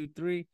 Two, 0.00 0.08
three. 0.16 0.46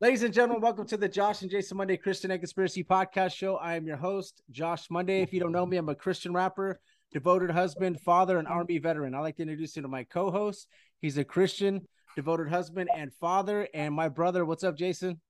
Ladies 0.00 0.22
and 0.22 0.32
gentlemen, 0.32 0.62
welcome 0.62 0.86
to 0.86 0.96
the 0.96 1.08
Josh 1.08 1.42
and 1.42 1.50
Jason 1.50 1.76
Monday 1.76 1.98
Christian 1.98 2.30
and 2.30 2.40
Conspiracy 2.40 2.82
Podcast 2.82 3.34
Show. 3.34 3.56
I 3.56 3.74
am 3.74 3.86
your 3.86 3.98
host, 3.98 4.40
Josh 4.50 4.88
Monday. 4.88 5.20
If 5.20 5.34
you 5.34 5.40
don't 5.40 5.52
know 5.52 5.66
me, 5.66 5.76
I'm 5.76 5.90
a 5.90 5.94
Christian 5.94 6.32
rapper, 6.32 6.80
devoted 7.12 7.50
husband, 7.50 8.00
father, 8.00 8.38
and 8.38 8.48
Army 8.48 8.78
veteran. 8.78 9.14
I'd 9.14 9.20
like 9.20 9.36
to 9.36 9.42
introduce 9.42 9.76
you 9.76 9.82
to 9.82 9.88
my 9.88 10.04
co-host. 10.04 10.68
He's 11.02 11.18
a 11.18 11.24
Christian, 11.24 11.86
devoted 12.16 12.48
husband 12.48 12.88
and 12.96 13.12
father, 13.12 13.68
and 13.74 13.92
my 13.92 14.08
brother. 14.08 14.46
What's 14.46 14.64
up, 14.64 14.78
Jason? 14.78 15.20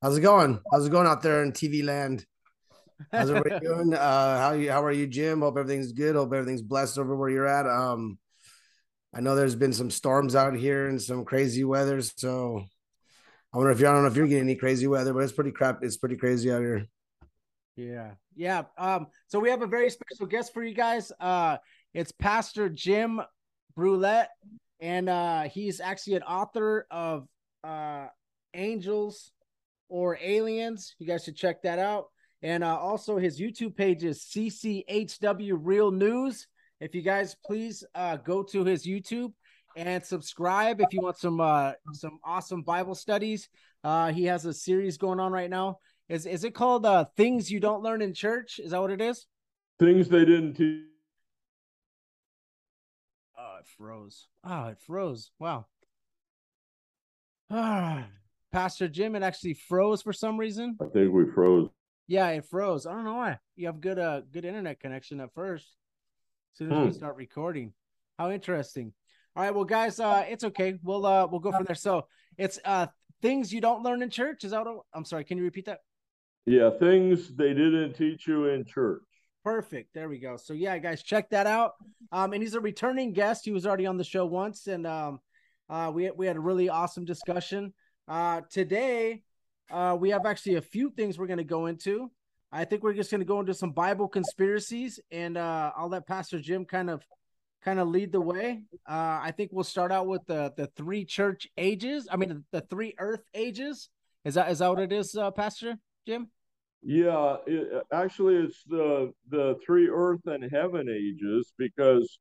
How's 0.00 0.16
it 0.16 0.22
going? 0.22 0.58
How's 0.72 0.86
it 0.86 0.90
going 0.90 1.06
out 1.06 1.20
there 1.20 1.42
in 1.42 1.52
TV 1.52 1.84
land? 1.84 2.24
How's 3.12 3.28
everybody 3.28 3.60
doing? 3.66 3.92
Uh, 3.92 4.38
how 4.38 4.52
you? 4.52 4.72
How 4.72 4.82
are 4.82 4.92
you, 4.92 5.06
Jim? 5.06 5.40
Hope 5.40 5.58
everything's 5.58 5.92
good. 5.92 6.16
Hope 6.16 6.32
everything's 6.32 6.62
blessed 6.62 6.98
over 6.98 7.14
where 7.14 7.28
you're 7.28 7.46
at. 7.46 7.66
Um, 7.66 8.16
I 9.12 9.20
know 9.20 9.34
there's 9.34 9.56
been 9.56 9.72
some 9.72 9.90
storms 9.90 10.34
out 10.34 10.54
here 10.54 10.86
and 10.86 11.00
some 11.00 11.24
crazy 11.24 11.64
weather. 11.64 12.00
So 12.00 12.64
I 13.52 13.56
wonder 13.56 13.72
if 13.72 13.80
you 13.80 13.88
I 13.88 13.92
don't 13.92 14.02
know 14.02 14.08
if 14.08 14.16
you're 14.16 14.26
getting 14.26 14.44
any 14.44 14.54
crazy 14.54 14.86
weather, 14.86 15.12
but 15.12 15.24
it's 15.24 15.32
pretty 15.32 15.50
crap. 15.50 15.82
It's 15.82 15.96
pretty 15.96 16.16
crazy 16.16 16.52
out 16.52 16.60
here. 16.60 16.86
Yeah, 17.76 18.12
yeah. 18.36 18.62
Um, 18.78 19.06
so 19.26 19.40
we 19.40 19.50
have 19.50 19.62
a 19.62 19.66
very 19.66 19.90
special 19.90 20.26
guest 20.26 20.52
for 20.54 20.62
you 20.62 20.74
guys. 20.74 21.10
Uh, 21.18 21.56
it's 21.92 22.12
Pastor 22.12 22.68
Jim 22.68 23.20
Brulette, 23.74 24.30
and 24.80 25.08
uh, 25.08 25.42
he's 25.44 25.80
actually 25.80 26.16
an 26.16 26.22
author 26.22 26.86
of 26.90 27.26
uh, 27.64 28.06
Angels 28.54 29.32
or 29.88 30.18
Aliens. 30.22 30.94
You 30.98 31.06
guys 31.06 31.24
should 31.24 31.36
check 31.36 31.62
that 31.62 31.78
out. 31.78 32.06
And 32.42 32.64
uh, 32.64 32.78
also 32.78 33.18
his 33.18 33.40
YouTube 33.40 33.76
page 33.76 34.04
is 34.04 34.24
CCHW 34.24 35.58
Real 35.60 35.90
News. 35.90 36.46
If 36.80 36.94
you 36.94 37.02
guys 37.02 37.36
please 37.44 37.84
uh, 37.94 38.16
go 38.16 38.42
to 38.44 38.64
his 38.64 38.86
YouTube 38.86 39.32
and 39.76 40.04
subscribe 40.04 40.80
if 40.80 40.92
you 40.92 41.02
want 41.02 41.18
some 41.18 41.40
uh, 41.40 41.72
some 41.92 42.18
awesome 42.24 42.62
Bible 42.62 42.94
studies. 42.94 43.48
Uh, 43.84 44.12
he 44.12 44.24
has 44.24 44.46
a 44.46 44.52
series 44.52 44.96
going 44.96 45.20
on 45.20 45.30
right 45.30 45.50
now. 45.50 45.78
Is 46.08 46.26
is 46.26 46.44
it 46.44 46.54
called 46.54 46.86
uh, 46.86 47.04
Things 47.16 47.50
You 47.50 47.60
Don't 47.60 47.82
Learn 47.82 48.00
in 48.02 48.14
Church? 48.14 48.58
Is 48.58 48.70
that 48.70 48.80
what 48.80 48.90
it 48.90 49.00
is? 49.00 49.26
Things 49.78 50.08
they 50.08 50.24
didn't 50.24 50.54
teach. 50.54 50.84
Oh, 53.38 53.56
it 53.60 53.66
froze. 53.76 54.26
Oh, 54.44 54.68
it 54.68 54.78
froze. 54.80 55.30
Wow. 55.38 55.66
Ah, 57.50 58.06
Pastor 58.52 58.88
Jim, 58.88 59.14
it 59.16 59.22
actually 59.22 59.54
froze 59.54 60.02
for 60.02 60.12
some 60.12 60.38
reason. 60.38 60.76
I 60.80 60.86
think 60.92 61.12
we 61.12 61.24
froze. 61.34 61.68
Yeah, 62.06 62.28
it 62.30 62.46
froze. 62.46 62.86
I 62.86 62.92
don't 62.92 63.04
know 63.04 63.14
why. 63.14 63.38
You 63.56 63.66
have 63.66 63.80
good 63.80 63.98
uh 63.98 64.22
good 64.32 64.46
internet 64.46 64.80
connection 64.80 65.20
at 65.20 65.34
first. 65.34 65.76
As 66.52 66.58
soon 66.58 66.72
as 66.72 66.78
we 66.78 66.84
Hmm. 66.86 66.92
start 66.92 67.16
recording. 67.16 67.72
How 68.18 68.30
interesting. 68.30 68.92
All 69.36 69.42
right, 69.42 69.54
well, 69.54 69.64
guys, 69.64 70.00
uh, 70.00 70.26
it's 70.28 70.44
okay. 70.44 70.78
We'll 70.82 71.06
uh 71.06 71.26
we'll 71.26 71.40
go 71.40 71.52
from 71.52 71.64
there. 71.64 71.76
So 71.76 72.06
it's 72.36 72.58
uh 72.64 72.88
things 73.22 73.52
you 73.52 73.60
don't 73.60 73.82
learn 73.82 74.02
in 74.02 74.10
church. 74.10 74.44
Is 74.44 74.50
that 74.50 74.64
what 74.64 74.84
I'm 74.92 75.04
sorry, 75.04 75.24
can 75.24 75.38
you 75.38 75.44
repeat 75.44 75.66
that? 75.66 75.80
Yeah, 76.46 76.70
things 76.70 77.34
they 77.34 77.54
didn't 77.54 77.94
teach 77.94 78.26
you 78.26 78.46
in 78.46 78.64
church. 78.64 79.02
Perfect. 79.44 79.94
There 79.94 80.08
we 80.08 80.18
go. 80.18 80.36
So 80.36 80.52
yeah, 80.52 80.76
guys, 80.78 81.02
check 81.02 81.30
that 81.30 81.46
out. 81.46 81.72
Um, 82.12 82.32
and 82.32 82.42
he's 82.42 82.54
a 82.54 82.60
returning 82.60 83.12
guest. 83.12 83.44
He 83.44 83.52
was 83.52 83.66
already 83.66 83.86
on 83.86 83.96
the 83.96 84.04
show 84.04 84.26
once, 84.26 84.66
and 84.66 84.86
um, 84.86 85.20
uh, 85.68 85.90
we 85.94 86.10
we 86.10 86.26
had 86.26 86.36
a 86.36 86.40
really 86.40 86.68
awesome 86.68 87.04
discussion. 87.04 87.72
Uh, 88.08 88.40
today, 88.50 89.22
uh, 89.70 89.96
we 89.98 90.10
have 90.10 90.26
actually 90.26 90.56
a 90.56 90.62
few 90.62 90.90
things 90.90 91.18
we're 91.18 91.28
going 91.28 91.38
to 91.38 91.44
go 91.44 91.66
into. 91.66 92.10
I 92.52 92.64
think 92.64 92.82
we're 92.82 92.94
just 92.94 93.10
going 93.10 93.20
to 93.20 93.26
go 93.26 93.40
into 93.40 93.54
some 93.54 93.70
Bible 93.70 94.08
conspiracies, 94.08 94.98
and 95.10 95.36
uh, 95.36 95.72
I'll 95.76 95.88
let 95.88 96.06
Pastor 96.06 96.40
Jim 96.40 96.64
kind 96.64 96.90
of 96.90 97.02
kind 97.62 97.78
of 97.78 97.88
lead 97.88 98.10
the 98.10 98.20
way. 98.20 98.62
Uh, 98.88 99.20
I 99.22 99.32
think 99.36 99.50
we'll 99.52 99.64
start 99.64 99.92
out 99.92 100.06
with 100.06 100.26
the 100.26 100.52
the 100.56 100.66
three 100.76 101.04
church 101.04 101.46
ages. 101.56 102.08
I 102.10 102.16
mean, 102.16 102.44
the 102.50 102.62
three 102.62 102.94
earth 102.98 103.22
ages. 103.34 103.88
Is 104.24 104.34
that 104.34 104.50
is 104.50 104.58
that 104.58 104.68
what 104.68 104.80
it 104.80 104.92
is, 104.92 105.14
uh, 105.16 105.30
Pastor 105.30 105.76
Jim? 106.06 106.28
Yeah, 106.82 107.36
it, 107.46 107.82
actually, 107.92 108.36
it's 108.36 108.62
the 108.66 109.12
the 109.28 109.56
three 109.64 109.88
earth 109.88 110.26
and 110.26 110.50
heaven 110.50 110.88
ages 110.88 111.52
because 111.56 112.18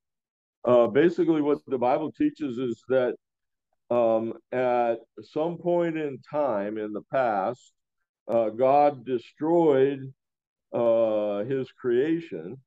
uh, 0.66 0.88
basically 0.88 1.42
what 1.42 1.60
the 1.66 1.78
Bible 1.78 2.12
teaches 2.12 2.58
is 2.58 2.84
that 2.90 3.16
um, 3.90 4.34
at 4.52 4.98
some 5.24 5.58
point 5.58 5.98
in 5.98 6.20
time 6.30 6.78
in 6.78 6.94
the 6.94 7.02
past, 7.12 7.74
uh, 8.28 8.50
God 8.50 9.06
destroyed 9.06 10.14
uh, 10.74 11.44
His 11.46 11.72
creation 11.72 12.58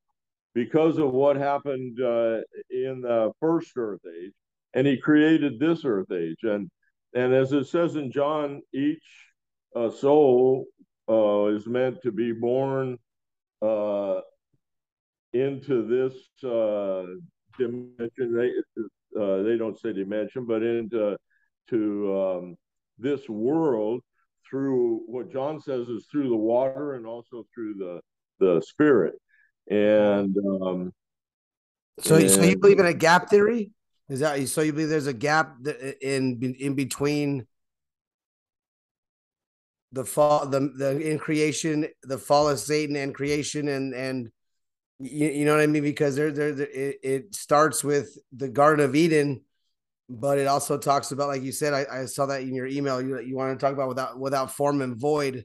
because 0.55 0.99
of 0.99 1.13
what 1.13 1.37
happened 1.37 1.99
uh, 2.01 2.41
in 2.71 3.01
the 3.03 3.33
first 3.41 3.73
earth 3.77 4.01
age, 4.07 4.33
and 4.75 4.87
He 4.87 4.97
created 4.97 5.59
this 5.59 5.85
earth 5.85 6.11
age. 6.13 6.43
And 6.43 6.71
and 7.15 7.35
as 7.35 7.53
it 7.53 7.67
says 7.67 7.97
in 7.97 8.11
John, 8.11 8.63
each 8.73 9.05
uh, 9.77 9.91
soul 9.91 10.67
uh, 11.09 11.47
is 11.47 11.67
meant 11.67 12.03
to 12.03 12.13
be 12.13 12.33
born 12.33 12.99
uh, 13.61 14.21
into 15.33 15.87
this 15.87 16.15
uh, 16.45 17.05
dimension. 17.59 18.35
They 18.35 18.51
uh, 19.21 19.43
they 19.43 19.59
don't 19.59 19.79
say 19.79 19.93
dimension, 19.93 20.47
but 20.47 20.63
into 20.63 21.17
to 21.69 22.21
um, 22.21 22.57
this 22.99 23.29
world 23.29 24.01
through 24.53 25.01
what 25.07 25.33
John 25.33 25.61
says 25.61 25.89
is 25.89 26.07
through 26.13 26.29
the 26.29 26.37
water 26.37 26.95
and 26.95 27.07
also 27.07 27.45
through 27.53 27.75
the 27.75 28.01
the 28.39 28.61
spirit. 28.61 29.15
And 29.69 30.37
um, 30.39 30.93
So, 32.01 32.27
so 32.29 32.43
you 32.43 32.59
believe 32.59 32.79
in 32.79 32.87
a 32.87 32.95
gap 32.95 33.31
theory? 33.31 33.71
Is 34.09 34.21
that 34.21 34.47
so? 34.49 34.61
You 34.61 34.73
believe 34.73 34.89
there's 34.89 35.07
a 35.07 35.13
gap 35.13 35.57
in 36.01 36.55
in 36.59 36.75
between 36.75 37.47
the 39.93 40.05
fall, 40.05 40.47
the 40.47 40.61
the 40.77 40.99
in 41.01 41.19
creation, 41.19 41.87
the 42.03 42.19
fall 42.19 42.49
of 42.49 42.59
Satan 42.59 42.97
and 42.97 43.15
creation, 43.15 43.69
and 43.69 43.95
and 43.95 44.31
you, 44.99 45.29
you 45.29 45.45
know 45.45 45.53
what 45.53 45.63
I 45.63 45.67
mean? 45.67 45.83
Because 45.83 46.17
there, 46.17 46.31
there, 46.31 46.53
there 46.53 46.67
it, 46.67 46.99
it 47.03 47.35
starts 47.35 47.83
with 47.83 48.19
the 48.37 48.49
Garden 48.49 48.85
of 48.85 48.95
Eden 48.95 49.43
but 50.21 50.39
it 50.39 50.47
also 50.47 50.77
talks 50.79 51.11
about, 51.13 51.29
like 51.29 51.43
you 51.43 51.53
said, 51.53 51.73
I, 51.73 51.87
I 52.03 52.05
saw 52.07 52.27
that 52.27 52.43
in 52.43 52.55
your 52.55 52.67
email. 52.67 53.01
You 53.01 53.19
you 53.21 53.37
want 53.37 53.59
to 53.59 53.65
talk 53.65 53.73
about 53.73 53.89
without 53.89 54.19
without 54.19 54.53
form 54.53 54.83
and 54.83 54.97
void. 54.97 55.45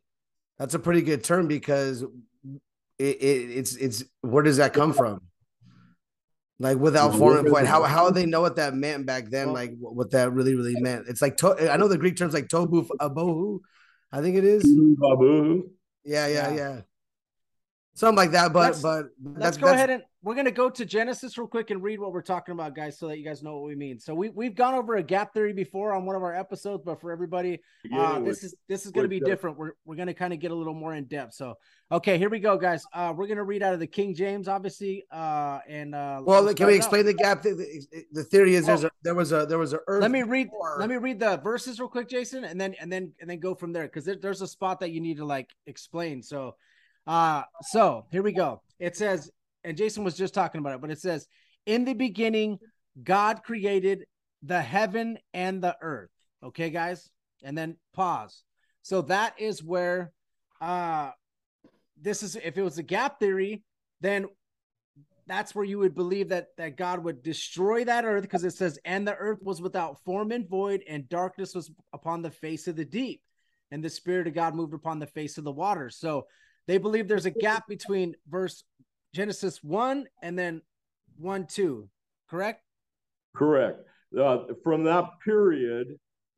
That's 0.60 0.74
a 0.74 0.80
pretty 0.80 1.02
good 1.02 1.24
term 1.24 1.48
because 1.48 2.02
it, 2.04 2.10
it 3.00 3.50
it's 3.60 3.76
it's 3.76 4.04
where 4.22 4.44
does 4.44 4.58
that 4.58 4.74
come 4.74 4.94
from? 4.94 5.22
Like 6.60 6.78
without 6.78 7.14
form 7.16 7.38
and 7.38 7.48
void. 7.48 7.66
How 7.68 7.84
how 7.84 8.10
they 8.10 8.26
know 8.26 8.42
what 8.42 8.56
that 8.56 8.74
meant 8.74 9.06
back 9.06 9.30
then? 9.30 9.54
Like 9.54 9.74
what 9.80 10.12
that 10.12 10.34
really 10.34 10.56
really 10.56 10.76
meant? 10.82 11.06
It's 11.08 11.22
like 11.22 11.38
to, 11.38 11.72
I 11.72 11.78
know 11.78 11.88
the 11.88 11.98
Greek 12.00 12.18
terms 12.18 12.34
like 12.34 12.48
tobu 12.48 12.88
abohu, 13.00 13.60
I 14.12 14.22
think 14.22 14.36
it 14.38 14.44
is. 14.44 14.64
Yeah, 16.04 16.28
yeah, 16.28 16.28
Yeah. 16.28 16.54
yeah. 16.56 16.82
Something 17.94 18.18
like 18.18 18.32
that, 18.32 18.54
but 18.54 18.60
Let's- 18.74 18.82
but 18.82 19.06
Let's 19.24 19.58
go 19.58 19.68
that's- 19.68 19.76
ahead 19.76 19.90
and 19.92 20.04
we're 20.28 20.36
gonna 20.36 20.52
go 20.52 20.70
to 20.70 20.86
Genesis 20.86 21.38
real 21.38 21.48
quick 21.48 21.72
and 21.72 21.82
read 21.82 22.00
what 22.00 22.12
we're 22.12 22.22
talking 22.22 22.52
about, 22.52 22.76
guys, 22.76 23.00
so 23.00 23.08
that 23.08 23.18
you 23.18 23.24
guys 23.24 23.42
know 23.42 23.56
what 23.56 23.64
we 23.64 23.76
mean. 23.76 23.98
So 23.98 24.14
we 24.14 24.28
we've 24.30 24.56
gone 24.56 24.74
over 24.74 24.98
a 24.98 25.04
gap 25.04 25.34
theory 25.34 25.54
before 25.54 25.94
on 25.94 26.06
one 26.06 26.18
of 26.18 26.22
our 26.22 26.36
episodes, 26.36 26.84
but 26.86 27.00
for 27.00 27.14
everybody, 27.14 27.60
uh, 27.94 28.20
this 28.20 28.44
is 28.44 28.54
this 28.68 28.86
is 28.86 28.92
gonna 28.92 29.08
be 29.08 29.20
the- 29.20 29.26
different. 29.26 29.58
We're 29.58 29.72
we're 29.86 29.96
gonna 29.96 30.14
kind 30.14 30.34
of 30.34 30.40
get 30.40 30.52
a 30.52 30.56
little 30.56 30.74
more 30.74 30.94
in 30.94 31.06
depth. 31.06 31.34
So 31.34 31.56
okay, 31.92 32.18
here 32.18 32.30
we 32.30 32.40
go, 32.40 32.58
guys. 32.58 32.84
Uh, 32.94 33.14
we're 33.16 33.28
gonna 33.28 33.44
read 33.46 33.64
out 33.64 33.74
of 33.74 33.80
the 33.80 33.88
King 33.88 34.14
James, 34.14 34.50
obviously. 34.50 35.06
Uh, 35.10 35.60
and 35.68 35.96
uh, 35.96 36.22
Well, 36.26 36.42
can 36.42 36.48
we 36.48 36.54
start 36.56 36.70
out. 36.72 36.76
explain 36.76 37.06
the 37.06 37.14
gap? 37.14 37.42
The, 37.44 37.54
the, 37.54 38.04
the 38.12 38.24
theory 38.26 38.56
is 38.56 38.66
there's 38.66 38.84
a 38.84 38.92
there 39.04 39.16
was 39.16 39.32
a 39.32 39.46
there 39.46 39.60
was 39.60 39.72
a 39.72 39.80
earth. 39.88 40.02
Let 40.02 40.12
me 40.12 40.24
read. 40.24 40.48
before. 40.48 40.76
Let 40.78 40.90
me 40.90 40.98
read 40.98 41.22
the 41.22 41.38
verses 41.38 41.80
real 41.80 41.88
quick, 41.88 42.10
Jason, 42.10 42.44
and 42.44 42.60
then 42.60 42.76
and 42.82 42.92
then 42.92 43.14
and 43.22 43.30
then 43.30 43.40
go 43.40 43.56
from 43.56 43.72
there 43.72 43.84
because 43.84 44.04
there, 44.04 44.18
there's 44.22 44.42
a 44.42 44.48
spot 44.48 44.82
that 44.82 44.92
you 44.92 45.00
need 45.00 45.18
to 45.18 45.26
like 45.26 45.50
explain. 45.68 46.22
So, 46.22 46.56
uh, 47.06 47.44
so 47.62 48.06
here 48.12 48.24
we 48.24 48.34
go. 48.34 48.62
It 48.80 48.96
says, 48.96 49.32
and 49.68 49.78
Jason 49.78 50.04
was 50.04 50.16
just 50.16 50.34
talking 50.34 50.60
about 50.60 50.76
it, 50.76 50.82
but 50.82 50.92
it 50.92 51.00
says, 51.00 51.28
"In 51.66 51.84
the 51.84 51.94
beginning, 51.94 52.60
God 53.04 53.44
created 53.44 54.06
the 54.42 54.62
heaven 54.62 55.18
and 55.34 55.62
the 55.62 55.76
earth." 55.82 56.10
Okay, 56.42 56.70
guys, 56.70 57.10
and 57.44 57.58
then 57.58 57.78
pause. 57.94 58.44
So 58.82 59.02
that 59.04 59.40
is 59.40 59.62
where, 59.62 60.14
uh, 60.62 61.12
this 62.00 62.24
is 62.24 62.38
if 62.38 62.58
it 62.58 62.62
was 62.62 62.78
a 62.78 62.84
gap 62.84 63.20
theory, 63.20 63.64
then 64.00 64.28
that's 65.26 65.54
where 65.54 65.66
you 65.66 65.80
would 65.80 65.94
believe 65.94 66.30
that 66.30 66.48
that 66.56 66.78
God 66.78 67.04
would 67.04 67.22
destroy 67.22 67.84
that 67.84 68.06
earth 68.06 68.22
because 68.22 68.46
it 68.46 68.54
says, 68.54 68.80
and 68.86 69.06
the 69.06 69.16
earth 69.16 69.40
was 69.42 69.62
without 69.62 70.02
form 70.06 70.32
and 70.32 70.48
void, 70.48 70.82
and 70.88 71.10
darkness 71.10 71.54
was 71.54 71.70
upon 71.92 72.22
the 72.22 72.32
face 72.32 72.70
of 72.70 72.78
the 72.78 72.86
deep, 72.86 73.22
and 73.70 73.84
the 73.84 73.90
spirit 73.90 74.28
of 74.28 74.34
God 74.34 74.56
moved 74.56 74.74
upon 74.74 75.00
the 75.00 75.08
face 75.08 75.38
of 75.38 75.44
the 75.44 75.52
waters. 75.52 75.98
So 75.98 76.28
they 76.68 76.78
believe 76.78 77.08
there's 77.08 77.26
a 77.26 77.32
gap 77.32 77.68
between 77.68 78.16
verse 78.30 78.64
Genesis 79.14 79.64
one 79.64 80.08
and 80.22 80.38
then 80.38 80.62
one 81.18 81.48
two, 81.48 81.90
correct? 82.30 82.62
Correct. 83.36 83.80
Uh, 84.18 84.40
from 84.64 84.84
that 84.84 85.06
period, 85.24 85.88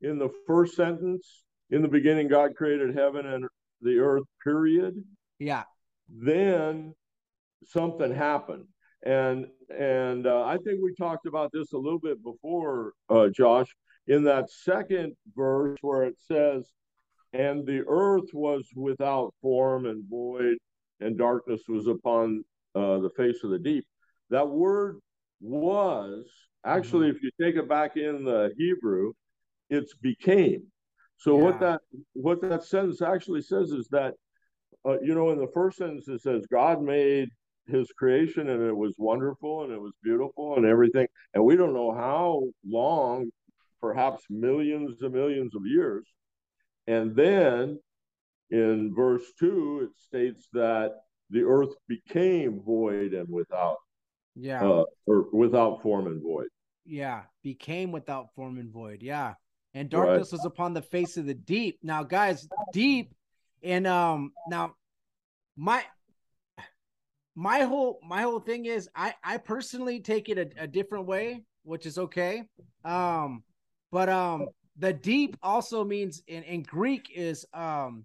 in 0.02 0.18
the 0.18 0.30
first 0.46 0.74
sentence, 0.76 1.44
in 1.70 1.82
the 1.82 1.88
beginning, 1.88 2.28
God 2.28 2.54
created 2.56 2.96
heaven 2.96 3.26
and 3.26 3.44
the 3.80 3.98
earth, 3.98 4.24
period. 4.42 4.94
Yeah, 5.38 5.64
Then 6.08 6.94
something 7.64 8.14
happened. 8.14 8.64
And 9.04 9.46
and 9.74 10.26
uh, 10.26 10.44
I 10.44 10.58
think 10.58 10.80
we 10.82 10.94
talked 10.98 11.26
about 11.26 11.50
this 11.52 11.72
a 11.72 11.78
little 11.78 11.98
bit 11.98 12.22
before, 12.22 12.92
uh, 13.08 13.28
Josh, 13.28 13.68
in 14.06 14.24
that 14.24 14.50
second 14.50 15.14
verse 15.34 15.78
where 15.80 16.02
it 16.04 16.18
says, 16.18 16.70
"And 17.32 17.66
the 17.66 17.82
earth 17.88 18.28
was 18.34 18.68
without 18.76 19.32
form 19.40 19.86
and 19.86 20.04
void, 20.06 20.58
and 21.00 21.16
darkness 21.16 21.62
was 21.66 21.86
upon 21.86 22.44
uh, 22.74 22.98
the 22.98 23.10
face 23.16 23.42
of 23.44 23.50
the 23.50 23.58
deep." 23.58 23.86
That 24.30 24.48
word 24.48 24.98
was 25.40 26.26
actually, 26.64 27.08
if 27.08 27.22
you 27.22 27.30
take 27.40 27.56
it 27.56 27.68
back 27.68 27.96
in 27.96 28.24
the 28.24 28.52
Hebrew, 28.56 29.12
it's 29.68 29.94
became. 29.94 30.64
So 31.16 31.36
what 31.36 31.60
that 31.60 31.80
what 32.14 32.40
that 32.40 32.64
sentence 32.64 33.02
actually 33.02 33.42
says 33.42 33.72
is 33.72 33.88
that 33.90 34.14
uh, 34.86 34.98
you 35.00 35.14
know 35.14 35.30
in 35.30 35.38
the 35.38 35.50
first 35.52 35.76
sentence 35.76 36.08
it 36.08 36.22
says 36.22 36.46
God 36.50 36.82
made 36.82 37.28
his 37.66 37.92
creation 37.92 38.48
and 38.48 38.62
it 38.62 38.76
was 38.76 38.94
wonderful 38.96 39.64
and 39.64 39.72
it 39.72 39.80
was 39.80 39.92
beautiful 40.02 40.56
and 40.56 40.64
everything 40.64 41.06
and 41.34 41.44
we 41.44 41.56
don't 41.56 41.74
know 41.74 41.92
how 41.92 42.42
long 42.66 43.30
perhaps 43.82 44.22
millions 44.30 45.02
and 45.02 45.12
millions 45.12 45.54
of 45.54 45.62
years 45.66 46.06
and 46.86 47.14
then 47.14 47.78
in 48.50 48.92
verse 48.94 49.22
2 49.38 49.90
it 49.90 50.00
states 50.00 50.48
that 50.54 50.92
the 51.30 51.42
earth 51.42 51.74
became 51.88 52.60
void 52.60 53.12
and 53.14 53.28
without 53.28 53.76
yeah, 54.36 54.62
uh, 54.62 54.84
or 55.06 55.26
without 55.32 55.82
form 55.82 56.06
and 56.06 56.22
void 56.22 56.48
yeah. 56.84 57.22
Became 57.42 57.92
without 57.92 58.34
form 58.34 58.58
and 58.58 58.70
void. 58.70 59.02
Yeah, 59.02 59.34
and 59.74 59.90
Right. 59.92 60.06
darkness 60.06 60.32
was 60.32 60.44
upon 60.44 60.74
the 60.74 60.82
face 60.82 61.16
of 61.16 61.26
the 61.26 61.34
deep. 61.34 61.78
Now, 61.82 62.02
guys, 62.02 62.48
deep, 62.72 63.14
and 63.62 63.86
um, 63.86 64.32
now 64.48 64.74
my 65.56 65.84
my 67.34 67.60
whole 67.60 68.00
my 68.06 68.22
whole 68.22 68.40
thing 68.40 68.66
is 68.66 68.88
I 68.94 69.14
I 69.22 69.38
personally 69.38 70.00
take 70.00 70.28
it 70.28 70.38
a, 70.38 70.64
a 70.64 70.66
different 70.66 71.06
way, 71.06 71.44
which 71.62 71.86
is 71.86 71.96
okay. 71.96 72.42
Um, 72.84 73.44
but 73.92 74.08
um, 74.08 74.48
the 74.76 74.92
deep 74.92 75.36
also 75.42 75.84
means 75.84 76.22
in 76.26 76.42
in 76.42 76.62
Greek 76.62 77.10
is 77.14 77.46
um 77.54 78.04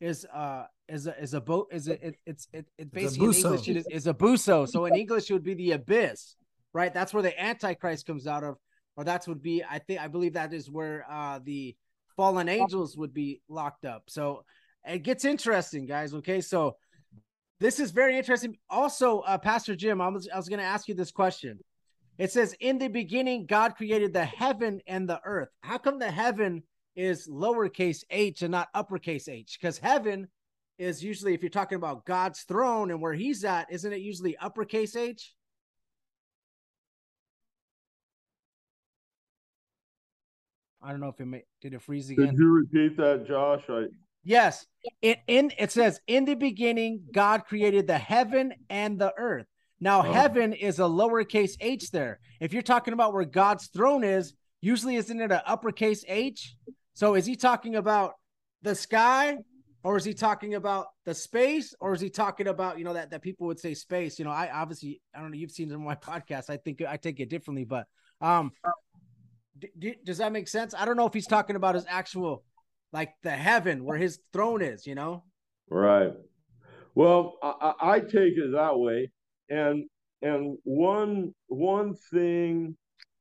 is 0.00 0.26
uh 0.34 0.66
is 0.88 1.06
a 1.06 1.20
is 1.20 1.34
a 1.34 1.40
boat 1.40 1.68
is 1.72 1.88
a, 1.88 2.06
it, 2.08 2.16
it's 2.26 2.48
it, 2.52 2.66
it 2.78 2.92
basically 2.92 3.26
in 3.26 3.32
buso. 3.32 3.44
English 3.44 3.68
it 3.68 3.76
is, 3.76 3.86
is 3.90 4.06
a 4.06 4.14
buso. 4.14 4.68
So 4.68 4.84
in 4.86 4.94
English 4.94 5.30
it 5.30 5.32
would 5.32 5.42
be 5.42 5.54
the 5.54 5.72
abyss, 5.72 6.36
right? 6.72 6.92
That's 6.92 7.12
where 7.12 7.22
the 7.22 7.40
Antichrist 7.40 8.06
comes 8.06 8.26
out 8.26 8.44
of, 8.44 8.56
or 8.96 9.04
that's 9.04 9.26
would 9.26 9.42
be 9.42 9.64
I 9.68 9.78
think 9.78 10.00
I 10.00 10.08
believe 10.08 10.34
that 10.34 10.52
is 10.52 10.70
where 10.70 11.04
uh 11.10 11.40
the 11.42 11.76
fallen 12.16 12.48
angels 12.48 12.96
would 12.96 13.12
be 13.12 13.40
locked 13.48 13.84
up. 13.84 14.04
So 14.06 14.44
it 14.86 15.02
gets 15.02 15.24
interesting, 15.24 15.86
guys. 15.86 16.14
Okay, 16.14 16.40
so 16.40 16.76
this 17.60 17.80
is 17.80 17.90
very 17.90 18.16
interesting. 18.16 18.56
Also, 18.68 19.20
uh, 19.20 19.38
Pastor 19.38 19.74
Jim, 19.74 20.00
I 20.00 20.08
was 20.08 20.28
I 20.32 20.36
was 20.36 20.48
going 20.48 20.58
to 20.58 20.64
ask 20.64 20.88
you 20.88 20.94
this 20.94 21.10
question. 21.10 21.58
It 22.18 22.32
says, 22.32 22.54
"In 22.60 22.78
the 22.78 22.88
beginning, 22.88 23.46
God 23.46 23.76
created 23.76 24.12
the 24.12 24.24
heaven 24.24 24.80
and 24.86 25.08
the 25.08 25.20
earth." 25.24 25.48
How 25.62 25.78
come 25.78 25.98
the 25.98 26.10
heaven 26.10 26.62
is 26.94 27.28
lowercase 27.28 28.04
h 28.10 28.42
and 28.42 28.52
not 28.52 28.68
uppercase 28.74 29.28
h? 29.28 29.58
Because 29.60 29.78
heaven 29.78 30.28
is 30.78 31.02
usually, 31.02 31.34
if 31.34 31.42
you're 31.42 31.50
talking 31.50 31.76
about 31.76 32.04
God's 32.04 32.42
throne 32.42 32.90
and 32.90 33.00
where 33.00 33.14
He's 33.14 33.44
at, 33.44 33.70
isn't 33.70 33.92
it 33.92 34.00
usually 34.00 34.36
uppercase 34.36 34.96
h? 34.96 35.32
I 40.82 40.90
don't 40.90 41.00
know 41.00 41.08
if 41.08 41.20
it 41.20 41.26
may, 41.26 41.42
did 41.60 41.74
it 41.74 41.82
freeze 41.82 42.10
again. 42.10 42.36
you 42.38 42.48
repeat 42.52 42.96
that, 42.98 43.26
Josh? 43.26 43.62
I 43.68 43.86
Yes. 44.22 44.66
It 45.02 45.18
in 45.26 45.52
it 45.58 45.70
says 45.72 46.00
in 46.06 46.24
the 46.24 46.34
beginning 46.34 47.02
God 47.12 47.44
created 47.44 47.86
the 47.86 47.98
heaven 47.98 48.52
and 48.68 48.98
the 48.98 49.12
earth. 49.16 49.46
Now 49.80 50.00
Oh. 50.00 50.12
heaven 50.12 50.52
is 50.52 50.78
a 50.78 50.82
lowercase 50.82 51.56
h 51.60 51.90
there. 51.90 52.20
If 52.40 52.52
you're 52.52 52.62
talking 52.62 52.92
about 52.92 53.14
where 53.14 53.24
God's 53.24 53.68
throne 53.68 54.04
is, 54.04 54.34
usually 54.60 54.96
isn't 54.96 55.20
it 55.20 55.32
an 55.32 55.40
uppercase 55.46 56.04
h? 56.08 56.56
So 56.94 57.14
is 57.14 57.26
he 57.26 57.36
talking 57.36 57.76
about 57.76 58.14
the 58.62 58.74
sky 58.74 59.38
or 59.86 59.96
is 59.96 60.04
he 60.04 60.14
talking 60.14 60.56
about 60.56 60.86
the 61.04 61.14
space 61.14 61.72
or 61.78 61.94
is 61.94 62.00
he 62.00 62.10
talking 62.10 62.48
about, 62.48 62.76
you 62.76 62.84
know, 62.84 62.94
that 62.94 63.10
that 63.12 63.22
people 63.22 63.46
would 63.46 63.60
say 63.60 63.72
space, 63.72 64.18
you 64.18 64.24
know, 64.24 64.32
I 64.32 64.50
obviously 64.52 65.00
I 65.14 65.20
don't 65.20 65.30
know, 65.30 65.36
you've 65.36 65.52
seen 65.52 65.70
it 65.70 65.74
in 65.74 65.84
my 65.84 65.94
podcast. 66.10 66.50
I 66.50 66.56
think 66.56 66.82
I 66.82 66.96
take 66.96 67.20
it 67.20 67.30
differently, 67.30 67.62
but 67.62 67.86
um 68.20 68.50
d- 69.56 69.70
d- 69.78 69.96
does 70.04 70.18
that 70.18 70.32
make 70.32 70.48
sense? 70.48 70.74
I 70.76 70.86
don't 70.86 70.96
know 70.96 71.06
if 71.06 71.14
he's 71.14 71.28
talking 71.28 71.54
about 71.54 71.76
his 71.76 71.86
actual 71.88 72.42
like 72.92 73.14
the 73.22 73.30
heaven 73.30 73.84
where 73.84 73.96
his 73.96 74.18
throne 74.32 74.60
is, 74.60 74.88
you 74.88 74.96
know? 74.96 75.22
Right. 75.70 76.12
Well, 76.96 77.34
I 77.40 77.74
I 77.80 78.00
take 78.00 78.36
it 78.36 78.52
that 78.54 78.76
way, 78.76 79.12
and 79.50 79.84
and 80.20 80.58
one 80.64 81.32
one 81.46 81.94
thing 82.10 82.76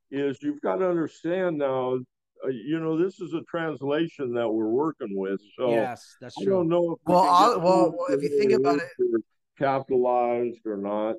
is 0.10 0.40
you've 0.42 0.62
got 0.62 0.78
to 0.78 0.90
understand 0.90 1.60
now. 1.60 2.00
Uh, 2.46 2.50
you 2.50 2.80
know, 2.80 2.98
this 2.98 3.20
is 3.20 3.34
a 3.34 3.42
translation 3.50 4.34
that 4.34 4.48
we're 4.48 4.68
working 4.70 5.18
with, 5.18 5.42
so 5.58 5.72
yes, 5.72 6.16
that's 6.22 6.36
true. 6.36 6.44
I 6.44 6.46
true. 6.46 6.54
don't 6.54 6.70
know 6.70 6.92
if 6.94 7.00
we 7.06 7.14
Well, 7.14 7.24
I'll- 7.24 7.60
well, 7.62 7.96
if 8.10 8.22
you 8.22 8.30
think 8.40 8.52
about 8.54 8.78
it- 8.78 8.90
whether 8.98 9.24
capitalized 9.58 10.66
or 10.66 10.78
not. 10.78 11.16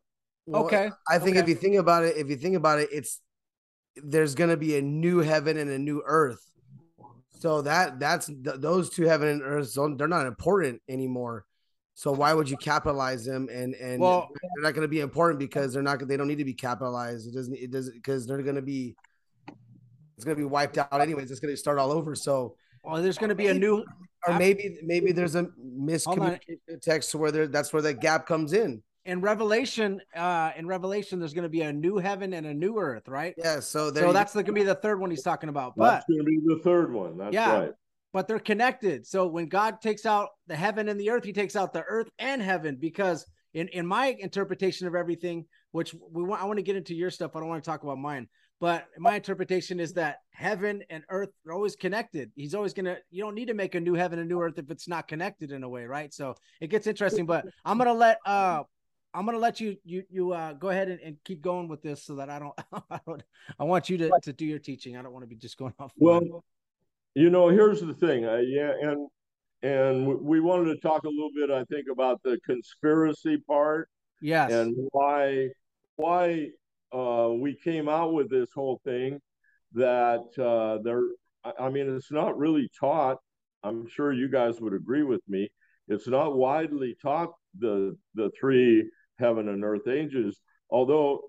Well, 0.47 0.65
okay. 0.65 0.91
I 1.11 1.19
think 1.19 1.37
if 1.37 1.49
you 1.49 1.55
think 1.55 1.77
about 1.77 2.05
it, 2.05 2.17
if 2.17 2.29
you 2.29 2.37
think 2.37 2.55
about 2.57 2.79
it, 2.79 2.89
it's 2.93 3.21
there's 3.97 4.35
gonna 4.35 4.57
be 4.57 4.77
a 4.77 4.83
new 4.83 5.19
heaven 5.19 5.57
and 5.57 5.71
a 5.71 5.79
new 5.79 6.03
earth. 6.07 6.43
So 7.31 7.63
that 7.63 7.99
that's 7.99 8.27
th- 8.27 8.61
those 8.61 8.91
two 8.91 9.05
heaven 9.05 9.29
and 9.29 9.43
earth 9.43 9.75
don't 9.75 9.97
they're 9.97 10.07
not 10.09 10.27
important 10.27 10.83
anymore. 10.89 11.45
So 11.95 12.13
why 12.13 12.35
would 12.35 12.49
you 12.49 12.59
capitalize 12.59 13.25
them 13.25 13.49
and 13.51 13.75
and 13.75 14.01
Well- 14.01 14.29
they're 14.55 14.63
not 14.65 14.75
going 14.75 14.83
to 14.85 14.89
be 14.89 15.01
important 15.01 15.39
because 15.39 15.73
they're 15.73 15.83
not 15.83 16.07
they 16.07 16.17
don't 16.17 16.29
need 16.29 16.39
to 16.39 16.45
be 16.45 16.55
capitalized. 16.55 17.27
It 17.27 17.35
doesn't 17.35 17.55
it 17.55 17.71
doesn't 17.71 17.95
because 17.95 18.27
they're 18.27 18.43
going 18.43 18.57
to 18.57 18.63
be 18.63 18.95
it's 20.17 20.25
going 20.25 20.37
to 20.37 20.41
be 20.41 20.45
wiped 20.47 20.79
out 20.79 21.01
anyways. 21.01 21.31
It's 21.31 21.41
going 21.41 21.53
to 21.53 21.57
start 21.57 21.79
all 21.79 21.93
over. 21.93 22.15
So 22.15 22.57
Well, 22.83 23.03
there's 23.03 23.19
going 23.19 23.29
to 23.29 23.35
be 23.35 23.49
a 23.49 23.55
new 23.55 23.85
or 24.27 24.39
maybe 24.39 24.79
maybe 24.83 25.13
there's 25.13 25.35
a 25.35 25.41
on. 25.41 25.53
miscommunication 25.81 26.81
text 26.83 27.11
to 27.13 27.19
where 27.19 27.31
there 27.31 27.47
that's 27.47 27.73
where 27.73 27.83
the 27.83 27.95
gap 27.95 28.27
comes 28.27 28.53
in. 28.53 28.83
in 29.05 29.21
Revelation, 29.21 30.01
uh, 30.17 30.51
in 30.57 30.67
Revelation, 30.67 31.19
there's 31.21 31.35
going 31.35 31.45
to 31.45 31.49
be 31.49 31.63
a 31.63 31.73
new 31.73 31.97
heaven 31.99 32.33
and 32.35 32.47
a 32.47 32.55
new 32.55 32.79
earth, 32.79 33.09
right? 33.09 33.35
Yeah. 33.37 33.61
So 33.61 33.93
so 33.93 34.13
that's 34.13 34.33
going 34.35 34.47
to 34.47 34.53
be 34.53 34.63
the 34.63 34.75
third 34.75 34.99
one 35.01 35.11
he's 35.11 35.23
talking 35.23 35.49
about. 35.49 35.75
But 35.77 35.91
that's 35.91 36.07
going 36.07 36.19
to 36.21 36.25
be 36.25 36.41
the 36.45 36.61
third 36.65 36.93
one. 36.93 37.19
That's 37.19 37.35
Yeah. 37.35 37.59
right. 37.59 37.73
but 38.13 38.27
they're 38.27 38.39
connected. 38.41 39.07
So 39.07 39.27
when 39.27 39.47
God 39.49 39.81
takes 39.83 40.07
out 40.07 40.31
the 40.47 40.57
heaven 40.57 40.89
and 40.89 40.99
the 40.99 41.11
earth, 41.11 41.25
he 41.25 41.33
takes 41.35 41.55
out 41.55 41.73
the 41.75 41.83
earth 41.83 42.09
and 42.19 42.41
heaven 42.41 42.77
because 42.81 43.27
in, 43.53 43.69
in 43.69 43.87
my 43.87 44.17
interpretation 44.19 44.87
of 44.87 44.95
everything, 44.95 45.45
which 45.73 45.95
we 46.11 46.23
want, 46.25 46.43
I 46.43 46.47
want 46.47 46.59
to 46.59 46.63
get 46.63 46.77
into 46.77 46.95
your 46.95 47.11
stuff. 47.11 47.37
I 47.37 47.41
don't 47.41 47.49
want 47.49 47.63
to 47.63 47.71
talk 47.71 47.83
about 47.83 47.99
mine, 47.99 48.29
but 48.61 48.89
my 48.99 49.17
interpretation 49.17 49.81
is 49.81 49.93
that 49.95 50.21
heaven 50.31 50.83
and 50.91 51.05
earth 51.11 51.31
are 51.47 51.53
always 51.53 51.77
connected. 51.77 52.31
He's 52.35 52.55
always 52.55 52.73
going 52.73 52.87
to, 52.87 52.99
you 53.11 53.23
don't 53.23 53.35
need 53.35 53.49
to 53.49 53.55
make 53.55 53.75
a 53.75 53.81
new 53.81 53.95
heaven 53.95 54.19
and 54.19 54.29
new 54.29 54.41
earth 54.41 54.59
if 54.59 54.71
it's 54.71 54.89
not 54.89 55.09
connected 55.09 55.53
in 55.53 55.63
a 55.63 55.69
way. 55.69 55.85
Right. 55.85 56.13
So 56.13 56.35
it 56.61 56.69
gets 56.69 56.87
interesting, 56.87 57.27
but 57.27 57.45
I'm 57.65 57.77
going 57.77 57.89
to 57.89 57.95
let, 57.95 58.19
uh, 58.25 58.63
I'm 59.17 59.25
gonna 59.25 59.39
let 59.39 59.61
you 59.61 59.77
you 59.83 60.03
you 60.11 60.33
uh 60.33 60.53
go 60.53 60.69
ahead 60.69 60.89
and, 60.89 61.01
and 61.01 61.17
keep 61.25 61.41
going 61.41 61.69
with 61.69 61.83
this 61.83 62.05
so 62.05 62.17
that 62.17 62.29
I 62.29 62.39
don't 62.39 62.55
I 62.91 63.01
don't 63.07 63.23
I 63.59 63.65
want 63.65 63.89
you 63.89 63.97
to, 63.97 64.11
to 64.25 64.33
do 64.33 64.45
your 64.45 64.59
teaching. 64.59 64.97
I 64.97 65.03
don't 65.03 65.13
want 65.13 65.23
to 65.23 65.27
be 65.27 65.37
just 65.37 65.57
going 65.57 65.73
off. 65.79 65.93
Well, 65.97 66.45
you 67.15 67.31
know, 67.31 67.49
here's 67.49 67.81
the 67.81 67.95
thing. 67.95 68.27
Uh, 68.27 68.43
yeah, 68.45 68.73
and 68.83 69.09
and 69.63 70.21
we 70.21 70.41
wanted 70.41 70.75
to 70.75 70.81
talk 70.81 71.05
a 71.05 71.09
little 71.09 71.31
bit, 71.35 71.51
I 71.51 71.65
think, 71.65 71.87
about 71.91 72.23
the 72.25 72.39
conspiracy 72.45 73.39
part 73.39 73.89
yes, 74.21 74.53
and 74.53 74.77
why 74.93 75.49
why 75.97 76.51
uh, 76.97 77.29
we 77.33 77.55
came 77.55 77.89
out 77.89 78.13
with 78.15 78.31
this 78.31 78.49
whole 78.55 78.81
thing. 78.85 79.21
That 79.73 80.27
uh, 80.39 80.83
there, 80.83 81.03
I- 81.45 81.69
mean, 81.69 81.95
it's 81.95 82.13
not 82.13 82.39
really 82.39 82.71
taught. 82.81 83.19
I'm 83.63 83.87
sure 83.89 84.13
you 84.13 84.29
guys 84.29 84.61
would 84.61 84.73
agree 84.73 85.03
with 85.03 85.21
me. 85.29 85.51
It's 85.89 86.09
not 86.09 86.37
widely 86.37 86.97
taught 87.03 87.33
the 87.59 87.97
the 88.15 88.31
three 88.39 88.89
heaven 89.19 89.49
and 89.49 89.65
earth 89.65 89.89
angels. 89.89 90.41
Although, 90.71 91.21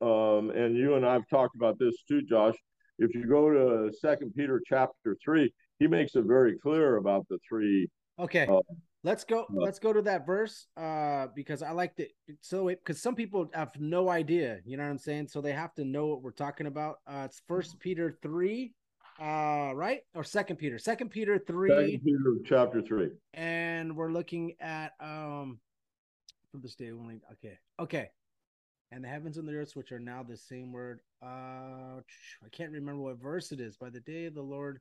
um, 0.00 0.50
and 0.50 0.76
you 0.76 0.94
and 0.94 1.04
I've 1.04 1.28
talked 1.28 1.56
about 1.56 1.78
this 1.78 1.96
too, 2.08 2.22
Josh. 2.22 2.54
If 2.98 3.14
you 3.14 3.26
go 3.26 3.50
to 3.50 3.92
Second 3.98 4.34
Peter 4.36 4.60
chapter 4.64 5.16
three, 5.24 5.52
he 5.78 5.86
makes 5.86 6.14
it 6.16 6.24
very 6.24 6.58
clear 6.58 6.96
about 6.96 7.26
the 7.28 7.38
three. 7.48 7.88
Okay. 8.18 8.46
Uh, 8.46 8.60
let's 9.02 9.24
go 9.24 9.46
let's 9.52 9.78
go 9.78 9.92
to 9.92 10.02
that 10.02 10.26
verse 10.26 10.66
uh 10.76 11.26
because 11.34 11.62
I 11.62 11.70
like 11.72 11.96
to 11.96 12.06
so 12.40 12.68
it 12.68 12.80
because 12.84 13.00
some 13.00 13.14
people 13.14 13.50
have 13.54 13.70
no 13.78 14.08
idea, 14.10 14.58
you 14.64 14.76
know 14.76 14.82
what 14.84 14.90
I'm 14.90 14.98
saying? 14.98 15.28
So 15.28 15.40
they 15.40 15.52
have 15.52 15.74
to 15.74 15.84
know 15.84 16.06
what 16.06 16.22
we're 16.22 16.32
talking 16.32 16.66
about. 16.66 16.96
Uh 17.06 17.22
it's 17.24 17.40
first 17.48 17.78
Peter 17.80 18.18
three, 18.22 18.72
uh 19.20 19.72
right? 19.74 20.00
Or 20.14 20.24
second 20.24 20.56
Peter. 20.56 20.78
Second 20.78 21.10
Peter 21.10 21.38
three, 21.38 21.70
Second 21.70 22.04
Peter 22.04 22.36
chapter 22.44 22.82
three. 22.82 23.08
and 23.34 23.96
we're 23.96 24.12
looking 24.12 24.54
at 24.60 24.92
um 25.00 25.58
for 26.52 26.58
this 26.58 26.74
day 26.74 26.90
only 26.90 27.20
okay. 27.32 27.58
Okay. 27.78 28.10
And 28.92 29.04
the 29.04 29.08
heavens 29.08 29.38
and 29.38 29.46
the 29.46 29.54
earth, 29.54 29.76
which 29.76 29.92
are 29.92 30.00
now 30.00 30.24
the 30.24 30.36
same 30.36 30.72
word. 30.72 31.00
Uh 31.22 32.00
I 32.44 32.48
can't 32.52 32.72
remember 32.72 33.00
what 33.02 33.18
verse 33.22 33.52
it 33.52 33.60
is. 33.60 33.76
By 33.76 33.88
the 33.90 34.00
day 34.00 34.26
of 34.26 34.34
the 34.34 34.42
Lord, 34.42 34.80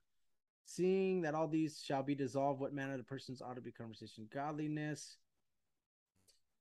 seeing 0.70 1.22
that 1.22 1.34
all 1.34 1.48
these 1.48 1.82
shall 1.84 2.04
be 2.04 2.14
dissolved, 2.16 2.60
what 2.60 2.74
manner 2.74 2.94
of 2.94 3.08
persons 3.08 3.42
ought 3.42 3.56
to 3.56 3.62
be 3.62 3.72
conversation? 3.72 4.28
Godliness. 4.32 5.18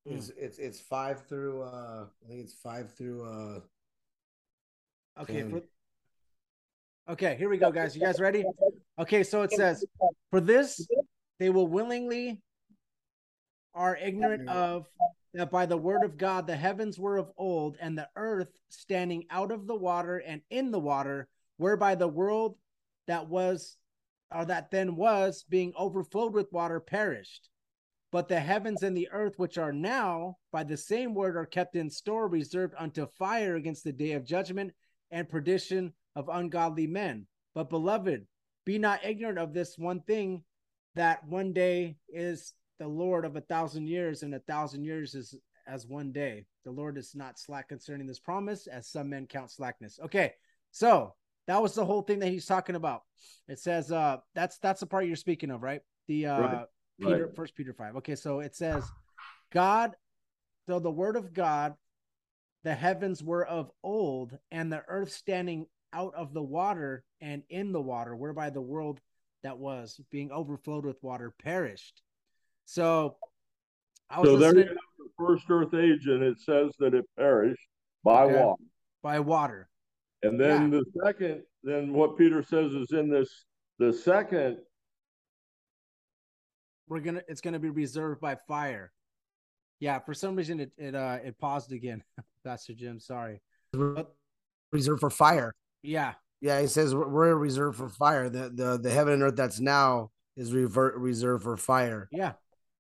it's, 0.07 0.31
it's 0.31 0.59
it's 0.59 0.81
five 0.81 1.27
through. 1.27 1.63
uh 1.63 2.07
I 2.25 2.29
think 2.29 2.41
it's 2.41 2.55
five 2.55 2.95
through. 2.95 3.25
uh 3.25 3.61
Okay, 5.23 5.43
for 5.43 5.63
Okay, 7.09 7.37
here 7.37 7.49
we 7.49 7.57
go, 7.57 7.71
guys. 7.71 7.95
You 7.97 8.03
guys 8.03 8.21
ready? 8.21 8.45
Okay, 8.99 9.23
so 9.23 9.43
it 9.43 9.51
says, 9.53 9.85
For 10.31 10.41
this 10.41 10.87
they 11.39 11.51
will 11.51 11.67
willingly 11.67 12.41
are 13.75 13.97
ignorant 13.97 14.49
of 14.49 14.87
that 15.35 15.51
by 15.51 15.67
the 15.67 15.77
word 15.77 16.05
of 16.05 16.17
God 16.17 16.47
the 16.47 16.57
heavens 16.57 16.99
were 16.99 17.17
of 17.17 17.31
old, 17.37 17.77
and 17.81 17.97
the 17.97 18.09
earth 18.17 18.49
standing 18.69 19.25
out 19.31 19.53
of 19.53 19.67
the 19.67 19.75
water 19.75 20.19
and 20.19 20.41
in 20.51 20.71
the 20.71 20.81
water, 20.81 21.29
whereby 21.57 21.95
the 21.95 22.09
world 22.09 22.57
that 23.07 23.29
was 23.29 23.77
or 24.35 24.45
that 24.45 24.71
then 24.71 24.97
was 24.97 25.45
being 25.49 25.73
overflowed 25.77 26.35
with 26.35 26.53
water 26.53 26.81
perished. 26.81 27.49
But 28.11 28.29
the 28.29 28.41
heavens 28.41 28.83
and 28.83 28.97
the 28.97 29.09
earth, 29.13 29.35
which 29.39 29.59
are 29.59 29.73
now 29.73 30.39
by 30.51 30.65
the 30.65 30.77
same 30.77 31.15
word, 31.15 31.37
are 31.37 31.47
kept 31.47 31.77
in 31.77 31.91
store, 31.91 32.27
reserved 32.27 32.75
unto 32.79 33.07
fire 33.19 33.57
against 33.57 33.85
the 33.85 33.93
day 33.93 34.13
of 34.13 34.25
judgment 34.25 34.73
and 35.11 35.29
perdition 35.29 35.93
of 36.17 36.29
ungodly 36.29 36.87
men. 36.87 37.27
But 37.55 37.71
beloved, 37.71 38.27
be 38.65 38.79
not 38.79 39.05
ignorant 39.05 39.39
of 39.39 39.53
this 39.53 39.77
one 39.77 40.01
thing 40.03 40.43
that 40.95 41.27
one 41.27 41.53
day 41.53 41.97
is 42.09 42.55
the 42.79 42.89
Lord 42.89 43.25
of 43.25 43.37
a 43.37 43.41
thousand 43.41 43.87
years, 43.89 44.23
and 44.23 44.35
a 44.35 44.41
thousand 44.41 44.85
years 44.85 45.15
is 45.15 45.35
as 45.67 45.87
one 45.87 46.13
day. 46.13 46.47
The 46.65 46.71
Lord 46.71 46.97
is 46.97 47.15
not 47.15 47.39
slack 47.39 47.69
concerning 47.69 48.07
this 48.07 48.19
promise, 48.19 48.67
as 48.67 48.89
some 48.89 49.11
men 49.11 49.27
count 49.27 49.51
slackness. 49.51 49.99
Okay, 50.05 50.33
so 50.71 51.15
that 51.49 51.61
was 51.61 51.75
the 51.75 51.85
whole 51.85 52.03
thing 52.03 52.21
that 52.21 52.29
he's 52.29 52.47
talking 52.47 52.77
about. 52.77 53.03
It 53.49 53.59
says 53.59 53.91
uh 53.91 54.19
that's 54.35 54.59
that's 54.59 54.81
the 54.81 54.87
part 54.87 55.07
you're 55.07 55.17
speaking 55.17 55.51
of, 55.51 55.63
right? 55.63 55.81
The 56.07 56.27
uh 56.27 56.41
Right, 56.41 56.67
Peter 57.01 57.27
right. 57.27 57.35
first 57.35 57.57
Peter 57.57 57.73
five. 57.73 57.97
Okay, 57.97 58.15
so 58.15 58.41
it 58.41 58.55
says 58.55 58.85
God, 59.51 59.97
so 60.67 60.79
the 60.79 60.91
word 60.91 61.17
of 61.17 61.33
God, 61.33 61.75
the 62.63 62.75
heavens 62.75 63.25
were 63.25 63.45
of 63.47 63.71
old, 63.83 64.39
and 64.53 64.71
the 64.71 64.85
earth 64.87 65.11
standing 65.11 65.67
out 65.93 66.15
of 66.15 66.35
the 66.35 66.43
water 66.43 67.03
and 67.21 67.43
in 67.49 67.73
the 67.73 67.81
water, 67.81 68.15
whereby 68.15 68.51
the 68.51 68.61
world 68.61 69.01
that 69.43 69.59
was 69.59 69.99
being 70.11 70.31
overflowed 70.31 70.85
with 70.85 71.03
water 71.03 71.33
perished. 71.43 72.03
So 72.67 73.17
I 74.11 74.21
was 74.21 74.29
So 74.29 74.37
there 74.37 74.51
you 74.51 74.57
listening 74.57 74.69
have 74.69 74.77
the 74.99 75.27
first 75.27 75.45
earth 75.49 75.73
age, 75.73 76.07
and 76.07 76.23
it 76.23 76.39
says 76.41 76.73
that 76.79 76.93
it 76.93 77.07
perished 77.17 77.67
by 78.05 78.27
Okay. 78.27 78.35
water. 78.35 78.63
by 79.03 79.21
water. 79.21 79.71
And 80.23 80.41
then 80.41 80.71
the 80.71 80.85
second, 81.05 81.43
then 81.63 81.93
what 81.93 82.17
Peter 82.19 82.43
says 82.43 82.73
is 82.73 82.91
in 82.93 83.09
this, 83.09 83.45
the 83.79 83.93
second, 83.93 84.59
We're 86.89 87.01
gonna 87.01 87.23
it's 87.29 87.41
gonna 87.41 87.59
be 87.59 87.69
reserved 87.71 88.21
by 88.21 88.37
fire. 88.49 88.91
Yeah, 89.81 89.99
for 90.01 90.15
some 90.15 90.35
reason 90.35 90.59
it 90.61 90.73
it 90.77 90.95
uh 90.95 91.19
it 91.23 91.39
paused 91.39 91.73
again. 91.73 92.03
Pastor 92.45 92.73
Jim, 92.75 92.99
sorry. 92.99 93.41
But 93.73 94.13
reserved 94.73 95.01
for 95.01 95.11
fire. 95.11 95.55
yeah, 95.83 96.15
Yeah, 96.41 96.61
he 96.61 96.67
says 96.67 96.95
we're- 96.95 97.11
we're 97.11 97.35
reserved 97.37 97.77
for 97.79 97.89
fire. 97.89 98.29
The 98.29 98.51
the 98.51 98.79
the 98.79 98.91
heaven 98.91 99.15
and 99.15 99.23
earth 99.23 99.37
that's 99.37 99.61
now 99.61 100.11
is 100.37 100.53
revert 100.53 100.97
reserved 100.97 101.45
for 101.45 101.57
fire. 101.57 102.09
yeah, 102.11 102.33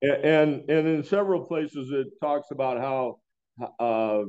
and, 0.02 0.68
and 0.70 0.86
in 0.88 1.02
several 1.04 1.44
places 1.44 1.90
it 1.92 2.06
talks 2.20 2.50
about 2.52 2.78
how, 2.78 3.18
uh, 3.80 4.24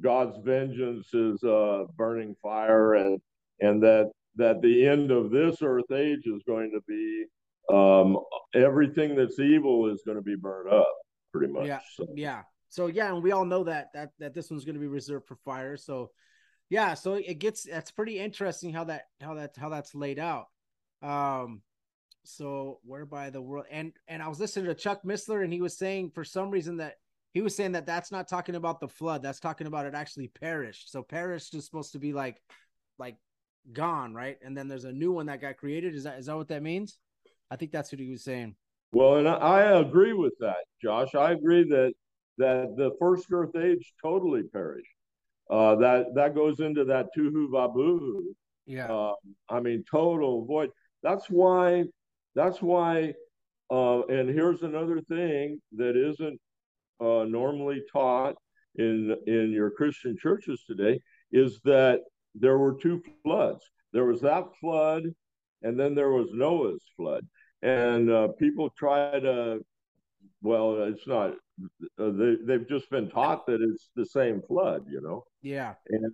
God's 0.00 0.36
vengeance 0.44 1.12
is, 1.14 1.42
uh, 1.42 1.84
burning 1.96 2.34
fire 2.42 2.94
and, 2.94 3.20
and 3.60 3.82
that, 3.82 4.10
that 4.36 4.62
the 4.62 4.86
end 4.86 5.10
of 5.10 5.30
this 5.30 5.58
earth 5.62 5.90
age 5.92 6.26
is 6.26 6.42
going 6.46 6.70
to 6.72 6.80
be, 6.88 7.24
um, 7.72 8.18
everything 8.54 9.14
that's 9.14 9.38
evil 9.38 9.90
is 9.92 10.02
going 10.04 10.18
to 10.18 10.22
be 10.22 10.36
burned 10.36 10.70
up, 10.72 10.92
pretty 11.32 11.52
much. 11.52 11.66
Yeah. 11.66 11.80
So, 11.96 12.06
yeah. 12.14 12.42
So 12.74 12.88
yeah, 12.88 13.14
and 13.14 13.22
we 13.22 13.30
all 13.30 13.44
know 13.44 13.62
that 13.64 13.90
that 13.94 14.10
that 14.18 14.34
this 14.34 14.50
one's 14.50 14.64
gonna 14.64 14.80
be 14.80 14.88
reserved 14.88 15.28
for 15.28 15.36
fire. 15.44 15.76
So 15.76 16.10
yeah, 16.70 16.94
so 16.94 17.14
it 17.14 17.38
gets 17.38 17.62
that's 17.62 17.92
pretty 17.92 18.18
interesting 18.18 18.72
how 18.72 18.82
that 18.84 19.02
how 19.20 19.34
that 19.34 19.56
how 19.56 19.68
that's 19.68 19.94
laid 19.94 20.18
out. 20.18 20.46
Um 21.00 21.62
so 22.24 22.80
whereby 22.82 23.30
the 23.30 23.40
world 23.40 23.66
and 23.70 23.92
and 24.08 24.20
I 24.20 24.26
was 24.26 24.40
listening 24.40 24.66
to 24.66 24.74
Chuck 24.74 25.04
Missler 25.04 25.44
and 25.44 25.52
he 25.52 25.62
was 25.62 25.78
saying 25.78 26.10
for 26.16 26.24
some 26.24 26.50
reason 26.50 26.78
that 26.78 26.96
he 27.34 27.42
was 27.42 27.54
saying 27.54 27.72
that 27.72 27.84
that's 27.84 28.10
not 28.10 28.28
talking 28.28 28.54
about 28.54 28.80
the 28.80 28.88
flood 28.88 29.22
that's 29.22 29.40
talking 29.40 29.66
about 29.66 29.84
it 29.86 29.94
actually 29.94 30.28
perished 30.28 30.90
so 30.90 31.02
perished 31.02 31.54
is 31.54 31.66
supposed 31.66 31.92
to 31.92 31.98
be 31.98 32.12
like 32.12 32.40
like 32.98 33.16
gone 33.72 34.14
right 34.14 34.38
and 34.42 34.56
then 34.56 34.68
there's 34.68 34.84
a 34.84 34.92
new 34.92 35.12
one 35.12 35.26
that 35.26 35.40
got 35.40 35.56
created 35.56 35.94
is 35.94 36.04
that 36.04 36.18
is 36.18 36.26
that 36.26 36.36
what 36.36 36.48
that 36.48 36.62
means 36.62 36.98
I 37.50 37.56
think 37.56 37.72
that's 37.72 37.92
what 37.92 38.00
he 38.00 38.10
was 38.10 38.24
saying 38.24 38.56
Well, 38.92 39.16
and 39.16 39.28
I, 39.28 39.80
agree 39.80 40.12
with 40.12 40.34
that, 40.40 40.64
Josh. 40.80 41.14
I 41.14 41.32
agree 41.32 41.64
that 41.64 41.92
that 42.38 42.74
the 42.76 42.90
first 42.98 43.26
Earth 43.30 43.54
age 43.56 43.92
totally 44.02 44.42
perished. 44.42 44.86
Uh, 45.50 45.76
that 45.76 46.14
that 46.14 46.34
goes 46.34 46.60
into 46.60 46.84
that 46.86 47.06
tuhu 47.16 47.48
vabuhu. 47.48 48.22
yeah 48.66 48.86
Uh, 48.92 49.14
I 49.48 49.60
mean, 49.60 49.84
total 49.90 50.44
void. 50.46 50.70
That's 51.02 51.26
why. 51.28 51.84
That's 52.34 52.60
why. 52.62 53.14
Uh, 53.70 54.02
and 54.06 54.28
here's 54.28 54.62
another 54.62 55.00
thing 55.02 55.60
that 55.76 55.96
isn't 55.96 56.40
uh, 57.04 57.24
normally 57.24 57.82
taught 57.92 58.36
in 58.76 59.16
in 59.26 59.52
your 59.52 59.70
Christian 59.70 60.16
churches 60.16 60.64
today 60.66 61.00
is 61.32 61.60
that 61.64 62.00
there 62.34 62.58
were 62.58 62.74
two 62.74 63.02
floods. 63.22 63.62
There 63.92 64.04
was 64.04 64.20
that 64.22 64.44
flood, 64.60 65.04
and 65.62 65.78
then 65.78 65.94
there 65.94 66.10
was 66.10 66.28
Noah's 66.32 66.84
flood. 66.96 67.26
And 67.62 68.10
uh, 68.10 68.28
people 68.38 68.70
try 68.70 69.18
to, 69.20 69.64
well, 70.42 70.82
it's 70.82 71.06
not. 71.06 71.34
Uh, 71.98 72.10
they 72.10 72.34
they've 72.44 72.68
just 72.68 72.90
been 72.90 73.08
taught 73.08 73.46
that 73.46 73.62
it's 73.62 73.90
the 73.94 74.06
same 74.06 74.42
flood, 74.42 74.84
you 74.90 75.00
know. 75.00 75.24
yeah 75.42 75.74
And 75.88 76.12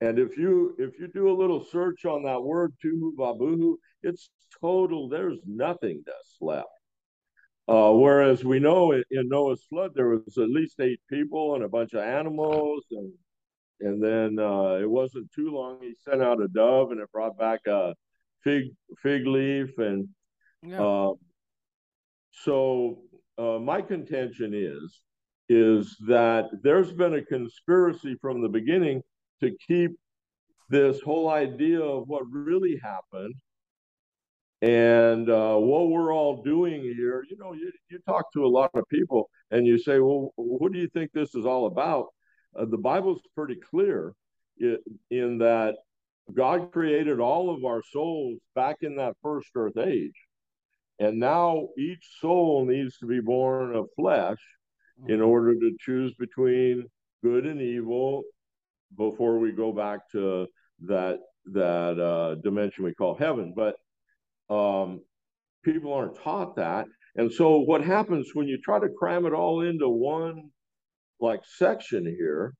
and 0.00 0.18
if 0.18 0.36
you 0.38 0.74
if 0.78 0.98
you 0.98 1.08
do 1.08 1.30
a 1.30 1.40
little 1.40 1.64
search 1.64 2.04
on 2.04 2.22
that 2.22 2.42
word 2.42 2.72
tuhu 2.82 3.14
vabuhu, 3.18 3.74
it's 4.02 4.30
total. 4.60 5.08
There's 5.08 5.38
nothingness 5.44 6.36
left. 6.40 6.68
Uh, 7.70 7.92
whereas 7.92 8.44
we 8.44 8.58
know 8.58 8.90
in, 8.90 9.04
in, 9.12 9.28
Noah's 9.28 9.62
flood 9.62 9.92
there 9.94 10.08
was 10.08 10.36
at 10.38 10.50
least 10.50 10.80
eight 10.80 10.98
people 11.08 11.54
and 11.54 11.62
a 11.62 11.68
bunch 11.68 11.92
of 11.92 12.00
animals, 12.00 12.84
and 12.90 13.12
and 13.80 14.02
then 14.02 14.44
uh, 14.44 14.72
it 14.72 14.90
wasn't 14.90 15.30
too 15.30 15.52
long 15.52 15.78
he 15.80 15.94
sent 15.94 16.20
out 16.20 16.42
a 16.42 16.48
dove 16.48 16.90
and 16.90 17.00
it 17.00 17.12
brought 17.12 17.38
back 17.38 17.60
a 17.68 17.94
fig 18.42 18.64
fig 19.00 19.24
leaf, 19.24 19.78
and 19.78 20.08
yeah. 20.64 20.82
uh, 20.82 21.12
so 22.32 23.02
uh, 23.38 23.60
my 23.60 23.80
contention 23.80 24.52
is 24.52 25.00
is 25.48 25.96
that 26.08 26.46
there's 26.64 26.92
been 26.92 27.14
a 27.14 27.24
conspiracy 27.24 28.16
from 28.20 28.42
the 28.42 28.48
beginning 28.48 29.00
to 29.38 29.56
keep 29.64 29.92
this 30.70 31.00
whole 31.00 31.28
idea 31.28 31.80
of 31.80 32.08
what 32.08 32.24
really 32.32 32.80
happened 32.82 33.34
and 34.62 35.30
uh, 35.30 35.56
what 35.56 35.88
we're 35.88 36.12
all 36.14 36.42
doing 36.42 36.82
here, 36.82 37.24
you 37.30 37.36
know, 37.38 37.54
you, 37.54 37.72
you 37.90 37.98
talk 38.06 38.30
to 38.32 38.44
a 38.44 38.48
lot 38.48 38.70
of 38.74 38.84
people 38.88 39.30
and 39.50 39.66
you 39.66 39.78
say, 39.78 40.00
well, 40.00 40.32
what 40.36 40.72
do 40.72 40.78
you 40.78 40.88
think 40.88 41.12
this 41.12 41.34
is 41.34 41.46
all 41.46 41.66
about? 41.66 42.08
Uh, 42.58 42.66
the 42.66 42.76
Bible's 42.76 43.22
pretty 43.34 43.56
clear 43.56 44.12
in, 44.58 44.78
in 45.10 45.38
that 45.38 45.76
God 46.34 46.72
created 46.72 47.20
all 47.20 47.54
of 47.54 47.64
our 47.64 47.82
souls 47.90 48.38
back 48.54 48.76
in 48.82 48.96
that 48.96 49.16
first 49.22 49.48
earth 49.54 49.78
age. 49.78 50.14
And 50.98 51.18
now 51.18 51.68
each 51.78 52.06
soul 52.20 52.66
needs 52.66 52.98
to 52.98 53.06
be 53.06 53.20
born 53.20 53.74
of 53.74 53.88
flesh 53.96 54.38
in 55.08 55.16
mm-hmm. 55.16 55.24
order 55.24 55.54
to 55.54 55.76
choose 55.80 56.12
between 56.18 56.84
good 57.24 57.46
and 57.46 57.62
evil 57.62 58.22
before 58.96 59.38
we 59.38 59.52
go 59.52 59.72
back 59.72 60.00
to 60.12 60.46
that 60.86 61.20
that 61.46 61.98
uh, 61.98 62.34
dimension 62.42 62.84
we 62.84 62.94
call 62.94 63.14
heaven. 63.14 63.54
But 63.56 63.76
um, 64.50 65.00
people 65.64 65.92
aren't 65.92 66.16
taught 66.16 66.56
that. 66.56 66.86
And 67.16 67.32
so 67.32 67.58
what 67.58 67.82
happens 67.82 68.30
when 68.34 68.46
you 68.46 68.58
try 68.62 68.78
to 68.78 68.88
cram 68.88 69.26
it 69.26 69.32
all 69.32 69.62
into 69.62 69.88
one 69.88 70.50
like 71.20 71.40
section 71.44 72.04
here, 72.04 72.54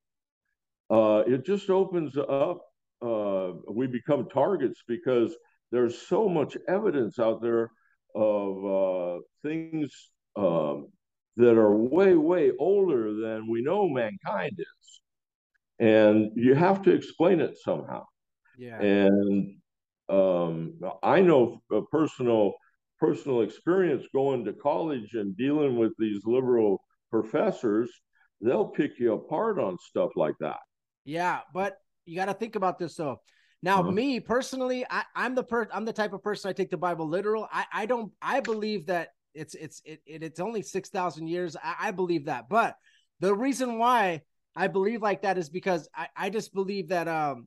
uh, 0.91 1.23
it 1.27 1.45
just 1.45 1.71
opens 1.71 2.17
up. 2.17 2.63
Uh, 3.03 3.53
we 3.73 3.87
become 3.87 4.29
targets 4.29 4.83
because 4.87 5.35
there's 5.73 5.97
so 5.97 6.29
much 6.29 6.57
evidence 6.69 7.19
out 7.19 7.41
there 7.41 7.71
of 8.15 8.65
uh, 8.67 9.21
things 9.43 10.11
um, 10.37 10.89
that 11.37 11.57
are 11.57 11.75
way, 11.75 12.15
way 12.15 12.53
older 12.59 13.15
than 13.15 13.49
we 13.49 13.63
know 13.63 13.89
mankind 13.89 14.53
is. 14.59 15.01
And 15.79 16.33
you 16.35 16.55
have 16.55 16.83
to 16.83 16.93
explain 16.93 17.41
it 17.41 17.57
somehow. 17.57 18.05
Yeah. 18.59 18.79
And 18.81 19.60
um, 20.11 20.81
I 21.03 21.21
know 21.21 21.63
a 21.73 21.83
personal 21.83 22.55
personal 22.99 23.41
experience 23.41 24.05
going 24.15 24.45
to 24.45 24.53
college 24.53 25.15
and 25.15 25.37
dealing 25.37 25.79
with 25.79 25.93
these 25.99 26.21
liberal 26.27 26.83
professors. 27.11 27.91
They'll 28.43 28.69
pick 28.69 28.99
you 28.99 29.15
apart 29.15 29.59
on 29.59 29.79
stuff 29.79 30.11
like 30.17 30.35
that. 30.41 30.59
Yeah, 31.05 31.41
but 31.55 31.79
you 32.05 32.17
got 32.17 32.27
to 32.27 32.35
think 32.35 32.57
about 32.57 32.79
this 32.79 32.97
though. 32.97 33.21
Now, 33.63 33.81
uh-huh. 33.81 33.91
me 33.91 34.21
personally, 34.21 34.87
I, 34.89 35.05
am 35.15 35.35
the 35.35 35.43
per 35.43 35.69
I'm 35.73 35.85
the 35.85 35.93
type 35.93 36.13
of 36.13 36.23
person 36.23 36.49
I 36.49 36.53
take 36.53 36.71
the 36.71 36.77
Bible 36.77 37.09
literal. 37.09 37.49
I, 37.51 37.65
I 37.73 37.87
don't 37.87 38.13
I 38.21 38.41
believe 38.41 38.87
that 38.87 39.09
it's 39.35 39.55
it's 39.55 39.83
it, 39.85 40.01
it 40.07 40.23
it's 40.23 40.41
only 40.41 40.63
six 40.63 40.89
thousand 40.89 41.29
years. 41.29 41.57
I, 41.63 41.89
I 41.89 41.91
believe 41.91 42.27
that, 42.27 42.49
but 42.49 42.77
the 43.21 43.35
reason 43.35 43.79
why 43.79 44.23
I 44.57 44.69
believe 44.69 45.03
like 45.03 45.23
that 45.23 45.39
is 45.39 45.49
because 45.49 45.89
I, 45.95 46.09
I 46.17 46.31
just 46.31 46.55
believe 46.55 46.89
that 46.89 47.07
um 47.07 47.47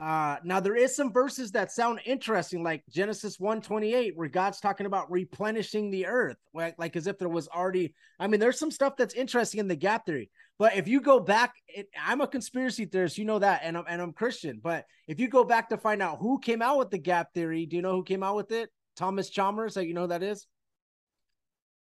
uh, 0.00 0.36
now 0.44 0.60
there 0.60 0.76
is 0.76 0.96
some 0.96 1.12
verses 1.12 1.52
that 1.52 1.70
sound 1.70 2.00
interesting, 2.06 2.62
like 2.62 2.82
Genesis 2.88 3.38
128, 3.38 4.16
where 4.16 4.28
God's 4.28 4.58
talking 4.58 4.86
about 4.86 5.10
replenishing 5.10 5.90
the 5.90 6.06
earth, 6.06 6.38
like, 6.54 6.74
like 6.78 6.96
as 6.96 7.06
if 7.06 7.18
there 7.18 7.28
was 7.28 7.48
already. 7.48 7.94
I 8.18 8.26
mean, 8.26 8.40
there's 8.40 8.58
some 8.58 8.70
stuff 8.70 8.96
that's 8.96 9.14
interesting 9.14 9.60
in 9.60 9.68
the 9.68 9.76
gap 9.76 10.06
theory. 10.06 10.30
But 10.58 10.76
if 10.76 10.88
you 10.88 11.02
go 11.02 11.20
back, 11.20 11.54
it, 11.68 11.88
I'm 12.02 12.22
a 12.22 12.26
conspiracy 12.26 12.86
theorist, 12.86 13.18
you 13.18 13.26
know 13.26 13.38
that, 13.40 13.60
and 13.62 13.76
I'm 13.76 13.84
and 13.88 14.00
I'm 14.00 14.12
Christian. 14.12 14.60
But 14.62 14.86
if 15.06 15.20
you 15.20 15.28
go 15.28 15.44
back 15.44 15.68
to 15.68 15.76
find 15.76 16.00
out 16.00 16.18
who 16.18 16.38
came 16.38 16.62
out 16.62 16.78
with 16.78 16.90
the 16.90 16.98
gap 16.98 17.34
theory, 17.34 17.66
do 17.66 17.76
you 17.76 17.82
know 17.82 17.92
who 17.92 18.02
came 18.02 18.22
out 18.22 18.36
with 18.36 18.52
it? 18.52 18.70
Thomas 18.96 19.28
Chalmers, 19.28 19.74
that 19.74 19.86
you 19.86 19.92
know 19.92 20.02
who 20.02 20.08
that 20.08 20.22
is. 20.22 20.46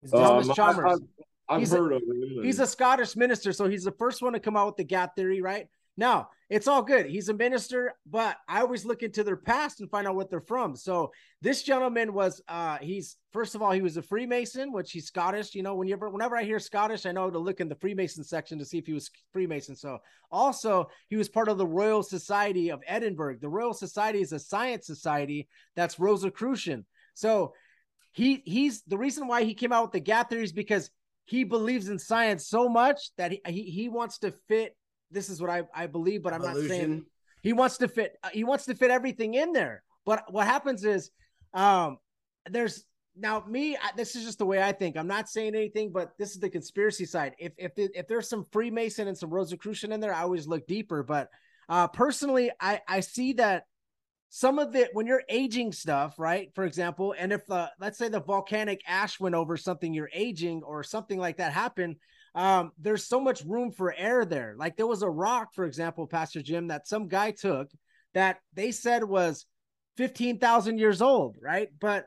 It's 0.03 0.11
Thomas 0.11 0.49
um, 0.49 0.55
Chalmers. 0.55 1.01
I, 1.48 1.59
have 1.59 1.70
heard 1.70 1.94
a, 1.94 1.96
of 1.96 2.01
him. 2.01 2.44
He's 2.44 2.59
a 2.59 2.67
Scottish 2.67 3.15
minister, 3.15 3.53
so 3.53 3.70
he's 3.70 3.83
the 3.83 3.94
first 3.94 4.22
one 4.22 4.33
to 4.33 4.39
come 4.39 4.57
out 4.57 4.67
with 4.67 4.75
the 4.75 4.83
gap 4.83 5.15
theory, 5.15 5.41
right? 5.41 5.67
Now, 6.00 6.29
it's 6.50 6.68
all 6.70 6.81
good. 6.81 7.07
He's 7.07 7.27
a 7.27 7.33
minister, 7.33 7.94
but 8.09 8.38
I 8.48 8.62
always 8.62 8.85
look 8.85 9.03
into 9.03 9.22
their 9.22 9.35
past 9.35 9.81
and 9.81 9.92
find 9.92 10.07
out 10.07 10.16
what 10.16 10.29
they're 10.29 10.40
from. 10.40 10.77
So 10.77 11.12
this 11.42 11.62
gentleman 11.62 12.14
was 12.14 12.42
uh 12.48 12.77
he's 12.77 13.18
first 13.33 13.53
of 13.53 13.62
all, 13.62 13.72
he 13.72 13.81
was 13.81 13.98
a 13.98 14.01
Freemason, 14.01 14.72
which 14.72 14.94
he's 14.94 15.07
Scottish. 15.07 15.53
You 15.53 15.62
know, 15.62 15.75
whenever 15.75 16.09
whenever 16.09 16.38
I 16.38 16.44
hear 16.44 16.57
Scottish, 16.57 17.05
I 17.05 17.12
know 17.12 17.29
to 17.29 17.38
look 17.38 17.59
in 17.59 17.68
the 17.68 17.75
Freemason 17.75 18.24
section 18.24 18.57
to 18.59 18.66
see 18.66 18.77
if 18.77 18.88
he 18.88 18.94
was 18.94 19.12
Freemason. 19.33 19.75
So 19.75 20.00
also 20.31 20.90
he 21.09 21.18
was 21.18 21.27
part 21.27 21.50
of 21.50 21.57
the 21.57 21.68
Royal 21.68 22.01
Society 22.01 22.70
of 22.70 22.81
Edinburgh. 22.88 23.40
The 23.42 23.50
Royal 23.50 23.74
Society 23.74 24.22
is 24.22 24.31
a 24.31 24.40
science 24.40 24.88
society 24.88 25.50
that's 25.75 26.00
Rosicrucian. 26.00 26.85
So 27.14 27.53
he 28.14 28.42
he's 28.46 28.83
the 28.83 28.98
reason 28.98 29.27
why 29.27 29.44
he 29.44 29.53
came 29.53 29.74
out 29.74 29.83
with 29.83 29.92
the 29.92 30.00
gap 30.00 30.29
theory 30.29 30.46
is 30.46 30.53
because 30.53 30.90
he 31.25 31.44
believes 31.44 31.90
in 31.90 32.00
science 32.00 32.48
so 32.48 32.68
much 32.68 33.12
that 33.18 33.31
he, 33.31 33.42
he, 33.46 33.64
he 33.64 33.90
wants 33.90 34.18
to 34.20 34.33
fit 34.48 34.75
this 35.11 35.29
is 35.29 35.41
what 35.41 35.50
I, 35.50 35.63
I 35.74 35.87
believe, 35.87 36.24
but 36.24 36.33
I'm 36.33 36.41
Illusion. 36.41 36.61
not 36.61 36.69
saying 36.69 37.05
he 37.41 37.53
wants 37.53 37.77
to 37.77 37.87
fit 37.87 38.17
uh, 38.24 38.29
he 38.29 38.43
wants 38.43 38.65
to 38.65 38.75
fit 38.75 38.91
everything 38.91 39.33
in 39.33 39.53
there. 39.53 39.83
But 40.05 40.31
what 40.31 40.45
happens 40.48 40.83
is 40.85 41.11
um 41.53 41.98
there's 42.50 42.83
now 43.15 43.43
me 43.48 43.75
I, 43.75 43.91
this 43.95 44.15
is 44.15 44.25
just 44.25 44.37
the 44.39 44.45
way 44.45 44.61
I 44.61 44.72
think. 44.72 44.98
I'm 44.98 45.07
not 45.07 45.29
saying 45.29 45.55
anything, 45.55 45.91
but 45.91 46.11
this 46.17 46.31
is 46.31 46.39
the 46.39 46.50
conspiracy 46.50 47.05
side. 47.05 47.35
If 47.39 47.53
if 47.57 47.75
the, 47.75 47.89
if 47.93 48.07
there's 48.07 48.29
some 48.29 48.45
Freemason 48.51 49.07
and 49.07 49.17
some 49.17 49.29
Rosicrucian 49.29 49.91
in 49.91 50.00
there, 50.00 50.13
I 50.13 50.22
always 50.22 50.48
look 50.48 50.67
deeper. 50.67 51.03
But 51.03 51.29
uh 51.67 51.87
personally, 51.87 52.51
I 52.59 52.81
I 52.87 53.00
see 53.01 53.33
that 53.33 53.65
some 54.29 54.59
of 54.59 54.75
it 54.75 54.91
when 54.93 55.07
you're 55.07 55.24
aging 55.27 55.72
stuff, 55.72 56.19
right? 56.19 56.51
For 56.53 56.63
example, 56.63 57.15
and 57.17 57.33
if 57.33 57.45
the 57.48 57.72
let's 57.79 57.98
say 57.98 58.09
the 58.09 58.22
volcanic 58.22 58.81
ash 58.87 59.19
went 59.19 59.35
over 59.35 59.57
something 59.57 59.93
you're 59.93 60.09
aging 60.13 60.61
or 60.63 60.83
something 60.83 61.17
like 61.19 61.37
that 61.37 61.51
happened, 61.51 61.95
um, 62.39 62.71
there's 62.79 63.05
so 63.05 63.19
much 63.19 63.43
room 63.43 63.69
for 63.69 63.93
air 63.93 64.23
there. 64.23 64.55
Like 64.57 64.77
there 64.77 64.87
was 64.87 65.01
a 65.01 65.09
rock, 65.09 65.49
for 65.53 65.65
example, 65.65 66.07
Pastor 66.07 66.41
Jim, 66.41 66.69
that 66.69 66.87
some 66.87 67.09
guy 67.09 67.31
took 67.31 67.69
that 68.13 68.37
they 68.53 68.71
said 68.71 69.03
was 69.03 69.45
15,000 69.97 70.77
years 70.77 71.01
old, 71.01 71.35
right? 71.41 71.67
But 71.81 72.05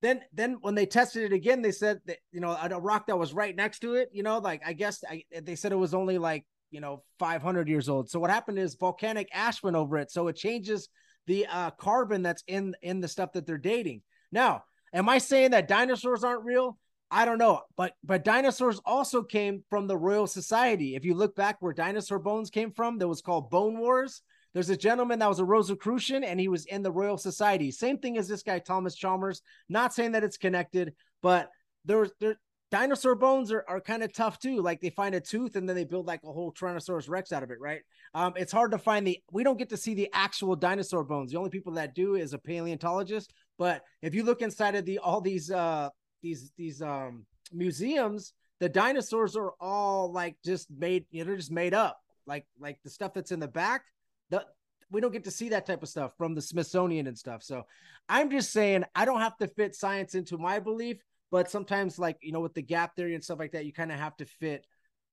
then 0.00 0.22
then 0.32 0.56
when 0.62 0.74
they 0.74 0.86
tested 0.86 1.24
it 1.24 1.34
again, 1.34 1.60
they 1.60 1.70
said 1.70 2.00
that 2.06 2.16
you 2.32 2.40
know 2.40 2.56
a 2.58 2.80
rock 2.80 3.08
that 3.08 3.18
was 3.18 3.34
right 3.34 3.54
next 3.54 3.80
to 3.80 3.94
it, 3.94 4.08
you 4.10 4.22
know, 4.22 4.38
like 4.38 4.62
I 4.64 4.72
guess 4.72 5.04
I, 5.06 5.24
they 5.42 5.54
said 5.54 5.70
it 5.70 5.76
was 5.76 5.92
only 5.92 6.16
like 6.16 6.46
you 6.70 6.80
know 6.80 7.02
500 7.18 7.68
years 7.68 7.90
old. 7.90 8.08
So 8.08 8.18
what 8.18 8.30
happened 8.30 8.58
is 8.58 8.76
volcanic 8.76 9.28
ash 9.34 9.62
went 9.62 9.76
over 9.76 9.98
it, 9.98 10.10
so 10.10 10.28
it 10.28 10.36
changes 10.36 10.88
the 11.26 11.46
uh, 11.46 11.72
carbon 11.72 12.22
that's 12.22 12.42
in 12.46 12.74
in 12.80 13.00
the 13.00 13.08
stuff 13.08 13.32
that 13.32 13.46
they're 13.46 13.58
dating. 13.58 14.00
Now, 14.32 14.64
am 14.94 15.10
I 15.10 15.18
saying 15.18 15.50
that 15.50 15.68
dinosaurs 15.68 16.24
aren't 16.24 16.46
real? 16.46 16.78
I 17.14 17.24
don't 17.24 17.38
know, 17.38 17.60
but 17.76 17.92
but 18.02 18.24
dinosaurs 18.24 18.80
also 18.84 19.22
came 19.22 19.62
from 19.70 19.86
the 19.86 19.96
Royal 19.96 20.26
Society. 20.26 20.96
If 20.96 21.04
you 21.04 21.14
look 21.14 21.36
back 21.36 21.58
where 21.60 21.72
dinosaur 21.72 22.18
bones 22.18 22.50
came 22.50 22.72
from, 22.72 22.98
that 22.98 23.06
was 23.06 23.22
called 23.22 23.50
Bone 23.50 23.78
Wars. 23.78 24.20
There's 24.52 24.70
a 24.70 24.76
gentleman 24.76 25.20
that 25.20 25.28
was 25.28 25.38
a 25.38 25.44
Rosicrucian 25.44 26.24
and 26.24 26.40
he 26.40 26.48
was 26.48 26.66
in 26.66 26.82
the 26.82 26.90
Royal 26.90 27.16
Society. 27.16 27.70
Same 27.70 27.98
thing 27.98 28.18
as 28.18 28.26
this 28.26 28.42
guy 28.42 28.58
Thomas 28.58 28.96
Chalmers. 28.96 29.42
Not 29.68 29.94
saying 29.94 30.10
that 30.12 30.24
it's 30.24 30.36
connected, 30.36 30.92
but 31.22 31.50
there's 31.84 32.10
there 32.18 32.36
dinosaur 32.72 33.14
bones 33.14 33.52
are, 33.52 33.64
are 33.68 33.80
kind 33.80 34.02
of 34.02 34.12
tough 34.12 34.40
too. 34.40 34.60
Like 34.60 34.80
they 34.80 34.90
find 34.90 35.14
a 35.14 35.20
tooth 35.20 35.54
and 35.54 35.68
then 35.68 35.76
they 35.76 35.84
build 35.84 36.08
like 36.08 36.22
a 36.24 36.32
whole 36.32 36.52
Tyrannosaurus 36.52 37.08
Rex 37.08 37.30
out 37.30 37.44
of 37.44 37.52
it, 37.52 37.60
right? 37.60 37.82
Um, 38.14 38.32
it's 38.34 38.50
hard 38.50 38.72
to 38.72 38.78
find 38.78 39.06
the 39.06 39.20
we 39.30 39.44
don't 39.44 39.58
get 39.58 39.68
to 39.68 39.76
see 39.76 39.94
the 39.94 40.10
actual 40.12 40.56
dinosaur 40.56 41.04
bones. 41.04 41.30
The 41.30 41.38
only 41.38 41.50
people 41.50 41.74
that 41.74 41.94
do 41.94 42.16
is 42.16 42.32
a 42.32 42.38
paleontologist. 42.38 43.32
But 43.56 43.82
if 44.02 44.16
you 44.16 44.24
look 44.24 44.42
inside 44.42 44.74
of 44.74 44.84
the 44.84 44.98
all 44.98 45.20
these 45.20 45.52
uh 45.52 45.90
these 46.24 46.50
these 46.56 46.82
um 46.82 47.26
museums, 47.52 48.32
the 48.58 48.68
dinosaurs 48.68 49.36
are 49.36 49.52
all 49.60 50.10
like 50.10 50.36
just 50.44 50.68
made, 50.70 51.04
you 51.10 51.20
know, 51.20 51.28
they're 51.28 51.36
just 51.36 51.52
made 51.52 51.74
up. 51.74 52.00
Like 52.26 52.46
like 52.58 52.78
the 52.82 52.90
stuff 52.90 53.12
that's 53.12 53.30
in 53.30 53.38
the 53.38 53.46
back, 53.46 53.82
the 54.30 54.44
we 54.90 55.00
don't 55.00 55.12
get 55.12 55.24
to 55.24 55.30
see 55.30 55.50
that 55.50 55.66
type 55.66 55.82
of 55.82 55.88
stuff 55.88 56.12
from 56.16 56.34
the 56.34 56.40
Smithsonian 56.40 57.06
and 57.06 57.16
stuff. 57.16 57.42
So 57.42 57.64
I'm 58.08 58.30
just 58.30 58.52
saying 58.52 58.84
I 58.94 59.04
don't 59.04 59.20
have 59.20 59.36
to 59.38 59.46
fit 59.46 59.76
science 59.76 60.14
into 60.14 60.38
my 60.38 60.58
belief, 60.58 60.96
but 61.30 61.50
sometimes 61.50 61.98
like 61.98 62.16
you 62.22 62.32
know 62.32 62.40
with 62.40 62.54
the 62.54 62.62
gap 62.62 62.96
theory 62.96 63.14
and 63.14 63.22
stuff 63.22 63.38
like 63.38 63.52
that, 63.52 63.66
you 63.66 63.72
kind 63.72 63.92
of 63.92 63.98
have 63.98 64.16
to 64.16 64.24
fit. 64.24 64.66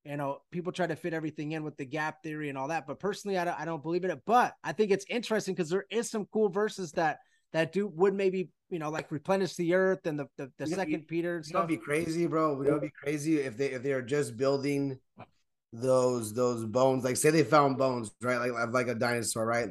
You 0.05 0.17
know, 0.17 0.39
people 0.49 0.71
try 0.71 0.87
to 0.87 0.95
fit 0.95 1.13
everything 1.13 1.51
in 1.51 1.63
with 1.63 1.77
the 1.77 1.85
gap 1.85 2.23
theory 2.23 2.49
and 2.49 2.57
all 2.57 2.69
that, 2.69 2.87
but 2.87 2.99
personally, 2.99 3.37
I 3.37 3.45
don't, 3.45 3.59
I 3.59 3.65
don't 3.65 3.83
believe 3.83 4.03
in 4.03 4.09
it. 4.09 4.21
But 4.25 4.55
I 4.63 4.71
think 4.71 4.89
it's 4.89 5.05
interesting 5.07 5.53
because 5.53 5.69
there 5.69 5.85
is 5.91 6.09
some 6.09 6.25
cool 6.33 6.49
verses 6.49 6.93
that 6.93 7.19
that 7.53 7.71
do 7.71 7.87
would 7.87 8.15
maybe 8.15 8.49
you 8.71 8.79
know 8.79 8.89
like 8.89 9.11
replenish 9.11 9.55
the 9.55 9.73
earth 9.73 10.05
and 10.05 10.19
the 10.19 10.27
the, 10.37 10.51
the 10.57 10.67
second 10.67 11.07
Peter 11.07 11.35
and 11.35 11.45
stuff. 11.45 11.61
Would 11.61 11.67
be 11.67 11.77
crazy, 11.77 12.25
bro. 12.25 12.55
Would 12.55 12.67
it 12.67 12.81
be 12.81 12.91
crazy 12.91 13.39
if 13.39 13.57
they 13.57 13.67
if 13.67 13.83
they 13.83 13.91
are 13.91 14.01
just 14.01 14.37
building 14.37 14.99
those 15.71 16.33
those 16.33 16.65
bones? 16.65 17.03
Like 17.03 17.17
say 17.17 17.29
they 17.29 17.43
found 17.43 17.77
bones, 17.77 18.11
right? 18.21 18.37
Like 18.51 18.71
like 18.71 18.87
a 18.87 18.95
dinosaur, 18.95 19.45
right? 19.45 19.69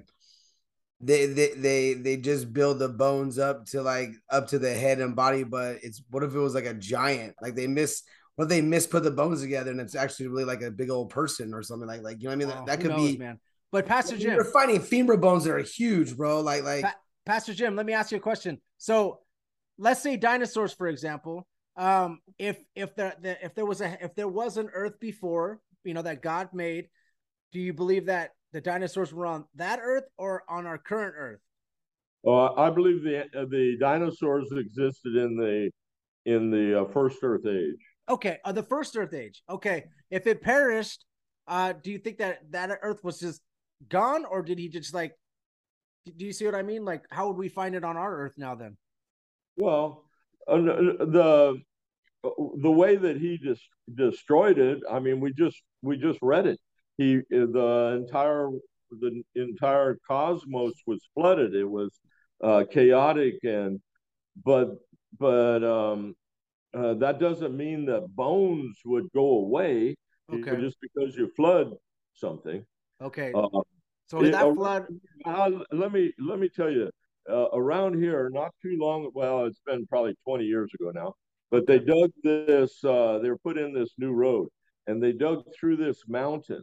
they 1.00 1.26
they 1.26 1.48
they 1.54 1.94
they 1.94 2.16
just 2.16 2.52
build 2.52 2.78
the 2.78 2.88
bones 2.88 3.38
up 3.38 3.64
to 3.66 3.82
like 3.82 4.10
up 4.28 4.48
to 4.48 4.58
the 4.58 4.72
head 4.72 5.00
and 5.00 5.16
body, 5.16 5.44
but 5.44 5.78
it's 5.82 6.02
what 6.10 6.22
if 6.22 6.34
it 6.34 6.38
was 6.38 6.54
like 6.54 6.66
a 6.66 6.74
giant? 6.74 7.34
Like 7.40 7.54
they 7.54 7.66
miss 7.66 8.02
what 8.36 8.48
they 8.48 8.60
miss 8.60 8.86
put 8.86 9.02
the 9.02 9.10
bones 9.10 9.40
together 9.40 9.70
and 9.70 9.80
it's 9.80 9.94
actually 9.94 10.28
really 10.28 10.44
like 10.44 10.62
a 10.62 10.70
big 10.70 10.90
old 10.90 11.10
person 11.10 11.54
or 11.54 11.62
something 11.62 11.88
like 11.88 12.02
like 12.02 12.18
you 12.20 12.28
know 12.28 12.36
what 12.36 12.44
I 12.44 12.46
mean? 12.46 12.48
Oh, 12.48 12.54
that, 12.54 12.66
that 12.66 12.80
could 12.80 12.90
knows, 12.90 13.12
be 13.12 13.18
man. 13.18 13.40
But 13.72 13.86
Pastor 13.86 14.18
Jim, 14.18 14.34
You're 14.34 14.44
finding 14.44 14.80
femur 14.80 15.16
bones 15.16 15.44
that 15.44 15.52
are 15.52 15.58
huge, 15.58 16.16
bro. 16.16 16.40
Like 16.40 16.64
like 16.64 16.84
Pa- 16.84 16.94
Pastor 17.26 17.54
Jim, 17.54 17.76
let 17.76 17.86
me 17.86 17.92
ask 17.92 18.12
you 18.12 18.18
a 18.18 18.20
question. 18.20 18.58
So, 18.78 19.20
let's 19.78 20.02
say 20.02 20.16
dinosaurs, 20.16 20.72
for 20.72 20.88
example. 20.88 21.46
Um, 21.76 22.20
if 22.38 22.58
if 22.74 22.94
there 22.94 23.14
the, 23.20 23.44
if 23.44 23.54
there 23.54 23.66
was 23.66 23.80
a 23.80 23.96
if 24.04 24.14
there 24.14 24.28
was 24.28 24.56
an 24.56 24.68
Earth 24.72 24.98
before, 25.00 25.60
you 25.84 25.94
know 25.94 26.02
that 26.02 26.22
God 26.22 26.50
made, 26.52 26.88
do 27.52 27.60
you 27.60 27.72
believe 27.72 28.06
that 28.06 28.30
the 28.52 28.60
dinosaurs 28.60 29.12
were 29.12 29.26
on 29.26 29.44
that 29.54 29.80
Earth 29.82 30.04
or 30.18 30.42
on 30.48 30.66
our 30.66 30.78
current 30.78 31.14
Earth? 31.16 31.40
Uh, 32.26 32.52
I 32.54 32.70
believe 32.70 33.02
the 33.02 33.24
the 33.32 33.76
dinosaurs 33.80 34.48
existed 34.52 35.16
in 35.16 35.36
the 35.36 35.70
in 36.26 36.50
the 36.50 36.82
uh, 36.82 36.84
first 36.92 37.18
Earth 37.22 37.46
age. 37.46 37.80
Okay, 38.08 38.38
uh, 38.44 38.52
the 38.52 38.62
first 38.64 38.96
Earth 38.96 39.14
age. 39.14 39.42
Okay, 39.48 39.84
if 40.10 40.26
it 40.26 40.42
perished, 40.42 41.04
uh, 41.46 41.72
do 41.82 41.90
you 41.90 41.98
think 41.98 42.18
that 42.18 42.40
that 42.50 42.70
Earth 42.82 43.02
was 43.02 43.20
just 43.20 43.40
gone, 43.88 44.24
or 44.24 44.42
did 44.42 44.58
he 44.58 44.68
just 44.68 44.92
like? 44.92 45.12
Do 46.06 46.24
you 46.24 46.32
see 46.32 46.46
what 46.46 46.54
I 46.54 46.62
mean? 46.62 46.84
Like, 46.84 47.04
how 47.10 47.28
would 47.28 47.36
we 47.36 47.48
find 47.48 47.74
it 47.74 47.84
on 47.84 47.96
our 47.96 48.16
Earth 48.16 48.34
now? 48.36 48.54
Then, 48.54 48.76
Well, 49.56 50.04
uh, 50.48 50.56
the 50.56 51.60
the 52.22 52.70
way 52.70 52.96
that 52.96 53.16
he 53.16 53.38
just 53.38 53.62
destroyed 53.94 54.58
it, 54.58 54.80
I 54.90 54.98
mean, 54.98 55.20
we 55.20 55.32
just 55.32 55.62
we 55.82 55.96
just 55.96 56.18
read 56.22 56.46
it. 56.46 56.58
He 56.96 57.20
the 57.30 57.98
entire 58.02 58.50
the 58.90 59.22
entire 59.34 59.98
cosmos 60.06 60.74
was 60.86 61.08
flooded. 61.14 61.54
It 61.54 61.68
was 61.68 61.98
uh, 62.42 62.64
chaotic, 62.70 63.38
and 63.44 63.80
but 64.44 64.70
but 65.18 65.62
um, 65.64 66.14
uh, 66.74 66.94
that 66.94 67.20
doesn't 67.20 67.56
mean 67.56 67.86
that 67.86 68.08
bones 68.14 68.78
would 68.84 69.10
go 69.12 69.38
away 69.38 69.96
okay, 70.32 70.60
just 70.60 70.78
because 70.80 71.16
you 71.16 71.30
flood 71.36 71.74
something. 72.14 72.64
okay. 73.02 73.32
Uh, 73.34 73.48
So 74.10 74.22
it- 74.22 74.32
that 74.32 74.44
uh, 74.46 74.54
flood. 74.54 74.86
uh, 75.24 75.50
let 75.72 75.92
me 75.92 76.12
let 76.18 76.38
me 76.40 76.48
tell 76.48 76.70
you, 76.70 76.90
uh, 77.30 77.48
around 77.52 77.94
here, 78.02 78.28
not 78.32 78.52
too 78.60 78.76
long. 78.78 79.10
Well, 79.14 79.44
it's 79.46 79.60
been 79.64 79.86
probably 79.86 80.14
20 80.26 80.44
years 80.44 80.70
ago 80.78 80.90
now. 80.92 81.14
But 81.50 81.66
they 81.66 81.78
dug 81.80 82.10
this. 82.22 82.82
Uh, 82.84 83.18
they 83.20 83.28
were 83.28 83.38
put 83.38 83.58
in 83.58 83.72
this 83.72 83.94
new 83.98 84.12
road, 84.12 84.48
and 84.86 85.02
they 85.02 85.12
dug 85.12 85.44
through 85.58 85.76
this 85.76 86.02
mountain. 86.08 86.62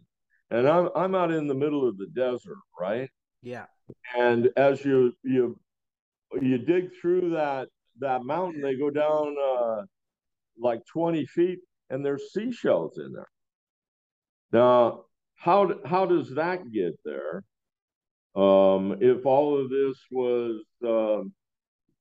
And 0.50 0.68
I'm 0.68 0.90
I'm 0.96 1.14
out 1.16 1.32
in 1.32 1.48
the 1.48 1.54
middle 1.56 1.88
of 1.88 1.98
the 1.98 2.08
desert, 2.08 2.58
right? 2.80 3.10
Yeah. 3.42 3.66
And 4.18 4.50
as 4.56 4.84
you 4.86 5.14
you 5.24 5.60
you 6.42 6.58
dig 6.58 6.92
through 7.02 7.32
that 7.32 7.70
that 8.00 8.24
mountain, 8.24 8.62
they 8.62 8.76
go 8.76 8.90
down 8.90 9.36
uh, 9.38 9.82
like 10.58 10.86
20 10.86 11.26
feet, 11.26 11.60
and 11.90 12.06
there's 12.06 12.32
seashells 12.32 12.98
in 12.98 13.12
there. 13.12 13.30
Now, 14.54 15.06
how 15.38 15.72
how 15.86 16.06
does 16.06 16.30
that 16.36 16.72
get 16.72 17.00
there? 17.06 17.44
Um, 18.36 18.98
if 19.00 19.26
all 19.26 19.60
of 19.60 19.70
this 19.70 19.98
was, 20.12 20.62
um, 20.86 21.34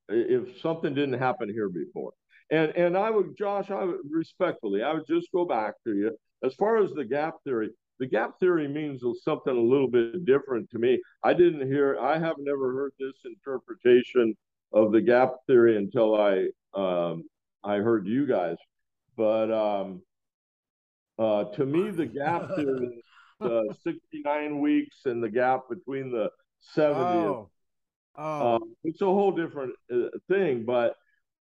if 0.08 0.60
something 0.60 0.94
didn't 0.94 1.18
happen 1.18 1.48
here 1.48 1.68
before, 1.68 2.12
and 2.50 2.70
and 2.76 2.96
I 2.96 3.10
would, 3.10 3.36
Josh, 3.38 3.70
I 3.70 3.84
would 3.84 4.00
respectfully, 4.10 4.82
I 4.82 4.92
would 4.92 5.06
just 5.06 5.28
go 5.32 5.44
back 5.44 5.74
to 5.84 5.94
you 5.94 6.16
as 6.44 6.54
far 6.54 6.78
as 6.78 6.92
the 6.92 7.04
gap 7.04 7.34
theory. 7.44 7.70
The 7.98 8.06
gap 8.06 8.38
theory 8.38 8.68
means 8.68 9.02
something 9.22 9.56
a 9.56 9.60
little 9.60 9.88
bit 9.88 10.26
different 10.26 10.68
to 10.70 10.78
me. 10.78 11.00
I 11.24 11.32
didn't 11.32 11.66
hear, 11.66 11.98
I 11.98 12.18
have 12.18 12.36
never 12.38 12.74
heard 12.74 12.92
this 12.98 13.14
interpretation 13.24 14.36
of 14.74 14.92
the 14.92 15.00
gap 15.00 15.32
theory 15.46 15.78
until 15.78 16.14
I 16.14 16.48
um, 16.74 17.24
I 17.64 17.76
heard 17.76 18.06
you 18.06 18.26
guys. 18.26 18.56
But 19.16 19.50
um, 19.50 20.02
uh, 21.18 21.44
to 21.44 21.64
me, 21.64 21.90
the 21.90 22.06
gap 22.06 22.54
theory, 22.54 23.02
the 23.40 23.74
69 23.82 24.60
weeks 24.60 25.02
and 25.04 25.22
the 25.22 25.28
gap 25.28 25.62
between 25.68 26.10
the 26.10 26.30
70 26.60 27.00
Oh. 27.00 27.50
Oh. 28.18 28.54
um, 28.56 28.74
it's 28.82 29.02
a 29.02 29.06
whole 29.06 29.30
different 29.32 29.74
uh, 29.92 30.08
thing, 30.28 30.64
but 30.64 30.94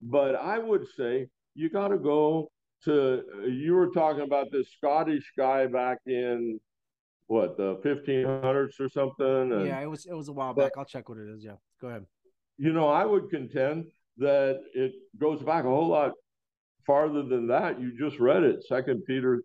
but 0.02 0.36
I 0.36 0.60
would 0.60 0.86
say 0.96 1.28
you 1.56 1.70
got 1.70 1.88
to 1.90 1.98
go 1.98 2.52
to. 2.86 3.24
You 3.50 3.74
were 3.74 3.88
talking 3.90 4.22
about 4.22 4.52
this 4.52 4.72
Scottish 4.78 5.34
guy 5.36 5.66
back 5.66 5.98
in 6.06 6.60
what 7.28 7.58
the 7.58 7.78
1500s 7.84 8.80
or 8.80 8.88
something. 8.88 9.52
And, 9.52 9.66
yeah, 9.66 9.82
it 9.82 9.88
was 9.90 10.06
it 10.06 10.14
was 10.14 10.30
a 10.30 10.32
while 10.34 10.54
but- 10.54 10.66
back. 10.66 10.72
I'll 10.78 10.86
check 10.86 11.10
what 11.10 11.18
it 11.18 11.28
is. 11.28 11.44
Yeah. 11.44 11.56
Go 11.82 11.88
ahead. 11.88 12.06
You 12.58 12.72
know, 12.72 12.88
I 12.88 13.04
would 13.04 13.30
contend 13.32 13.86
that 14.18 14.60
it 14.74 14.94
goes 15.18 15.42
back 15.42 15.66
a 15.66 15.70
whole 15.70 15.88
lot 15.88 16.12
farther 16.86 17.24
than 17.24 17.48
that. 17.48 17.82
You 17.82 17.98
just 17.98 18.20
read 18.20 18.44
it, 18.44 18.64
Second 18.64 19.06
Peter 19.06 19.42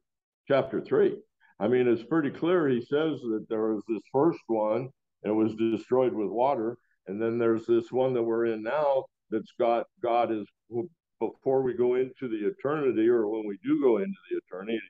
chapter 0.47 0.81
three. 0.83 1.17
I 1.61 1.69
mean, 1.69 1.87
it's 1.87 2.03
pretty 2.03 2.31
clear. 2.31 2.69
He 2.69 2.81
says 2.81 3.21
that 3.21 3.47
there 3.49 3.73
was 3.73 3.83
this 3.89 4.03
first 4.13 4.41
one 4.49 4.89
and 5.23 5.33
it 5.33 5.33
was 5.33 5.55
destroyed 5.55 6.13
with 6.13 6.29
water, 6.29 6.77
and 7.07 7.21
then 7.21 7.39
there's 7.39 7.67
this 7.67 7.91
one 7.91 8.13
that 8.15 8.23
we're 8.23 8.47
in 8.47 8.63
now 8.63 9.05
that's 9.31 9.53
got 9.59 9.87
God 10.03 10.31
is 10.31 10.47
before 11.21 11.63
we 11.63 11.75
go 11.75 11.95
into 11.95 12.29
the 12.29 12.47
eternity 12.47 13.09
or 13.09 13.29
when 13.29 13.47
we 13.47 13.59
do 13.65 13.81
go 13.81 13.99
into 13.99 14.19
the 14.31 14.37
eternity, 14.37 14.81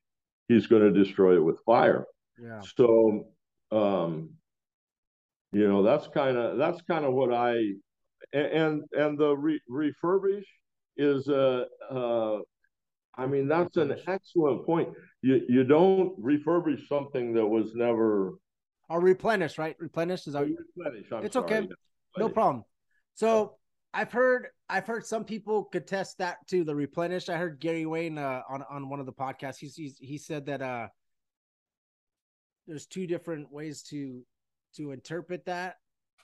He's 0.49 0.67
going 0.67 0.83
to 0.83 0.91
destroy 0.91 1.37
it 1.37 1.45
with 1.45 1.59
fire. 1.65 2.05
Yeah. 2.41 2.61
So, 2.77 3.29
um, 3.71 4.31
you 5.53 5.69
know, 5.69 5.83
that's 5.83 6.07
kind 6.09 6.37
of 6.37 6.59
that's 6.59 6.83
kind 6.83 7.05
of 7.05 7.15
what 7.15 7.33
I 7.33 7.55
and 8.33 8.83
and, 8.93 9.19
the 9.19 9.37
re, 9.37 9.61
refurbish 9.71 10.45
is 10.97 11.29
uh, 11.29 11.65
uh, 11.91 12.39
I 13.17 13.27
mean 13.27 13.49
that's 13.49 13.77
an 13.77 13.97
excellent 14.07 14.67
point. 14.67 14.89
You 15.23 15.41
you 15.49 15.65
don't 15.65 16.21
refurbish 16.21 16.87
something 16.89 17.35
that 17.35 17.47
was 17.47 17.75
never 17.75 18.35
Or 18.89 19.01
replenish, 19.01 19.59
right? 19.59 19.77
Replenish 19.79 20.27
is 20.27 20.35
that 20.35 20.47
replenished. 20.77 21.13
I'm 21.13 21.25
It's 21.25 21.35
sorry, 21.35 21.47
okay. 21.47 21.69
no 22.19 22.29
problem. 22.29 22.65
So 23.15 23.57
I've 23.93 24.13
heard 24.13 24.49
I've 24.69 24.87
heard 24.87 25.07
some 25.07 25.25
people 25.25 25.65
contest 25.65 26.19
that 26.19 26.39
too, 26.49 26.65
the 26.65 26.75
replenish. 26.75 27.29
I 27.29 27.37
heard 27.37 27.61
Gary 27.61 27.87
Wayne 27.87 28.19
uh, 28.19 28.43
on 28.49 28.65
on 28.69 28.89
one 28.89 29.01
of 29.01 29.07
the 29.07 29.13
podcasts. 29.13 29.59
He's, 29.59 29.77
he's 29.77 29.97
he 29.99 30.19
said 30.19 30.47
that 30.47 30.63
uh 30.63 30.89
there's 32.67 32.87
two 32.87 33.07
different 33.07 33.53
ways 33.53 33.83
to 33.91 34.25
to 34.77 34.91
interpret 34.91 35.45
that, 35.47 35.77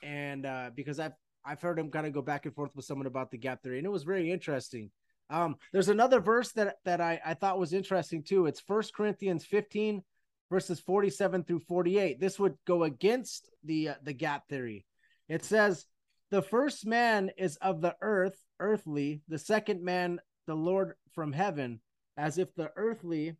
and 0.03 0.45
uh 0.45 0.71
because 0.75 0.99
I've 0.99 1.13
I've 1.45 1.61
heard 1.61 1.79
him 1.79 1.89
kind 1.89 2.05
of 2.05 2.13
go 2.13 2.21
back 2.21 2.45
and 2.45 2.53
forth 2.53 2.75
with 2.75 2.85
someone 2.85 3.07
about 3.07 3.31
the 3.31 3.37
gap 3.37 3.63
theory, 3.63 3.77
and 3.77 3.85
it 3.85 3.91
was 3.91 4.03
very 4.03 4.31
interesting. 4.31 4.91
Um, 5.31 5.55
there's 5.71 5.89
another 5.89 6.19
verse 6.19 6.51
that 6.51 6.75
that 6.83 6.99
I 7.01 7.19
I 7.25 7.33
thought 7.33 7.57
was 7.57 7.73
interesting 7.73 8.21
too. 8.21 8.45
It's 8.45 8.59
First 8.59 8.93
Corinthians 8.93 9.45
15 9.45 10.03
verses 10.51 10.81
47 10.81 11.45
through 11.45 11.61
48. 11.61 12.19
This 12.19 12.37
would 12.37 12.57
go 12.67 12.83
against 12.83 13.49
the 13.63 13.89
uh, 13.89 13.95
the 14.03 14.13
gap 14.13 14.47
theory. 14.49 14.85
It 15.29 15.43
says, 15.43 15.85
"The 16.29 16.41
first 16.41 16.85
man 16.85 17.31
is 17.37 17.55
of 17.57 17.81
the 17.81 17.95
earth, 18.01 18.37
earthly; 18.59 19.21
the 19.29 19.39
second 19.39 19.81
man, 19.81 20.19
the 20.45 20.55
Lord 20.55 20.95
from 21.13 21.31
heaven. 21.31 21.79
As 22.17 22.37
if 22.37 22.53
the 22.53 22.71
earthly, 22.75 23.37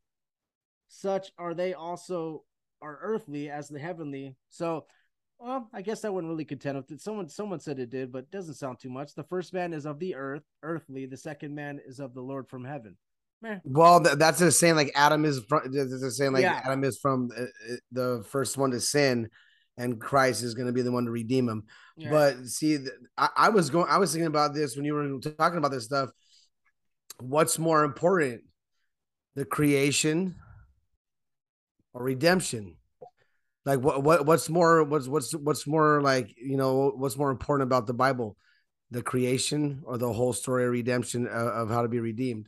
such 0.88 1.32
are 1.38 1.54
they 1.54 1.74
also 1.74 2.46
are 2.82 2.98
earthly 3.02 3.50
as 3.50 3.68
the 3.68 3.80
heavenly." 3.80 4.38
So, 4.50 4.86
well, 5.42 5.70
I 5.74 5.82
guess 5.82 6.06
I 6.06 6.10
wouldn't 6.10 6.30
really 6.30 6.46
contend 6.46 6.78
with 6.78 6.92
it. 6.92 7.02
Someone 7.02 7.28
someone 7.28 7.60
said 7.60 7.80
it 7.80 7.90
did, 7.90 8.12
but 8.12 8.20
it 8.20 8.32
doesn't 8.32 8.56
sound 8.56 8.80
too 8.80 8.90
much. 8.90 9.16
The 9.16 9.24
first 9.24 9.54
man 9.54 9.74
is 9.74 9.86
of 9.86 10.00
the 10.00 10.16
earth, 10.16 10.44
earthly; 10.62 11.06
the 11.08 11.18
second 11.18 11.56
man 11.56 11.80
is 11.86 12.00
of 12.00 12.14
the 12.14 12.22
Lord 12.22 12.48
from 12.48 12.64
heaven. 12.64 12.96
Meh. 13.42 13.58
Well, 13.64 14.04
th- 14.04 14.18
that's 14.18 14.40
the 14.40 14.52
saying 14.52 14.76
like 14.76 14.92
Adam 14.96 15.26
is 15.26 15.42
from. 15.50 15.72
They're 15.72 16.10
saying 16.12 16.34
like 16.34 16.44
Yeah. 16.44 16.62
Adam 16.64 16.84
is 16.84 17.00
from 17.00 17.30
uh, 17.36 17.42
uh, 17.44 17.76
the 17.92 18.26
first 18.30 18.56
one 18.58 18.72
to 18.72 18.80
sin, 18.80 19.30
and 19.78 20.00
Christ 20.00 20.44
is 20.44 20.54
going 20.54 20.68
to 20.68 20.74
be 20.74 20.84
the 20.84 20.92
one 20.92 21.06
to 21.06 21.12
redeem 21.12 21.50
him. 21.50 21.64
Yeah. 21.98 22.12
But 22.12 22.48
see, 22.48 22.78
th- 22.78 22.90
I, 23.18 23.30
I 23.36 23.50
was 23.50 23.70
going. 23.72 23.88
I 23.90 23.98
was 23.98 24.12
thinking 24.12 24.28
about 24.28 24.54
this 24.54 24.76
when 24.76 24.86
you 24.86 24.94
were 24.94 25.20
talking 25.20 25.58
about 25.58 25.72
this 25.72 25.86
stuff. 25.86 26.12
What's 27.20 27.58
more 27.58 27.84
important, 27.84 28.42
the 29.36 29.46
creation 29.46 30.36
or 31.94 32.04
redemption? 32.04 32.76
Like 33.66 33.80
what? 33.80 34.04
What? 34.04 34.26
What's 34.26 34.50
more? 34.50 34.84
What's 34.84 35.08
what's 35.08 35.34
what's 35.34 35.68
more 35.68 36.02
like? 36.02 36.34
You 36.38 36.58
know, 36.58 36.92
what's 36.96 37.18
more 37.18 37.32
important 37.32 37.68
about 37.68 37.88
the 37.88 37.94
Bible, 37.94 38.36
the 38.90 39.04
creation 39.04 39.82
or 39.86 39.98
the 39.98 40.12
whole 40.12 40.34
story 40.34 40.66
of 40.66 40.72
redemption 40.72 41.28
of, 41.28 41.48
of 41.48 41.70
how 41.70 41.84
to 41.84 41.88
be 41.88 42.00
redeemed? 42.00 42.48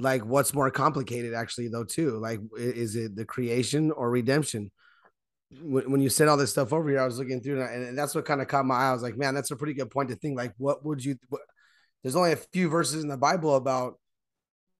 like 0.00 0.24
what's 0.24 0.54
more 0.54 0.70
complicated 0.70 1.34
actually 1.34 1.68
though 1.68 1.84
too 1.84 2.18
like 2.18 2.40
is 2.56 2.96
it 2.96 3.16
the 3.16 3.24
creation 3.24 3.90
or 3.90 4.10
redemption 4.10 4.70
when, 5.62 6.00
you 6.02 6.10
said 6.10 6.28
all 6.28 6.36
this 6.36 6.50
stuff 6.50 6.72
over 6.72 6.88
here 6.88 7.00
i 7.00 7.06
was 7.06 7.18
looking 7.18 7.40
through 7.40 7.62
and, 7.62 7.84
and 7.84 7.98
that's 7.98 8.14
what 8.14 8.24
kind 8.24 8.40
of 8.40 8.48
caught 8.48 8.66
my 8.66 8.74
eye 8.74 8.90
i 8.90 8.92
was 8.92 9.02
like 9.02 9.16
man 9.16 9.34
that's 9.34 9.50
a 9.50 9.56
pretty 9.56 9.74
good 9.74 9.90
point 9.90 10.08
to 10.08 10.16
think 10.16 10.36
like 10.36 10.52
what 10.58 10.84
would 10.84 11.04
you 11.04 11.16
what, 11.28 11.40
there's 12.02 12.16
only 12.16 12.32
a 12.32 12.36
few 12.36 12.68
verses 12.68 13.02
in 13.02 13.08
the 13.08 13.16
bible 13.16 13.56
about 13.56 13.98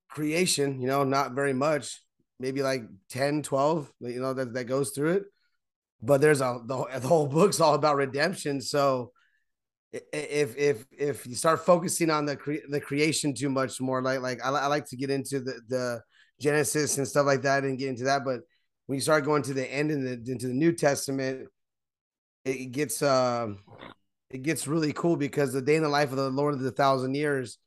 creation 0.09 0.81
you 0.81 0.87
know 0.87 1.05
not 1.05 1.33
very 1.33 1.53
much 1.53 2.03
maybe 2.39 2.63
like 2.63 2.83
10 3.11 3.43
12 3.43 3.91
you 4.01 4.21
know 4.21 4.35
that, 4.35 4.53
that 4.55 4.65
goes 4.65 4.91
through 4.91 5.15
it 5.15 5.25
but 6.03 6.21
there's 6.21 6.41
a 6.41 6.61
the, 6.65 6.87
the 7.01 7.09
whole 7.09 7.27
book's 7.27 7.61
all 7.61 7.75
about 7.75 7.97
redemption. 7.97 8.61
So 8.61 9.13
if 9.93 10.57
if 10.57 10.87
if 10.93 11.27
you 11.27 11.35
start 11.35 11.65
focusing 11.65 12.11
on 12.11 12.27
the 12.27 12.37
cre- 12.37 12.67
the 12.69 12.81
creation 12.81 13.35
too 13.35 13.51
much 13.51 13.81
more, 13.81 14.03
like 14.03 14.21
like 14.21 14.45
I, 14.45 14.51
I 14.51 14.67
like 14.67 14.87
to 14.87 14.97
get 14.97 15.11
into 15.11 15.41
the 15.41 15.61
the 15.69 16.03
Genesis 16.41 16.99
and 16.99 17.09
stuff 17.09 17.27
like 17.27 17.43
that 17.43 17.65
and 17.65 17.79
get 17.79 17.89
into 17.89 18.05
that, 18.05 18.25
but 18.25 18.41
when 18.87 18.97
you 18.97 19.01
start 19.03 19.25
going 19.25 19.43
to 19.43 19.55
the 19.55 19.71
end 19.71 19.91
in 19.91 20.05
the 20.05 20.13
into 20.33 20.47
the 20.47 20.55
New 20.55 20.73
Testament, 20.73 21.49
it 22.45 22.73
gets 22.73 23.03
uh, 23.03 23.49
it 24.31 24.43
gets 24.43 24.67
really 24.67 24.93
cool 24.93 25.17
because 25.17 25.53
the 25.53 25.63
day 25.63 25.77
in 25.77 25.83
the 25.83 25.89
life 25.89 26.11
of 26.11 26.17
the 26.17 26.31
Lord 26.31 26.55
of 26.55 26.61
the 26.61 26.71
thousand 26.71 27.15
years 27.15 27.59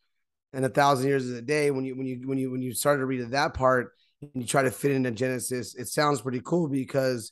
and 0.53 0.65
a 0.65 0.69
thousand 0.69 1.07
years 1.07 1.25
is 1.25 1.37
a 1.37 1.41
day. 1.41 1.71
When 1.71 1.85
you 1.85 1.95
when 1.95 2.07
you 2.07 2.21
when 2.25 2.37
you 2.37 2.51
when 2.51 2.61
you 2.61 2.73
start 2.73 2.99
to 2.99 3.05
read 3.05 3.29
that 3.29 3.53
part 3.53 3.93
and 4.21 4.31
you 4.35 4.47
try 4.47 4.63
to 4.63 4.71
fit 4.71 4.91
into 4.91 5.11
Genesis, 5.11 5.75
it 5.75 5.87
sounds 5.87 6.21
pretty 6.21 6.41
cool 6.43 6.67
because 6.67 7.31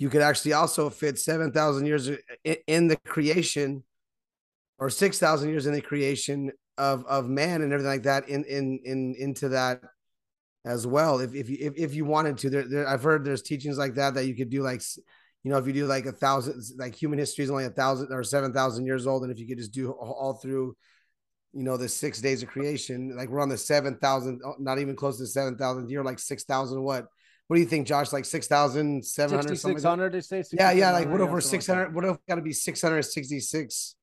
you 0.00 0.08
could 0.08 0.22
actually 0.22 0.54
also 0.54 0.88
fit 0.88 1.18
seven 1.18 1.52
thousand 1.52 1.84
years 1.86 2.10
in 2.66 2.88
the 2.88 2.96
creation 2.96 3.84
or 4.78 4.88
six 4.88 5.18
thousand 5.18 5.50
years 5.50 5.66
in 5.66 5.74
the 5.74 5.82
creation 5.82 6.50
of 6.78 7.04
of 7.04 7.28
man 7.28 7.60
and 7.60 7.70
everything 7.70 7.92
like 7.92 8.04
that 8.04 8.26
in 8.28 8.42
in 8.44 8.80
in 8.82 9.14
into 9.18 9.50
that 9.50 9.82
as 10.64 10.86
well. 10.86 11.20
If 11.20 11.34
if 11.34 11.50
you 11.50 11.58
if, 11.60 11.74
if 11.76 11.94
you 11.94 12.06
wanted 12.06 12.38
to 12.38 12.50
there, 12.50 12.66
there 12.66 12.88
i've 12.88 13.02
heard 13.02 13.24
there's 13.24 13.42
teachings 13.42 13.76
like 13.76 13.94
that 13.96 14.14
that 14.14 14.24
you 14.24 14.34
could 14.34 14.48
do 14.48 14.62
like 14.62 14.80
you 15.42 15.50
know 15.50 15.58
if 15.58 15.66
you 15.66 15.74
do 15.74 15.86
like 15.86 16.06
a 16.06 16.12
thousand 16.12 16.62
like 16.78 16.94
human 16.94 17.18
history 17.18 17.44
is 17.44 17.50
only 17.50 17.66
a 17.66 17.70
thousand 17.70 18.10
or 18.10 18.24
seven 18.24 18.54
thousand 18.54 18.86
years 18.86 19.06
old 19.06 19.22
and 19.22 19.30
if 19.30 19.38
you 19.38 19.46
could 19.46 19.58
just 19.58 19.72
do 19.72 19.90
all 19.90 20.32
through 20.32 20.74
you 21.52 21.62
know 21.62 21.76
the 21.76 21.88
six 21.88 22.22
days 22.22 22.42
of 22.42 22.48
creation 22.48 23.14
like 23.16 23.28
we're 23.28 23.40
on 23.40 23.50
the 23.50 23.58
seven 23.58 23.98
thousand 23.98 24.40
oh, 24.46 24.54
not 24.58 24.78
even 24.78 24.96
close 24.96 25.18
to 25.18 25.26
seven 25.26 25.58
thousand 25.58 25.90
year 25.90 26.02
like 26.02 26.18
six 26.18 26.44
thousand 26.44 26.82
what 26.82 27.06
what 27.50 27.56
do 27.56 27.60
you 27.60 27.66
think 27.66 27.84
josh 27.84 28.12
like 28.12 28.24
six 28.24 28.46
thousand 28.46 29.04
seven 29.04 29.36
hundred 29.36 29.58
six 29.58 29.82
hundred 29.82 30.12
they 30.12 30.20
say 30.20 30.44
yeah 30.52 30.70
yeah 30.70 30.92
like 30.92 31.10
what 31.10 31.20
over 31.20 31.40
600 31.40 31.92
what 31.92 32.04
if 32.04 32.16
got 32.28 32.36
to 32.36 32.42
be 32.42 32.52
666 32.52 33.96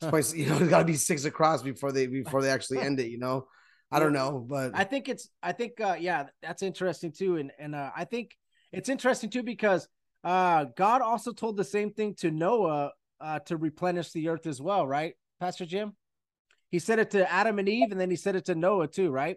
you 0.34 0.46
know 0.46 0.58
it's 0.58 0.68
got 0.68 0.78
to 0.78 0.84
be 0.84 0.94
six 0.94 1.24
across 1.24 1.62
before 1.62 1.90
they 1.90 2.06
before 2.06 2.42
they 2.42 2.50
actually 2.50 2.78
end 2.78 3.00
it 3.00 3.08
you 3.08 3.18
know 3.18 3.46
I 3.92 3.98
don't 3.98 4.14
know, 4.14 4.44
but 4.48 4.72
I 4.74 4.84
think 4.84 5.10
it's 5.10 5.28
I 5.42 5.52
think 5.52 5.78
uh 5.78 5.96
yeah, 6.00 6.24
that's 6.40 6.62
interesting 6.62 7.12
too. 7.12 7.36
And 7.36 7.52
and 7.58 7.74
uh, 7.74 7.90
I 7.94 8.06
think 8.06 8.34
it's 8.72 8.88
interesting 8.88 9.28
too 9.28 9.42
because 9.42 9.86
uh 10.24 10.64
God 10.76 11.02
also 11.02 11.32
told 11.32 11.58
the 11.58 11.64
same 11.64 11.92
thing 11.92 12.14
to 12.20 12.30
Noah 12.30 12.92
uh 13.20 13.38
to 13.40 13.58
replenish 13.58 14.12
the 14.12 14.30
earth 14.30 14.46
as 14.46 14.62
well, 14.62 14.86
right? 14.86 15.14
Pastor 15.40 15.66
Jim? 15.66 15.94
He 16.70 16.78
said 16.78 17.00
it 17.00 17.10
to 17.10 17.30
Adam 17.30 17.58
and 17.58 17.68
Eve 17.68 17.92
and 17.92 18.00
then 18.00 18.08
he 18.08 18.16
said 18.16 18.34
it 18.34 18.46
to 18.46 18.54
Noah 18.54 18.88
too, 18.88 19.10
right? 19.10 19.36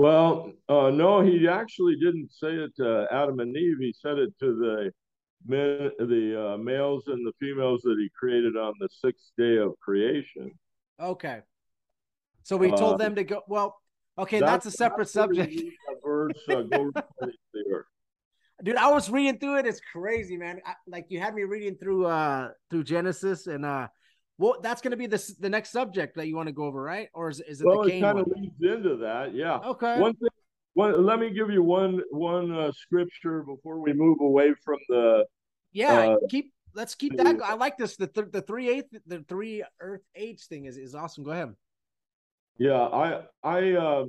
Well, 0.00 0.52
uh 0.66 0.88
no, 0.88 1.20
he 1.20 1.46
actually 1.46 1.96
didn't 1.96 2.32
say 2.32 2.48
it 2.48 2.74
to 2.76 3.06
Adam 3.12 3.38
and 3.40 3.54
Eve. 3.54 3.76
He 3.80 3.92
said 3.92 4.16
it 4.16 4.32
to 4.40 4.56
the 4.56 4.90
men 5.46 5.90
the 5.98 6.54
uh, 6.54 6.56
males 6.56 7.08
and 7.08 7.26
the 7.26 7.32
females 7.38 7.82
that 7.82 7.96
he 7.98 8.08
created 8.18 8.56
on 8.56 8.72
the 8.80 8.88
sixth 8.90 9.32
day 9.36 9.58
of 9.58 9.78
creation. 9.80 10.52
Okay. 10.98 11.40
So 12.44 12.56
we 12.56 12.70
told 12.70 12.94
uh, 12.94 12.96
them 12.96 13.14
to 13.16 13.24
go. 13.24 13.42
Well, 13.46 13.78
okay, 14.18 14.40
that's, 14.40 14.64
that's 14.64 14.74
a 14.74 14.78
separate 14.78 15.04
that's 15.04 15.12
subject. 15.12 15.60
Verse, 16.02 16.32
uh, 16.48 16.62
Dude, 18.64 18.76
I 18.76 18.90
was 18.90 19.10
reading 19.10 19.38
through 19.38 19.58
it. 19.58 19.66
It's 19.66 19.82
crazy, 19.92 20.38
man. 20.38 20.62
I, 20.64 20.76
like 20.86 21.10
you 21.10 21.20
had 21.20 21.34
me 21.34 21.42
reading 21.42 21.76
through 21.76 22.06
uh 22.06 22.52
through 22.70 22.84
Genesis, 22.84 23.48
and 23.48 23.66
uh, 23.66 23.88
well, 24.40 24.56
that's 24.62 24.80
going 24.80 24.92
to 24.92 24.96
be 24.96 25.06
the 25.06 25.34
the 25.38 25.50
next 25.50 25.70
subject 25.70 26.16
that 26.16 26.26
you 26.26 26.34
want 26.34 26.48
to 26.48 26.52
go 26.52 26.64
over, 26.64 26.82
right? 26.82 27.10
Or 27.12 27.28
is, 27.28 27.40
is 27.40 27.60
it 27.60 27.66
well, 27.66 27.82
the 27.82 27.98
it 27.98 28.00
kind 28.00 28.18
of 28.18 28.26
leads 28.34 28.54
into 28.62 28.96
that, 28.96 29.34
yeah. 29.34 29.58
Okay. 29.58 30.00
One 30.00 30.14
thing. 30.14 30.28
One, 30.74 31.04
let 31.04 31.18
me 31.20 31.30
give 31.30 31.50
you 31.50 31.62
one 31.62 32.00
one 32.10 32.50
uh, 32.50 32.72
scripture 32.72 33.42
before 33.42 33.80
we 33.80 33.92
move 33.92 34.18
away 34.22 34.54
from 34.64 34.78
the. 34.88 35.26
Yeah, 35.72 36.12
uh, 36.12 36.16
keep. 36.30 36.54
Let's 36.72 36.94
keep 36.94 37.16
that. 37.18 37.26
I 37.44 37.54
like 37.54 37.76
this. 37.76 37.96
The 37.96 38.06
th- 38.06 38.28
the 38.30 38.40
three 38.40 38.70
eighth 38.70 38.96
the 39.06 39.22
three 39.28 39.62
Earth 39.78 40.06
age 40.14 40.46
thing 40.46 40.64
is 40.64 40.78
is 40.78 40.94
awesome. 40.94 41.22
Go 41.22 41.32
ahead. 41.32 41.54
Yeah, 42.56 42.80
I 42.80 43.22
I 43.42 43.72
uh, 43.72 44.04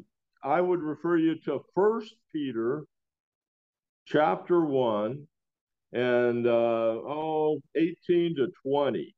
I 0.46 0.62
would 0.62 0.80
refer 0.80 1.17
you 1.17 1.36
to 1.46 1.60
First 1.76 2.15
Peter, 2.32 2.86
chapter 4.06 4.62
one, 4.62 5.28
and 5.91 6.48
uh, 6.48 6.50
oh, 6.50 7.60
18 7.76 8.36
to 8.38 8.48
20. 8.63 9.13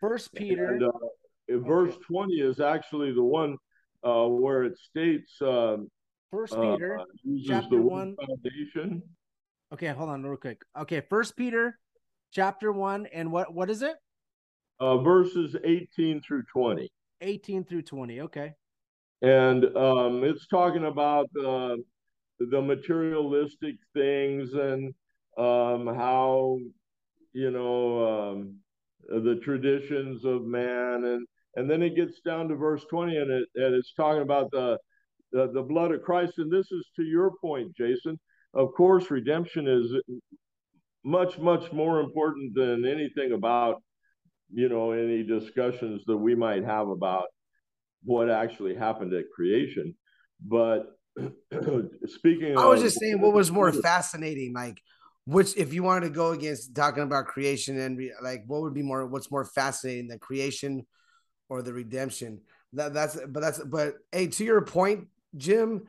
First 0.00 0.34
Peter. 0.34 0.74
And, 0.74 0.82
uh, 0.84 1.58
verse 1.66 1.94
20 2.06 2.34
is 2.34 2.60
actually 2.60 3.12
the 3.12 3.22
one 3.22 3.56
uh, 4.04 4.26
where 4.26 4.64
it 4.64 4.78
states 4.78 5.32
um, 5.40 5.90
First 6.30 6.54
Peter, 6.54 6.98
uh, 7.00 7.04
chapter 7.46 7.80
one. 7.80 8.16
Foundation. 8.16 9.02
Okay, 9.72 9.88
hold 9.88 10.10
on 10.10 10.22
real 10.22 10.36
quick. 10.36 10.62
Okay, 10.78 11.02
First 11.08 11.36
Peter, 11.36 11.78
chapter 12.30 12.72
one, 12.72 13.06
and 13.06 13.32
what 13.32 13.52
what 13.52 13.70
is 13.70 13.82
it? 13.82 13.96
Uh, 14.78 14.98
verses 14.98 15.56
18 15.64 16.20
through 16.20 16.42
20. 16.52 16.90
18 17.22 17.64
through 17.64 17.82
20. 17.82 18.20
Okay. 18.22 18.52
And 19.22 19.64
um, 19.76 20.22
it's 20.22 20.46
talking 20.46 20.84
about 20.84 21.30
uh, 21.38 21.76
the 22.38 22.60
materialistic 22.60 23.76
things 23.94 24.52
and 24.52 24.94
um, 25.38 25.86
how, 25.86 26.58
you 27.32 27.50
know, 27.50 28.32
um, 28.32 28.56
Uh, 29.14 29.20
the 29.20 29.36
traditions 29.36 30.24
of 30.24 30.44
man. 30.44 31.04
And, 31.04 31.26
and 31.56 31.70
then 31.70 31.82
it 31.82 31.96
gets 31.96 32.20
down 32.20 32.48
to 32.48 32.56
verse 32.56 32.84
20 32.90 33.16
and, 33.16 33.30
it, 33.30 33.48
and 33.54 33.74
it's 33.74 33.94
talking 33.94 34.22
about 34.22 34.50
the, 34.50 34.78
the, 35.32 35.50
the 35.52 35.62
blood 35.62 35.92
of 35.92 36.02
Christ. 36.02 36.34
And 36.38 36.52
this 36.52 36.70
is 36.72 36.86
to 36.96 37.02
your 37.02 37.32
point, 37.40 37.76
Jason. 37.76 38.18
Of 38.54 38.72
course, 38.74 39.10
redemption 39.10 39.68
is 39.68 39.92
much, 41.04 41.38
much 41.38 41.72
more 41.72 42.00
important 42.00 42.54
than 42.54 42.86
anything 42.86 43.32
about 43.32 43.82
you 44.52 44.68
know 44.68 44.92
any 44.92 45.22
discussions 45.22 46.02
that 46.06 46.16
we 46.16 46.34
might 46.34 46.64
have 46.64 46.88
about 46.88 47.26
what 48.04 48.30
actually 48.30 48.74
happened 48.74 49.12
at 49.12 49.24
creation 49.34 49.94
but 50.46 50.96
speaking 52.06 52.56
i 52.56 52.66
was 52.66 52.80
just 52.80 52.98
saying 53.00 53.20
what 53.20 53.32
was 53.32 53.50
more 53.50 53.72
fascinating 53.72 54.52
like 54.52 54.80
which 55.26 55.56
if 55.56 55.74
you 55.74 55.82
wanted 55.82 56.08
to 56.08 56.14
go 56.14 56.30
against 56.30 56.74
talking 56.74 57.02
about 57.02 57.26
creation 57.26 57.78
and 57.78 57.98
re, 57.98 58.12
like 58.22 58.44
what 58.46 58.62
would 58.62 58.74
be 58.74 58.82
more 58.82 59.06
what's 59.06 59.30
more 59.30 59.44
fascinating 59.44 60.08
the 60.08 60.18
creation 60.18 60.86
or 61.48 61.62
the 61.62 61.72
redemption 61.72 62.40
that 62.72 62.94
that's 62.94 63.18
but 63.28 63.40
that's 63.40 63.58
but 63.58 63.94
hey 64.12 64.26
to 64.26 64.44
your 64.44 64.62
point 64.62 65.06
jim 65.36 65.84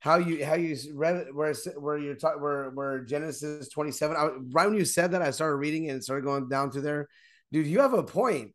how 0.00 0.16
you 0.16 0.44
how 0.44 0.54
you 0.54 0.76
read 0.94 1.26
where 1.32 1.54
where 1.76 1.98
you're 1.98 2.14
talking 2.14 2.40
where 2.40 2.70
where 2.70 3.00
genesis 3.00 3.68
27 3.68 4.16
I, 4.16 4.30
right 4.50 4.66
when 4.66 4.78
you 4.78 4.84
said 4.84 5.12
that 5.12 5.22
i 5.22 5.30
started 5.30 5.56
reading 5.56 5.90
and 5.90 6.02
started 6.02 6.24
going 6.24 6.48
down 6.48 6.70
to 6.72 6.80
there 6.80 7.08
dude, 7.52 7.66
you 7.66 7.80
have 7.80 7.92
a 7.92 8.02
point. 8.02 8.52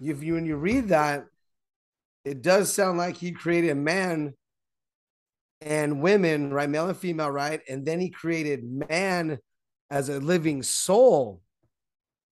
If 0.00 0.22
you 0.22 0.34
when 0.34 0.46
you 0.46 0.56
read 0.56 0.88
that, 0.88 1.26
it 2.24 2.42
does 2.42 2.72
sound 2.72 2.96
like 2.96 3.16
he 3.16 3.32
created 3.32 3.76
man 3.76 4.34
and 5.60 6.02
women, 6.02 6.52
right? 6.52 6.68
Male 6.68 6.88
and 6.88 6.96
female, 6.96 7.30
right? 7.30 7.60
And 7.68 7.84
then 7.84 8.00
he 8.00 8.10
created 8.10 8.64
man 8.64 9.38
as 9.90 10.08
a 10.08 10.20
living 10.20 10.62
soul. 10.62 11.40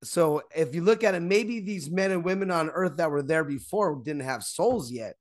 So 0.02 0.42
if 0.54 0.74
you 0.74 0.82
look 0.82 1.02
at 1.02 1.14
it, 1.14 1.20
maybe 1.20 1.60
these 1.60 1.90
men 1.90 2.10
and 2.10 2.24
women 2.24 2.50
on 2.50 2.70
earth 2.70 2.98
that 2.98 3.10
were 3.10 3.22
there 3.22 3.44
before 3.44 4.00
didn't 4.04 4.22
have 4.22 4.42
souls 4.42 4.90
yet. 4.90 5.14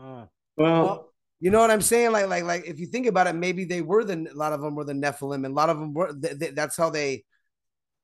Uh, 0.00 0.24
well, 0.56 1.12
you 1.38 1.50
know 1.50 1.60
what 1.60 1.70
I'm 1.70 1.82
saying? 1.82 2.12
Like, 2.12 2.28
like, 2.28 2.44
like, 2.44 2.66
if 2.66 2.80
you 2.80 2.86
think 2.86 3.06
about 3.06 3.26
it, 3.26 3.34
maybe 3.34 3.64
they 3.64 3.82
were 3.82 4.04
the 4.04 4.26
a 4.32 4.34
lot 4.34 4.54
of 4.54 4.62
them 4.62 4.74
were 4.74 4.84
the 4.84 4.94
Nephilim, 4.94 5.44
and 5.44 5.46
a 5.46 5.50
lot 5.50 5.68
of 5.68 5.78
them 5.78 5.92
were. 5.92 6.14
They, 6.14 6.32
they, 6.32 6.50
that's 6.50 6.78
how 6.78 6.88
they 6.88 7.24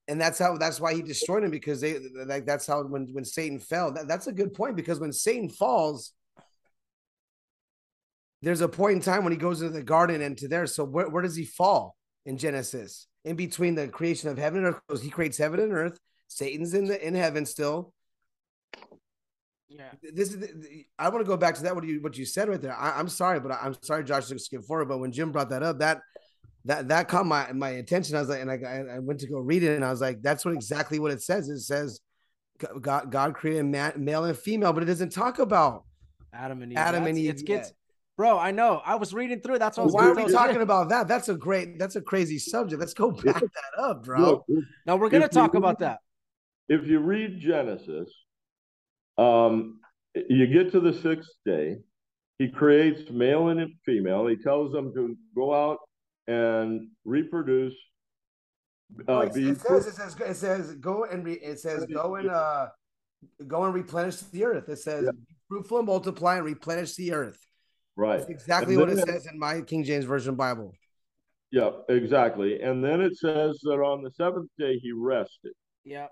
and 0.08 0.20
that's 0.20 0.38
how 0.38 0.56
that's 0.56 0.80
why 0.80 0.94
he 0.94 1.02
destroyed 1.02 1.44
them 1.44 1.50
because 1.50 1.80
they 1.80 1.98
like 2.26 2.44
that's 2.44 2.66
how 2.66 2.82
when 2.82 3.08
when 3.12 3.24
Satan 3.24 3.58
fell. 3.58 3.92
That, 3.92 4.08
that's 4.08 4.26
a 4.26 4.32
good 4.32 4.52
point 4.52 4.76
because 4.76 5.00
when 5.00 5.12
Satan 5.12 5.48
falls, 5.48 6.12
there's 8.42 8.61
a 8.61 8.68
point 8.68 8.96
in 8.96 9.00
time 9.00 9.24
when 9.24 9.33
he 9.33 9.38
goes 9.38 9.62
into 9.62 9.72
the 9.72 9.83
garden 9.83 10.20
and 10.20 10.37
to 10.38 10.48
there. 10.48 10.66
So 10.66 10.85
where, 10.85 11.09
where 11.09 11.22
does 11.22 11.37
he 11.37 11.44
fall 11.44 11.96
in 12.26 12.37
Genesis? 12.37 13.07
In 13.24 13.37
between 13.37 13.76
the 13.76 13.88
creation 13.88 14.28
of 14.31 14.38
heaven 14.38 14.64
and 14.64 14.74
earth, 14.90 15.02
he 15.02 15.11
creates 15.11 15.38
heaven 15.38 15.61
and 15.61 15.72
earth. 15.72 15.98
Satan's 16.26 16.74
in 16.74 16.87
the 16.87 17.07
in 17.07 17.14
heaven 17.14 17.46
still. 17.46 17.92
Yeah. 19.68 19.90
This 20.02 20.35
is. 20.35 20.48
I 20.98 21.09
want 21.09 21.24
to 21.24 21.28
go 21.28 21.37
back 21.37 21.55
to 21.55 21.62
that. 21.62 21.74
What 21.74 21.85
you 21.85 22.02
what 22.02 22.18
you 22.18 22.24
said 22.24 22.48
right 22.48 22.61
there. 22.61 22.76
I, 22.76 22.98
am 22.98 23.09
sorry, 23.09 23.38
but 23.38 23.52
I, 23.52 23.66
am 23.66 23.76
sorry, 23.83 24.02
Josh, 24.05 24.26
to 24.26 24.38
skip 24.38 24.64
forward. 24.64 24.88
But 24.88 24.98
when 24.98 25.12
Jim 25.12 25.31
brought 25.31 25.50
that 25.50 25.62
up, 25.62 25.78
that 25.78 26.00
that 26.64 26.88
that 26.88 27.09
caught 27.09 27.26
my 27.26 27.52
my 27.52 27.70
attention. 27.70 28.16
I 28.16 28.20
was 28.20 28.28
like, 28.28 28.40
and 28.40 28.50
I 28.50 28.94
I 28.96 28.98
went 28.98 29.20
to 29.20 29.28
go 29.28 29.38
read 29.38 29.62
it, 29.62 29.76
and 29.76 29.85
I 29.85 29.90
was 29.90 30.00
like, 30.00 30.20
that's 30.20 30.44
what 30.44 30.55
exactly 30.55 30.98
what 30.98 31.12
it 31.12 31.22
says. 31.22 31.48
It 31.48 31.61
says 31.61 32.00
God 32.81 33.11
God 33.11 33.35
created 33.35 33.64
man, 33.64 33.92
male 33.96 34.24
and 34.24 34.37
female, 34.37 34.72
but 34.72 34.83
it 34.83 34.87
doesn't 34.87 35.12
talk 35.12 35.38
about 35.38 35.85
Adam 36.33 36.62
and 36.62 36.72
Eve. 36.72 36.78
Adam 36.78 37.05
that's, 37.05 37.11
and 37.11 37.18
Eve. 37.18 37.31
It 37.31 37.46
gets, 37.46 37.72
bro. 38.16 38.38
I 38.38 38.51
know. 38.51 38.83
I 38.85 38.96
was 38.96 39.14
reading 39.14 39.40
through. 39.40 39.59
That's 39.59 39.79
what. 39.79 39.92
Why 39.92 40.11
are 40.11 40.14
we 40.14 40.31
talking 40.31 40.62
about 40.62 40.88
that? 40.90 41.09
That's 41.09 41.29
a 41.29 41.35
great. 41.35 41.79
That's 41.79 41.96
a 41.96 42.01
crazy 42.03 42.38
subject. 42.38 42.81
Let's 42.81 42.94
go 42.94 43.11
back 43.11 43.40
that 43.40 43.83
up, 43.83 44.05
bro. 44.05 44.20
Look, 44.48 44.64
now 44.87 44.96
we're 44.96 45.11
gonna 45.11 45.29
talk 45.29 45.55
about 45.55 45.79
that. 45.81 46.01
If 46.68 46.87
you 46.87 47.01
read 47.01 47.40
Genesis, 47.40 48.09
um, 49.18 49.81
you 50.14 50.46
get 50.46 50.72
to 50.72 50.81
the 50.81 50.92
sixth 50.92 51.31
day. 51.44 51.77
He 52.38 52.48
creates 52.48 53.11
male 53.11 53.48
and 53.51 53.72
female. 53.85 54.27
He 54.27 54.37
tells 54.37 54.72
them 54.72 54.92
to 54.94 55.16
go 55.35 55.55
out 55.55 55.79
and 56.27 56.88
reproduce 57.05 57.75
uh, 59.09 59.20
it, 59.20 59.35
be 59.35 59.48
it 59.48 59.61
says 59.61 59.87
it 59.87 59.94
says 59.94 60.16
it 60.20 60.35
says 60.37 60.72
go 60.75 61.05
and 61.05 61.25
re, 61.25 61.35
it 61.35 61.59
says 61.59 61.87
go 61.92 62.16
and 62.16 62.31
uh 62.31 62.68
go 63.46 63.64
and 63.64 63.75
replenish 63.75 64.16
the 64.16 64.44
earth. 64.44 64.68
It 64.68 64.79
says 64.79 65.05
Yeah. 65.05 65.11
fruitful 65.48 65.79
and 65.79 65.87
multiply 65.87 66.37
and 66.37 66.44
replenish 66.44 66.94
the 66.94 67.12
earth. 67.12 67.38
Right. 67.96 68.18
That's 68.18 68.31
exactly 68.31 68.76
what 68.76 68.90
it 68.90 68.96
then- 68.96 69.07
says 69.07 69.26
in 69.26 69.38
my 69.38 69.61
King 69.62 69.85
James 69.85 70.05
Version 70.05 70.35
Bible. 70.35 70.72
Yeah, 71.50 71.70
exactly. 71.90 72.62
And 72.62 72.83
then 72.83 73.02
it 73.02 73.16
says 73.16 73.61
that 73.64 73.78
on 73.81 74.02
the 74.02 74.11
seventh 74.11 74.50
day 74.59 74.78
he 74.78 74.92
rested. 74.92 75.52
Yeah. 75.85 76.07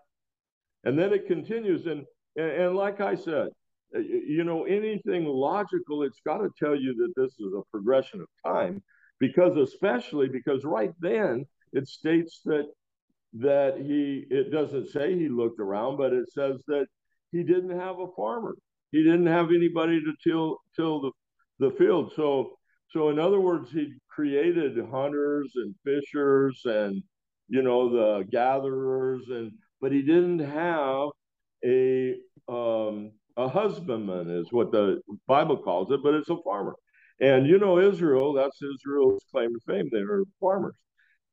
And 0.85 0.99
then 0.99 1.12
it 1.12 1.27
continues, 1.27 1.87
and 1.87 2.05
and, 2.37 2.51
and 2.51 2.77
like 2.77 3.01
I 3.01 3.14
said, 3.14 3.49
uh, 3.95 3.99
you 3.99 4.45
know, 4.45 4.64
anything 4.64 5.25
logical, 5.25 6.03
it's 6.03 6.21
got 6.25 6.38
to 6.38 6.51
tell 6.59 6.77
you 6.77 6.95
that 6.95 7.21
this 7.21 7.33
is 7.40 7.53
a 7.55 7.62
progression 7.71 8.21
of 8.21 8.29
time, 8.45 8.83
because 9.19 9.57
especially 9.57 10.29
because 10.29 10.64
right 10.64 10.93
then 11.01 11.47
it 11.73 11.88
states 11.88 12.40
that 12.45 12.66
that 13.33 13.79
he 13.79 14.27
it 14.31 14.51
doesn't 14.51 14.88
say 14.88 15.14
he 15.19 15.29
looked 15.29 15.61
around, 15.61 15.97
but 15.97 16.12
it 16.12 16.31
says 16.33 16.62
that 16.66 16.87
he 17.33 17.43
didn't 17.43 17.79
have 17.79 17.99
a 17.99 18.09
farmer, 18.16 18.57
he 18.90 19.03
didn't 19.03 19.27
have 19.27 19.51
anybody 19.51 20.01
to 20.01 20.12
till 20.23 20.59
till 20.77 21.01
the 21.01 21.12
the 21.61 21.70
field. 21.73 22.12
So 22.16 22.57
so 22.88 23.11
in 23.11 23.20
other 23.20 23.40
words, 23.40 23.70
he 23.70 23.94
created 24.09 24.77
hunters 24.90 25.53
and 25.55 25.75
fishers 25.85 26.62
and 26.64 27.03
you 27.49 27.62
know 27.62 27.90
the 27.90 28.25
gatherers 28.31 29.29
and 29.29 29.53
but 29.81 29.92
he 29.92 30.03
didn't 30.03 30.40
have 30.40 31.09
a 31.64 32.16
um, 32.49 33.12
a 33.37 33.49
husbandman 33.49 34.29
is 34.29 34.53
what 34.53 34.73
the 34.73 35.01
Bible 35.27 35.57
calls 35.57 35.90
it, 35.90 36.03
but 36.03 36.14
it's 36.14 36.31
a 36.31 36.37
farmer. 36.42 36.75
And 37.20 37.46
you 37.46 37.59
know 37.59 37.79
Israel, 37.79 38.33
that's 38.33 38.61
Israel's 38.62 39.25
claim 39.31 39.53
to 39.55 39.61
fame. 39.66 39.88
They 39.92 40.01
are 40.01 40.25
farmers. 40.40 40.75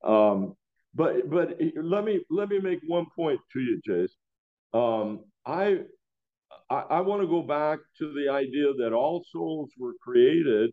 Um, 0.03 0.55
but 0.93 1.29
but 1.29 1.59
let 1.81 2.03
me 2.03 2.21
let 2.29 2.49
me 2.49 2.59
make 2.59 2.79
one 2.87 3.07
point 3.15 3.39
to 3.53 3.59
you, 3.59 3.81
Chase. 3.85 4.15
Um, 4.73 5.25
I 5.45 5.81
I, 6.69 6.83
I 6.89 7.01
want 7.01 7.21
to 7.21 7.27
go 7.27 7.41
back 7.41 7.79
to 7.99 8.13
the 8.13 8.31
idea 8.31 8.73
that 8.79 8.93
all 8.93 9.23
souls 9.31 9.71
were 9.77 9.93
created, 10.01 10.71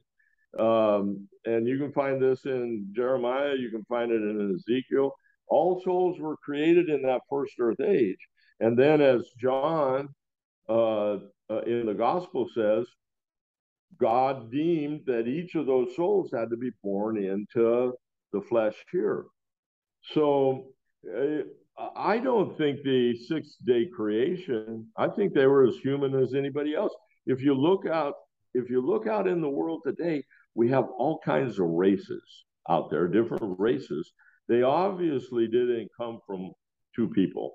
um, 0.59 1.29
and 1.45 1.67
you 1.67 1.79
can 1.79 1.93
find 1.93 2.21
this 2.21 2.45
in 2.47 2.93
Jeremiah. 2.95 3.55
You 3.57 3.71
can 3.71 3.85
find 3.85 4.11
it 4.11 4.23
in 4.23 4.55
Ezekiel. 4.55 5.13
All 5.49 5.81
souls 5.85 6.19
were 6.19 6.37
created 6.39 6.89
in 6.89 7.03
that 7.03 7.21
first 7.31 7.55
earth 7.61 7.81
age, 7.81 8.19
and 8.61 8.79
then 8.79 9.01
as 9.01 9.25
John 9.41 10.09
uh, 10.69 11.19
uh, 11.51 11.61
in 11.67 11.87
the 11.87 11.95
gospel 11.95 12.49
says, 12.55 12.87
God 14.01 14.51
deemed 14.51 15.03
that 15.07 15.29
each 15.29 15.55
of 15.55 15.67
those 15.67 15.95
souls 15.95 16.31
had 16.33 16.51
to 16.51 16.57
be 16.57 16.71
born 16.83 17.17
into 17.17 17.93
the 18.33 18.41
flesh 18.41 18.75
here. 18.91 19.25
So 20.13 20.69
uh, 21.07 21.45
I 21.97 22.19
don't 22.19 22.57
think 22.57 22.83
the 22.85 23.17
sixth 23.17 23.57
day 23.67 23.87
creation, 23.95 24.87
I 24.97 25.09
think 25.09 25.35
they 25.35 25.47
were 25.47 25.65
as 25.67 25.77
human 25.77 26.15
as 26.15 26.35
anybody 26.35 26.75
else. 26.75 26.95
If 27.27 27.43
you 27.43 27.55
look 27.55 27.87
out, 27.87 28.15
if 28.55 28.71
you 28.71 28.81
look 28.81 29.07
out 29.09 29.27
in 29.27 29.41
the 29.41 29.49
world 29.49 29.81
today, 29.85 30.23
we 30.55 30.69
have 30.71 30.85
all 30.99 31.19
kinds 31.25 31.59
of 31.59 31.67
races 31.67 32.23
out 32.69 32.91
there, 32.91 33.09
different 33.09 33.59
races. 33.59 34.13
They 34.49 34.63
obviously 34.63 35.49
didn't 35.49 35.89
come 35.99 36.21
from 36.27 36.53
two 36.95 37.09
people. 37.09 37.55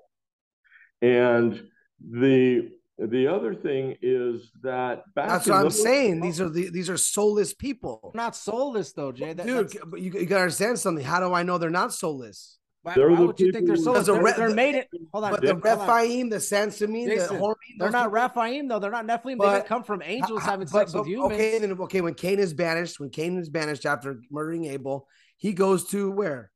And 1.02 1.62
the 2.10 2.68
the 2.98 3.26
other 3.26 3.54
thing 3.54 3.96
is 4.02 4.50
that 4.62 5.04
back 5.14 5.28
That's 5.30 5.46
what 5.46 5.56
I'm 5.56 5.64
the- 5.64 5.70
saying. 5.70 6.20
These 6.20 6.40
are 6.42 6.50
the 6.50 6.68
these 6.68 6.90
are 6.90 6.98
soulless 6.98 7.54
people. 7.54 8.12
Not 8.14 8.36
soulless 8.36 8.92
though, 8.92 9.12
Jay. 9.12 9.32
That, 9.32 9.46
Dude, 9.46 9.70
that's- 9.70 9.92
you, 10.02 10.12
you 10.12 10.26
gotta 10.26 10.42
understand 10.42 10.78
something. 10.78 11.04
How 11.04 11.20
do 11.20 11.32
I 11.32 11.42
know 11.42 11.56
they're 11.56 11.70
not 11.70 11.94
soulless? 11.94 12.58
Why, 12.82 12.94
they're 12.94 13.10
why 13.10 13.20
would 13.20 13.38
you 13.40 13.52
think 13.52 13.66
they're 13.66 13.76
people- 13.76 13.92
soulless? 13.94 14.06
Because 14.06 14.06
the 14.06 14.12
They're, 14.14 14.22
re- 14.22 14.32
they're 14.36 14.54
made 14.54 14.74
it. 14.74 14.88
Hold 15.12 15.24
on. 15.24 15.30
But 15.32 15.40
the 15.42 15.48
hold. 15.52 15.64
Rephaim, 15.64 16.28
the 16.30 16.36
Sansamim, 16.36 17.06
the 17.08 17.14
Jason, 17.16 17.36
Horim, 17.38 17.54
They're 17.78 17.90
not 17.90 18.12
people- 18.12 18.28
Raphaim 18.42 18.68
though. 18.68 18.78
They're 18.78 18.90
not 18.90 19.06
Nephilim. 19.06 19.24
They 19.24 19.34
But- 19.36 19.54
didn't 19.54 19.66
come 19.66 19.84
from 19.84 20.02
angels 20.02 20.42
How- 20.42 20.52
having 20.52 20.66
but- 20.72 20.78
sex 20.78 20.92
but- 20.92 21.00
with 21.00 21.08
humans. 21.08 21.32
Okay, 21.34 21.58
then 21.58 21.72
okay, 21.72 22.00
when 22.00 22.14
Cain 22.14 22.38
is 22.38 22.54
banished, 22.54 22.98
when 22.98 23.10
Cain 23.10 23.38
is 23.38 23.50
banished 23.50 23.84
after 23.84 24.20
murdering 24.30 24.64
Abel, 24.66 25.06
he 25.36 25.52
goes 25.52 25.88
to 25.90 26.10
where? 26.10 26.50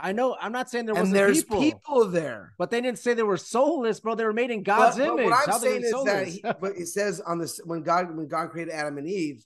I 0.00 0.12
know. 0.12 0.36
I'm 0.40 0.52
not 0.52 0.70
saying 0.70 0.86
there 0.86 0.94
and 0.94 1.00
wasn't 1.02 1.14
there's 1.16 1.42
people, 1.42 1.60
people, 1.60 2.04
there. 2.06 2.54
but 2.56 2.70
they 2.70 2.80
didn't 2.80 3.00
say 3.00 3.14
they 3.14 3.24
were 3.24 3.36
soulless, 3.36 3.98
bro. 3.98 4.14
They 4.14 4.24
were 4.24 4.32
made 4.32 4.50
in 4.52 4.62
God's 4.62 4.96
But- 4.96 5.06
but 5.08 5.12
image. 5.14 5.24
what 5.24 5.34
I'm 5.48 5.50
How 5.52 5.58
saying 5.58 5.82
is 5.82 6.04
that, 6.04 6.26
he, 6.28 6.40
but 6.60 6.76
it 6.76 6.86
says 6.86 7.20
on 7.20 7.38
this 7.38 7.60
when 7.64 7.82
God 7.82 8.16
when 8.16 8.28
God 8.28 8.50
created 8.50 8.72
Adam 8.72 8.96
and 8.98 9.08
Eve, 9.08 9.44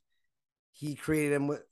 He 0.75 0.95
created 0.95 1.33
them 1.35 1.49
with 1.49 1.63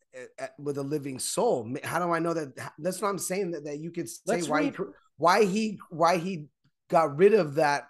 with 0.58 0.78
a 0.78 0.82
living 0.82 1.18
soul. 1.18 1.74
How 1.84 2.04
do 2.04 2.12
I 2.12 2.18
know 2.18 2.34
that? 2.34 2.72
That's 2.78 3.00
what 3.00 3.08
I'm 3.08 3.18
saying. 3.18 3.52
That, 3.52 3.64
that 3.64 3.78
you 3.78 3.90
could 3.90 4.08
say 4.08 4.16
Let's 4.26 4.48
why 4.48 4.60
he, 4.62 4.66
read- 4.66 4.74
cr- 4.76 4.82
why 5.16 5.44
he 5.44 5.78
why 5.90 6.16
he 6.16 6.46
got 6.88 7.16
rid 7.16 7.34
of 7.34 7.54
that 7.56 7.84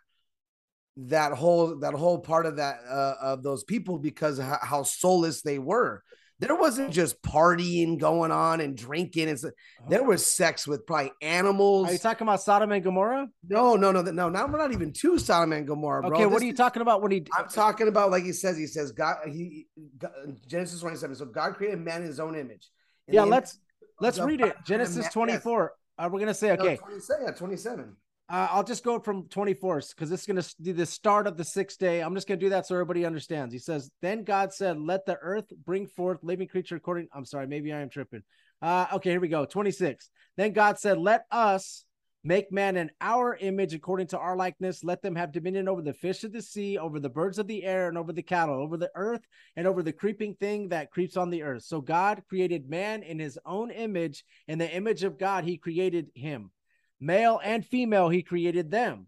that 0.96 1.32
whole 1.32 1.78
that 1.78 1.94
whole 1.94 2.18
part 2.18 2.46
of 2.46 2.56
that 2.56 2.80
uh, 2.88 3.14
of 3.20 3.42
those 3.42 3.64
people 3.64 3.98
because 3.98 4.38
how 4.38 4.82
soulless 4.82 5.42
they 5.42 5.58
were. 5.58 6.02
There 6.40 6.56
wasn't 6.56 6.90
just 6.90 7.20
partying 7.22 7.98
going 7.98 8.32
on 8.32 8.60
and 8.60 8.76
drinking. 8.76 9.28
And 9.28 9.38
so, 9.38 9.50
there 9.88 10.02
was 10.02 10.24
sex 10.24 10.66
with 10.66 10.86
probably 10.86 11.12
animals. 11.20 11.88
Are 11.88 11.92
you 11.92 11.98
talking 11.98 12.26
about 12.26 12.42
Sodom 12.42 12.72
and 12.72 12.82
Gomorrah? 12.82 13.28
no, 13.46 13.76
no, 13.76 13.92
no, 13.92 14.02
no. 14.02 14.28
Now 14.30 14.46
we're 14.46 14.58
not 14.58 14.72
even 14.72 14.92
to 14.94 15.18
Sodom 15.18 15.52
and 15.52 15.66
Gomorrah, 15.66 16.02
bro. 16.02 16.16
Okay, 16.16 16.26
what 16.26 16.34
This 16.34 16.42
are 16.42 16.46
you 16.46 16.54
talking 16.54 16.82
about 16.82 17.02
when 17.02 17.12
he? 17.12 17.26
I'm 17.38 17.48
talking 17.48 17.88
about 17.88 18.10
like 18.10 18.24
he 18.24 18.32
says. 18.32 18.56
He 18.56 18.66
says 18.66 18.90
God. 18.90 19.18
He 19.26 19.66
God, 19.98 20.12
Genesis 20.46 20.80
27. 20.80 21.16
So 21.16 21.26
God 21.26 21.56
created 21.56 21.78
man 21.78 22.00
in 22.00 22.08
His 22.08 22.18
own 22.18 22.34
image. 22.34 22.70
In 23.06 23.14
yeah, 23.14 23.22
let's 23.22 23.54
image 23.54 23.60
let's 24.00 24.18
read 24.18 24.40
it. 24.40 24.56
Genesis 24.64 24.96
man- 24.96 25.04
yes. 25.04 25.12
24. 25.12 25.72
Uh, 25.98 26.08
we're 26.10 26.20
gonna 26.20 26.32
say 26.32 26.48
No, 26.48 26.54
okay. 26.54 26.76
27, 26.76 27.26
yeah, 27.26 27.32
27. 27.32 27.96
Uh, 28.30 28.46
I'll 28.52 28.62
just 28.62 28.84
go 28.84 29.00
from 29.00 29.24
24 29.24 29.82
because 29.88 30.08
this 30.08 30.20
is 30.20 30.26
going 30.26 30.40
to 30.40 30.54
be 30.62 30.70
the 30.70 30.86
start 30.86 31.26
of 31.26 31.36
the 31.36 31.44
sixth 31.44 31.80
day. 31.80 32.00
I'm 32.00 32.14
just 32.14 32.28
going 32.28 32.38
to 32.38 32.46
do 32.46 32.50
that 32.50 32.64
so 32.64 32.76
everybody 32.76 33.04
understands. 33.04 33.52
He 33.52 33.58
says, 33.58 33.90
Then 34.02 34.22
God 34.22 34.52
said, 34.52 34.78
Let 34.78 35.04
the 35.04 35.18
earth 35.20 35.46
bring 35.66 35.88
forth 35.88 36.22
living 36.22 36.46
creature 36.46 36.76
according. 36.76 37.08
I'm 37.12 37.24
sorry, 37.24 37.48
maybe 37.48 37.72
I 37.72 37.80
am 37.80 37.90
tripping. 37.90 38.22
Uh, 38.62 38.86
okay, 38.94 39.10
here 39.10 39.20
we 39.20 39.26
go. 39.26 39.46
26. 39.46 40.10
Then 40.36 40.52
God 40.52 40.78
said, 40.78 40.98
Let 40.98 41.24
us 41.32 41.84
make 42.22 42.52
man 42.52 42.76
in 42.76 42.92
our 43.00 43.34
image 43.34 43.74
according 43.74 44.06
to 44.08 44.18
our 44.18 44.36
likeness. 44.36 44.84
Let 44.84 45.02
them 45.02 45.16
have 45.16 45.32
dominion 45.32 45.68
over 45.68 45.82
the 45.82 45.92
fish 45.92 46.22
of 46.22 46.32
the 46.32 46.42
sea, 46.42 46.78
over 46.78 47.00
the 47.00 47.08
birds 47.08 47.40
of 47.40 47.48
the 47.48 47.64
air, 47.64 47.88
and 47.88 47.98
over 47.98 48.12
the 48.12 48.22
cattle, 48.22 48.62
over 48.62 48.76
the 48.76 48.92
earth, 48.94 49.22
and 49.56 49.66
over 49.66 49.82
the 49.82 49.92
creeping 49.92 50.36
thing 50.36 50.68
that 50.68 50.92
creeps 50.92 51.16
on 51.16 51.30
the 51.30 51.42
earth. 51.42 51.64
So 51.64 51.80
God 51.80 52.22
created 52.28 52.70
man 52.70 53.02
in 53.02 53.18
his 53.18 53.40
own 53.44 53.72
image. 53.72 54.24
In 54.46 54.58
the 54.58 54.70
image 54.70 55.02
of 55.02 55.18
God, 55.18 55.42
he 55.42 55.56
created 55.56 56.10
him 56.14 56.52
male 57.00 57.40
and 57.42 57.64
female 57.64 58.08
he 58.08 58.22
created 58.22 58.70
them 58.70 59.06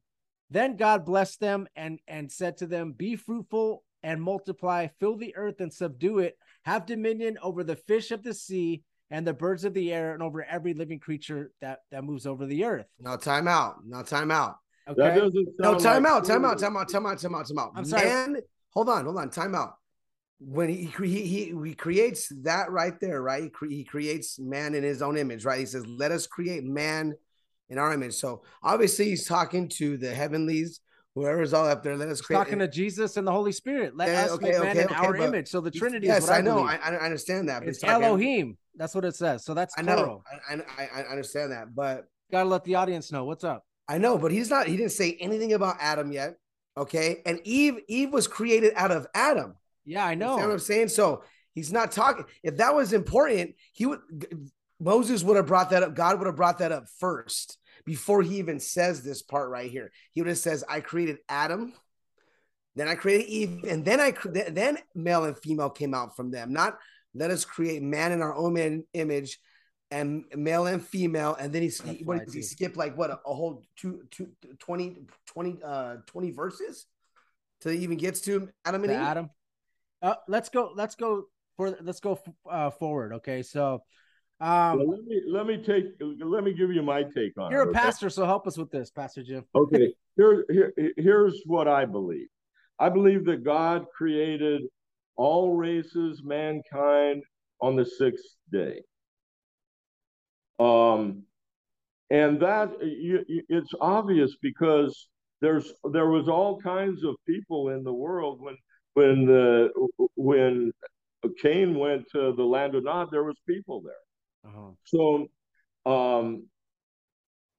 then 0.51 0.77
god 0.77 1.05
blessed 1.05 1.41
them 1.41 1.67
and 1.77 1.99
and 2.09 2.31
said 2.31 2.57
to 2.57 2.67
them 2.67 2.93
be 2.93 3.17
fruitful 3.17 3.83
and 4.03 4.23
multiply 4.23 4.89
fill 4.99 5.17
the 5.17 5.35
earth 5.37 5.61
and 5.61 5.73
subdue 5.73 6.19
it 6.19 6.37
have 6.65 6.87
dominion 6.87 7.39
over 7.43 7.63
the 7.63 7.77
fish 7.77 8.11
of 8.11 8.23
the 8.23 8.35
sea 8.35 8.83
and 9.11 9.27
the 9.27 9.35
birds 9.35 9.65
of 9.65 9.75
the 9.75 9.93
air 9.93 10.15
and 10.15 10.23
over 10.23 10.43
every 10.43 10.73
living 10.73 10.99
creature 10.99 11.53
that 11.61 11.81
that 11.91 12.03
moves 12.03 12.27
over 12.27 12.47
the 12.47 12.65
earth 12.65 12.87
Now 12.99 13.17
time 13.17 13.47
out. 13.47 13.77
Now 13.87 14.03
time 14.03 14.31
out. 14.31 14.57
Okay 14.89 15.31
No, 15.59 15.79
time 15.79 16.03
like 16.03 16.13
out. 16.13 16.25
Time 16.25 16.45
out. 16.45 16.59
Time 16.59 16.77
out. 16.77 16.89
Time 16.89 17.07
out. 17.07 17.19
Time 17.19 17.35
out. 17.35 17.47
Time 17.47 17.59
out. 17.59 17.73
I'm 17.77 17.85
sorry. 17.85 18.05
Man, 18.05 18.37
hold 18.71 18.89
on. 18.89 19.05
Hold 19.05 19.19
on. 19.19 19.31
Time 19.31 19.55
out. 19.55 19.75
When 20.41 20.69
he 20.69 20.91
he 20.99 21.27
he, 21.27 21.55
he 21.65 21.75
creates 21.75 22.33
that 22.43 22.71
right 22.73 22.99
there, 23.01 23.23
right? 23.23 23.45
He, 23.45 23.49
cre- 23.51 23.69
he 23.69 23.85
creates 23.85 24.41
man 24.41 24.75
in 24.75 24.83
his 24.83 25.01
own 25.01 25.17
image, 25.17 25.45
right? 25.45 25.61
He 25.61 25.67
says, 25.67 25.87
"Let 25.87 26.11
us 26.11 26.27
create 26.27 26.65
man 26.65 27.15
in 27.73 27.79
our 27.79 27.93
image." 27.93 28.15
So 28.15 28.43
obviously, 28.63 29.07
he's 29.07 29.27
talking 29.27 29.69
to 29.81 29.97
the 29.97 30.13
heavenlies, 30.15 30.81
whoever's 31.15 31.53
all 31.53 31.67
up 31.67 31.83
there. 31.83 31.97
Let 31.97 32.09
us 32.09 32.19
He's 32.21 32.27
create. 32.27 32.39
talking 32.39 32.59
to 32.61 32.69
jesus 32.69 33.17
and 33.17 33.27
the 33.27 33.33
holy 33.33 33.53
spirit 33.53 33.97
let 33.97 34.09
Okay, 34.09 34.25
us 34.25 34.31
okay, 34.33 34.45
make 34.51 34.61
man 34.61 34.71
okay, 34.71 34.81
in 34.83 34.87
okay, 34.87 35.07
our 35.07 35.17
image 35.17 35.49
so 35.49 35.61
the 35.61 35.71
trinity 35.71 36.07
yes, 36.07 36.23
is 36.23 36.29
what 36.29 36.37
i, 36.37 36.39
I 36.39 36.41
know. 36.41 36.61
I, 36.61 36.77
I 36.77 36.97
understand 37.05 37.49
that. 37.49 37.61
but 37.61 37.69
it's 37.69 37.83
elohim 37.85 38.57
that's 38.77 38.95
what 38.95 39.05
it 39.05 39.15
says 39.15 39.45
so 39.45 39.53
that's 39.55 39.75
I 39.77 39.83
know. 39.83 40.23
I, 40.49 40.55
I, 40.79 40.89
I 40.97 41.03
understand 41.11 41.53
that, 41.53 41.75
but 41.75 42.07
gotta 42.31 42.49
let 42.49 42.65
the 42.65 42.77
audience 42.77 43.13
know 43.13 43.25
what's 43.25 43.45
up 43.45 43.65
I 43.89 43.99
know, 43.99 44.17
but 44.17 44.31
he's 44.33 44.49
not. 44.49 44.69
He 44.69 44.77
didn't 44.77 44.93
say 44.93 45.19
anything 45.21 45.53
about 45.53 45.77
Adam 45.81 46.13
yet. 46.13 46.37
Okay, 46.79 47.21
and 47.27 47.41
Eve, 47.45 47.79
Eve 47.89 48.11
was 48.13 48.27
created 48.27 48.73
out 48.77 48.91
of 48.93 49.07
Adam. 49.13 49.57
yeah 49.85 50.07
i 50.07 50.13
You 50.13 50.17
know 50.17 50.37
what 50.37 50.51
I'm 50.51 50.59
saying? 50.61 50.89
So 50.89 51.25
he's 51.53 51.73
not 51.73 51.93
talking. 51.93 52.25
If 52.43 52.57
that 52.59 52.75
was 52.75 52.93
important, 52.95 53.55
he 53.73 53.85
would. 53.87 54.01
Moses 54.81 55.23
would 55.25 55.37
have 55.37 55.47
brought 55.47 55.71
that 55.71 55.83
up. 55.83 55.95
God 55.95 56.19
would 56.19 56.27
have 56.27 56.37
brought 56.37 56.59
that 56.59 56.73
up 56.73 56.85
first 56.99 57.59
before 57.85 58.23
he 58.23 58.39
even 58.39 58.61
says 58.61 59.03
this 59.03 59.23
part 59.23 59.51
right 59.51 59.71
here. 59.71 59.91
He 60.13 60.21
would 60.21 60.29
have 60.29 60.39
says, 60.39 60.65
"I 60.69 60.81
created 60.81 61.19
Adam." 61.29 61.75
Then 62.75 62.89
I 62.89 62.95
created 62.95 63.27
Eve, 63.27 63.65
and 63.69 63.85
then 63.85 64.01
I 64.01 64.15
then 64.33 64.79
male 64.95 65.25
and 65.25 65.39
female 65.39 65.71
came 65.71 65.93
out 65.93 66.17
from 66.17 66.31
them. 66.31 66.53
Not 66.53 66.79
let 67.15 67.31
us 67.31 67.45
create 67.45 67.83
man 67.83 68.13
in 68.13 68.23
our 68.23 68.35
own 68.35 68.55
man- 68.55 68.85
image, 68.95 69.39
and 69.93 70.25
male 70.35 70.67
and 70.67 70.85
female. 70.85 71.37
And 71.39 71.53
then 71.53 71.63
he, 71.63 71.69
That's 71.69 72.03
what 72.05 72.23
he 72.33 72.43
skip 72.43 72.77
like 72.77 72.97
what 72.97 73.11
a, 73.11 73.21
a 73.27 73.35
whole 73.35 73.63
two, 73.77 74.05
two, 74.11 74.29
20, 74.59 74.97
20, 75.27 75.59
uh, 75.63 75.97
20 76.07 76.31
verses 76.31 76.87
till 77.61 77.73
he 77.73 77.79
even 77.79 77.99
gets 77.99 78.23
to 78.23 78.49
Adam 78.65 78.83
and 78.85 78.91
to 78.91 78.97
Eve. 78.97 79.03
Adam. 79.03 79.31
Uh, 80.01 80.15
let's 80.27 80.49
go. 80.49 80.73
Let's 80.75 80.97
go 80.97 81.27
for. 81.57 81.77
Let's 81.81 82.01
go 82.01 82.19
uh, 82.51 82.71
forward. 82.71 83.13
Okay, 83.15 83.43
so 83.43 83.85
Um, 84.43 84.79
Well, 84.79 84.89
let 84.89 85.05
me 85.05 85.23
let 85.29 85.47
me 85.47 85.57
take 85.57 85.85
let 86.21 86.43
me 86.43 86.53
give 86.53 86.73
you 86.73 86.83
my 86.83 87.05
take 87.05 87.33
on 87.39 87.53
it. 87.53 87.55
you're 87.55 87.63
it. 87.63 87.67
a 87.67 87.71
okay? 87.71 87.79
pastor, 87.79 88.11
so 88.11 88.27
help 88.27 88.49
us 88.49 88.59
with 88.59 88.73
this, 88.73 88.91
Pastor 88.91 89.23
Jim. 89.23 89.45
Okay, 89.55 89.95
here, 90.17 90.45
here 90.51 90.73
here's 90.97 91.41
what 91.47 91.69
I 91.69 91.85
believe. 91.85 92.27
I 92.81 92.89
believe 92.89 93.25
that 93.27 93.45
God 93.45 93.87
created 93.97 94.63
all 95.15 95.55
races, 95.55 96.23
mankind 96.25 97.23
on 97.61 97.77
the 97.77 97.85
sixth 97.85 98.35
day. 98.51 98.83
Um, 100.59 101.23
and 102.11 102.41
that 102.41 102.73
you- 102.83 103.25
it's 103.49 103.73
obvious 103.81 104.37
because 104.43 105.09
there's 105.41 105.73
there 105.93 106.09
was 106.09 106.29
all 106.29 106.61
kinds 106.61 107.05
of 107.05 107.15
people 107.29 107.69
in 107.69 107.85
the 107.85 107.93
world 107.95 108.41
when 108.41 108.57
when 108.95 109.25
the 109.25 109.71
when 110.17 110.73
Cain 111.41 111.79
went 111.79 112.09
to 112.11 112.33
the 112.33 112.43
land 112.43 112.75
of 112.75 112.83
Nod, 112.83 113.13
there 113.13 113.23
was 113.23 113.39
people 113.47 113.81
there. 113.83 113.95
Uh-huh. 114.45 114.71
So, 114.85 115.29
um, 115.87 116.47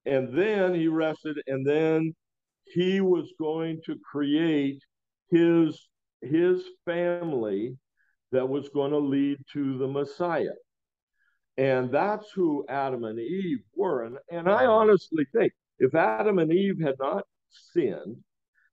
and 0.05 0.37
then 0.37 0.73
he 0.73 0.87
rested, 0.87 1.37
and 1.47 1.65
then 1.65 2.13
he 2.65 3.01
was 3.01 3.33
going 3.39 3.81
to 3.85 3.97
create 3.99 4.81
his 5.29 5.89
his 6.21 6.63
family 6.85 7.77
that 8.31 8.47
was 8.47 8.69
going 8.69 8.91
to 8.91 8.97
lead 8.99 9.37
to 9.53 9.77
the 9.77 9.87
Messiah. 9.87 10.55
And 11.57 11.91
that's 11.91 12.31
who 12.31 12.65
Adam 12.67 13.03
and 13.03 13.19
Eve 13.19 13.59
were. 13.75 14.05
And, 14.05 14.17
and 14.31 14.49
I 14.49 14.65
honestly 14.65 15.25
think 15.35 15.53
if 15.79 15.93
Adam 15.93 16.39
and 16.39 16.51
Eve 16.51 16.81
had 16.81 16.95
not 16.99 17.25
sinned, 17.49 18.17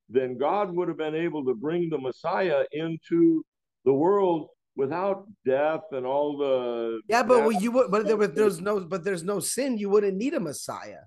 then 0.09 0.37
God 0.37 0.71
would 0.71 0.87
have 0.87 0.97
been 0.97 1.15
able 1.15 1.45
to 1.45 1.53
bring 1.53 1.89
the 1.89 1.99
Messiah 1.99 2.63
into 2.71 3.43
the 3.85 3.93
world 3.93 4.47
without 4.75 5.27
death 5.45 5.81
and 5.91 6.05
all 6.05 6.37
the 6.37 7.01
Yeah, 7.07 7.23
but 7.23 7.39
well, 7.39 7.51
you 7.51 7.71
would, 7.71 7.91
but 7.91 8.07
there, 8.07 8.17
was 8.17 8.31
there's 8.31 8.61
no, 8.61 8.79
but 8.79 9.03
there's 9.03 9.23
no 9.23 9.39
sin. 9.39 9.77
You 9.77 9.89
wouldn't 9.89 10.17
need 10.17 10.33
a 10.33 10.39
Messiah. 10.39 11.01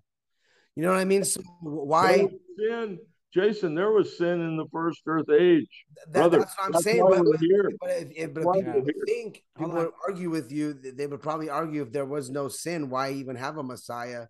You 0.77 0.83
know 0.83 0.91
what 0.91 0.99
I 0.99 1.05
mean? 1.05 1.25
So 1.25 1.41
why? 1.61 2.27
Sin, 2.59 2.99
Jason? 3.33 3.75
There 3.75 3.91
was 3.91 4.19
sin 4.19 4.41
in 4.41 4.57
the 4.57 4.67
first 4.73 5.03
Earth 5.07 5.31
age. 5.31 5.69
That, 6.09 6.13
Brother, 6.13 6.39
that's 6.39 6.57
what 6.57 6.67
I'm 6.67 6.73
that's 6.73 6.85
saying. 6.85 7.07
But, 7.09 7.25
but 7.25 7.91
if, 7.91 8.13
if, 8.17 8.35
but 8.35 8.41
if 8.43 8.65
people 8.65 8.83
would 8.83 8.95
think 9.07 9.45
people 9.57 9.73
would 9.73 9.91
argue 10.07 10.31
with 10.31 10.51
you, 10.53 10.75
they 10.75 11.07
would 11.07 11.23
probably 11.23 11.49
argue 11.49 11.83
if 11.83 11.93
there 11.93 12.07
was 12.07 12.31
no 12.31 12.49
sin, 12.49 12.91
why 12.91 13.13
even 13.13 13.37
have 13.37 13.57
a 13.57 13.63
Messiah 13.63 14.27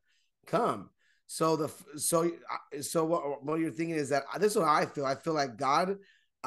come? 0.47 0.91
So 1.27 1.57
the 1.57 1.73
so 1.97 2.25
uh, 2.27 2.83
so 2.83 3.05
what, 3.05 3.43
what 3.45 3.59
you're 3.59 3.71
thinking 3.71 3.97
is 3.97 4.11
that 4.11 4.25
uh, 4.33 4.39
this 4.39 4.53
is 4.53 4.59
what 4.59 4.69
I 4.69 4.85
feel. 4.87 5.07
I 5.07 5.15
feel 5.15 5.33
like 5.33 5.57
God. 5.57 5.97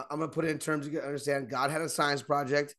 I'm 0.10 0.20
gonna 0.20 0.32
put 0.32 0.46
it 0.46 0.52
in 0.52 0.60
terms 0.60 0.86
you 0.86 0.92
can 0.92 1.02
understand. 1.02 1.50
God 1.50 1.72
had 1.72 1.82
a 1.82 1.90
science 1.90 2.22
project. 2.22 2.76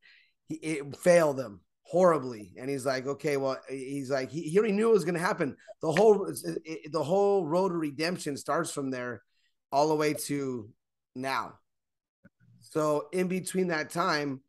He 0.49 0.55
it 0.57 0.97
failed 0.97 1.37
them 1.37 1.61
horribly, 1.83 2.55
and 2.59 2.69
he's 2.71 2.87
like, 2.87 3.07
okay, 3.07 3.37
well, 3.37 3.59
he's 3.69 4.11
like 4.11 4.31
he, 4.31 4.43
he 4.43 4.59
already 4.59 4.75
knew 4.75 4.91
it 4.91 4.95
was 4.95 5.05
gonna 5.05 5.19
happen. 5.19 5.57
The 5.83 5.93
whole 5.93 6.33
it, 6.65 6.93
the 6.93 7.03
whole 7.03 7.47
road 7.47 7.71
to 7.71 7.77
redemption 7.77 8.37
starts 8.37 8.71
from 8.71 8.91
there, 8.91 9.23
all 9.73 9.89
the 9.89 9.95
way 9.95 10.15
to 10.15 10.71
now. 11.15 11.55
So 12.61 13.09
in 13.13 13.29
between 13.29 13.69
that 13.69 13.91
time, 13.91 14.41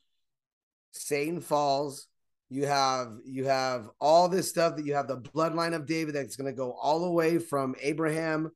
Satan 0.91 1.41
falls. 1.41 2.07
You 2.51 2.65
have 2.65 3.17
you 3.25 3.45
have 3.45 3.89
all 4.01 4.27
this 4.27 4.49
stuff 4.49 4.75
that 4.75 4.85
you 4.85 4.95
have 4.95 5.07
the 5.07 5.21
bloodline 5.21 5.75
of 5.75 5.85
David 5.85 6.15
that's 6.15 6.35
to 6.51 6.57
go 6.57 6.71
all 6.71 7.01
the 7.01 7.11
way 7.11 7.37
from 7.37 7.75
Abraham 7.79 8.51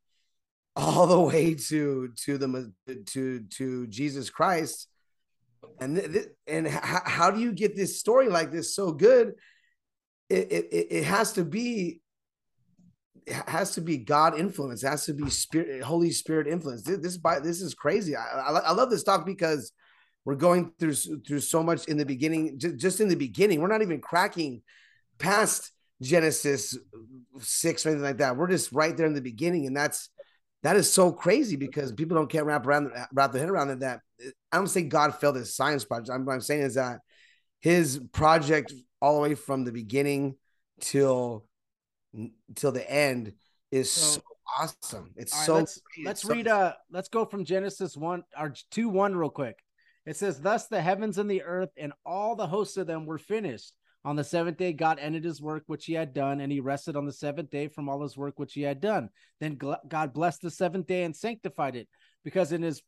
all 0.75 1.07
the 1.07 1.19
way 1.19 1.53
to 1.53 2.09
to 2.25 2.37
the 2.37 2.73
to 3.07 3.41
to 3.41 3.87
Jesus 3.87 4.29
Christ. 4.29 4.87
And 5.79 5.95
th- 5.95 6.27
and 6.47 6.67
how, 6.67 7.01
how 7.05 7.31
do 7.31 7.39
you 7.39 7.51
get 7.51 7.75
this 7.75 7.99
story 7.99 8.29
like 8.29 8.51
this 8.51 8.75
so 8.75 8.91
good? 8.91 9.33
It, 10.29 10.51
it 10.51 10.87
it- 10.91 11.03
has 11.03 11.33
to 11.33 11.43
be 11.43 12.01
it 13.25 13.33
has 13.47 13.75
to 13.75 13.81
be 13.81 13.97
God 13.97 14.37
influence. 14.37 14.83
It 14.83 14.89
has 14.89 15.05
to 15.05 15.13
be 15.13 15.29
spirit, 15.29 15.81
Holy 15.83 16.11
Spirit 16.11 16.47
influence. 16.47 16.83
This 16.83 16.99
this, 16.99 17.17
by, 17.17 17.39
this 17.39 17.61
is 17.61 17.73
crazy. 17.73 18.15
I, 18.15 18.23
I 18.23 18.59
I 18.59 18.71
love 18.71 18.89
this 18.89 19.03
talk 19.03 19.25
because 19.25 19.71
we're 20.25 20.35
going 20.35 20.73
through 20.79 20.93
through 20.93 21.39
so 21.41 21.63
much 21.63 21.85
in 21.85 21.97
the 21.97 22.05
beginning. 22.05 22.57
Just, 22.59 22.77
just 22.77 22.99
in 23.01 23.09
the 23.09 23.15
beginning, 23.15 23.61
we're 23.61 23.67
not 23.67 23.81
even 23.81 24.01
cracking 24.01 24.61
past 25.19 25.71
Genesis 26.01 26.77
six 27.39 27.85
or 27.85 27.89
anything 27.89 28.05
like 28.05 28.17
that. 28.17 28.35
We're 28.35 28.49
just 28.49 28.71
right 28.71 28.95
there 28.95 29.07
in 29.07 29.13
the 29.13 29.21
beginning, 29.21 29.67
and 29.67 29.75
that's 29.75 30.09
that 30.63 30.75
is 30.75 30.91
so 30.91 31.11
crazy 31.11 31.55
because 31.55 31.91
people 31.91 32.15
don't 32.15 32.29
can't 32.29 32.45
wrap 32.45 32.65
around 32.65 32.91
wrap 33.13 33.31
their 33.31 33.41
head 33.41 33.49
around 33.49 33.69
it. 33.69 33.79
That 33.81 34.01
I 34.51 34.57
don't 34.57 34.67
say 34.67 34.83
God 34.83 35.15
failed 35.15 35.35
his 35.35 35.55
science 35.55 35.85
project. 35.85 36.09
I'm, 36.09 36.25
what 36.25 36.33
I'm 36.33 36.41
saying 36.41 36.63
is 36.63 36.75
that 36.75 36.99
his 37.61 37.99
project 38.11 38.73
all 39.01 39.15
the 39.15 39.21
way 39.21 39.35
from 39.35 39.63
the 39.63 39.71
beginning 39.71 40.35
till 40.79 41.45
till 42.55 42.71
the 42.71 42.89
end 42.89 43.33
is 43.71 43.91
so, 43.91 44.15
So- 44.15 44.21
awesome. 44.59 45.11
It's 45.15 45.33
right, 45.33 45.45
so 45.45 45.55
let's 45.55 45.81
let's 46.03 46.25
read 46.25 46.47
uh 46.47 46.73
let's 46.91 47.09
go 47.09 47.25
from 47.25 47.45
Genesis 47.45 47.95
one 47.97 48.23
or 48.37 48.53
two 48.71 48.89
one 48.89 49.15
real 49.15 49.29
quick. 49.29 49.59
It 50.05 50.17
says, 50.17 50.39
Thus 50.39 50.67
the 50.67 50.81
heavens 50.81 51.17
and 51.17 51.29
the 51.29 51.43
earth 51.43 51.69
and 51.77 51.93
all 52.05 52.35
the 52.35 52.47
hosts 52.47 52.77
of 52.77 52.87
them 52.87 53.05
were 53.05 53.17
finished. 53.17 53.73
On 54.05 54.15
the 54.15 54.23
seventh 54.23 54.57
day, 54.57 54.73
God 54.73 54.99
ended 54.99 55.23
his 55.23 55.41
work 55.41 55.63
which 55.67 55.85
he 55.85 55.93
had 55.93 56.13
done, 56.13 56.41
and 56.41 56.51
he 56.51 56.59
rested 56.59 56.95
on 56.95 57.05
the 57.05 57.13
seventh 57.13 57.49
day 57.49 57.69
from 57.69 57.87
all 57.87 58.01
his 58.01 58.17
work 58.17 58.37
which 58.37 58.53
he 58.53 58.61
had 58.61 58.81
done. 58.81 59.09
Then 59.39 59.57
God 59.87 60.13
blessed 60.13 60.41
the 60.41 60.51
seventh 60.51 60.87
day 60.87 61.03
and 61.03 61.15
sanctified 61.15 61.75
it, 61.75 61.87
because 62.23 62.51
in 62.51 62.61
his 62.61 62.81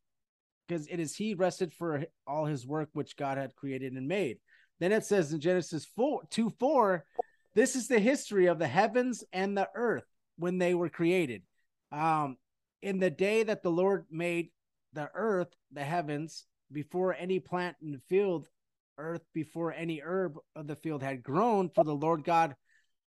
because 0.68 0.88
it 0.88 1.00
is 1.00 1.16
he 1.16 1.36
rested 1.36 1.72
for 1.72 2.06
all 2.26 2.46
his 2.46 2.66
work 2.66 2.90
which 2.94 3.16
God 3.16 3.38
had 3.38 3.56
created 3.56 3.94
and 3.94 4.08
made. 4.08 4.40
Then 4.80 4.92
it 4.92 5.06
says 5.06 5.32
in 5.32 5.40
Genesis 5.40 5.86
4 5.96 6.24
2 6.30 6.50
4, 6.60 7.06
this 7.54 7.76
is 7.76 7.88
the 7.88 8.00
history 8.00 8.48
of 8.48 8.60
the 8.60 8.68
heavens 8.68 9.24
and 9.32 9.58
the 9.58 9.70
earth 9.76 10.06
when 10.38 10.58
they 10.58 10.74
were 10.74 10.90
created. 10.90 11.44
Um, 11.92 12.38
in 12.82 13.00
the 13.00 13.10
day 13.10 13.44
that 13.44 13.64
the 13.64 13.72
Lord 13.72 14.06
made 14.12 14.50
the 14.94 15.10
earth, 15.14 15.54
the 15.72 15.84
heavens, 15.84 16.46
before 16.72 17.14
any 17.14 17.40
plant 17.40 17.78
in 17.82 17.92
the 17.92 18.02
field, 18.10 18.48
earth, 18.98 19.22
before 19.34 19.74
any 19.74 20.02
herb 20.04 20.38
of 20.56 20.68
the 20.68 20.76
field 20.76 21.04
had 21.04 21.24
grown, 21.24 21.70
for 21.70 21.84
the 21.84 21.96
Lord 21.96 22.24
God 22.24 22.56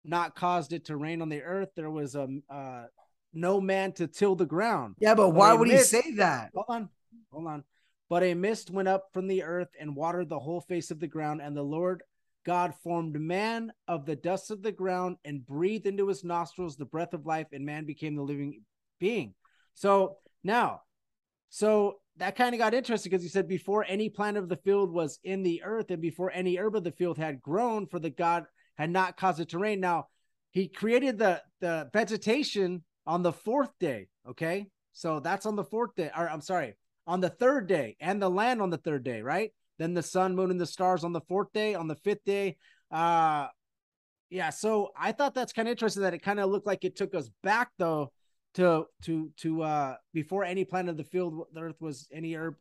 not 0.04 0.34
caused 0.34 0.72
it 0.72 0.86
to 0.86 0.96
rain 0.96 1.22
on 1.22 1.28
the 1.28 1.42
earth, 1.42 1.70
there 1.76 1.90
was 1.90 2.14
a 2.14 2.28
uh, 2.48 2.84
no 3.32 3.60
man 3.60 3.92
to 3.92 4.06
till 4.06 4.34
the 4.34 4.46
ground. 4.46 4.96
yeah, 4.98 5.14
but 5.14 5.28
But 5.28 5.34
why 5.34 5.52
would 5.52 5.70
he 5.70 5.78
say 5.78 6.14
that? 6.16 6.50
Hold 6.54 6.66
on, 6.68 6.88
hold 7.30 7.46
on. 7.46 7.64
But 8.08 8.24
a 8.24 8.34
mist 8.34 8.70
went 8.70 8.88
up 8.88 9.08
from 9.12 9.28
the 9.28 9.44
earth 9.44 9.68
and 9.78 9.94
watered 9.94 10.28
the 10.28 10.38
whole 10.38 10.60
face 10.60 10.90
of 10.90 10.98
the 10.98 11.06
ground, 11.06 11.40
and 11.40 11.56
the 11.56 11.62
Lord 11.62 12.02
God 12.44 12.74
formed 12.82 13.20
man 13.20 13.72
of 13.86 14.06
the 14.06 14.16
dust 14.16 14.50
of 14.50 14.62
the 14.62 14.72
ground 14.72 15.16
and 15.24 15.46
breathed 15.46 15.86
into 15.86 16.08
his 16.08 16.24
nostrils 16.24 16.76
the 16.76 16.86
breath 16.86 17.14
of 17.14 17.26
life, 17.26 17.48
and 17.52 17.64
man 17.64 17.84
became 17.84 18.16
the 18.16 18.22
living 18.22 18.62
being. 18.98 19.34
So 19.74 20.16
now, 20.42 20.82
so 21.50 22.00
that 22.20 22.36
kind 22.36 22.54
of 22.54 22.58
got 22.58 22.74
interesting 22.74 23.10
because 23.10 23.22
he 23.22 23.30
said 23.30 23.48
before 23.48 23.84
any 23.88 24.10
plant 24.10 24.36
of 24.36 24.48
the 24.48 24.56
field 24.56 24.92
was 24.92 25.18
in 25.24 25.42
the 25.42 25.62
earth, 25.64 25.90
and 25.90 26.02
before 26.02 26.30
any 26.30 26.58
herb 26.58 26.76
of 26.76 26.84
the 26.84 26.92
field 26.92 27.16
had 27.16 27.40
grown, 27.40 27.86
for 27.86 27.98
the 27.98 28.10
God 28.10 28.44
had 28.76 28.90
not 28.90 29.16
caused 29.16 29.40
it 29.40 29.48
to 29.50 29.58
rain. 29.58 29.80
Now, 29.80 30.06
he 30.50 30.68
created 30.68 31.18
the 31.18 31.42
the 31.60 31.88
vegetation 31.92 32.84
on 33.06 33.22
the 33.22 33.32
fourth 33.32 33.70
day. 33.80 34.08
Okay, 34.28 34.66
so 34.92 35.20
that's 35.20 35.46
on 35.46 35.56
the 35.56 35.64
fourth 35.64 35.94
day. 35.96 36.10
Or 36.14 36.28
I'm 36.28 36.42
sorry, 36.42 36.74
on 37.06 37.20
the 37.20 37.30
third 37.30 37.66
day, 37.66 37.96
and 38.00 38.20
the 38.20 38.30
land 38.30 38.60
on 38.60 38.68
the 38.68 38.78
third 38.78 39.02
day, 39.02 39.22
right? 39.22 39.52
Then 39.78 39.94
the 39.94 40.02
sun, 40.02 40.36
moon, 40.36 40.50
and 40.50 40.60
the 40.60 40.66
stars 40.66 41.04
on 41.04 41.12
the 41.14 41.22
fourth 41.22 41.52
day. 41.54 41.74
On 41.74 41.88
the 41.88 41.96
fifth 41.96 42.24
day, 42.26 42.58
uh, 42.92 43.46
yeah. 44.28 44.50
So 44.50 44.90
I 44.94 45.12
thought 45.12 45.34
that's 45.34 45.54
kind 45.54 45.68
of 45.68 45.72
interesting 45.72 46.02
that 46.02 46.12
it 46.12 46.22
kind 46.22 46.38
of 46.38 46.50
looked 46.50 46.66
like 46.66 46.84
it 46.84 46.96
took 46.96 47.14
us 47.14 47.30
back 47.42 47.70
though 47.78 48.12
to 48.54 48.86
to 49.02 49.30
to 49.38 49.62
uh 49.62 49.96
before 50.12 50.44
any 50.44 50.64
plant 50.64 50.88
of 50.88 50.96
the 50.96 51.04
field, 51.04 51.46
the 51.52 51.60
earth 51.60 51.80
was 51.80 52.08
any 52.12 52.34
herb 52.34 52.56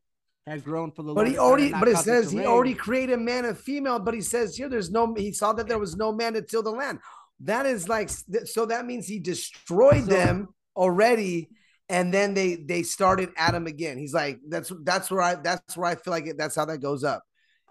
had 0.45 0.63
grown 0.63 0.91
for 0.91 1.03
the. 1.03 1.13
But 1.13 1.21
Lord 1.21 1.27
he 1.27 1.37
already, 1.37 1.71
but 1.71 1.87
it 1.87 1.97
says 1.97 2.31
he 2.31 2.45
already 2.45 2.73
created 2.73 3.19
man 3.19 3.45
and 3.45 3.57
female. 3.57 3.99
But 3.99 4.13
he 4.13 4.21
says 4.21 4.55
here, 4.55 4.69
there's 4.69 4.89
no. 4.91 5.13
He 5.15 5.31
saw 5.31 5.53
that 5.53 5.67
there 5.67 5.79
was 5.79 5.95
no 5.95 6.11
man 6.11 6.33
to 6.33 6.41
till 6.41 6.63
the 6.63 6.71
land. 6.71 6.99
That 7.41 7.65
is 7.65 7.87
like, 7.87 8.09
so 8.09 8.65
that 8.65 8.85
means 8.85 9.07
he 9.07 9.19
destroyed 9.19 10.05
So- 10.05 10.09
them 10.09 10.49
already, 10.75 11.49
and 11.87 12.13
then 12.13 12.33
they 12.33 12.55
they 12.55 12.83
started 12.83 13.29
Adam 13.37 13.65
again. 13.67 13.97
He's 13.97 14.13
like, 14.13 14.39
that's 14.47 14.71
that's 14.83 15.09
where 15.11 15.21
I 15.21 15.35
that's 15.35 15.77
where 15.77 15.89
I 15.89 15.95
feel 15.95 16.11
like 16.11 16.27
it, 16.27 16.37
that's 16.37 16.55
how 16.55 16.65
that 16.65 16.79
goes 16.79 17.03
up. 17.03 17.23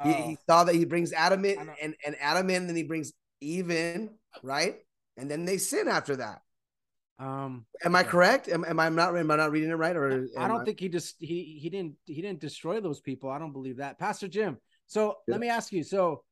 He, 0.02 0.10
Oh. 0.10 0.12
he 0.12 0.38
saw 0.48 0.64
that 0.64 0.74
he 0.76 0.84
brings 0.84 1.12
Adam 1.12 1.44
in 1.44 1.70
and 1.82 1.94
and 2.06 2.16
Adam 2.20 2.48
in, 2.50 2.56
and 2.56 2.68
then 2.68 2.76
he 2.76 2.84
brings 2.84 3.12
Eve 3.40 3.70
in, 3.70 4.10
right? 4.42 4.76
And 5.16 5.28
then 5.30 5.44
they 5.44 5.58
sin 5.58 5.88
after 5.88 6.16
that. 6.16 6.42
Um. 7.18 7.66
Am 7.84 7.96
I 7.96 8.02
correct? 8.02 8.48
Am, 8.48 8.64
am 8.64 8.78
I 8.78 8.88
not 8.88 9.16
am 9.16 9.30
I 9.30 9.36
not 9.36 9.50
reading 9.50 9.70
it 9.70 9.74
right? 9.74 9.96
Or 9.96 10.26
I 10.38 10.44
am 10.44 10.50
don't 10.50 10.64
think 10.64 10.80
he 10.80 10.88
just 10.88 11.16
he 11.18 11.58
he 11.60 11.68
didn't 11.68 11.94
he 12.04 12.22
didn't 12.22 12.40
destroy 12.40 12.80
those 12.80 13.00
people. 13.00 13.30
I 13.30 13.38
don't 13.38 13.52
believe 13.52 13.78
that, 13.78 13.98
Pastor 13.98 14.28
Jim. 14.28 14.58
So 14.86 15.16
let 15.26 15.40
me 15.40 15.48
ask 15.48 15.72
you. 15.72 15.82
So, 15.82 16.22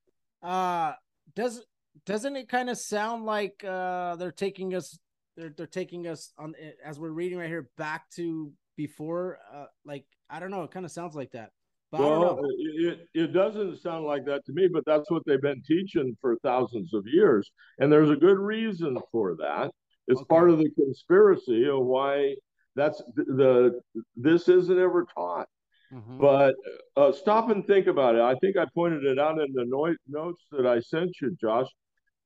uh, 0.42 0.92
does 1.34 1.62
doesn't 2.04 2.36
it 2.36 2.48
kind 2.48 2.70
of 2.70 2.78
sound 2.78 3.24
like 3.24 3.64
uh 3.64 4.16
they're 4.16 4.30
taking 4.30 4.74
us 4.74 4.98
they're 5.36 5.52
they're 5.56 5.66
taking 5.66 6.06
us 6.06 6.32
on 6.38 6.54
as 6.84 6.98
we're 6.98 7.10
reading 7.10 7.38
right 7.38 7.48
here 7.48 7.70
back 7.76 8.08
to 8.10 8.52
before 8.76 9.38
uh 9.54 9.66
like 9.84 10.04
I 10.28 10.40
don't 10.40 10.50
know. 10.50 10.62
It 10.64 10.70
kind 10.70 10.84
of 10.84 10.92
sounds 10.92 11.14
like 11.14 11.32
that. 11.32 11.50
So 11.90 11.98
I 11.98 12.00
don't 12.00 12.20
Well, 12.20 12.40
it, 12.58 13.08
it 13.14 13.32
doesn't 13.32 13.80
sound 13.80 14.04
like 14.04 14.24
that 14.26 14.44
to 14.46 14.52
me, 14.52 14.68
but 14.68 14.84
that's 14.86 15.10
what 15.10 15.22
they've 15.24 15.40
been 15.40 15.62
teaching 15.62 16.16
for 16.20 16.36
thousands 16.42 16.92
of 16.94 17.06
years. 17.06 17.50
And 17.78 17.92
there's 17.92 18.10
a 18.10 18.16
good 18.16 18.38
reason 18.38 18.98
for 19.12 19.36
that. 19.36 19.70
It's 20.08 20.20
Okay. 20.20 20.28
part 20.28 20.50
of 20.50 20.58
the 20.58 20.70
conspiracy 20.70 21.68
of 21.68 21.84
why 21.84 22.36
that's 22.74 23.02
the, 23.16 23.80
this 24.16 24.48
isn't 24.48 24.78
ever 24.78 25.06
taught. 25.14 25.48
Mhm. 25.92 26.18
But 26.20 26.54
uh, 26.96 27.12
stop 27.12 27.48
and 27.50 27.66
think 27.66 27.86
about 27.86 28.16
it. 28.16 28.20
I 28.20 28.34
think 28.36 28.56
I 28.56 28.66
pointed 28.74 29.04
it 29.04 29.18
out 29.18 29.40
in 29.40 29.52
the 29.52 29.64
no- 29.64 29.96
notes 30.08 30.44
that 30.50 30.66
I 30.66 30.80
sent 30.80 31.10
you, 31.22 31.36
Josh. 31.40 31.68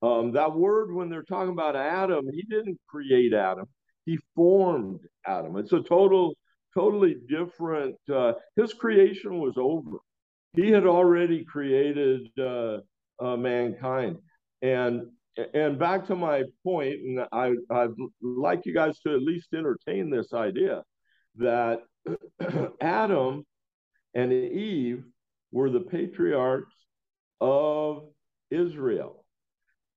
Um, 0.03 0.33
that 0.33 0.55
word, 0.55 0.95
when 0.95 1.11
they're 1.11 1.23
talking 1.23 1.53
about 1.53 1.77
Adam, 1.77 2.27
he 2.33 2.43
didn't 2.43 2.79
create 2.89 3.35
Adam. 3.35 3.67
He 4.07 4.19
formed 4.35 5.01
Adam. 5.27 5.57
It's 5.57 5.73
a 5.75 5.83
total, 5.83 6.35
totally 6.75 7.17
different. 7.29 7.97
Uh, 8.11 8.33
his 8.57 8.73
creation 8.73 9.39
was 9.39 9.55
over. 9.59 9.99
He 10.55 10.71
had 10.71 10.87
already 10.87 11.45
created 11.45 12.29
uh, 12.39 12.79
uh, 13.21 13.37
mankind. 13.37 14.19
And 14.63 15.03
and 15.55 15.79
back 15.79 16.07
to 16.07 16.17
my 16.17 16.45
point, 16.65 17.01
and 17.01 17.27
I 17.33 17.55
I'd 17.71 17.91
like 18.21 18.67
you 18.67 18.75
guys 18.75 18.99
to 19.01 19.15
at 19.15 19.23
least 19.23 19.49
entertain 19.55 20.11
this 20.11 20.33
idea 20.33 20.83
that 21.37 21.81
Adam 22.81 23.45
and 24.15 24.33
Eve 24.33 25.05
were 25.53 25.71
the 25.71 25.81
patriarchs 25.81 26.75
of 27.41 28.09
Israel, 28.51 29.25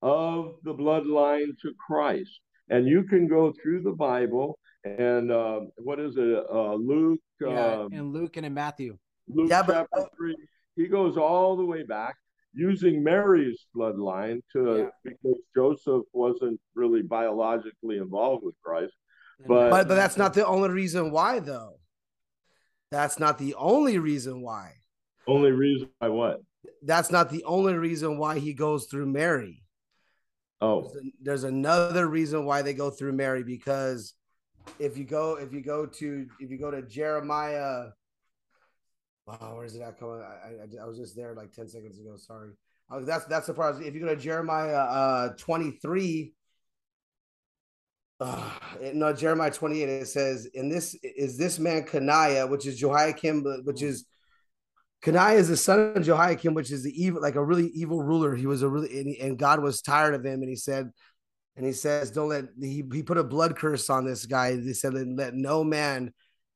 of 0.02 0.56
the 0.64 0.74
bloodline 0.74 1.58
to 1.62 1.74
Christ. 1.86 2.40
And 2.70 2.88
you 2.88 3.04
can 3.04 3.28
go 3.28 3.54
through 3.62 3.84
the 3.84 3.92
Bible 3.92 4.58
and 4.84 5.32
uh, 5.32 5.62
what 5.78 6.00
is 6.00 6.16
it? 6.18 6.46
Uh, 6.52 6.76
Luke, 6.76 7.20
yeah, 7.40 7.82
um, 7.82 7.90
and 7.94 8.14
Luke 8.14 8.38
and 8.38 8.46
in 8.46 8.54
Matthew. 8.54 8.98
Luke 9.28 9.50
Yeah, 9.50 9.64
but- 9.64 9.88
chapter 9.92 10.10
three. 10.18 10.36
He 10.76 10.88
goes 10.88 11.18
all 11.18 11.56
the 11.56 11.64
way 11.66 11.84
back 11.84 12.16
using 12.54 13.04
Mary's 13.04 13.66
bloodline 13.76 14.42
to 14.54 14.78
Yeah. 14.78 14.90
because 15.04 15.40
Joseph 15.56 16.04
wasn't 16.14 16.60
really 16.76 17.02
biologically 17.02 17.98
involved 17.98 18.44
with 18.44 18.56
Christ. 18.64 18.94
But- 19.48 19.70
But 19.72 19.88
but 19.88 19.96
that's 19.96 20.18
not 20.18 20.34
the 20.34 20.46
only 20.46 20.70
reason 20.70 21.12
why 21.12 21.40
though. 21.40 21.80
That's 22.92 23.20
not 23.20 23.38
the 23.40 23.56
only 23.56 23.98
reason 23.98 24.42
why. 24.42 24.74
Only 25.28 25.52
reason 25.52 25.90
why 26.00 26.10
what? 26.10 26.42
That's 26.84 27.12
not 27.12 27.30
the 27.32 27.44
only 27.46 27.74
reason 27.74 28.18
why 28.18 28.40
he 28.40 28.54
goes 28.54 28.86
through 28.86 29.08
Mary. 29.08 29.64
Oh, 30.62 30.82
There's, 30.94 31.06
there's 31.22 31.44
another 31.44 32.08
reason 32.08 32.46
why 32.46 32.62
they 32.62 32.74
go 32.74 32.90
through 32.90 33.14
Mary 33.14 33.44
because 33.44 34.14
if 34.80 34.98
you 34.98 35.04
go 35.04 35.36
if 35.38 35.52
you 35.52 35.62
go 35.62 35.86
to 35.86 36.28
if 36.40 36.50
you 36.52 36.58
go 36.58 36.72
to 36.72 36.82
Jeremiah, 36.84 37.88
wow, 39.26 39.54
where 39.56 39.66
is 39.66 39.76
it 39.76 39.82
at? 39.82 40.00
Coming, 40.00 40.22
I, 40.22 40.80
I, 40.80 40.84
I 40.84 40.86
was 40.86 40.98
just 40.98 41.16
there 41.16 41.34
like 41.34 41.52
ten 41.52 41.68
seconds 41.68 42.00
ago. 42.00 42.16
Sorry, 42.18 42.52
was, 42.90 43.06
that's 43.06 43.26
that's 43.26 43.48
the 43.48 43.54
part. 43.54 43.82
If 43.82 43.94
you 43.94 44.02
go 44.02 44.08
to 44.08 44.16
Jeremiah 44.16 44.76
uh 44.76 45.30
23. 45.38 46.34
Uh, 48.20 48.52
no, 48.94 49.12
Jeremiah 49.12 49.52
28, 49.52 49.90
it 49.90 50.08
says, 50.08 50.46
In 50.54 50.70
this 50.70 50.96
is 51.04 51.38
this 51.38 51.60
man 51.60 51.84
Coniah, 51.84 52.50
which 52.50 52.66
is 52.66 52.80
Jehoiakim, 52.80 53.44
which 53.66 53.82
is 53.82 54.06
Coniah 55.04 55.36
is 55.36 55.50
the 55.50 55.58
son 55.58 55.94
of 55.98 56.04
Jehoiakim, 56.04 56.54
which 56.54 56.72
is 56.72 56.84
the 56.84 57.04
evil, 57.04 57.22
like 57.22 57.36
a 57.36 57.44
really 57.44 57.68
evil 57.70 58.02
ruler. 58.02 58.36
He 58.36 58.46
was 58.46 58.62
a 58.62 58.70
really, 58.70 58.98
and, 59.00 59.16
and 59.18 59.38
God 59.38 59.62
was 59.62 59.82
tired 59.82 60.14
of 60.14 60.26
him, 60.26 60.42
and 60.42 60.50
he 60.50 60.56
said, 60.56 60.90
and 61.58 61.66
he 61.66 61.74
says, 61.74 62.10
"Don't 62.10 62.30
let." 62.30 62.46
He 62.60 62.84
he 62.92 63.04
put 63.04 63.18
a 63.18 63.24
blood 63.24 63.58
curse 63.58 63.90
on 63.90 64.06
this 64.06 64.26
guy. 64.26 64.56
He 64.56 64.74
said, 64.74 64.94
"Let 64.94 65.34
no 65.34 65.64
man 65.64 66.14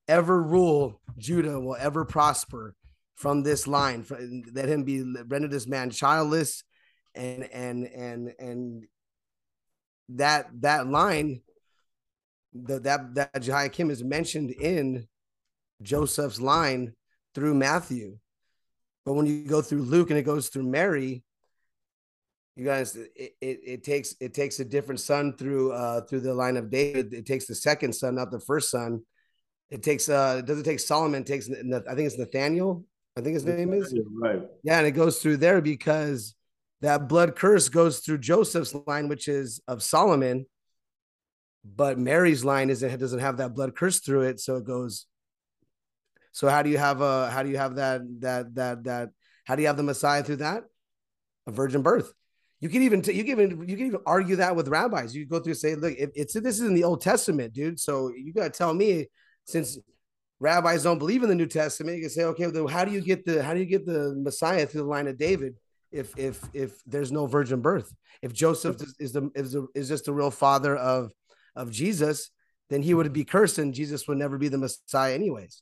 ever 0.08 0.42
rule 0.42 1.02
Judah 1.18 1.60
will 1.60 1.76
ever 1.76 2.06
prosper 2.06 2.76
from 3.16 3.44
this 3.44 3.68
line. 3.68 4.06
Let 4.54 4.70
him 4.70 4.84
be 4.84 5.02
render 5.28 5.48
this 5.48 5.68
man 5.68 5.90
childless, 5.90 6.64
and 7.16 7.44
and 7.52 7.86
and 7.86 8.34
and 8.40 8.88
that 10.10 10.50
that 10.62 10.88
line, 10.88 11.42
that 12.54 12.84
that 12.84 13.16
that 13.16 13.42
Jehoiakim 13.42 13.90
is 13.90 14.04
mentioned 14.04 14.52
in 14.52 15.08
Joseph's 15.82 16.40
line 16.40 16.94
through 17.36 17.56
Matthew. 17.56 18.18
But 19.06 19.14
when 19.14 19.26
you 19.26 19.46
go 19.46 19.62
through 19.62 19.84
Luke 19.84 20.10
and 20.10 20.20
it 20.20 20.24
goes 20.24 20.50
through 20.50 20.64
Mary, 20.64 21.24
you 22.56 22.66
guys, 22.66 22.96
it, 22.96 23.36
it, 23.40 23.60
it 23.66 23.84
takes 23.84 24.16
it 24.20 24.34
takes 24.34 24.60
a 24.60 24.66
different 24.66 25.00
son 25.00 25.36
through 25.38 25.72
uh 25.72 26.02
through 26.02 26.22
the 26.22 26.34
line 26.34 26.58
of 26.58 26.70
David. 26.70 27.14
It 27.14 27.26
takes 27.26 27.46
the 27.46 27.56
second 27.56 27.94
son, 27.94 28.16
not 28.16 28.32
the 28.32 28.40
first 28.40 28.70
son. 28.70 29.04
It 29.70 29.84
takes 29.84 30.10
uh 30.10 30.42
does 30.42 30.60
it 30.60 30.64
take 30.64 30.80
Solomon, 30.80 31.22
it 31.22 31.28
takes 31.28 31.50
I 31.50 31.96
think 31.96 32.08
it's 32.08 32.18
Nathaniel. 32.18 32.86
I 33.18 33.22
think 33.22 33.34
his 33.34 33.46
name 33.46 33.74
is. 33.74 33.94
right. 34.22 34.44
Yeah, 34.64 34.78
and 34.78 34.86
it 34.86 34.92
goes 34.92 35.20
through 35.20 35.38
there 35.38 35.60
because 35.60 36.36
that 36.82 37.08
blood 37.08 37.36
curse 37.36 37.68
goes 37.68 38.00
through 38.00 38.20
Joseph's 38.20 38.76
line, 38.86 39.08
which 39.08 39.28
is 39.28 39.60
of 39.68 39.82
Solomon, 39.82 40.46
but 41.66 41.98
Mary's 41.98 42.46
line 42.46 42.70
isn't 42.70 42.90
it 42.90 42.98
doesn't 42.98 43.20
have 43.20 43.38
that 43.38 43.56
blood 43.56 43.76
curse 43.76 44.00
through 44.00 44.22
it, 44.24 44.40
so 44.40 44.58
it 44.58 44.66
goes. 44.66 45.08
So 46.32 46.48
how 46.48 46.62
do 46.62 46.70
you 46.70 46.78
have 46.78 47.02
a 47.02 47.32
how 47.32 47.42
do 47.42 47.50
you 47.50 47.58
have 47.58 47.76
that 47.76 48.02
that 48.20 48.56
that 48.56 48.84
that 48.84 49.10
how 49.46 49.56
do 49.56 49.64
you 49.64 49.68
have 49.68 49.78
the 49.78 49.84
Messiah 49.84 50.24
through 50.24 50.38
that? 50.38 50.64
A 51.48 51.52
virgin 51.52 51.82
birth. 51.82 52.14
You 52.60 52.70
can 52.70 52.84
even 52.84 53.02
t- 53.02 53.14
you 53.14 53.24
can 53.24 53.32
even 53.32 53.68
you 53.68 53.78
can 53.78 53.88
even 53.88 54.02
argue 54.06 54.38
that 54.38 54.56
with 54.56 54.68
rabbis. 54.68 55.16
You 55.16 55.26
go 55.26 55.40
through 55.40 55.52
and 55.52 55.60
say, 55.60 55.76
look, 55.76 55.94
it, 55.98 56.12
it's 56.16 56.34
this 56.34 56.60
is 56.60 56.68
in 56.68 56.74
the 56.76 56.84
Old 56.84 57.02
Testament, 57.02 57.54
dude. 57.54 57.80
So 57.80 58.12
you 58.16 58.34
got 58.34 58.44
to 58.44 58.50
tell 58.58 58.74
me 58.74 59.08
since 59.48 59.78
rabbis 60.40 60.84
don't 60.84 61.00
believe 61.00 61.24
in 61.24 61.30
the 61.30 61.36
New 61.36 61.48
Testament, 61.48 61.98
you 61.98 62.04
can 62.04 62.10
say, 62.10 62.24
okay, 62.26 62.46
then 62.46 62.68
how 62.68 62.86
do 62.86 62.92
you 62.92 63.02
get 63.02 63.26
the 63.26 63.42
how 63.42 63.54
do 63.54 63.60
you 63.60 63.66
get 63.66 63.86
the 63.86 64.14
Messiah 64.16 64.66
through 64.68 64.82
the 64.82 64.88
line 64.88 65.08
of 65.08 65.18
David 65.18 65.56
if 65.92 66.18
if 66.18 66.42
if 66.54 66.82
there's 66.86 67.12
no 67.12 67.26
virgin 67.26 67.62
birth? 67.62 67.92
If 68.22 68.34
Joseph 68.34 68.82
is, 68.82 68.96
is 69.00 69.12
the 69.14 69.32
is, 69.36 69.54
the, 69.54 69.68
is 69.74 69.88
just 69.88 70.06
the 70.06 70.14
real 70.14 70.32
father 70.32 70.76
of 70.76 71.12
of 71.56 71.72
Jesus, 71.72 72.30
then 72.70 72.82
he 72.82 72.94
would 72.94 73.12
be 73.14 73.26
cursed, 73.26 73.58
and 73.58 73.74
Jesus 73.74 74.08
would 74.08 74.18
never 74.18 74.38
be 74.38 74.50
the 74.50 74.58
Messiah, 74.58 75.14
anyways. 75.14 75.62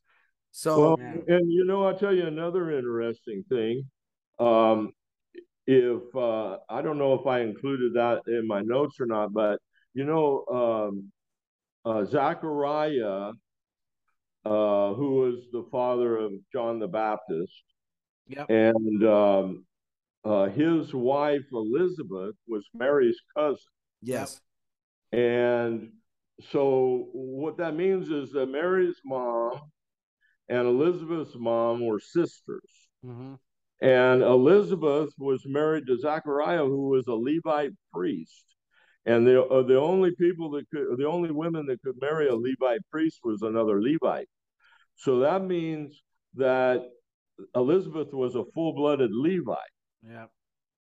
So 0.51 0.95
Well, 0.95 1.21
and 1.27 1.51
you 1.51 1.65
know, 1.65 1.86
I'll 1.86 1.97
tell 1.97 2.13
you 2.13 2.27
another 2.27 2.77
interesting 2.77 3.43
thing. 3.49 3.83
Um, 4.39 4.91
if 5.67 6.03
uh, 6.15 6.57
I 6.69 6.81
don't 6.81 6.97
know 6.97 7.13
if 7.13 7.25
I 7.27 7.41
included 7.41 7.93
that 7.93 8.21
in 8.27 8.47
my 8.47 8.61
notes 8.61 8.99
or 8.99 9.05
not, 9.05 9.33
but 9.33 9.59
you 9.93 10.05
know, 10.05 10.45
um, 10.51 11.11
uh, 11.86 12.03
Zachariah, 12.05 13.31
uh, 14.46 14.93
who 14.93 15.16
was 15.16 15.48
the 15.52 15.66
father 15.72 16.18
of 16.18 16.32
John 16.54 16.80
the 16.80 16.88
Baptist, 16.88 17.64
Yep. 18.28 18.50
and 18.50 19.04
um, 19.06 19.66
uh, 20.24 20.46
his 20.50 20.93
wife 20.93 21.46
Elizabeth 21.52 22.36
was 22.48 22.66
Mary's 22.74 23.20
cousin. 23.36 23.60
yes, 24.02 24.41
And 25.12 25.91
so 26.52 27.10
what 27.14 27.58
that 27.58 27.76
means 27.76 28.10
is 28.10 28.32
that 28.34 28.48
Mary's 28.48 29.00
mom 29.06 29.62
and 30.50 30.68
Elizabeth's 30.68 31.36
mom 31.36 31.86
were 31.86 32.00
sisters. 32.00 32.89
Mhm. 33.06 33.39
And 33.82 34.22
Elizabeth 34.22 35.12
was 35.18 35.43
married 35.46 35.86
to 35.88 35.98
Zachariah, 35.98 36.66
who 36.66 36.89
was 36.89 37.08
a 37.08 37.14
Levite 37.14 37.74
priest. 37.93 38.46
And 39.06 39.28
the 39.28 39.43
uh, 39.43 39.62
the 39.64 39.80
only 39.80 40.12
people 40.16 40.50
that 40.52 40.68
could, 40.72 40.98
the 40.98 41.08
only 41.08 41.30
women 41.32 41.66
that 41.68 41.82
could 41.84 42.00
marry 42.02 42.28
a 42.28 42.36
Levite 42.36 42.82
priest 42.89 43.20
was 43.24 43.41
another 43.43 43.82
Levite. 43.82 44.28
So 44.96 45.20
that 45.20 45.43
means 45.43 46.02
that 46.36 46.84
Elizabeth 47.56 48.14
was 48.14 48.36
a 48.36 48.43
full 48.54 48.74
blooded 48.74 49.12
Levite. 49.14 49.58
Yeah. 50.08 50.26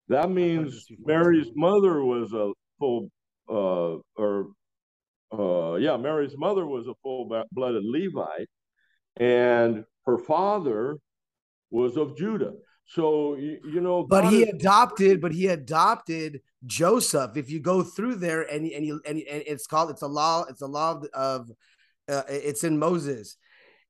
That 0.07 0.31
means 0.31 0.87
Mary's 1.05 1.51
mother 1.55 2.03
was 2.03 2.33
a 2.33 2.51
full, 2.79 3.11
uh, 3.47 3.97
or, 4.15 4.47
uh, 5.31 5.75
yeah, 5.75 5.97
Mary's 5.97 6.35
mother 6.35 6.65
was 6.65 6.87
a 6.87 6.93
full-blooded 7.03 7.83
Levite, 7.83 8.49
and 9.17 9.85
her 10.07 10.17
father 10.17 10.97
was 11.69 11.97
of 11.97 12.17
Judah. 12.17 12.53
So 12.87 13.35
you, 13.35 13.59
you 13.71 13.81
know, 13.81 14.01
but 14.03 14.23
God 14.23 14.33
he 14.33 14.41
is- 14.41 14.49
adopted, 14.55 15.21
but 15.21 15.31
he 15.31 15.45
adopted 15.47 16.41
Joseph. 16.65 17.37
If 17.37 17.51
you 17.51 17.59
go 17.59 17.83
through 17.83 18.15
there, 18.15 18.41
and 18.41 18.65
and 18.65 18.83
you, 18.83 18.99
and, 19.05 19.19
and 19.19 19.43
it's 19.45 19.67
called 19.67 19.91
it's 19.91 20.01
a 20.01 20.07
law, 20.07 20.45
it's 20.49 20.63
a 20.63 20.67
law 20.67 20.93
of, 20.93 21.05
of 21.13 21.51
uh, 22.07 22.23
it's 22.27 22.63
in 22.63 22.79
Moses, 22.79 23.37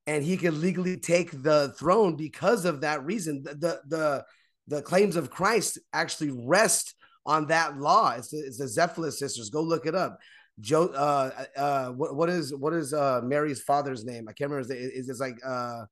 and 0.10 0.24
he 0.24 0.38
could 0.38 0.56
legally 0.56 0.98
take 0.98 1.30
the 1.44 1.72
throne 1.78 2.16
because 2.16 2.66
of 2.66 2.82
that 2.82 3.06
reason. 3.06 3.44
The 3.44 3.54
the 3.54 3.82
the, 3.88 4.26
the 4.68 4.82
claims 4.82 5.16
of 5.16 5.30
Christ 5.30 5.78
actually 5.94 6.32
rest 6.32 6.96
on 7.28 7.48
that 7.48 7.78
law. 7.78 8.16
It's 8.18 8.30
the, 8.30 8.40
it's 8.40 8.58
the 8.58 9.12
sisters. 9.12 9.52
Go 9.52 9.62
look 9.62 9.86
it 9.86 9.94
up. 9.94 10.18
Joe, 10.60 10.88
uh, 10.88 11.46
uh, 11.56 11.90
what, 11.92 12.16
what 12.16 12.30
is 12.30 12.56
what 12.56 12.74
is 12.74 12.92
uh 12.92 13.22
Mary's 13.24 13.62
father's 13.62 14.04
name? 14.04 14.28
I 14.28 14.34
can't 14.34 14.50
remember. 14.50 14.74
Is 14.74 15.10
it's 15.10 15.20
like 15.20 15.38
uh, 15.46 15.86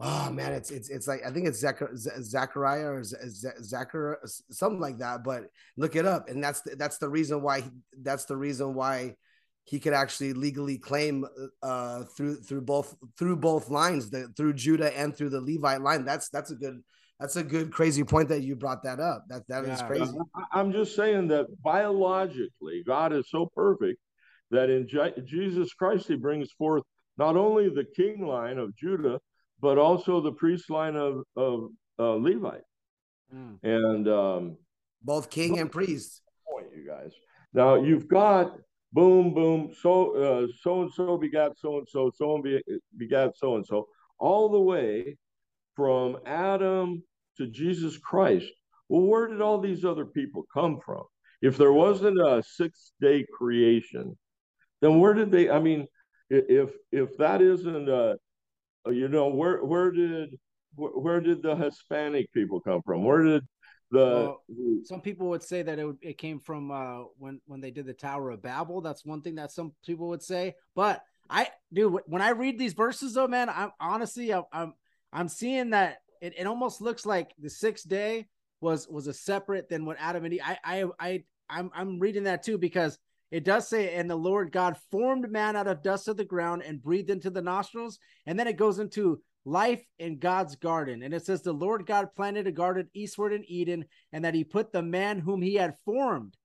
oh 0.00 0.30
man, 0.32 0.52
it's 0.52 0.72
it's 0.72 0.90
it's 0.90 1.06
like 1.06 1.24
I 1.24 1.30
think 1.30 1.46
it's 1.46 1.60
Zachar- 1.60 1.94
Zachariah 1.94 2.90
or 2.90 3.04
Zachar 3.04 4.18
something 4.50 4.80
like 4.80 4.98
that. 4.98 5.22
But 5.22 5.44
look 5.76 5.94
it 5.94 6.06
up, 6.06 6.28
and 6.28 6.42
that's 6.42 6.62
the, 6.62 6.74
that's 6.74 6.98
the 6.98 7.08
reason 7.08 7.40
why 7.40 7.62
that's 8.02 8.24
the 8.24 8.36
reason 8.36 8.74
why 8.74 9.14
he 9.64 9.78
could 9.78 9.92
actually 9.92 10.32
legally 10.32 10.78
claim 10.78 11.24
uh, 11.62 12.04
through 12.16 12.36
through 12.36 12.62
both 12.62 12.96
through 13.18 13.36
both 13.36 13.70
lines, 13.70 14.10
the, 14.10 14.28
through 14.36 14.54
Judah 14.54 14.96
and 14.96 15.16
through 15.16 15.30
the 15.30 15.40
Levite 15.40 15.80
line. 15.80 16.04
That's 16.04 16.28
that's 16.30 16.50
a 16.50 16.56
good 16.56 16.82
that's 17.20 17.36
a 17.36 17.42
good 17.44 17.72
crazy 17.72 18.02
point 18.02 18.28
that 18.30 18.42
you 18.42 18.56
brought 18.56 18.82
that 18.82 18.98
up. 18.98 19.24
That 19.28 19.46
that 19.48 19.64
yeah. 19.64 19.74
is 19.74 19.82
crazy. 19.82 20.12
I'm 20.52 20.72
just 20.72 20.96
saying 20.96 21.28
that 21.28 21.46
biologically, 21.62 22.82
God 22.86 23.12
is 23.12 23.30
so 23.30 23.48
perfect 23.54 24.00
that 24.50 24.68
in 24.68 24.88
Je- 24.88 25.22
Jesus 25.24 25.72
Christ 25.72 26.08
He 26.08 26.16
brings 26.16 26.50
forth 26.52 26.82
not 27.16 27.36
only 27.36 27.68
the 27.68 27.84
king 27.96 28.26
line 28.26 28.58
of 28.58 28.76
Judah, 28.76 29.20
but 29.60 29.78
also 29.78 30.20
the 30.20 30.32
priest 30.32 30.70
line 30.70 30.96
of 30.96 31.22
of 31.36 31.68
uh, 31.98 32.14
Levite, 32.14 32.62
mm. 33.32 33.58
and 33.62 34.08
um, 34.08 34.56
both 35.02 35.30
king 35.30 35.60
and 35.60 35.70
priest. 35.70 36.20
Point, 36.50 36.66
you 36.76 36.84
guys. 36.84 37.12
Now 37.54 37.76
you've 37.76 38.08
got 38.08 38.56
boom, 38.92 39.34
boom, 39.34 39.72
so 39.80 40.16
uh, 40.16 40.46
so 40.60 40.82
and 40.82 40.92
so 40.92 41.16
begat 41.16 41.52
so 41.58 41.78
and 41.78 41.88
so, 41.88 42.10
so 42.14 42.36
and 42.36 42.62
begat 42.96 43.36
so 43.36 43.56
and 43.56 43.66
so, 43.66 43.88
all 44.18 44.48
the 44.48 44.60
way 44.60 45.16
from 45.74 46.18
Adam 46.26 47.02
to 47.36 47.46
Jesus 47.46 47.98
Christ. 47.98 48.50
Well, 48.88 49.02
where 49.02 49.28
did 49.28 49.40
all 49.40 49.60
these 49.60 49.84
other 49.84 50.04
people 50.04 50.44
come 50.52 50.78
from? 50.84 51.02
If 51.40 51.56
there 51.56 51.72
wasn't 51.72 52.20
a 52.20 52.42
six 52.42 52.92
day 53.00 53.26
creation, 53.32 54.16
then 54.80 55.00
where 55.00 55.14
did 55.14 55.30
they? 55.30 55.50
I 55.50 55.58
mean, 55.58 55.86
if 56.30 56.70
if 56.90 57.16
that 57.18 57.42
isn't 57.42 57.88
a, 57.88 58.16
you 58.86 59.08
know, 59.08 59.28
where 59.28 59.64
where 59.64 59.90
did 59.90 60.38
where 60.76 61.20
did 61.20 61.42
the 61.42 61.56
Hispanic 61.56 62.32
people 62.32 62.60
come 62.60 62.82
from? 62.84 63.04
Where 63.04 63.22
did 63.22 63.44
the, 63.92 64.34
well, 64.48 64.82
some 64.84 65.02
people 65.02 65.28
would 65.28 65.42
say 65.42 65.62
that 65.62 65.78
it, 65.78 65.96
it 66.00 66.18
came 66.18 66.40
from 66.40 66.70
uh, 66.70 67.04
when 67.18 67.40
when 67.46 67.60
they 67.60 67.70
did 67.70 67.84
the 67.84 67.92
Tower 67.92 68.30
of 68.30 68.42
Babel. 68.42 68.80
That's 68.80 69.04
one 69.04 69.20
thing 69.20 69.34
that 69.34 69.52
some 69.52 69.72
people 69.84 70.08
would 70.08 70.22
say. 70.22 70.54
But 70.74 71.02
I, 71.28 71.48
dude, 71.72 71.98
when 72.06 72.22
I 72.22 72.30
read 72.30 72.58
these 72.58 72.72
verses, 72.72 73.14
though, 73.14 73.28
man, 73.28 73.50
I'm 73.50 73.70
honestly, 73.78 74.32
I'm 74.32 74.44
I'm, 74.50 74.72
I'm 75.12 75.28
seeing 75.28 75.70
that 75.70 75.98
it, 76.22 76.32
it 76.38 76.46
almost 76.46 76.80
looks 76.80 77.04
like 77.04 77.34
the 77.38 77.50
sixth 77.50 77.86
day 77.86 78.28
was 78.62 78.88
was 78.88 79.08
a 79.08 79.14
separate 79.14 79.68
than 79.68 79.84
what 79.84 79.98
Adam 80.00 80.24
and 80.24 80.34
Eve. 80.34 80.40
I 80.42 80.58
I 80.64 80.84
I 80.98 81.24
I'm 81.50 81.70
I'm 81.74 81.98
reading 81.98 82.24
that 82.24 82.42
too 82.42 82.56
because 82.56 82.98
it 83.30 83.44
does 83.44 83.68
say, 83.68 83.94
and 83.94 84.08
the 84.08 84.16
Lord 84.16 84.52
God 84.52 84.78
formed 84.90 85.30
man 85.30 85.54
out 85.54 85.66
of 85.66 85.82
dust 85.82 86.08
of 86.08 86.16
the 86.16 86.24
ground 86.24 86.62
and 86.62 86.82
breathed 86.82 87.10
into 87.10 87.28
the 87.28 87.42
nostrils, 87.42 87.98
and 88.24 88.38
then 88.38 88.46
it 88.46 88.56
goes 88.56 88.78
into 88.78 89.20
life 89.44 89.82
in 89.98 90.18
God's 90.18 90.56
garden. 90.56 91.02
And 91.02 91.12
it 91.12 91.24
says, 91.24 91.42
The 91.42 91.52
Lord 91.52 91.86
God 91.86 92.14
planted 92.14 92.46
a 92.46 92.52
garden 92.52 92.88
eastward 92.94 93.32
in 93.32 93.44
Eden, 93.46 93.84
and 94.12 94.24
that 94.24 94.34
he 94.34 94.44
put 94.44 94.72
the 94.72 94.82
man 94.82 95.18
whom 95.18 95.42
he 95.42 95.54
had 95.54 95.76
formed. 95.84 96.36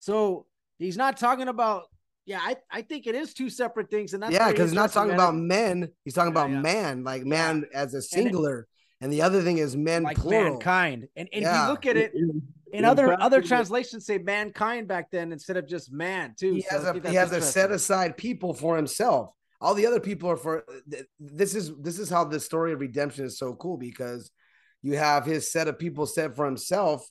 So 0.00 0.46
he's 0.78 0.96
not 0.96 1.16
talking 1.16 1.48
about, 1.48 1.84
yeah, 2.26 2.40
I, 2.40 2.56
I 2.70 2.82
think 2.82 3.06
it 3.06 3.14
is 3.14 3.34
two 3.34 3.50
separate 3.50 3.90
things. 3.90 4.14
And 4.14 4.22
that's 4.22 4.32
yeah, 4.32 4.50
because 4.50 4.70
he's 4.70 4.76
not 4.76 4.92
talking 4.92 5.14
about 5.14 5.34
men, 5.34 5.90
he's 6.04 6.14
talking 6.14 6.34
yeah, 6.34 6.40
about 6.40 6.50
yeah. 6.50 6.60
man, 6.60 7.04
like 7.04 7.24
man 7.24 7.64
yeah. 7.70 7.78
as 7.78 7.94
a 7.94 8.02
singular. 8.02 8.66
And, 9.00 9.06
and, 9.06 9.12
the 9.12 9.22
other 9.22 9.42
thing 9.42 9.58
is 9.58 9.76
men 9.76 10.04
like 10.04 10.16
plural. 10.16 10.50
mankind. 10.50 11.08
And, 11.16 11.28
and 11.32 11.44
if 11.44 11.52
you 11.52 11.68
look 11.68 11.86
at 11.86 11.96
it, 11.96 12.12
in, 12.14 12.42
in 12.72 12.84
other 12.84 13.20
other 13.20 13.42
translations 13.42 14.06
say 14.06 14.18
mankind 14.18 14.88
back 14.88 15.10
then 15.10 15.30
instead 15.30 15.56
of 15.56 15.68
just 15.68 15.92
man 15.92 16.34
too. 16.38 16.54
He 16.54 16.62
so 16.62 16.78
has 16.78 16.84
a 16.86 17.08
he 17.10 17.14
has 17.16 17.32
a 17.32 17.42
set 17.42 17.70
aside 17.70 18.16
people 18.16 18.54
for 18.54 18.76
himself 18.76 19.34
all 19.62 19.74
the 19.74 19.86
other 19.86 20.00
people 20.00 20.28
are 20.28 20.36
for 20.36 20.64
this 21.20 21.54
is 21.54 21.72
this 21.80 21.98
is 21.98 22.10
how 22.10 22.24
the 22.24 22.40
story 22.40 22.72
of 22.72 22.80
redemption 22.80 23.24
is 23.24 23.38
so 23.38 23.54
cool 23.54 23.78
because 23.78 24.30
you 24.82 24.96
have 24.96 25.24
his 25.24 25.50
set 25.50 25.68
of 25.68 25.78
people 25.78 26.04
set 26.04 26.34
for 26.34 26.44
himself 26.44 27.08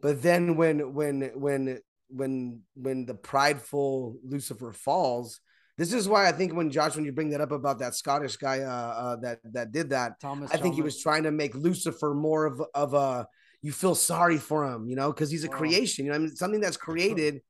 but 0.00 0.20
then 0.22 0.56
when 0.56 0.92
when 0.92 1.30
when 1.34 1.78
when 2.08 2.60
when 2.74 3.06
the 3.06 3.14
prideful 3.14 4.16
lucifer 4.24 4.72
falls 4.72 5.40
this 5.78 5.92
is 5.92 6.08
why 6.08 6.28
i 6.28 6.32
think 6.32 6.52
when 6.52 6.70
josh 6.70 6.96
when 6.96 7.04
you 7.04 7.12
bring 7.12 7.30
that 7.30 7.40
up 7.40 7.52
about 7.52 7.78
that 7.78 7.94
scottish 7.94 8.36
guy 8.36 8.60
uh, 8.60 8.70
uh 8.70 9.16
that 9.16 9.38
that 9.44 9.70
did 9.70 9.90
that 9.90 10.18
thomas 10.20 10.50
i 10.52 10.56
think 10.56 10.74
he 10.74 10.82
was 10.82 11.00
trying 11.00 11.22
to 11.22 11.30
make 11.30 11.54
lucifer 11.54 12.14
more 12.14 12.46
of 12.46 12.60
of 12.74 12.94
a 12.94 13.26
you 13.62 13.72
feel 13.72 13.94
sorry 13.94 14.38
for 14.38 14.64
him 14.64 14.88
you 14.88 14.96
know 14.96 15.12
because 15.12 15.30
he's 15.30 15.44
a 15.44 15.48
creation 15.48 16.04
you 16.04 16.10
know 16.10 16.16
I 16.16 16.18
mean, 16.18 16.36
something 16.36 16.60
that's 16.60 16.76
created 16.76 17.40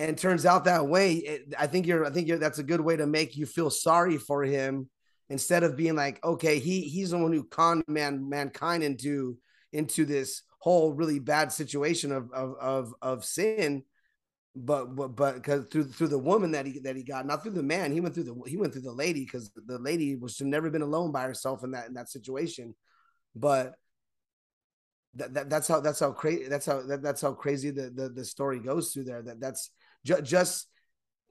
and 0.00 0.18
turns 0.18 0.44
out 0.46 0.64
that 0.64 0.86
way 0.86 1.14
it, 1.14 1.54
i 1.58 1.66
think 1.66 1.86
you're 1.86 2.04
i 2.04 2.10
think 2.10 2.26
you're 2.26 2.38
that's 2.38 2.58
a 2.58 2.64
good 2.64 2.80
way 2.80 2.96
to 2.96 3.06
make 3.06 3.36
you 3.36 3.46
feel 3.46 3.70
sorry 3.70 4.18
for 4.18 4.42
him 4.42 4.88
instead 5.28 5.62
of 5.62 5.76
being 5.76 5.94
like 5.94 6.22
okay 6.24 6.58
he 6.58 6.80
he's 6.82 7.10
the 7.10 7.18
one 7.18 7.32
who 7.32 7.44
conned 7.44 7.84
man 7.86 8.28
mankind 8.28 8.82
into 8.82 9.36
into 9.72 10.04
this 10.04 10.42
whole 10.60 10.92
really 10.92 11.18
bad 11.18 11.52
situation 11.52 12.12
of 12.12 12.30
of 12.32 12.54
of, 12.60 12.94
of 13.02 13.24
sin. 13.24 13.82
But 14.56 14.96
but 14.96 15.08
but 15.08 15.36
because 15.36 15.66
through 15.66 15.84
through 15.84 16.08
the 16.08 16.18
woman 16.18 16.52
that 16.52 16.66
he 16.66 16.80
that 16.80 16.96
he 16.96 17.04
got 17.04 17.24
not 17.24 17.42
through 17.42 17.52
the 17.52 17.62
man 17.62 17.92
he 17.92 18.00
went 18.00 18.14
through 18.14 18.24
the 18.24 18.42
he 18.46 18.56
went 18.56 18.72
through 18.72 18.82
the 18.82 18.92
lady 18.92 19.24
because 19.24 19.50
the 19.54 19.78
lady 19.78 20.16
was 20.16 20.40
never 20.40 20.70
been 20.70 20.82
alone 20.82 21.12
by 21.12 21.22
herself 21.22 21.62
in 21.62 21.70
that 21.70 21.86
in 21.86 21.94
that 21.94 22.08
situation. 22.08 22.74
But 23.34 23.74
that, 25.14 25.34
that 25.34 25.50
that's 25.50 25.68
how 25.68 25.80
that's 25.80 26.00
how 26.00 26.10
crazy 26.10 26.48
that's 26.48 26.66
how 26.66 26.82
that, 26.82 27.00
that's 27.00 27.22
how 27.22 27.32
crazy 27.32 27.70
the, 27.70 27.90
the 27.90 28.08
the 28.08 28.24
story 28.24 28.58
goes 28.58 28.92
through 28.92 29.04
there. 29.04 29.22
That 29.22 29.40
that's 29.40 29.70
ju- 30.04 30.22
just 30.22 30.66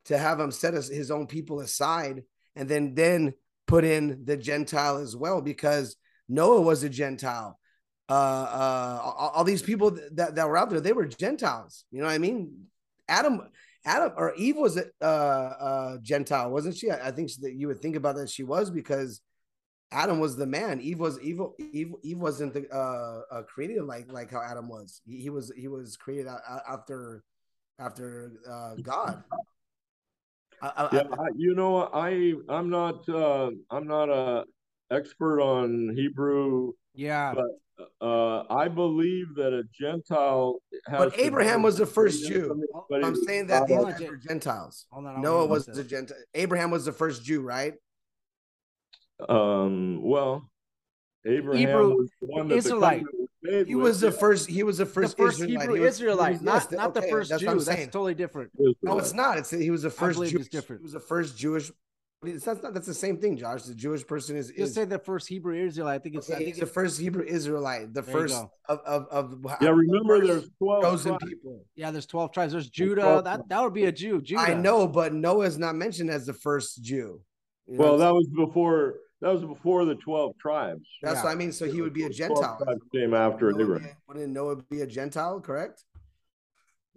to 0.05 0.17
have 0.17 0.39
him 0.39 0.51
set 0.51 0.74
his 0.74 1.11
own 1.11 1.28
people 1.28 1.59
aside 1.59 2.24
and 2.55 2.67
then 2.67 2.95
then 2.95 3.34
put 3.67 3.84
in 3.84 4.26
the 4.26 4.36
Gentile 4.38 4.97
as 4.97 5.15
well 5.15 5.41
because 5.41 5.95
Noah 6.28 6.61
was 6.61 6.84
a 6.84 6.89
Gentile. 6.89 7.59
Uh, 8.09 8.13
uh, 8.13 9.01
all, 9.03 9.32
all 9.36 9.43
these 9.43 9.61
people 9.61 9.91
that, 10.13 10.36
that 10.36 10.47
were 10.47 10.57
out 10.57 10.70
there, 10.70 10.82
they 10.82 10.93
were 10.93 11.05
Gentiles. 11.05 11.86
You 11.91 12.01
know 12.01 12.07
what 12.07 12.13
I 12.13 12.17
mean? 12.17 12.65
Adam, 13.07 13.41
Adam 13.86 14.13
or 14.17 14.34
Eve 14.36 14.57
was 14.57 14.78
a 14.78 14.86
uh, 15.01 15.05
uh, 15.05 15.97
Gentile, 16.01 16.49
wasn't 16.49 16.76
she? 16.76 16.89
I, 16.89 17.09
I 17.09 17.11
think 17.11 17.32
that 17.41 17.53
you 17.53 17.67
would 17.67 17.80
think 17.80 17.95
about 17.95 18.15
that 18.15 18.30
she 18.30 18.43
was 18.43 18.72
because 18.72 19.22
Adam 19.91 20.20
was 20.20 20.36
the 20.36 20.45
man. 20.45 20.82
Eve 20.82 20.99
was 20.99 21.20
evil. 21.22 21.55
Eve, 21.59 21.93
Eve 22.03 22.17
wasn't 22.17 22.53
the, 22.53 22.67
uh, 22.76 23.22
uh, 23.32 23.43
created 23.43 23.84
like 23.84 24.11
like 24.11 24.32
how 24.32 24.41
Adam 24.41 24.67
was. 24.67 25.01
He, 25.05 25.22
he 25.22 25.30
was 25.30 25.51
he 25.55 25.67
was 25.67 25.97
created 25.97 26.32
after 26.67 27.24
after 27.80 28.34
uh, 28.49 28.75
God. 28.82 29.23
I, 30.61 30.89
yeah, 30.91 31.03
I, 31.13 31.27
you 31.38 31.55
know, 31.55 31.89
I 31.93 32.34
I'm 32.49 32.69
not 32.69 33.07
uh, 33.07 33.49
I'm 33.71 33.88
not 33.88 34.09
a 34.09 34.43
expert 34.91 35.41
on 35.41 35.93
Hebrew. 35.95 36.73
Yeah, 36.93 37.34
but 37.34 38.05
uh, 38.05 38.43
I 38.53 38.67
believe 38.67 39.36
that 39.36 39.53
a 39.53 39.63
Gentile. 39.73 40.59
but 40.89 41.17
Abraham 41.17 41.61
was 41.61 41.77
the 41.77 41.86
first 41.86 42.27
Jew. 42.27 42.61
I'm 42.91 43.15
saying 43.15 43.47
that 43.47 43.67
these 43.67 43.77
guys 43.77 44.01
were 44.01 44.17
Gentiles. 44.17 44.86
Noah 44.93 45.45
was 45.45 45.65
the 45.65 45.84
Gentile. 45.84 46.17
Abraham 46.34 46.71
was 46.71 46.84
the 46.84 46.91
first 46.91 47.23
Jew, 47.23 47.41
right? 47.41 47.75
Um. 49.30 50.01
Well, 50.01 50.49
Abraham 51.25 51.67
Hebrew, 51.67 51.95
was 51.95 52.09
the 52.21 52.27
one 52.27 52.49
that 52.49 52.55
Israelite. 52.55 53.03
He 53.41 53.75
was 53.75 54.01
the 54.01 54.11
first. 54.11 54.49
He 54.49 54.63
was 54.63 54.79
the 54.79 54.85
first, 54.85 55.15
the 55.15 55.23
first 55.23 55.39
Israelite. 55.39 55.69
Hebrew 55.69 55.81
was, 55.81 55.95
Israelite, 55.95 56.41
not, 56.41 56.71
not 56.73 56.89
okay, 56.89 56.99
the 56.99 57.07
first 57.07 57.29
that's 57.29 57.41
Jew. 57.41 57.59
That's 57.59 57.85
totally 57.85 58.13
different. 58.13 58.51
No, 58.81 58.99
it's 58.99 59.13
not. 59.13 59.37
It's 59.37 59.49
he 59.49 59.71
was 59.71 59.83
the 59.83 59.89
first. 59.89 60.21
Jewish, 60.21 60.49
different. 60.49 60.81
He 60.81 60.83
was 60.83 60.93
the 60.93 60.99
first 60.99 61.37
Jewish. 61.37 61.71
That's 62.21 62.45
not. 62.61 62.73
That's 62.73 62.87
the 62.87 62.93
same 62.93 63.17
thing, 63.17 63.37
Josh. 63.37 63.63
The 63.63 63.73
Jewish 63.73 64.05
person 64.05 64.35
is. 64.35 64.47
Just 64.47 64.59
is, 64.59 64.73
say 64.73 64.83
the 64.83 64.99
first 64.99 65.29
Hebrew 65.29 65.55
Israelite. 65.55 66.01
I 66.01 66.03
think 66.03 66.15
it's. 66.15 66.29
Okay, 66.29 66.35
I 66.35 66.39
think 66.39 66.49
it's 66.49 66.59
the 66.59 66.65
first 66.65 66.99
Hebrew 66.99 67.23
Israelite. 67.23 67.93
The 67.93 68.03
first 68.03 68.35
of, 68.67 68.79
of 68.79 69.07
of. 69.07 69.45
Yeah, 69.61 69.69
remember 69.69 70.27
there's 70.27 70.49
twelve 70.57 70.83
chosen 70.83 71.17
people. 71.19 71.63
Yeah, 71.77 71.91
there's 71.91 72.07
twelve 72.07 72.33
tribes. 72.33 72.51
There's 72.51 72.69
Judah. 72.69 73.21
That 73.23 73.47
that 73.47 73.63
would 73.63 73.73
be 73.73 73.85
a 73.85 73.91
Jew. 73.93 74.21
Judah. 74.21 74.41
I 74.41 74.53
know, 74.53 74.85
but 74.85 75.13
Noah 75.13 75.45
is 75.45 75.57
not 75.57 75.75
mentioned 75.75 76.09
as 76.09 76.25
the 76.25 76.33
first 76.33 76.83
Jew. 76.83 77.21
You 77.67 77.77
know 77.77 77.83
well, 77.85 77.97
that 77.99 78.13
was 78.13 78.27
before 78.27 78.95
that 79.22 79.34
was 79.34 79.41
before 79.41 79.86
the 79.86 79.95
12 79.95 80.38
tribes. 80.39 80.88
That's 81.01 81.17
yeah. 81.17 81.24
what 81.24 81.32
I 81.32 81.36
mean. 81.36 81.51
So 81.51 81.65
he 81.65 81.82
would 81.82 81.93
be 81.93 82.03
a 82.03 82.09
Gentile. 82.09 82.59
Came 82.93 83.13
after 83.13 83.51
Noah, 83.51 83.80
Wouldn't 84.07 84.30
Noah 84.30 84.57
be 84.70 84.82
a 84.82 84.88
Gentile, 84.88 85.41
correct? 85.41 85.84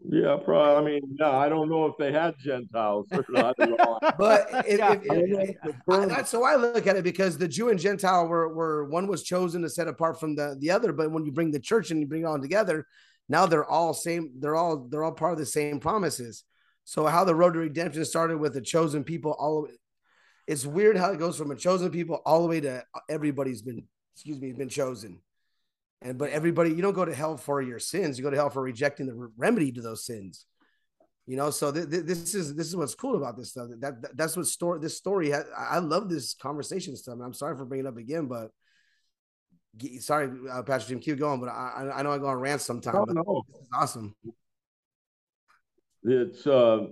Yeah, 0.04 0.36
probably. 0.44 0.76
I 0.76 0.94
mean, 0.94 1.16
yeah, 1.18 1.30
I 1.30 1.48
don't 1.48 1.68
know 1.68 1.86
if 1.86 1.96
they 1.96 2.12
had 2.12 2.34
Gentiles 2.38 3.06
or 3.12 3.24
not. 3.28 3.54
but 4.18 4.48
if, 4.66 4.78
yeah. 4.78 4.92
if, 4.94 5.56
if, 5.64 5.76
I, 5.88 6.06
that's 6.06 6.30
so 6.30 6.44
I 6.44 6.56
look 6.56 6.86
at 6.86 6.96
it 6.96 7.04
because 7.04 7.38
the 7.38 7.46
Jew 7.46 7.68
and 7.68 7.78
Gentile 7.78 8.26
were, 8.26 8.52
were 8.52 8.84
one 8.86 9.06
was 9.06 9.22
chosen 9.22 9.62
to 9.62 9.70
set 9.70 9.86
apart 9.86 10.18
from 10.18 10.34
the, 10.34 10.56
the 10.58 10.70
other. 10.70 10.92
But 10.92 11.12
when 11.12 11.24
you 11.24 11.30
bring 11.30 11.52
the 11.52 11.60
church 11.60 11.90
and 11.90 12.00
you 12.00 12.06
bring 12.06 12.22
it 12.22 12.26
all 12.26 12.40
together, 12.40 12.86
now 13.28 13.46
they're 13.46 13.68
all 13.68 13.94
same. 13.94 14.32
They're 14.38 14.56
all 14.56 14.88
they're 14.90 15.04
all 15.04 15.12
part 15.12 15.32
of 15.32 15.38
the 15.38 15.46
same 15.46 15.78
promises. 15.78 16.44
So 16.84 17.06
how 17.06 17.22
the 17.24 17.34
road 17.34 17.52
to 17.52 17.60
redemption 17.60 18.04
started 18.04 18.38
with 18.38 18.54
the 18.54 18.60
chosen 18.60 19.04
people 19.04 19.36
all 19.38 19.68
it's 20.46 20.66
weird 20.66 20.96
how 20.96 21.12
it 21.12 21.18
goes 21.18 21.36
from 21.36 21.50
a 21.50 21.56
chosen 21.56 21.90
people 21.90 22.20
all 22.26 22.42
the 22.42 22.48
way 22.48 22.60
to 22.60 22.84
everybody's 23.08 23.62
been, 23.62 23.84
excuse 24.14 24.40
me, 24.40 24.52
been 24.52 24.68
chosen. 24.68 25.20
And 26.00 26.18
but 26.18 26.30
everybody, 26.30 26.70
you 26.70 26.82
don't 26.82 26.94
go 26.94 27.04
to 27.04 27.14
hell 27.14 27.36
for 27.36 27.62
your 27.62 27.78
sins. 27.78 28.18
You 28.18 28.24
go 28.24 28.30
to 28.30 28.36
hell 28.36 28.50
for 28.50 28.62
rejecting 28.62 29.06
the 29.06 29.30
remedy 29.36 29.70
to 29.72 29.80
those 29.80 30.04
sins. 30.04 30.46
You 31.26 31.36
know, 31.36 31.50
so 31.50 31.70
th- 31.70 31.88
th- 31.88 32.04
this 32.04 32.34
is 32.34 32.56
this 32.56 32.66
is 32.66 32.74
what's 32.74 32.96
cool 32.96 33.16
about 33.16 33.36
this 33.36 33.50
stuff. 33.50 33.68
That, 33.78 34.02
that 34.02 34.16
that's 34.16 34.36
what 34.36 34.46
story 34.46 34.80
this 34.80 34.96
story. 34.96 35.30
Has, 35.30 35.44
I 35.56 35.78
love 35.78 36.08
this 36.08 36.34
conversation 36.34 36.96
stuff. 36.96 37.14
And 37.14 37.22
I'm 37.22 37.34
sorry 37.34 37.56
for 37.56 37.64
bringing 37.64 37.86
it 37.86 37.88
up 37.88 37.96
again, 37.96 38.26
but 38.26 38.50
sorry, 40.00 40.30
uh, 40.50 40.62
Pastor 40.64 40.88
Jim, 40.88 40.98
keep 40.98 41.18
going. 41.18 41.38
But 41.38 41.50
I 41.50 41.92
I 41.94 42.02
know 42.02 42.10
I 42.10 42.18
go 42.18 42.26
on 42.26 42.40
rants 42.40 42.64
sometimes. 42.64 42.98
Oh, 42.98 43.12
no. 43.12 43.42
awesome. 43.72 44.16
It's 46.02 46.44
uh, 46.46 46.86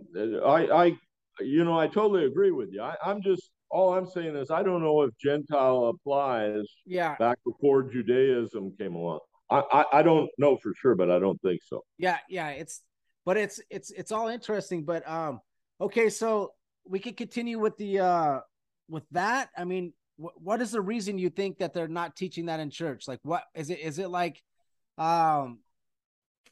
I 0.47 0.85
I 0.85 0.99
you 1.45 1.65
know, 1.65 1.79
I 1.79 1.87
totally 1.89 2.25
agree 2.25 2.51
with 2.51 2.71
you. 2.73 2.83
I, 2.83 2.97
I'm 3.05 3.23
just 3.23 3.51
all 3.71 3.95
I'm 3.95 4.07
saying 4.07 4.35
is 4.37 4.51
I 4.51 4.63
don't 4.63 4.83
know 4.83 5.03
if 5.03 5.11
Gentile 5.19 5.87
applies 5.95 6.65
Yeah, 6.87 7.17
back 7.19 7.39
before 7.45 7.83
Judaism 7.85 8.75
came 8.79 8.95
along. 8.95 9.21
I, 9.49 9.63
I, 9.73 9.85
I 9.99 10.03
don't 10.03 10.29
know 10.39 10.57
for 10.57 10.73
sure, 10.77 10.95
but 10.95 11.11
I 11.11 11.19
don't 11.19 11.41
think 11.43 11.61
so. 11.65 11.83
yeah, 11.99 12.19
yeah. 12.29 12.51
It's 12.51 12.83
but 13.25 13.37
it's 13.37 13.61
it's 13.71 13.91
it's 13.91 14.13
all 14.13 14.29
interesting. 14.29 14.85
But 14.85 15.09
um, 15.09 15.41
okay, 15.81 16.09
so 16.09 16.53
we 16.85 16.99
could 16.99 17.17
continue 17.17 17.59
with 17.59 17.77
the 17.77 18.01
uh 18.01 18.41
with 18.89 19.05
that. 19.13 19.51
I 19.57 19.65
mean, 19.65 19.93
wh- 20.17 20.37
what 20.41 20.61
is 20.63 20.73
the 20.73 20.81
reason 20.81 21.19
you 21.19 21.31
think 21.31 21.59
that 21.59 21.73
they're 21.75 21.89
not 21.89 22.17
teaching 22.17 22.47
that 22.47 22.61
in 22.61 22.71
church? 22.71 23.07
Like, 23.07 23.21
what 23.23 23.45
is 23.55 23.71
it? 23.71 23.81
Is 23.81 23.99
it 23.99 24.09
like, 24.11 24.43
um, 24.99 25.61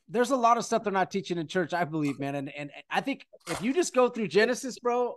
there's 0.09 0.31
a 0.31 0.37
lot 0.37 0.57
of 0.57 0.65
stuff 0.65 0.85
they're 0.85 0.93
not 0.93 1.11
teaching 1.11 1.39
in 1.39 1.47
church. 1.47 1.75
I 1.75 1.85
believe, 1.85 2.19
man, 2.19 2.35
and 2.35 2.53
and 2.57 2.71
I 2.91 3.01
think 3.01 3.27
if 3.49 3.63
you 3.63 3.73
just 3.75 3.95
go 3.95 4.09
through 4.09 4.29
Genesis, 4.29 4.79
bro, 4.79 5.17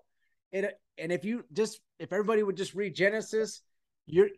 it 0.52 0.74
and 0.98 1.12
if 1.12 1.24
you 1.26 1.46
just 1.54 1.80
if 2.00 2.12
everybody 2.12 2.44
would 2.44 2.58
just 2.58 2.74
read 2.74 2.96
Genesis, 2.96 3.62
you're 4.06 4.30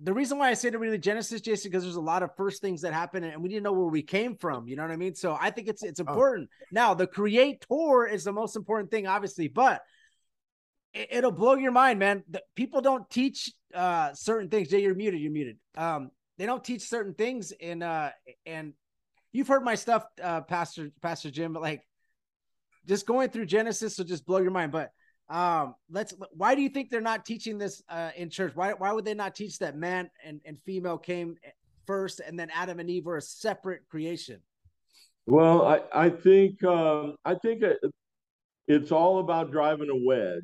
the 0.00 0.12
reason 0.12 0.38
why 0.38 0.50
I 0.50 0.54
say 0.54 0.70
to 0.70 0.78
read 0.78 0.92
the 0.92 0.98
Genesis, 0.98 1.40
Jason, 1.40 1.70
because 1.70 1.82
there's 1.82 1.96
a 1.96 2.00
lot 2.00 2.22
of 2.22 2.30
first 2.36 2.60
things 2.60 2.82
that 2.82 2.92
happen, 2.92 3.24
and 3.24 3.42
we 3.42 3.48
didn't 3.48 3.62
know 3.62 3.72
where 3.72 3.86
we 3.86 4.02
came 4.02 4.36
from. 4.36 4.68
You 4.68 4.76
know 4.76 4.82
what 4.82 4.90
I 4.90 4.96
mean? 4.96 5.14
So 5.14 5.36
I 5.40 5.50
think 5.50 5.68
it's 5.68 5.82
it's 5.82 6.00
important. 6.00 6.50
Now, 6.70 6.94
the 6.94 7.06
creator 7.06 8.06
is 8.06 8.24
the 8.24 8.32
most 8.32 8.56
important 8.56 8.90
thing, 8.90 9.06
obviously, 9.06 9.48
but 9.48 9.80
it, 10.92 11.08
it'll 11.12 11.32
blow 11.32 11.54
your 11.54 11.72
mind, 11.72 11.98
man. 11.98 12.24
The, 12.28 12.42
people 12.54 12.80
don't 12.80 13.08
teach 13.08 13.52
uh 13.74 14.12
certain 14.14 14.50
things. 14.50 14.68
Jay, 14.68 14.82
you're 14.82 14.94
muted. 14.94 15.20
You're 15.20 15.32
muted. 15.32 15.56
Um, 15.76 16.10
they 16.38 16.44
don't 16.44 16.62
teach 16.62 16.82
certain 16.82 17.14
things, 17.14 17.52
and 17.52 17.82
uh, 17.82 18.10
and 18.44 18.74
you've 19.36 19.48
heard 19.48 19.62
my 19.62 19.74
stuff, 19.74 20.06
uh, 20.22 20.40
Pastor 20.40 20.90
Pastor 21.02 21.30
Jim, 21.30 21.52
but 21.52 21.62
like 21.62 21.86
just 22.86 23.06
going 23.06 23.28
through 23.28 23.46
Genesis 23.46 23.98
will 23.98 24.06
just 24.06 24.24
blow 24.24 24.38
your 24.38 24.50
mind. 24.50 24.72
But 24.72 24.90
um, 25.28 25.74
let's. 25.90 26.14
Why 26.32 26.54
do 26.54 26.62
you 26.62 26.68
think 26.70 26.90
they're 26.90 27.00
not 27.00 27.26
teaching 27.26 27.58
this 27.58 27.82
uh 27.88 28.10
in 28.16 28.30
church? 28.30 28.52
Why 28.54 28.72
why 28.72 28.92
would 28.92 29.04
they 29.04 29.14
not 29.14 29.34
teach 29.34 29.58
that 29.58 29.76
man 29.76 30.10
and 30.24 30.40
and 30.44 30.58
female 30.64 30.98
came 30.98 31.36
first, 31.86 32.20
and 32.20 32.38
then 32.38 32.50
Adam 32.54 32.80
and 32.80 32.88
Eve 32.88 33.04
were 33.04 33.18
a 33.18 33.22
separate 33.22 33.82
creation? 33.88 34.40
Well, 35.26 35.66
I, 35.66 35.82
I 35.92 36.10
think 36.10 36.64
um, 36.64 37.16
I 37.24 37.34
think 37.34 37.62
it's 38.68 38.92
all 38.92 39.18
about 39.18 39.52
driving 39.52 39.90
a 39.90 40.06
wedge 40.06 40.42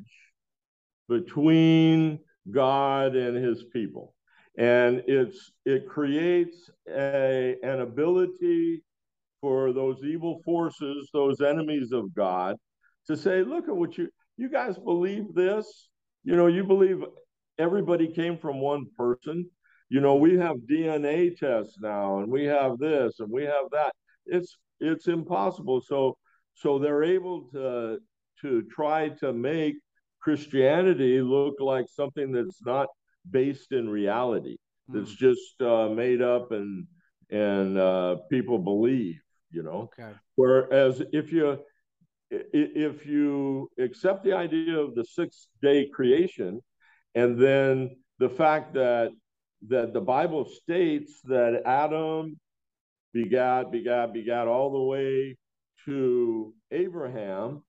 between 1.09 2.19
God 2.51 3.15
and 3.15 3.37
His 3.37 3.63
people, 3.63 4.12
and 4.57 5.03
it's 5.07 5.51
it 5.65 5.87
creates 5.87 6.69
a 6.89 7.55
an 7.63 7.81
ability 7.81 8.83
for 9.41 9.73
those 9.73 9.97
evil 10.03 10.41
forces, 10.45 11.09
those 11.13 11.41
enemies 11.41 11.91
of 11.91 12.13
God, 12.13 12.55
to 13.07 13.17
say, 13.17 13.43
"Look 13.43 13.67
at 13.67 13.75
what 13.75 13.97
you 13.97 14.09
you 14.37 14.49
guys 14.49 14.77
believe 14.77 15.33
this. 15.33 15.89
You 16.23 16.35
know, 16.35 16.47
you 16.47 16.63
believe 16.63 17.03
everybody 17.57 18.07
came 18.07 18.37
from 18.37 18.59
one 18.61 18.85
person. 18.97 19.49
You 19.89 20.01
know, 20.01 20.15
we 20.15 20.37
have 20.37 20.57
DNA 20.69 21.37
tests 21.37 21.77
now, 21.79 22.19
and 22.19 22.31
we 22.31 22.45
have 22.45 22.77
this, 22.79 23.19
and 23.19 23.29
we 23.31 23.43
have 23.43 23.69
that. 23.71 23.93
It's 24.25 24.57
it's 24.79 25.07
impossible. 25.07 25.81
So 25.81 26.17
so 26.53 26.79
they're 26.79 27.03
able 27.03 27.49
to 27.53 27.99
to 28.41 28.61
try 28.63 29.09
to 29.09 29.33
make 29.33 29.75
Christianity 30.21 31.21
look 31.21 31.55
like 31.59 31.85
something 31.89 32.31
that's 32.31 32.61
not 32.65 32.87
based 33.29 33.71
in 33.71 33.89
reality. 33.89 34.57
That's 34.89 35.13
just 35.15 35.61
uh, 35.61 35.89
made 35.89 36.21
up 36.21 36.51
and 36.51 36.87
and 37.29 37.77
uh, 37.77 38.17
people 38.29 38.59
believe. 38.59 39.21
You 39.49 39.63
know. 39.63 39.89
Okay. 39.97 40.11
Whereas 40.35 41.01
if 41.11 41.31
you 41.31 41.59
if 42.29 43.05
you 43.05 43.69
accept 43.79 44.23
the 44.23 44.33
idea 44.33 44.77
of 44.77 44.95
the 44.95 45.05
sixth 45.05 45.47
day 45.61 45.87
creation, 45.87 46.61
and 47.15 47.39
then 47.39 47.95
the 48.19 48.29
fact 48.29 48.73
that 48.73 49.11
that 49.69 49.93
the 49.93 50.01
Bible 50.01 50.45
states 50.45 51.21
that 51.25 51.61
Adam 51.65 52.37
begat, 53.13 53.71
begat, 53.71 54.13
begat 54.13 54.47
all 54.47 54.71
the 54.71 54.81
way 54.81 55.37
to 55.85 56.53
Abraham 56.71 57.63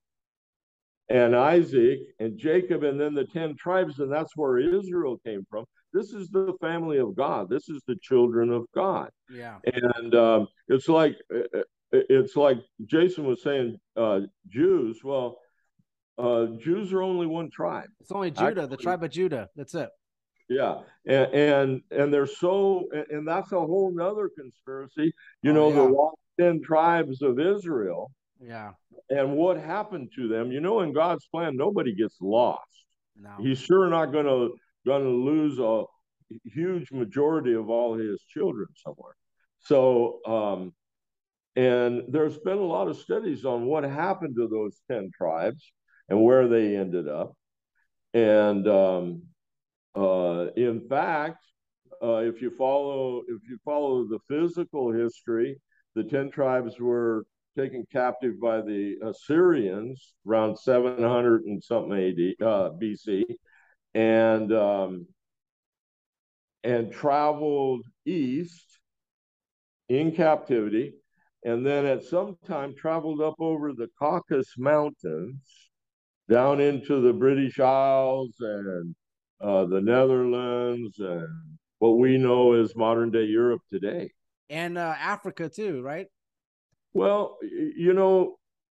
and 1.09 1.37
Isaac 1.37 1.99
and 2.19 2.39
Jacob, 2.39 2.83
and 2.83 2.99
then 3.01 3.15
the 3.15 3.25
10 3.27 3.57
tribes, 3.57 3.99
and 3.99 4.11
that's 4.11 4.37
where 4.37 4.59
Israel 4.59 5.19
came 5.25 5.45
from. 5.51 5.65
This 5.93 6.13
is 6.13 6.29
the 6.31 6.55
family 6.61 6.99
of 6.99 7.15
God. 7.15 7.49
This 7.49 7.69
is 7.69 7.83
the 7.87 7.97
children 8.03 8.51
of 8.51 8.65
God. 8.75 9.11
Yeah. 9.31 9.59
And 9.65 10.15
um, 10.15 10.49
it's 10.69 10.89
like 10.89 11.17
uh, 11.35 11.61
it's 11.93 12.35
like 12.35 12.59
Jason 12.87 13.25
was 13.25 13.43
saying, 13.43 13.79
uh, 13.97 14.21
Jews. 14.49 15.01
Well, 15.05 15.39
uh, 16.19 16.47
Jews 16.59 16.93
are 16.93 17.03
only 17.03 17.27
one 17.27 17.51
tribe. 17.51 17.89
It's 18.01 18.11
only 18.11 18.33
Judah, 18.33 18.67
the 18.67 18.77
tribe 18.77 19.05
of 19.05 19.11
Judah. 19.11 19.49
That's 19.55 19.75
it. 19.75 19.89
Yeah, 20.49 20.81
and 21.07 21.33
and, 21.33 21.81
and 21.91 22.13
they're 22.13 22.27
so, 22.27 22.89
and- 22.93 23.07
and 23.11 23.29
that's 23.29 23.53
a 23.53 23.59
whole 23.61 23.93
nother 23.95 24.29
conspiracy. 24.37 25.13
You 25.43 25.53
Oh, 25.53 25.55
know, 25.55 25.69
yeah. 25.69 25.75
the 25.77 25.83
lost 25.85 26.17
ten 26.41 26.61
tribes 26.61 27.23
of 27.23 27.39
Israel, 27.39 28.11
Yeah. 28.41 28.73
and 29.11 29.37
what 29.37 29.57
happened 29.59 30.11
to 30.17 30.29
them. 30.29 30.53
You 30.53 30.61
know, 30.61 30.81
in 30.81 30.93
God's 30.93 31.27
plan, 31.27 31.57
nobody 31.57 31.95
gets 31.95 32.17
lost. 32.21 32.61
No. 33.17 33.31
He's 33.39 33.59
sure 33.59 33.89
not 33.89 34.07
going 34.07 34.27
to 34.27 34.55
going 34.85 35.03
to 35.03 35.09
lose 35.09 35.59
a 35.59 35.85
huge 36.45 36.91
majority 36.91 37.55
of 37.55 37.71
all 37.71 37.95
his 37.95 38.23
children 38.23 38.67
somewhere. 38.77 39.15
So, 39.61 40.21
um, 40.27 40.73
and 41.57 42.03
there's 42.09 42.39
been 42.39 42.59
a 42.59 42.65
lot 42.65 42.89
of 42.89 42.99
studies 42.99 43.45
on 43.45 43.67
what 43.67 43.85
happened 43.85 44.35
to 44.37 44.49
those 44.49 44.81
ten 44.91 45.11
tribes 45.17 45.73
and 46.09 46.23
where 46.23 46.49
they 46.49 46.77
ended 46.77 47.09
up. 47.09 47.35
And 48.13 48.67
um, 48.69 49.23
uh, 49.95 50.49
in 50.57 50.87
fact, 50.89 51.45
uh, 52.03 52.17
if 52.17 52.43
you 52.43 52.51
follow 52.51 53.23
if 53.29 53.49
you 53.49 53.59
follow 53.65 54.05
the 54.05 54.19
physical 54.29 54.93
history, 54.93 55.61
the 55.95 56.05
ten 56.05 56.31
tribes 56.31 56.79
were 56.79 57.25
taken 57.57 57.85
captive 57.93 58.41
by 58.41 58.61
the 58.61 58.97
Assyrians 59.03 60.15
around 60.27 60.59
700 60.59 61.45
and 61.45 61.63
something 61.63 61.93
AD 61.93 62.47
uh, 62.47 62.71
BC, 62.81 63.25
and 63.95 64.53
um, 64.53 65.07
and 66.63 66.93
traveled 66.93 67.85
east 68.07 68.79
in 69.89 70.13
captivity, 70.13 70.95
and 71.45 71.65
then 71.65 71.85
at 71.87 72.05
some 72.05 72.37
time 72.47 72.75
traveled 72.75 73.21
up 73.21 73.35
over 73.39 73.73
the 73.73 73.89
Caucasus 73.99 74.55
Mountains 74.59 75.71
down 76.29 76.61
into 76.61 77.01
the 77.01 77.13
British 77.13 77.61
Isles 77.61 78.35
and 78.41 78.95
uh, 79.41 79.67
the 79.67 79.81
Netherlands 79.81 80.99
and 80.99 81.29
what 81.79 81.99
we 81.99 82.17
know 82.17 82.55
as 82.55 82.75
modern 82.75 83.11
day 83.11 83.25
Europe 83.25 83.61
today. 83.71 84.11
And 84.49 84.79
uh, 84.79 84.95
Africa 84.99 85.49
too, 85.49 85.83
right? 85.83 86.07
Well, 86.95 87.39
you 87.43 87.93
know, 87.93 88.37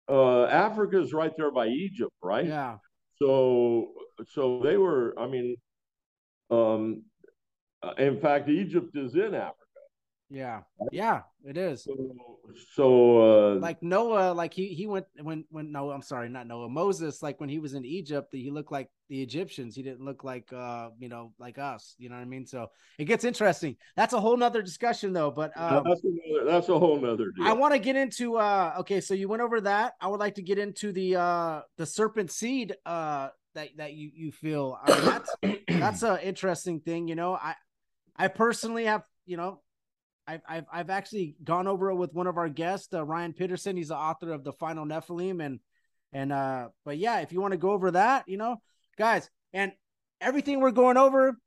uh, 0.09 0.45
Africa 0.45 1.01
is 1.01 1.13
right 1.13 1.32
there 1.38 1.51
by 1.51 1.68
Egypt, 1.68 2.13
right? 2.22 2.47
Yeah. 2.47 2.78
So, 3.22 3.91
so 4.28 4.61
they 4.63 4.78
were. 4.78 5.13
I 5.18 5.28
mean, 5.28 5.55
um, 6.49 7.03
uh, 7.84 7.93
in 7.97 8.20
fact, 8.20 8.49
Egypt 8.49 8.95
is 8.95 9.15
in 9.15 9.36
Africa. 9.36 9.57
Yeah. 10.30 10.61
Yeah, 10.91 11.21
it 11.45 11.57
is. 11.57 11.84
So, 11.84 11.95
so 12.73 13.55
uh, 13.55 13.59
Like 13.59 13.82
Noah, 13.82 14.34
like 14.34 14.53
he 14.53 14.67
he 14.67 14.86
went 14.86 15.05
when 15.21 15.45
when 15.49 15.71
no, 15.71 15.91
I'm 15.91 16.01
sorry, 16.01 16.28
not 16.28 16.47
Noah. 16.47 16.69
Moses, 16.69 17.23
like 17.23 17.39
when 17.39 17.49
he 17.49 17.59
was 17.59 17.73
in 17.73 17.86
Egypt, 17.86 18.30
he 18.32 18.51
looked 18.51 18.71
like 18.71 18.89
the 19.09 19.21
Egyptians. 19.21 19.75
He 19.75 19.84
didn't 19.84 20.03
look 20.03 20.23
like 20.23 20.51
uh, 20.51 20.89
you 20.99 21.07
know, 21.07 21.34
like 21.39 21.57
us. 21.57 21.95
You 21.97 22.09
know 22.09 22.15
what 22.15 22.21
I 22.21 22.25
mean? 22.25 22.45
So 22.45 22.67
it 22.97 23.05
gets 23.05 23.23
interesting. 23.23 23.78
That's 23.95 24.13
a 24.13 24.19
whole 24.19 24.36
nother 24.36 24.61
discussion 24.61 25.13
though. 25.13 25.32
But 25.32 25.57
um, 25.57 25.84
that's 25.88 26.03
another, 26.03 26.45
that's 26.45 26.69
a 26.69 26.78
whole 26.78 26.99
nother 26.99 27.32
deal. 27.32 27.45
I 27.45 27.53
want 27.53 27.73
to 27.73 27.80
get 27.80 27.95
into 27.95 28.38
uh 28.38 28.75
okay, 28.80 28.99
so 28.99 29.13
you 29.13 29.30
went 29.30 29.41
over 29.41 29.61
that. 29.61 29.93
I 30.01 30.07
would 30.07 30.19
like 30.19 30.36
to 30.36 30.41
get 30.41 30.57
into 30.57 30.91
the 30.91 31.15
uh 31.15 31.61
the 31.78 31.86
serpent 31.86 32.32
seed 32.32 32.75
uh 32.86 33.30
that 33.55 33.69
that 33.78 33.93
you 33.93 34.11
you 34.13 34.32
feel. 34.32 34.78
I 34.84 34.95
mean, 34.95 35.05
that's 35.05 35.36
that's 35.67 36.03
an 36.03 36.19
interesting 36.19 36.82
thing, 36.82 37.07
you 37.07 37.15
know. 37.15 37.34
I 37.34 37.55
I 38.17 38.28
personally 38.28 38.86
have, 38.86 39.03
you 39.25 39.38
know, 39.38 39.61
I've 40.28 40.41
I've 40.47 40.65
I've 40.71 40.89
actually 40.89 41.36
gone 41.43 41.67
over 41.67 41.89
it 41.89 41.95
with 41.95 42.13
one 42.13 42.28
of 42.28 42.38
our 42.38 42.49
guests, 42.49 42.93
uh, 42.93 43.03
Ryan 43.03 43.34
Pitterson. 43.34 43.78
He's 43.78 43.88
the 43.88 43.95
author 43.95 44.34
of 44.34 44.43
the 44.43 44.53
Final 44.53 44.86
Nephilim, 44.86 45.43
and 45.43 45.59
and 46.11 46.34
uh, 46.34 46.69
but 46.86 46.97
yeah, 46.97 47.19
if 47.21 47.32
you 47.32 47.41
want 47.41 47.53
to 47.53 47.57
go 47.57 47.71
over 47.71 47.91
that, 47.91 48.28
you 48.28 48.38
know, 48.38 48.57
guys, 48.97 49.30
and 49.53 49.71
everything 50.19 50.59
we're 50.59 50.71
going 50.71 50.97
over, 50.97 51.38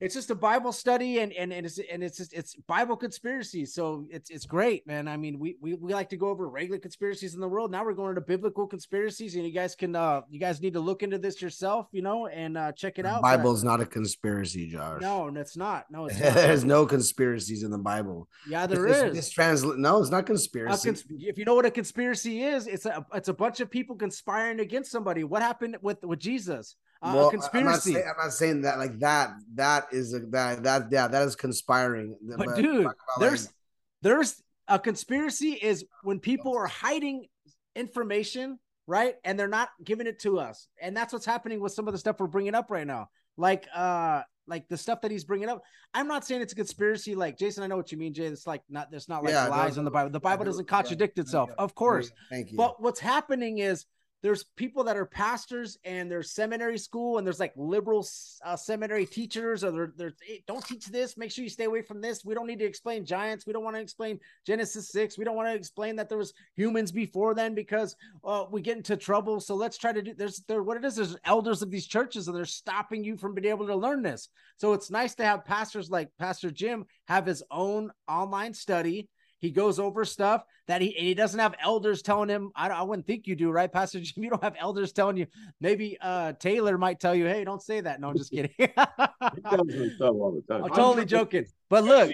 it's 0.00 0.14
just 0.14 0.30
a 0.30 0.34
Bible 0.34 0.72
study 0.72 1.18
and 1.18 1.32
and, 1.34 1.52
and 1.52 1.66
it's 1.66 1.78
and 1.78 2.02
it's 2.02 2.16
just, 2.18 2.32
it's 2.32 2.54
Bible 2.66 2.96
conspiracy. 2.96 3.66
So 3.66 4.06
it's 4.10 4.30
it's 4.30 4.46
great, 4.46 4.86
man. 4.86 5.06
I 5.08 5.16
mean, 5.16 5.38
we, 5.38 5.56
we 5.60 5.74
we 5.74 5.92
like 5.92 6.08
to 6.10 6.16
go 6.16 6.28
over 6.28 6.48
regular 6.48 6.78
conspiracies 6.78 7.34
in 7.34 7.40
the 7.40 7.48
world. 7.48 7.70
Now 7.70 7.84
we're 7.84 7.92
going 7.92 8.14
to 8.14 8.20
biblical 8.22 8.66
conspiracies, 8.66 9.34
and 9.34 9.44
you 9.44 9.52
guys 9.52 9.74
can 9.74 9.94
uh 9.94 10.22
you 10.30 10.40
guys 10.40 10.60
need 10.62 10.72
to 10.72 10.80
look 10.80 11.02
into 11.02 11.18
this 11.18 11.42
yourself, 11.42 11.86
you 11.92 12.00
know, 12.02 12.26
and 12.28 12.56
uh 12.56 12.72
check 12.72 12.98
it 12.98 13.02
The 13.02 13.10
out. 13.10 13.22
Bible's 13.22 13.62
not 13.62 13.80
a 13.80 13.86
conspiracy, 13.86 14.68
Josh. 14.68 15.02
no, 15.02 15.28
it's 15.28 15.56
not. 15.56 15.84
No, 15.90 16.06
it's 16.06 16.18
not. 16.20 16.34
There's 16.34 16.64
no 16.64 16.86
conspiracies 16.86 17.62
in 17.62 17.70
the 17.70 17.78
Bible. 17.78 18.26
yeah, 18.48 18.66
there 18.66 18.86
this, 18.88 19.02
is. 19.02 19.14
This 19.14 19.30
translate. 19.30 19.78
No, 19.78 20.00
it's 20.00 20.10
not 20.10 20.24
conspiracy. 20.26 20.88
cons- 20.88 21.04
if 21.10 21.36
you 21.36 21.44
know 21.44 21.54
what 21.54 21.66
a 21.66 21.70
conspiracy 21.70 22.42
is, 22.42 22.66
it's 22.66 22.86
a 22.86 23.04
it's 23.12 23.28
a 23.28 23.34
bunch 23.34 23.60
of 23.60 23.70
people 23.70 23.96
conspiring 23.96 24.60
against 24.60 24.90
somebody. 24.90 25.24
What 25.24 25.42
happened 25.42 25.76
with 25.82 26.02
with 26.04 26.18
Jesus? 26.20 26.76
Uh, 27.02 27.12
well, 27.14 27.24
a 27.24 27.30
I'm 27.30 27.36
not, 27.36 27.50
conspiracy. 27.52 27.92
saying, 27.94 28.06
I'm 28.08 28.24
not 28.24 28.32
saying 28.32 28.62
that 28.62 28.78
like 28.78 28.98
that. 28.98 29.30
That 29.54 29.86
is 29.90 30.12
a 30.12 30.20
that 30.20 30.62
that 30.64 30.88
yeah 30.90 31.08
that 31.08 31.22
is 31.22 31.34
conspiring. 31.34 32.16
But 32.22 32.48
I'm 32.48 32.62
dude, 32.62 32.88
there's 33.18 33.46
like, 33.46 33.54
there's 34.02 34.42
a 34.68 34.78
conspiracy 34.78 35.52
is 35.52 35.84
when 36.02 36.20
people 36.20 36.56
are 36.56 36.66
hiding 36.66 37.26
information, 37.74 38.58
right? 38.86 39.16
And 39.24 39.38
they're 39.38 39.48
not 39.48 39.70
giving 39.82 40.06
it 40.06 40.20
to 40.20 40.38
us. 40.38 40.68
And 40.80 40.96
that's 40.96 41.12
what's 41.12 41.26
happening 41.26 41.60
with 41.60 41.72
some 41.72 41.88
of 41.88 41.92
the 41.92 41.98
stuff 41.98 42.16
we're 42.18 42.26
bringing 42.26 42.54
up 42.54 42.70
right 42.70 42.86
now. 42.86 43.08
Like 43.36 43.66
uh 43.74 44.22
like 44.46 44.68
the 44.68 44.76
stuff 44.76 45.00
that 45.00 45.10
he's 45.10 45.24
bringing 45.24 45.48
up. 45.48 45.62
I'm 45.94 46.08
not 46.08 46.26
saying 46.26 46.42
it's 46.42 46.52
a 46.52 46.56
conspiracy 46.56 47.14
like 47.14 47.38
Jason, 47.38 47.62
I 47.62 47.66
know 47.66 47.76
what 47.76 47.92
you 47.92 47.98
mean, 47.98 48.12
Jay. 48.12 48.26
It's 48.26 48.46
like 48.46 48.62
not 48.68 48.90
there's 48.90 49.08
not 49.08 49.24
like 49.24 49.32
Yeah, 49.32 49.48
lies 49.48 49.78
in 49.78 49.84
the 49.84 49.90
Bible. 49.90 50.10
The 50.10 50.20
Bible 50.20 50.44
doesn't 50.44 50.68
contradict 50.68 51.18
itself. 51.18 51.50
Of 51.56 51.74
course. 51.74 52.10
Thank 52.28 52.50
you. 52.50 52.58
But 52.58 52.82
what's 52.82 53.00
happening 53.00 53.58
is 53.58 53.86
there's 54.22 54.44
people 54.56 54.84
that 54.84 54.96
are 54.96 55.06
pastors 55.06 55.78
and 55.84 56.10
there's 56.10 56.32
seminary 56.32 56.78
school 56.78 57.18
and 57.18 57.26
there's 57.26 57.40
like 57.40 57.52
liberal 57.56 58.06
uh, 58.44 58.56
seminary 58.56 59.06
teachers 59.06 59.64
or 59.64 59.70
they're, 59.70 59.92
they're 59.96 60.12
hey, 60.22 60.42
don't 60.46 60.64
teach 60.64 60.86
this. 60.86 61.16
Make 61.16 61.30
sure 61.30 61.42
you 61.42 61.50
stay 61.50 61.64
away 61.64 61.82
from 61.82 62.00
this. 62.00 62.24
We 62.24 62.34
don't 62.34 62.46
need 62.46 62.58
to 62.58 62.64
explain 62.64 63.04
giants. 63.04 63.46
We 63.46 63.52
don't 63.52 63.64
want 63.64 63.76
to 63.76 63.82
explain 63.82 64.20
genesis 64.46 64.90
6 64.90 65.18
we 65.18 65.24
don't 65.24 65.36
want 65.36 65.48
to 65.48 65.54
explain 65.54 65.96
that 65.96 66.08
there 66.08 66.18
was 66.18 66.32
humans 66.56 66.92
before 66.92 67.34
then 67.34 67.54
because 67.54 67.96
uh, 68.24 68.44
we 68.50 68.60
get 68.60 68.76
into 68.76 68.96
trouble. 68.96 69.40
So 69.40 69.54
let's 69.54 69.78
try 69.78 69.92
to 69.92 70.02
do 70.02 70.14
there's 70.14 70.42
there 70.48 70.62
what 70.62 70.76
it 70.76 70.84
is 70.84 70.96
there's 70.96 71.16
elders 71.24 71.62
of 71.62 71.70
these 71.70 71.86
churches 71.86 72.28
and 72.28 72.36
they're 72.36 72.44
stopping 72.44 73.04
you 73.04 73.16
from 73.16 73.34
being 73.34 73.50
able 73.50 73.66
to 73.66 73.76
learn 73.76 74.02
this. 74.02 74.28
So 74.56 74.72
it's 74.72 74.90
nice 74.90 75.14
to 75.16 75.24
have 75.24 75.44
pastors 75.44 75.90
like 75.90 76.10
pastor 76.18 76.50
jim 76.50 76.84
have 77.08 77.26
his 77.26 77.42
own 77.50 77.90
online 78.08 78.52
study 78.54 79.08
he 79.40 79.50
goes 79.50 79.78
over 79.78 80.04
stuff 80.04 80.44
that 80.66 80.80
he 80.80 80.90
he 80.90 81.14
doesn't 81.14 81.40
have 81.40 81.54
elders 81.62 82.02
telling 82.02 82.28
him. 82.28 82.52
I, 82.54 82.68
I 82.68 82.82
wouldn't 82.82 83.06
think 83.06 83.26
you 83.26 83.34
do, 83.34 83.50
right, 83.50 83.70
Pastor 83.70 84.00
Jim? 84.00 84.22
You 84.24 84.30
don't 84.30 84.44
have 84.44 84.56
elders 84.58 84.92
telling 84.92 85.16
you. 85.16 85.26
Maybe 85.60 85.96
uh 86.00 86.34
Taylor 86.34 86.78
might 86.78 87.00
tell 87.00 87.14
you, 87.14 87.26
"Hey, 87.26 87.42
don't 87.44 87.62
say 87.62 87.80
that." 87.80 88.00
No, 88.00 88.10
I'm 88.10 88.16
just 88.16 88.30
kidding. 88.30 88.52
He 88.58 89.42
tells 89.42 89.72
himself 89.72 90.16
all 90.16 90.32
the 90.32 90.42
time. 90.52 90.64
I'm 90.64 90.70
totally 90.70 91.04
joking. 91.04 91.46
But 91.68 91.84
look, 91.84 92.12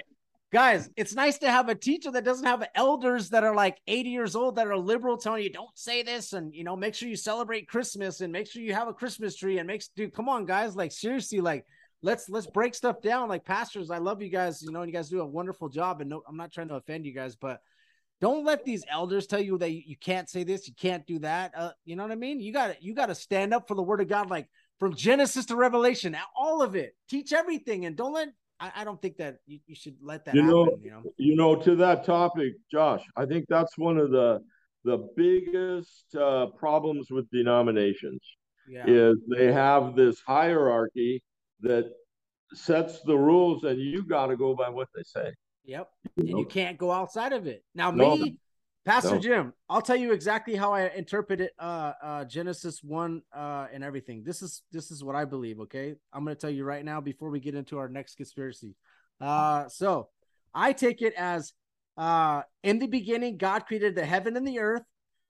guys, 0.51 0.89
it's 0.95 1.13
nice 1.13 1.37
to 1.39 1.49
have 1.49 1.69
a 1.69 1.75
teacher 1.75 2.11
that 2.11 2.23
doesn't 2.23 2.45
have 2.45 2.67
elders 2.75 3.29
that 3.29 3.43
are 3.43 3.55
like 3.55 3.79
80 3.87 4.09
years 4.09 4.35
old 4.35 4.55
that 4.55 4.67
are 4.67 4.77
liberal 4.77 5.17
telling 5.17 5.43
you 5.43 5.49
don't 5.49 5.69
say 5.75 6.03
this 6.03 6.33
and 6.33 6.53
you 6.53 6.63
know 6.63 6.75
make 6.75 6.95
sure 6.95 7.09
you 7.09 7.15
celebrate 7.15 7.67
Christmas 7.67 8.21
and 8.21 8.31
make 8.31 8.49
sure 8.49 8.61
you 8.61 8.73
have 8.73 8.87
a 8.87 8.93
Christmas 8.93 9.35
tree 9.35 9.57
and 9.57 9.67
makes 9.67 9.89
dude 9.89 10.13
come 10.13 10.29
on 10.29 10.45
guys 10.45 10.75
like 10.75 10.91
seriously 10.91 11.41
like 11.41 11.65
let's 12.01 12.29
let's 12.29 12.47
break 12.47 12.75
stuff 12.75 13.01
down. 13.01 13.29
Like 13.29 13.45
pastors 13.45 13.91
I 13.91 13.97
love 13.97 14.21
you 14.21 14.29
guys 14.29 14.61
you 14.61 14.71
know 14.71 14.81
and 14.81 14.89
you 14.89 14.95
guys 14.95 15.09
do 15.09 15.21
a 15.21 15.25
wonderful 15.25 15.69
job. 15.69 16.01
And 16.01 16.09
no 16.09 16.21
I'm 16.27 16.37
not 16.37 16.51
trying 16.51 16.69
to 16.69 16.75
offend 16.75 17.05
you 17.05 17.13
guys 17.13 17.35
but 17.35 17.61
don't 18.19 18.45
let 18.45 18.65
these 18.65 18.83
elders 18.89 19.27
tell 19.27 19.39
you 19.39 19.59
that 19.59 19.71
you, 19.71 19.83
you 19.85 19.95
can't 19.95 20.29
say 20.29 20.43
this 20.43 20.67
you 20.67 20.73
can't 20.79 21.05
do 21.05 21.19
that. 21.19 21.53
Uh, 21.55 21.71
you 21.85 21.95
know 21.95 22.03
what 22.03 22.11
I 22.11 22.15
mean? 22.15 22.39
You 22.39 22.51
got 22.53 22.67
to 22.67 22.75
you 22.79 22.93
got 22.93 23.07
to 23.07 23.15
stand 23.15 23.53
up 23.53 23.67
for 23.67 23.75
the 23.75 23.83
word 23.83 24.01
of 24.01 24.07
God 24.07 24.29
like 24.29 24.47
from 24.79 24.95
Genesis 24.95 25.45
to 25.47 25.55
Revelation 25.55 26.15
all 26.35 26.61
of 26.61 26.75
it. 26.75 26.95
Teach 27.09 27.33
everything 27.33 27.85
and 27.85 27.95
don't 27.95 28.13
let 28.13 28.29
I, 28.59 28.71
I 28.77 28.83
don't 28.83 29.01
think 29.01 29.17
that 29.17 29.37
you, 29.45 29.59
you 29.67 29.75
should 29.75 29.95
let 30.01 30.25
that 30.25 30.35
You 30.35 30.41
happen 30.41 30.55
know, 30.55 30.77
you 30.83 30.91
know? 30.91 31.03
You 31.17 31.35
know, 31.35 31.55
to 31.55 31.75
that 31.75 32.05
topic, 32.05 32.53
Josh, 32.71 33.03
I 33.15 33.25
think 33.25 33.45
that's 33.49 33.77
one 33.77 33.97
of 33.97 34.11
the 34.11 34.39
the 34.83 35.09
biggest 35.17 36.15
uh, 36.15 36.47
problems 36.57 37.07
with 37.11 37.29
denominations 37.29 38.21
yeah. 38.69 38.85
is 38.87 39.15
they 39.37 39.51
have 39.51 39.95
this 39.95 40.21
hierarchy 40.25 41.21
that 41.61 41.91
sets 42.53 43.01
the 43.01 43.17
rules, 43.17 43.63
and 43.63 43.79
you 43.79 44.03
got 44.03 44.27
to 44.27 44.37
go 44.37 44.55
by 44.55 44.69
what 44.69 44.87
they 44.95 45.03
say. 45.03 45.31
Yep. 45.65 45.89
And 46.17 46.29
you 46.29 46.45
can't 46.45 46.77
go 46.77 46.91
outside 46.91 47.33
of 47.33 47.45
it. 47.47 47.63
Now, 47.75 47.91
No. 47.91 48.15
me, 48.15 48.37
Pastor 48.85 49.15
No. 49.15 49.19
Jim, 49.19 49.53
I'll 49.69 49.81
tell 49.81 49.97
you 49.97 50.13
exactly 50.13 50.55
how 50.55 50.71
I 50.71 50.87
interpret 50.87 51.41
it, 51.41 51.51
uh, 51.59 51.91
uh, 52.01 52.25
Genesis 52.25 52.81
one, 52.81 53.21
uh, 53.35 53.67
and 53.73 53.83
everything. 53.83 54.23
This 54.23 54.41
is 54.41 54.63
this 54.71 54.91
is 54.91 55.03
what 55.03 55.15
I 55.15 55.25
believe. 55.25 55.59
Okay, 55.59 55.95
I'm 56.13 56.23
going 56.23 56.35
to 56.35 56.39
tell 56.39 56.49
you 56.49 56.63
right 56.63 56.85
now 56.85 57.01
before 57.01 57.29
we 57.29 57.41
get 57.41 57.53
into 57.53 57.77
our 57.79 57.89
next 57.89 58.15
conspiracy. 58.15 58.75
Uh, 59.19 59.67
so 59.67 60.09
I 60.53 60.71
take 60.71 61.01
it 61.01 61.13
as, 61.17 61.51
uh, 61.97 62.43
in 62.63 62.79
the 62.79 62.87
beginning, 62.87 63.37
God 63.37 63.65
created 63.65 63.93
the 63.95 64.05
heaven 64.05 64.37
and 64.37 64.47
the 64.47 64.59
earth. 64.59 64.83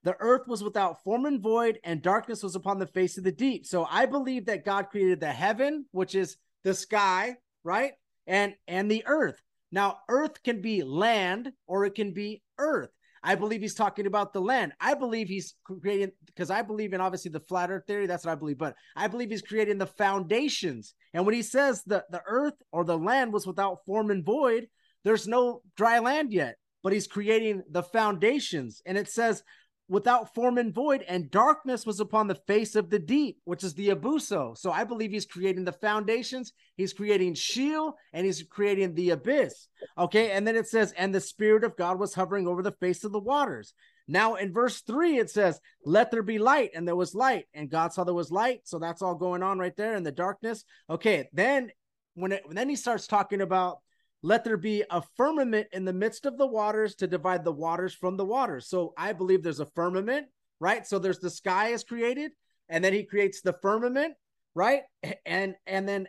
The 0.04 0.16
earth 0.20 0.46
was 0.46 0.62
without 0.62 1.02
form 1.02 1.26
and 1.26 1.40
void, 1.40 1.80
and 1.84 2.00
darkness 2.00 2.42
was 2.42 2.54
upon 2.54 2.78
the 2.78 2.86
face 2.86 3.18
of 3.18 3.24
the 3.24 3.32
deep. 3.32 3.66
So 3.66 3.86
I 3.90 4.06
believe 4.06 4.46
that 4.46 4.64
God 4.64 4.90
created 4.90 5.20
the 5.20 5.32
heaven, 5.32 5.86
which 5.90 6.14
is 6.14 6.36
the 6.64 6.74
sky, 6.74 7.36
right, 7.64 7.92
and 8.26 8.54
and 8.66 8.90
the 8.90 9.04
earth. 9.06 9.40
Now, 9.70 9.98
earth 10.08 10.42
can 10.42 10.62
be 10.62 10.82
land 10.82 11.52
or 11.66 11.84
it 11.84 11.94
can 11.94 12.12
be 12.12 12.42
earth. 12.58 12.90
I 13.22 13.34
believe 13.34 13.60
he's 13.60 13.74
talking 13.74 14.06
about 14.06 14.32
the 14.32 14.40
land. 14.40 14.72
I 14.80 14.94
believe 14.94 15.28
he's 15.28 15.54
creating 15.64 16.12
because 16.26 16.50
I 16.50 16.62
believe 16.62 16.92
in 16.92 17.00
obviously 17.00 17.30
the 17.30 17.40
flat 17.40 17.70
earth 17.70 17.84
theory. 17.86 18.06
That's 18.06 18.24
what 18.24 18.32
I 18.32 18.36
believe, 18.36 18.58
but 18.58 18.76
I 18.96 19.08
believe 19.08 19.30
he's 19.30 19.42
creating 19.42 19.78
the 19.78 19.86
foundations. 19.86 20.94
And 21.12 21.26
when 21.26 21.34
he 21.34 21.42
says 21.42 21.82
the, 21.84 22.04
the 22.10 22.22
earth 22.26 22.54
or 22.72 22.84
the 22.84 22.98
land 22.98 23.32
was 23.32 23.46
without 23.46 23.84
form 23.84 24.10
and 24.10 24.24
void, 24.24 24.68
there's 25.04 25.26
no 25.26 25.62
dry 25.76 25.98
land 25.98 26.32
yet, 26.32 26.56
but 26.82 26.92
he's 26.92 27.06
creating 27.06 27.62
the 27.70 27.82
foundations. 27.82 28.82
And 28.86 28.96
it 28.96 29.08
says 29.08 29.42
without 29.88 30.34
form 30.34 30.58
and 30.58 30.74
void, 30.74 31.02
and 31.08 31.30
darkness 31.30 31.86
was 31.86 32.00
upon 32.00 32.26
the 32.26 32.34
face 32.34 32.76
of 32.76 32.90
the 32.90 32.98
deep, 32.98 33.38
which 33.44 33.64
is 33.64 33.74
the 33.74 33.88
abuso. 33.88 34.56
So 34.56 34.70
I 34.70 34.84
believe 34.84 35.10
he's 35.10 35.24
creating 35.24 35.64
the 35.64 35.72
foundations, 35.72 36.52
he's 36.76 36.92
creating 36.92 37.34
Sheol, 37.34 37.96
and 38.12 38.26
he's 38.26 38.42
creating 38.42 38.94
the 38.94 39.10
abyss. 39.10 39.68
Okay, 39.96 40.32
and 40.32 40.46
then 40.46 40.56
it 40.56 40.68
says, 40.68 40.92
and 40.96 41.14
the 41.14 41.20
spirit 41.20 41.64
of 41.64 41.76
God 41.76 41.98
was 41.98 42.14
hovering 42.14 42.46
over 42.46 42.62
the 42.62 42.72
face 42.72 43.04
of 43.04 43.12
the 43.12 43.18
waters. 43.18 43.72
Now 44.06 44.36
in 44.36 44.52
verse 44.52 44.80
three, 44.80 45.18
it 45.18 45.30
says, 45.30 45.60
Let 45.84 46.10
there 46.10 46.22
be 46.22 46.38
light, 46.38 46.70
and 46.74 46.86
there 46.86 46.96
was 46.96 47.14
light, 47.14 47.46
and 47.54 47.70
God 47.70 47.92
saw 47.92 48.04
there 48.04 48.14
was 48.14 48.30
light. 48.30 48.60
So 48.64 48.78
that's 48.78 49.02
all 49.02 49.14
going 49.14 49.42
on 49.42 49.58
right 49.58 49.76
there 49.76 49.96
in 49.96 50.02
the 50.02 50.12
darkness. 50.12 50.64
Okay, 50.88 51.28
then 51.32 51.70
when 52.14 52.32
it 52.32 52.42
then 52.50 52.68
he 52.68 52.76
starts 52.76 53.06
talking 53.06 53.42
about 53.42 53.78
let 54.22 54.44
there 54.44 54.56
be 54.56 54.84
a 54.90 55.02
firmament 55.16 55.68
in 55.72 55.84
the 55.84 55.92
midst 55.92 56.26
of 56.26 56.36
the 56.38 56.46
waters 56.46 56.96
to 56.96 57.06
divide 57.06 57.44
the 57.44 57.52
waters 57.52 57.94
from 57.94 58.16
the 58.16 58.24
waters. 58.24 58.68
So 58.68 58.92
I 58.96 59.12
believe 59.12 59.42
there's 59.42 59.60
a 59.60 59.66
firmament, 59.66 60.26
right? 60.60 60.86
So 60.86 60.98
there's 60.98 61.20
the 61.20 61.30
sky 61.30 61.68
is 61.68 61.84
created, 61.84 62.32
and 62.68 62.84
then 62.84 62.92
he 62.92 63.04
creates 63.04 63.40
the 63.40 63.54
firmament, 63.62 64.14
right? 64.54 64.82
And 65.24 65.54
and 65.66 65.88
then 65.88 66.08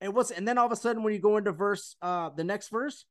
it 0.00 0.12
was 0.12 0.30
and 0.30 0.48
then 0.48 0.56
all 0.56 0.66
of 0.66 0.72
a 0.72 0.76
sudden 0.76 1.02
when 1.02 1.12
you 1.12 1.20
go 1.20 1.36
into 1.36 1.52
verse 1.52 1.96
uh 2.00 2.30
the 2.30 2.44
next 2.44 2.70
verse, 2.70 3.04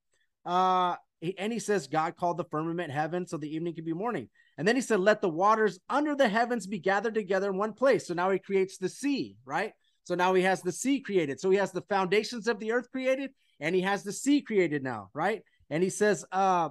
uh 0.45 0.95
and 1.38 1.54
he 1.54 1.60
says 1.60 1.88
God 1.88 2.16
called 2.16 2.38
the 2.38 2.45
firmament 2.45 2.91
heaven 2.91 3.28
so 3.28 3.38
the 3.38 3.54
evening 3.54 3.76
could 3.76 3.86
be 3.86 3.93
morning. 3.93 4.30
And 4.58 4.68
then 4.68 4.76
he 4.76 4.82
said 4.82 5.00
let 5.00 5.22
the 5.22 5.30
waters 5.30 5.80
under 5.89 6.16
the 6.16 6.28
heavens 6.28 6.66
be 6.66 6.80
gathered 6.80 7.14
together 7.14 7.50
in 7.52 7.58
one 7.58 7.74
place. 7.74 8.08
So 8.08 8.16
now 8.16 8.32
he 8.32 8.39
creates 8.39 8.78
the 8.78 8.89
sea, 8.89 9.38
right? 9.45 9.74
So 10.06 10.16
now 10.16 10.34
he 10.34 10.41
has 10.41 10.64
the 10.64 10.72
sea 10.72 11.02
created. 11.02 11.39
So 11.39 11.52
he 11.52 11.58
has 11.58 11.72
the 11.72 11.84
foundations 11.84 12.47
of 12.47 12.60
the 12.60 12.72
earth 12.72 12.89
created 12.91 13.30
and 13.60 13.76
he 13.76 13.82
has 13.82 14.03
the 14.03 14.14
sea 14.14 14.41
created 14.41 14.84
now, 14.84 15.10
right? 15.14 15.43
And 15.70 15.84
he 15.84 15.89
says, 15.89 16.26
uh, 16.32 16.70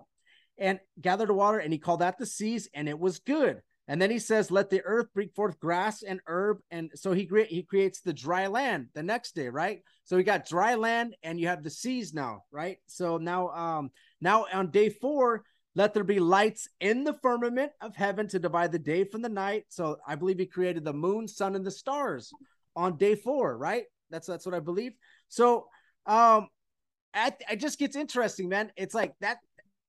and 0.59 0.81
gathered 1.01 1.29
the 1.29 1.35
water, 1.35 1.59
and 1.59 1.73
he 1.73 1.79
called 1.79 2.01
that 2.01 2.19
the 2.19 2.27
seas, 2.27 2.69
and 2.75 2.89
it 2.89 2.99
was 2.99 3.21
good. 3.21 3.61
And 3.89 4.03
then 4.03 4.11
he 4.11 4.19
says, 4.19 4.51
let 4.51 4.69
the 4.69 4.83
earth 4.83 5.07
bring 5.15 5.31
forth 5.31 5.59
grass 5.59 6.03
and 6.03 6.21
herb. 6.27 6.59
And 6.71 6.91
so 6.95 7.13
he 7.13 7.25
cre- 7.25 7.49
he 7.49 7.63
creates 7.63 8.03
the 8.03 8.13
dry 8.13 8.47
land 8.47 8.89
the 8.95 9.03
next 9.03 9.35
day, 9.35 9.49
right? 9.49 9.81
So 10.05 10.17
we 10.17 10.25
got 10.25 10.47
dry 10.47 10.75
land 10.75 11.17
and 11.23 11.41
you 11.41 11.49
have 11.49 11.63
the 11.63 11.71
seas 11.71 12.13
now, 12.13 12.43
right? 12.53 12.77
So 12.87 13.17
now, 13.17 13.49
um, 13.49 13.91
now 14.21 14.45
on 14.53 14.71
day 14.71 14.91
four, 14.91 15.43
let 15.75 15.95
there 15.95 16.05
be 16.05 16.21
lights 16.21 16.69
in 16.81 17.03
the 17.03 17.15
firmament 17.15 17.73
of 17.81 17.97
heaven 17.97 18.29
to 18.29 18.39
divide 18.39 18.73
the 18.73 18.79
day 18.79 19.05
from 19.05 19.23
the 19.23 19.29
night. 19.31 19.65
So 19.69 19.97
I 20.07 20.17
believe 20.17 20.39
he 20.39 20.47
created 20.47 20.85
the 20.85 20.93
moon, 20.93 21.27
sun, 21.27 21.57
and 21.57 21.65
the 21.65 21.71
stars 21.71 22.31
on 22.77 22.99
day 22.99 23.15
four, 23.15 23.57
right? 23.57 23.85
That's 24.11 24.27
that's 24.27 24.45
what 24.45 24.55
I 24.55 24.61
believe. 24.61 24.93
So 25.29 25.69
um 26.05 26.49
at, 27.19 27.43
it 27.51 27.57
just 27.57 27.79
gets 27.79 27.97
interesting, 27.97 28.49
man. 28.49 28.71
It's 28.77 28.95
like 28.95 29.15
that. 29.21 29.39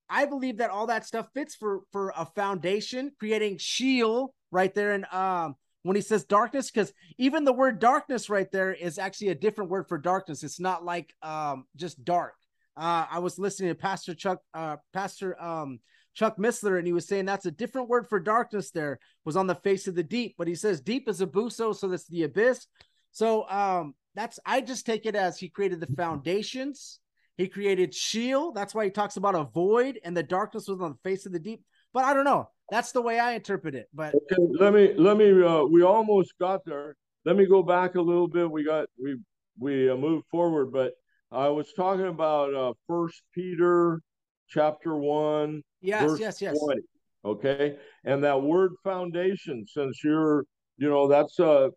I 0.09 0.25
believe 0.25 0.57
that 0.57 0.71
all 0.71 0.87
that 0.87 1.05
stuff 1.05 1.27
fits 1.35 1.55
for 1.55 1.81
for 1.91 2.11
a 2.17 2.25
foundation, 2.25 3.11
creating 3.19 3.57
Sheol 3.59 4.33
right 4.51 4.73
there. 4.73 4.93
And 4.93 5.05
um, 5.13 5.55
when 5.83 5.95
he 5.95 6.01
says 6.01 6.25
darkness, 6.25 6.71
because 6.71 6.91
even 7.17 7.43
the 7.43 7.53
word 7.53 7.79
darkness 7.79 8.29
right 8.29 8.51
there 8.51 8.73
is 8.73 8.97
actually 8.97 9.29
a 9.29 9.35
different 9.35 9.69
word 9.69 9.87
for 9.87 9.97
darkness. 9.97 10.43
It's 10.43 10.59
not 10.59 10.83
like 10.83 11.13
um 11.21 11.65
just 11.75 12.03
dark. 12.03 12.33
Uh, 12.75 13.05
I 13.11 13.19
was 13.19 13.37
listening 13.37 13.69
to 13.69 13.75
Pastor 13.75 14.15
Chuck, 14.15 14.39
uh, 14.53 14.77
Pastor 14.93 15.39
um 15.41 15.79
Chuck 16.15 16.37
Missler, 16.37 16.77
and 16.79 16.87
he 16.87 16.93
was 16.93 17.07
saying 17.07 17.25
that's 17.25 17.45
a 17.45 17.51
different 17.51 17.87
word 17.87 18.07
for 18.09 18.19
darkness. 18.19 18.71
There 18.71 18.99
was 19.25 19.37
on 19.37 19.47
the 19.47 19.55
face 19.55 19.87
of 19.87 19.95
the 19.95 20.03
deep, 20.03 20.35
but 20.37 20.47
he 20.47 20.55
says 20.55 20.81
deep 20.81 21.07
is 21.07 21.21
abuso, 21.21 21.75
so 21.75 21.87
that's 21.87 22.07
the 22.07 22.23
abyss. 22.23 22.65
So 23.11 23.47
um 23.49 23.93
that's 24.15 24.39
I 24.45 24.61
just 24.61 24.85
take 24.85 25.05
it 25.05 25.15
as 25.15 25.37
he 25.37 25.49
created 25.49 25.79
the 25.79 25.95
foundations. 25.95 26.99
He 27.39 27.47
created 27.47 27.95
Sheol. 27.95 28.51
That's 28.51 28.75
why 28.75 28.83
he 28.83 28.91
talks 28.91 29.15
about 29.15 29.33
a 29.33 29.45
void 29.45 29.97
and 30.03 30.15
the 30.15 30.21
darkness 30.21 30.67
was 30.67 30.81
on 30.81 30.91
the 30.91 31.09
face 31.09 31.25
of 31.25 31.31
the 31.31 31.39
deep. 31.39 31.63
But 31.93 32.03
I 32.03 32.13
don't 32.13 32.25
know. 32.25 32.49
That's 32.69 32.91
the 32.91 33.01
way 33.01 33.17
I 33.17 33.31
interpret 33.31 33.75
it. 33.75 33.87
But 33.93 34.13
okay, 34.13 34.35
let 34.59 34.73
me 34.73 34.93
let 34.97 35.15
me. 35.15 35.41
Uh, 35.41 35.63
we 35.63 35.81
almost 35.81 36.33
got 36.37 36.65
there. 36.65 36.97
Let 37.23 37.37
me 37.37 37.47
go 37.47 37.63
back 37.63 37.95
a 37.95 38.01
little 38.01 38.27
bit. 38.27 38.51
We 38.51 38.65
got 38.65 38.87
we 39.01 39.17
we 39.57 39.89
uh, 39.89 39.95
moved 39.95 40.25
forward, 40.29 40.73
but 40.73 40.91
I 41.31 41.47
was 41.47 41.71
talking 41.71 42.07
about 42.07 42.53
uh, 42.53 42.73
First 42.87 43.21
Peter 43.33 44.01
chapter 44.49 44.97
one. 44.97 45.61
Yes, 45.79 46.19
yes, 46.19 46.41
yes. 46.41 46.59
20, 46.61 46.81
okay, 47.23 47.77
and 48.03 48.21
that 48.25 48.41
word 48.41 48.73
foundation. 48.83 49.65
Since 49.65 50.03
you're, 50.03 50.43
you 50.77 50.89
know, 50.89 51.07
that's 51.07 51.39
uh, 51.39 51.69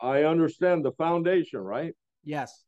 I 0.00 0.24
understand 0.24 0.86
the 0.86 0.92
foundation, 0.92 1.60
right? 1.60 1.92
Yes. 2.24 2.64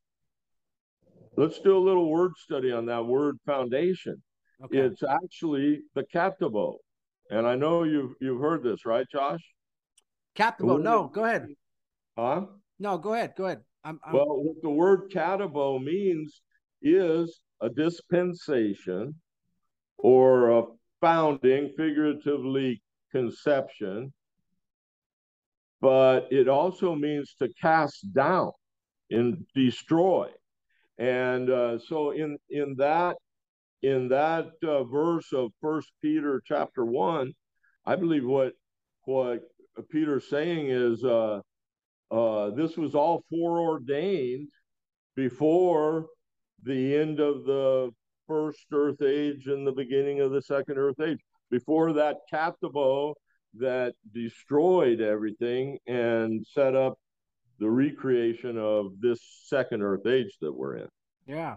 Let's 1.37 1.61
do 1.61 1.77
a 1.77 1.79
little 1.79 2.11
word 2.11 2.33
study 2.37 2.71
on 2.71 2.87
that 2.87 3.05
word 3.05 3.39
foundation. 3.45 4.23
Okay. 4.65 4.79
It's 4.79 5.03
actually 5.03 5.81
the 5.95 6.05
katabole. 6.15 6.79
And 7.31 7.47
I 7.47 7.57
know 7.57 7.83
you've 7.83 8.13
you've 8.21 8.41
heard 8.41 8.63
this, 8.63 8.87
right, 8.87 9.07
Josh? 9.11 9.41
Katabole. 10.37 10.83
No, 10.83 11.09
go 11.09 11.25
ahead. 11.25 11.49
Huh? 12.17 12.43
No, 12.79 12.99
go 12.99 13.15
ahead. 13.15 13.35
Go 13.37 13.47
ahead. 13.47 13.63
I'm, 13.83 13.99
I'm... 14.05 14.13
Well, 14.13 14.43
what 14.43 14.63
the 14.63 14.71
word 14.71 15.11
katabole 15.11 15.83
means 15.83 16.41
is 16.83 17.41
a 17.61 17.69
dispensation 17.69 19.15
or 19.99 20.51
a 20.51 20.65
founding, 21.01 21.73
figuratively 21.77 22.83
conception, 23.11 24.13
but 25.81 26.29
it 26.31 26.49
also 26.49 26.95
means 26.95 27.35
to 27.39 27.49
cast 27.61 28.13
down 28.13 28.53
and 29.11 29.45
destroy. 29.55 30.29
And 30.99 31.51
uh, 31.51 31.79
so 31.79 32.11
in 32.13 32.39
in 32.51 32.77
that 32.79 33.17
in 33.83 34.09
that 34.09 34.53
uh, 34.67 34.85
verse 34.85 35.33
of 35.33 35.51
First 35.61 35.93
Peter 36.01 36.41
chapter 36.45 36.85
one, 36.85 37.33
I 37.85 37.97
believe 37.97 38.25
what 38.25 38.53
what 39.05 39.43
Peter's 39.91 40.29
saying 40.31 40.69
is 40.69 41.05
uh, 41.05 41.41
uh, 42.11 42.51
this 42.51 42.77
was 42.77 42.95
all 42.95 43.25
foreordained 43.29 44.49
before 45.17 46.07
the 46.63 46.97
end 46.97 47.21
of 47.21 47.45
the 47.45 47.91
first 48.27 48.67
Earth 48.73 49.03
age 49.03 49.47
and 49.47 49.67
the 49.67 49.73
beginning 49.73 50.21
of 50.21 50.31
the 50.31 50.43
second 50.43 50.79
Earth 50.79 51.01
age. 51.01 51.19
Before 51.51 51.93
that 51.93 52.19
katabole 52.33 53.15
that 53.59 53.95
destroyed 54.13 55.01
everything 55.01 55.79
and 55.87 56.45
set 56.47 56.75
up 56.75 56.99
the 57.59 57.71
recreation 57.71 58.59
of 58.59 59.01
this 59.01 59.21
second 59.45 59.83
Earth 59.83 60.07
age 60.07 60.37
that 60.41 60.53
we're 60.53 60.77
in. 60.77 60.89
Yeah. 61.27 61.57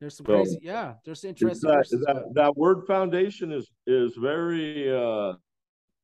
There's 0.00 0.16
some 0.16 0.26
crazy, 0.26 0.52
so, 0.52 0.58
yeah. 0.62 0.94
There's 1.04 1.24
interesting. 1.24 1.70
That, 1.70 1.86
that, 2.06 2.34
that, 2.34 2.56
word 2.56 2.84
foundation 2.86 3.50
is 3.50 3.68
is 3.86 4.14
very 4.16 4.94
uh, 4.94 5.32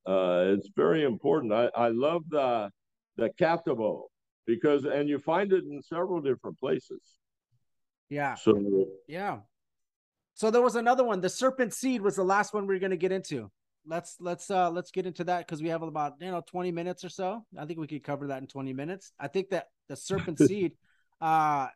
uh, 0.07 0.55
it's 0.57 0.69
very 0.75 1.05
important. 1.05 1.53
I, 1.53 1.71
I 1.77 1.89
love 1.89 2.23
the 2.29 2.71
the 3.17 3.31
katabole 3.41 4.07
because 4.47 4.85
and 4.85 5.09
you 5.09 5.21
find 5.21 5.53
it 5.53 5.63
in 5.65 5.81
several 5.81 6.21
different 6.21 6.59
places. 6.59 7.01
Yeah. 8.09 8.35
So 8.35 8.87
yeah. 9.07 9.39
So 10.35 10.51
there 10.51 10.63
was 10.63 10.75
another 10.75 11.05
one. 11.05 11.21
The 11.21 11.31
serpent 11.31 11.73
seed 11.73 12.03
was 12.03 12.17
the 12.17 12.25
last 12.25 12.53
one 12.53 12.67
we 12.67 12.75
are 12.75 12.81
going 12.81 12.91
to 12.91 12.97
get 12.97 13.13
into. 13.13 13.51
Let's 13.87 14.17
let's 14.21 14.51
uh 14.51 14.71
let's 14.71 14.91
get 14.91 15.07
into 15.07 15.25
that 15.25 15.47
because 15.47 15.63
we 15.63 15.69
have 15.69 15.83
about 15.83 16.15
you 16.21 16.31
know 16.31 16.43
20 16.47 16.73
minutes 16.73 17.05
or 17.05 17.09
so. 17.09 17.45
I 17.59 17.67
think 17.67 17.79
we 17.79 17.87
could 17.87 18.03
cover 18.03 18.29
that 18.29 18.41
in 18.41 18.47
20 18.47 18.73
minutes. 18.73 19.13
I 19.19 19.29
think 19.29 19.51
that 19.51 19.69
the 19.89 19.97
serpent 19.97 20.39
seed 20.49 20.73
uh 21.21 21.69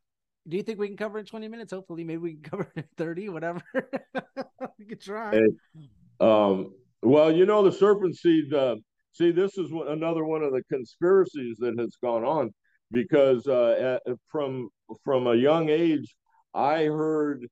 do 0.48 0.56
you 0.56 0.62
think 0.62 0.78
we 0.78 0.88
can 0.88 0.96
cover 0.96 1.18
in 1.18 1.26
20 1.26 1.46
minutes? 1.48 1.72
Hopefully, 1.72 2.04
maybe 2.04 2.18
we 2.18 2.32
can 2.34 2.42
cover 2.50 2.72
in 2.74 2.84
30, 2.96 3.28
whatever. 3.28 3.60
we 4.78 4.86
could 4.86 5.00
try. 5.00 5.32
Hey, 5.32 5.84
um, 6.20 6.72
well, 7.02 7.30
you 7.30 7.46
know, 7.46 7.62
the 7.62 7.72
serpent 7.72 8.16
seed, 8.16 8.52
uh, 8.52 8.76
see, 9.12 9.30
this 9.30 9.58
is 9.58 9.70
another 9.70 10.24
one 10.24 10.42
of 10.42 10.52
the 10.52 10.62
conspiracies 10.70 11.58
that 11.58 11.78
has 11.78 11.96
gone 12.02 12.24
on 12.24 12.50
because 12.90 13.46
uh, 13.46 13.98
at, 14.06 14.16
from 14.28 14.68
from 15.04 15.26
a 15.26 15.34
young 15.34 15.68
age, 15.68 16.16
I 16.54 16.84
heard 16.84 17.46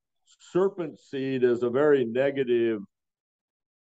serpent 0.53 0.99
seed 0.99 1.45
as 1.45 1.63
a 1.63 1.71
very 1.71 2.05
negative, 2.05 2.81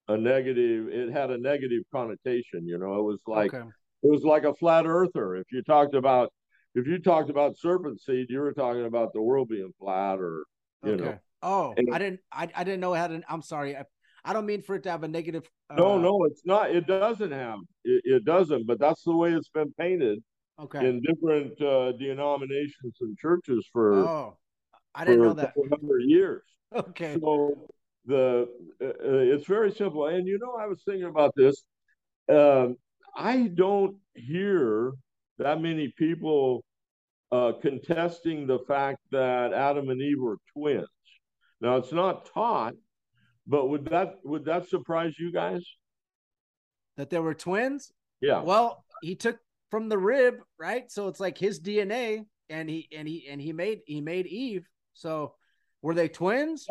a 0.09 0.17
negative. 0.17 0.89
It 0.89 1.13
had 1.13 1.31
a 1.31 1.39
negative 1.39 1.83
connotation. 1.93 2.67
You 2.67 2.79
know, 2.79 2.99
it 2.99 3.03
was 3.03 3.21
like 3.27 3.55
okay. 3.55 3.69
it 4.03 4.11
was 4.11 4.23
like 4.25 4.45
a 4.45 4.55
flat 4.55 4.87
earther. 4.87 5.37
If 5.37 5.47
you 5.53 5.63
talked 5.63 5.95
about 5.95 6.33
if 6.75 6.87
you 6.87 6.99
talked 6.99 7.31
about 7.31 7.59
serpent 7.59 8.01
seed, 8.01 8.27
you 8.29 8.41
were 8.41 8.53
talking 8.53 8.87
about 8.87 9.13
the 9.13 9.23
world 9.23 9.49
being 9.49 9.73
flat 9.79 10.19
or 10.19 10.45
you 10.85 10.93
okay. 10.93 11.05
know. 11.05 11.19
Oh, 11.43 11.75
and, 11.77 11.95
I 11.95 11.99
didn't 11.99 12.21
I, 12.33 12.49
I 12.55 12.65
didn't 12.65 12.81
know 12.81 12.95
it 12.95 12.99
had 12.99 13.13
an 13.13 13.25
I'm 13.29 13.43
sorry. 13.43 13.77
I, 13.77 13.85
I 14.25 14.33
don't 14.33 14.47
mean 14.47 14.63
for 14.63 14.75
it 14.75 14.83
to 14.83 14.91
have 14.91 15.05
a 15.05 15.09
negative 15.09 15.49
uh, 15.71 15.77
No, 15.77 15.99
no, 15.99 16.25
it's 16.25 16.43
not. 16.45 16.71
It 16.71 16.87
doesn't 16.87 17.31
have. 17.31 17.61
It, 17.85 18.03
it, 18.05 18.25
doesn't, 18.25 18.67
but 18.67 18.79
that's 18.79 19.03
the 19.05 19.15
way 19.15 19.33
it's 19.33 19.49
been 19.49 19.73
painted. 19.79 20.23
Okay. 20.61 20.87
In 20.87 21.01
different 21.01 21.61
uh, 21.63 21.93
denominations 21.93 22.97
and 23.01 23.17
churches 23.17 23.67
for 23.73 23.95
Oh. 23.95 24.39
I 24.95 25.05
didn't 25.05 25.23
know 25.23 25.35
that. 25.35 25.55
For 25.55 26.01
years. 26.01 26.43
Okay. 26.75 27.17
So 27.19 27.71
the 28.09 28.49
uh, 28.83 28.85
uh, 28.85 29.35
it's 29.35 29.47
very 29.47 29.71
simple. 29.71 30.07
And 30.07 30.27
you 30.27 30.39
know 30.41 30.57
I 30.61 30.67
was 30.67 30.83
thinking 30.85 31.09
about 31.09 31.33
this. 31.37 31.63
Um, 32.29 32.77
I 33.15 33.49
don't 33.55 33.97
hear 34.15 34.93
that 35.39 35.61
many 35.61 35.93
people 35.97 36.65
uh, 37.31 37.53
contesting 37.61 38.47
the 38.47 38.59
fact 38.67 38.99
that 39.13 39.53
Adam 39.53 39.91
and 39.91 40.01
Eve 40.01 40.21
were 40.21 40.39
twins. 40.57 40.89
Now 41.61 41.77
it's 41.77 41.93
not 41.93 42.29
taught, 42.33 42.75
but 43.47 43.69
would 43.69 43.87
that 43.87 44.17
would 44.25 44.45
that 44.47 44.69
surprise 44.69 45.15
you 45.19 45.33
guys? 45.33 45.65
That 46.97 47.11
they 47.11 47.21
were 47.21 47.35
twins? 47.35 47.93
Yeah. 48.21 48.41
Well, 48.43 48.85
he 49.03 49.15
took 49.15 49.39
from 49.71 49.89
the 49.89 49.99
rib, 49.99 50.35
right? 50.59 50.91
So 50.91 51.09
it's 51.09 51.21
like 51.21 51.39
his 51.39 51.61
DNA, 51.61 52.25
and 52.49 52.69
he 52.69 52.89
and 52.97 53.07
he 53.07 53.29
and 53.29 53.41
he 53.41 53.53
made 53.53 53.81
he 53.87 54.01
made 54.01 54.27
Eve. 54.27 54.67
So 54.95 55.35
were 55.83 55.95
they 55.95 56.09
twins? 56.09 56.67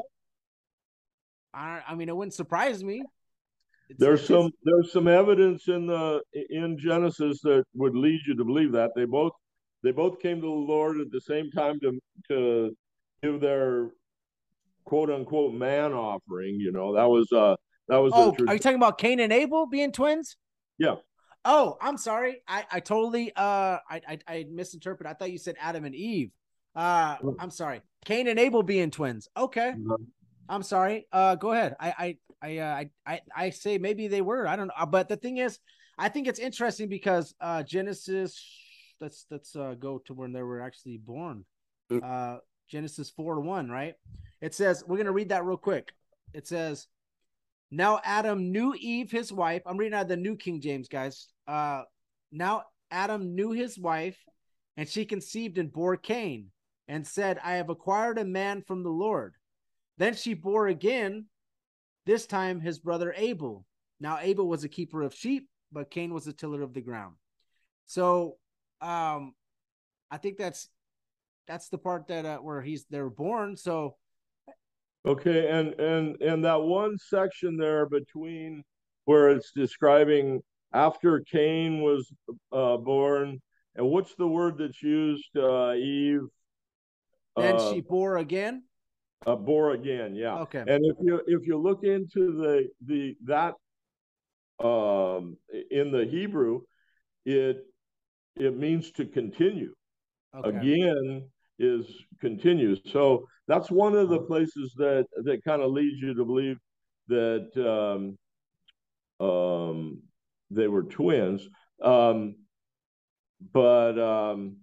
I 1.54 1.82
I 1.88 1.96
mean, 1.96 2.10
it 2.10 2.16
wouldn't 2.16 2.34
surprise 2.34 2.84
me. 2.84 3.04
It's, 3.90 4.00
there's 4.00 4.20
it's, 4.22 4.28
some 4.28 4.52
there's 4.64 4.92
some 4.92 5.08
evidence 5.08 5.68
in 5.68 5.88
the 5.88 6.22
in 6.50 6.78
Genesis 6.80 7.42
that 7.42 7.64
would 7.74 7.96
lead 7.96 8.20
you 8.28 8.36
to 8.36 8.46
believe 8.46 8.72
that 8.74 8.92
they 8.96 9.06
both 9.06 9.34
they 9.84 9.92
both 9.92 10.20
came 10.20 10.42
to 10.42 10.48
the 10.48 10.48
Lord 10.48 11.00
at 11.00 11.12
the 11.12 11.22
same 11.22 11.50
time 11.52 11.80
to 11.82 12.00
to 12.30 12.76
give 13.24 13.40
their 13.40 13.92
quote 14.86 15.10
unquote 15.10 15.54
man 15.54 15.94
offering. 15.94 16.56
You 16.60 16.72
know 16.72 16.96
that 16.96 17.10
was 17.10 17.32
uh 17.32 17.56
that 17.88 17.98
was. 17.98 18.12
Oh, 18.16 18.36
are 18.48 18.54
you 18.54 18.60
talking 18.60 18.78
about 18.78 18.98
Cain 18.98 19.20
and 19.20 19.32
Abel 19.32 19.68
being 19.68 19.92
twins? 19.92 20.36
Yeah. 20.78 20.96
Oh, 21.46 21.78
I'm 21.80 21.98
sorry. 21.98 22.42
I 22.48 22.66
I 22.72 22.80
totally 22.82 23.32
uh 23.36 23.78
I 23.90 24.02
I, 24.08 24.20
I 24.28 24.46
misinterpreted. 24.52 25.10
I 25.10 25.14
thought 25.14 25.32
you 25.32 25.38
said 25.38 25.56
Adam 25.60 25.86
and 25.86 25.96
Eve. 25.96 26.32
Uh, 26.78 27.18
I'm 27.40 27.50
sorry. 27.50 27.82
Cain 28.06 28.28
and 28.28 28.38
Abel 28.38 28.62
being 28.62 28.92
twins. 28.92 29.28
Okay. 29.36 29.74
Mm-hmm. 29.76 30.04
I'm 30.50 30.64
sorry. 30.64 31.08
Uh, 31.12 31.36
go 31.36 31.52
ahead. 31.52 31.76
I 31.80 31.94
I 31.98 32.18
I 32.42 32.58
uh, 32.60 32.76
I 32.76 32.90
I 33.06 33.22
I 33.36 33.50
say 33.50 33.78
maybe 33.78 34.08
they 34.08 34.22
were. 34.22 34.48
I 34.48 34.56
don't 34.56 34.68
know. 34.68 34.86
But 34.86 35.10
the 35.10 35.18
thing 35.18 35.38
is, 35.38 35.60
I 35.98 36.10
think 36.10 36.28
it's 36.28 36.40
interesting 36.40 36.90
because 36.90 37.34
uh 37.42 37.64
Genesis. 37.64 38.42
Let's 39.00 39.26
let's 39.30 39.56
uh 39.56 39.76
go 39.80 40.00
to 40.06 40.14
when 40.14 40.34
they 40.34 40.42
were 40.42 40.62
actually 40.62 40.98
born. 40.98 41.46
Mm. 41.92 42.04
Uh, 42.04 42.40
Genesis 42.70 43.10
four 43.10 43.36
to 43.36 43.42
one. 43.42 43.70
Right. 43.70 43.96
It 44.42 44.54
says 44.54 44.84
we're 44.86 44.98
gonna 44.98 45.12
read 45.12 45.30
that 45.30 45.46
real 45.46 45.58
quick. 45.58 45.92
It 46.34 46.48
says, 46.48 46.88
"Now 47.72 48.00
Adam 48.04 48.52
knew 48.52 48.74
Eve, 48.80 49.12
his 49.12 49.32
wife." 49.32 49.64
I'm 49.66 49.78
reading 49.78 49.94
out 49.94 50.04
of 50.04 50.08
the 50.10 50.18
New 50.18 50.36
King 50.36 50.62
James, 50.62 50.88
guys. 50.88 51.28
Uh, 51.48 51.84
now 52.32 52.64
Adam 52.92 53.36
knew 53.36 53.52
his 53.52 53.78
wife, 53.78 54.18
and 54.76 54.88
she 54.88 55.06
conceived 55.06 55.58
and 55.58 55.72
bore 55.72 55.98
Cain, 55.98 56.52
and 56.88 57.06
said, 57.06 57.40
"I 57.44 57.54
have 57.54 57.70
acquired 57.70 58.18
a 58.18 58.26
man 58.26 58.62
from 58.62 58.84
the 58.84 58.90
Lord." 58.90 59.34
Then 59.98 60.16
she 60.16 60.34
bore 60.34 60.68
again, 60.68 61.26
this 62.06 62.26
time 62.26 62.60
his 62.60 62.80
brother 62.80 63.14
Abel. 63.18 63.66
Now 64.00 64.20
Abel 64.22 64.48
was 64.48 64.64
a 64.64 64.70
keeper 64.70 65.02
of 65.02 65.14
sheep, 65.14 65.50
but 65.72 65.90
Cain 65.90 66.14
was 66.14 66.28
a 66.28 66.34
tiller 66.34 66.62
of 66.62 66.74
the 66.74 66.82
ground. 66.82 67.16
So 67.86 68.38
um 68.82 69.34
I 70.10 70.18
think 70.18 70.38
that's 70.38 70.70
that's 71.48 71.70
the 71.70 71.78
part 71.78 72.08
that 72.08 72.26
uh, 72.26 72.38
where 72.38 72.62
he's 72.62 72.86
they're 72.90 73.10
born. 73.10 73.58
So 73.58 73.96
okay, 75.06 75.50
and 75.50 75.74
and 75.80 76.22
and 76.22 76.46
that 76.46 76.62
one 76.62 76.98
section 76.98 77.58
there 77.58 77.88
between 77.88 78.64
where 79.06 79.30
it's 79.30 79.52
describing 79.56 80.42
after 80.74 81.22
Cain 81.22 81.82
was 81.82 82.12
uh, 82.52 82.78
born, 82.78 83.42
and 83.76 83.88
what's 83.88 84.14
the 84.16 84.28
word 84.28 84.58
that's 84.58 84.82
used? 84.84 85.30
Uh, 85.36 85.74
Eve. 85.74 86.28
Then 87.36 87.56
uh, 87.56 87.74
she 87.74 87.82
bore 87.82 88.18
again. 88.18 88.64
Uh, 89.26 89.36
bore 89.36 89.72
again, 89.72 90.16
yeah. 90.16 90.36
Okay. 90.40 90.60
And 90.60 90.86
if 90.86 90.96
you 91.02 91.22
if 91.28 91.48
you 91.48 91.58
look 91.58 91.84
into 91.84 92.32
the 92.38 92.70
the 92.86 93.16
that 93.26 93.56
um 94.66 95.38
in 95.72 95.92
the 95.92 96.06
Hebrew, 96.06 96.62
it 97.26 97.66
it 98.36 98.58
means 98.58 98.92
to 98.92 99.06
continue. 99.06 99.74
okay. 100.36 100.50
again 100.50 101.30
is 101.60 101.86
continues. 102.22 102.80
So 102.92 103.28
that's 103.48 103.72
one 103.72 103.96
of 103.96 104.10
the 104.10 104.22
places 104.22 104.74
that 104.78 105.06
that 105.24 105.44
kind 105.44 105.62
of 105.62 105.72
leads 105.72 106.00
you 106.02 106.14
to 106.14 106.26
believe 106.26 106.58
that 107.08 108.16
um, 109.20 109.28
um, 109.28 110.02
they 110.52 110.68
were 110.68 110.84
twins. 110.84 111.48
Um, 111.82 112.36
but 113.54 114.00
um, 114.00 114.58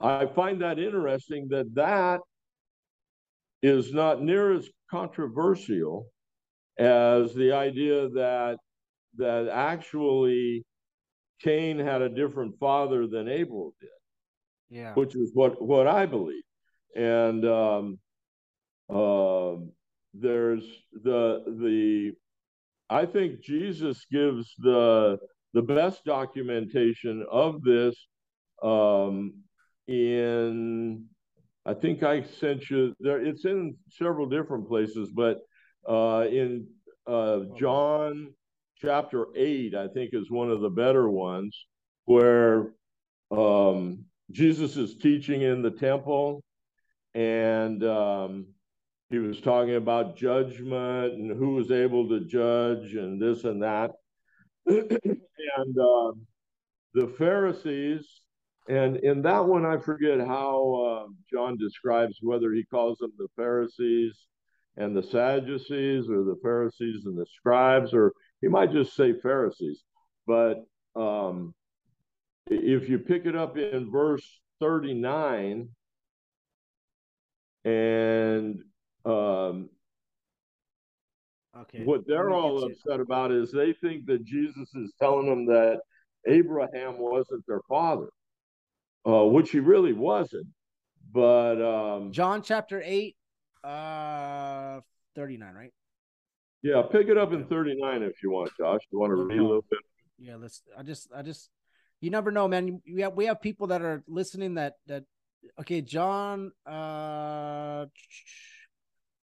I 0.00 0.26
find 0.26 0.62
that 0.62 0.78
interesting 0.78 1.48
that 1.50 1.74
that 1.74 2.20
is 3.62 3.92
not 3.92 4.22
near 4.22 4.52
as 4.52 4.68
controversial 4.90 6.06
as 6.78 7.34
the 7.34 7.52
idea 7.52 8.08
that 8.10 8.56
that 9.16 9.48
actually 9.48 10.64
Cain 11.42 11.78
had 11.78 12.02
a 12.02 12.08
different 12.08 12.58
father 12.58 13.06
than 13.06 13.28
Abel 13.28 13.74
did. 13.80 13.90
Yeah. 14.70 14.94
Which 14.94 15.14
is 15.14 15.30
what 15.34 15.60
what 15.60 15.86
I 15.86 16.06
believe. 16.06 16.42
And 16.96 17.44
um 17.44 17.98
uh, 18.92 19.56
there's 20.14 20.64
the 20.92 21.42
the 21.46 22.12
I 22.90 23.06
think 23.06 23.40
Jesus 23.40 24.04
gives 24.10 24.54
the 24.58 25.18
the 25.54 25.62
best 25.62 26.04
documentation 26.04 27.24
of 27.30 27.62
this 27.62 27.96
um, 28.62 29.34
in 29.86 31.06
I 31.64 31.74
think 31.74 32.02
I 32.02 32.22
sent 32.22 32.68
you 32.70 32.94
there. 32.98 33.24
It's 33.24 33.44
in 33.44 33.76
several 33.88 34.26
different 34.26 34.66
places, 34.66 35.10
but 35.14 35.40
uh, 35.88 36.26
in 36.28 36.66
uh, 37.06 37.40
John 37.56 38.32
chapter 38.76 39.26
eight, 39.36 39.74
I 39.74 39.88
think 39.88 40.10
is 40.12 40.30
one 40.30 40.50
of 40.50 40.60
the 40.60 40.70
better 40.70 41.08
ones 41.08 41.66
where 42.04 42.72
um, 43.30 44.04
Jesus 44.32 44.76
is 44.76 44.96
teaching 44.96 45.42
in 45.42 45.62
the 45.62 45.70
temple, 45.70 46.42
and 47.14 47.84
um, 47.84 48.46
he 49.10 49.18
was 49.18 49.40
talking 49.40 49.76
about 49.76 50.16
judgment 50.16 51.14
and 51.14 51.30
who 51.30 51.54
was 51.54 51.70
able 51.70 52.08
to 52.08 52.20
judge 52.20 52.94
and 52.94 53.20
this 53.20 53.44
and 53.44 53.62
that. 53.62 53.92
and 54.66 55.78
uh, 55.78 56.12
the 56.94 57.08
Pharisees, 57.18 58.21
and 58.68 58.96
in 58.98 59.22
that 59.22 59.44
one, 59.44 59.66
I 59.66 59.78
forget 59.78 60.20
how 60.20 61.06
uh, 61.06 61.12
John 61.32 61.56
describes 61.58 62.18
whether 62.20 62.52
he 62.52 62.64
calls 62.64 62.98
them 62.98 63.12
the 63.18 63.28
Pharisees 63.36 64.26
and 64.76 64.96
the 64.96 65.02
Sadducees 65.02 66.08
or 66.08 66.24
the 66.24 66.38
Pharisees 66.42 67.04
and 67.04 67.18
the 67.18 67.26
scribes, 67.36 67.92
or 67.92 68.12
he 68.40 68.48
might 68.48 68.72
just 68.72 68.94
say 68.94 69.14
Pharisees. 69.20 69.82
But 70.26 70.64
um, 70.94 71.54
if 72.46 72.88
you 72.88 72.98
pick 72.98 73.26
it 73.26 73.36
up 73.36 73.56
in 73.56 73.90
verse 73.90 74.26
39, 74.60 75.68
and 77.64 78.58
um, 79.04 79.68
okay. 81.56 81.84
What 81.84 82.06
they're 82.06 82.30
all 82.30 82.64
upset 82.64 83.00
about 83.00 83.32
is 83.32 83.50
they 83.50 83.72
think 83.74 84.06
that 84.06 84.24
Jesus 84.24 84.74
is 84.74 84.92
telling 85.00 85.26
them 85.26 85.46
that 85.46 85.80
Abraham 86.26 86.98
wasn't 86.98 87.44
their 87.46 87.62
father, 87.68 88.08
uh, 89.06 89.24
which 89.24 89.50
he 89.50 89.60
really 89.60 89.92
wasn't. 89.92 90.46
But 91.12 91.62
um, 91.62 92.12
John 92.12 92.42
chapter 92.42 92.82
8, 92.84 93.16
uh, 93.64 94.80
39, 95.14 95.54
right? 95.54 95.72
Yeah, 96.62 96.82
pick 96.82 97.08
it 97.08 97.18
up 97.18 97.32
in 97.32 97.44
39 97.46 98.02
if 98.02 98.22
you 98.22 98.30
want, 98.30 98.50
Josh. 98.56 98.80
You 98.90 98.98
want 98.98 99.10
to 99.10 99.22
read 99.22 99.38
a 99.38 99.42
little 99.42 99.64
bit? 99.68 99.80
Yeah, 100.18 100.36
let's. 100.36 100.62
I 100.78 100.82
just, 100.82 101.08
I 101.14 101.22
just, 101.22 101.50
you 102.00 102.10
never 102.10 102.30
know, 102.30 102.46
man. 102.46 102.80
We 102.86 103.02
have, 103.02 103.14
we 103.14 103.26
have 103.26 103.42
people 103.42 103.68
that 103.68 103.82
are 103.82 104.04
listening 104.06 104.54
that, 104.54 104.76
that, 104.86 105.04
okay, 105.60 105.82
John, 105.82 106.52
uh, 106.64 107.86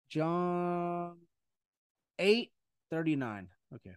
John 0.08 1.16
8 2.18 2.50
39. 2.90 3.48
Okay. 3.74 3.94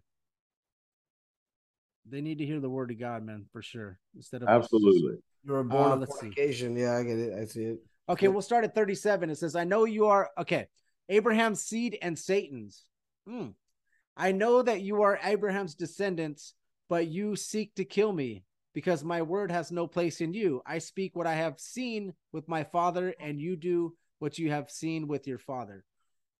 They 2.05 2.21
need 2.21 2.39
to 2.39 2.45
hear 2.45 2.59
the 2.59 2.69
word 2.69 2.91
of 2.91 2.99
God, 2.99 3.23
man, 3.23 3.45
for 3.53 3.61
sure. 3.61 3.97
Instead 4.15 4.43
of 4.43 4.49
absolutely. 4.49 5.17
You 5.43 5.53
were 5.53 5.63
born 5.63 5.99
uh, 5.99 6.03
of 6.03 6.09
fornication. 6.09 6.75
See. 6.75 6.81
Yeah, 6.81 6.97
I 6.97 7.03
get 7.03 7.17
it. 7.17 7.33
I 7.33 7.45
see 7.45 7.63
it. 7.63 7.79
Okay, 8.09 8.27
we'll 8.27 8.41
start 8.41 8.63
at 8.63 8.75
37. 8.75 9.29
It 9.29 9.37
says, 9.37 9.55
I 9.55 9.63
know 9.63 9.85
you 9.85 10.07
are 10.07 10.29
okay. 10.37 10.67
Abraham's 11.09 11.63
seed 11.63 11.97
and 12.01 12.17
Satan's. 12.17 12.85
Hmm. 13.27 13.49
I 14.17 14.31
know 14.31 14.61
that 14.61 14.81
you 14.81 15.01
are 15.03 15.19
Abraham's 15.23 15.75
descendants, 15.75 16.53
but 16.89 17.07
you 17.07 17.35
seek 17.35 17.73
to 17.75 17.85
kill 17.85 18.11
me 18.11 18.43
because 18.73 19.03
my 19.03 19.21
word 19.21 19.51
has 19.51 19.71
no 19.71 19.87
place 19.87 20.21
in 20.21 20.33
you. 20.33 20.61
I 20.65 20.79
speak 20.79 21.15
what 21.15 21.27
I 21.27 21.35
have 21.35 21.59
seen 21.59 22.13
with 22.31 22.47
my 22.47 22.63
father, 22.63 23.13
and 23.19 23.39
you 23.39 23.55
do 23.55 23.95
what 24.19 24.37
you 24.37 24.51
have 24.51 24.69
seen 24.69 25.07
with 25.07 25.27
your 25.27 25.39
father. 25.39 25.83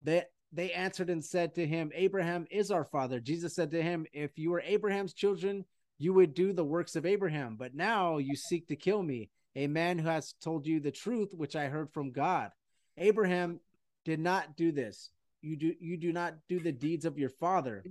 They 0.04 0.24
they 0.54 0.72
answered 0.74 1.10
and 1.10 1.24
said 1.24 1.56
to 1.56 1.66
him, 1.66 1.92
Abraham 1.96 2.46
is 2.52 2.72
our 2.72 2.84
father. 2.84 3.20
Jesus 3.20 3.56
said 3.56 3.72
to 3.72 3.82
him, 3.82 4.06
If 4.12 4.38
you 4.38 4.52
were 4.52 4.62
Abraham's 4.62 5.14
children, 5.14 5.64
you 6.02 6.14
would 6.14 6.34
do 6.34 6.52
the 6.52 6.66
works 6.66 6.96
of 6.96 7.06
Abraham. 7.06 7.56
But 7.56 7.76
now 7.76 8.18
you 8.18 8.36
seek 8.36 8.68
to 8.70 8.76
kill 8.76 9.04
me, 9.04 9.30
a 9.56 9.68
man 9.68 10.00
who 10.00 10.08
has 10.08 10.34
told 10.44 10.66
you 10.66 10.80
the 10.80 10.90
truth, 10.90 11.30
which 11.32 11.56
I 11.56 11.68
heard 11.68 11.92
from 11.92 12.12
God. 12.12 12.50
Abraham 12.98 13.60
did 14.04 14.20
not 14.20 14.58
do 14.58 14.72
this. 14.72 15.12
You 15.44 15.56
do 15.56 15.76
you 15.80 15.98
do 15.98 16.12
not 16.12 16.34
do 16.50 16.60
the 16.60 16.72
deeds 16.72 17.06
of 17.06 17.20
your 17.20 17.30
father. 17.30 17.84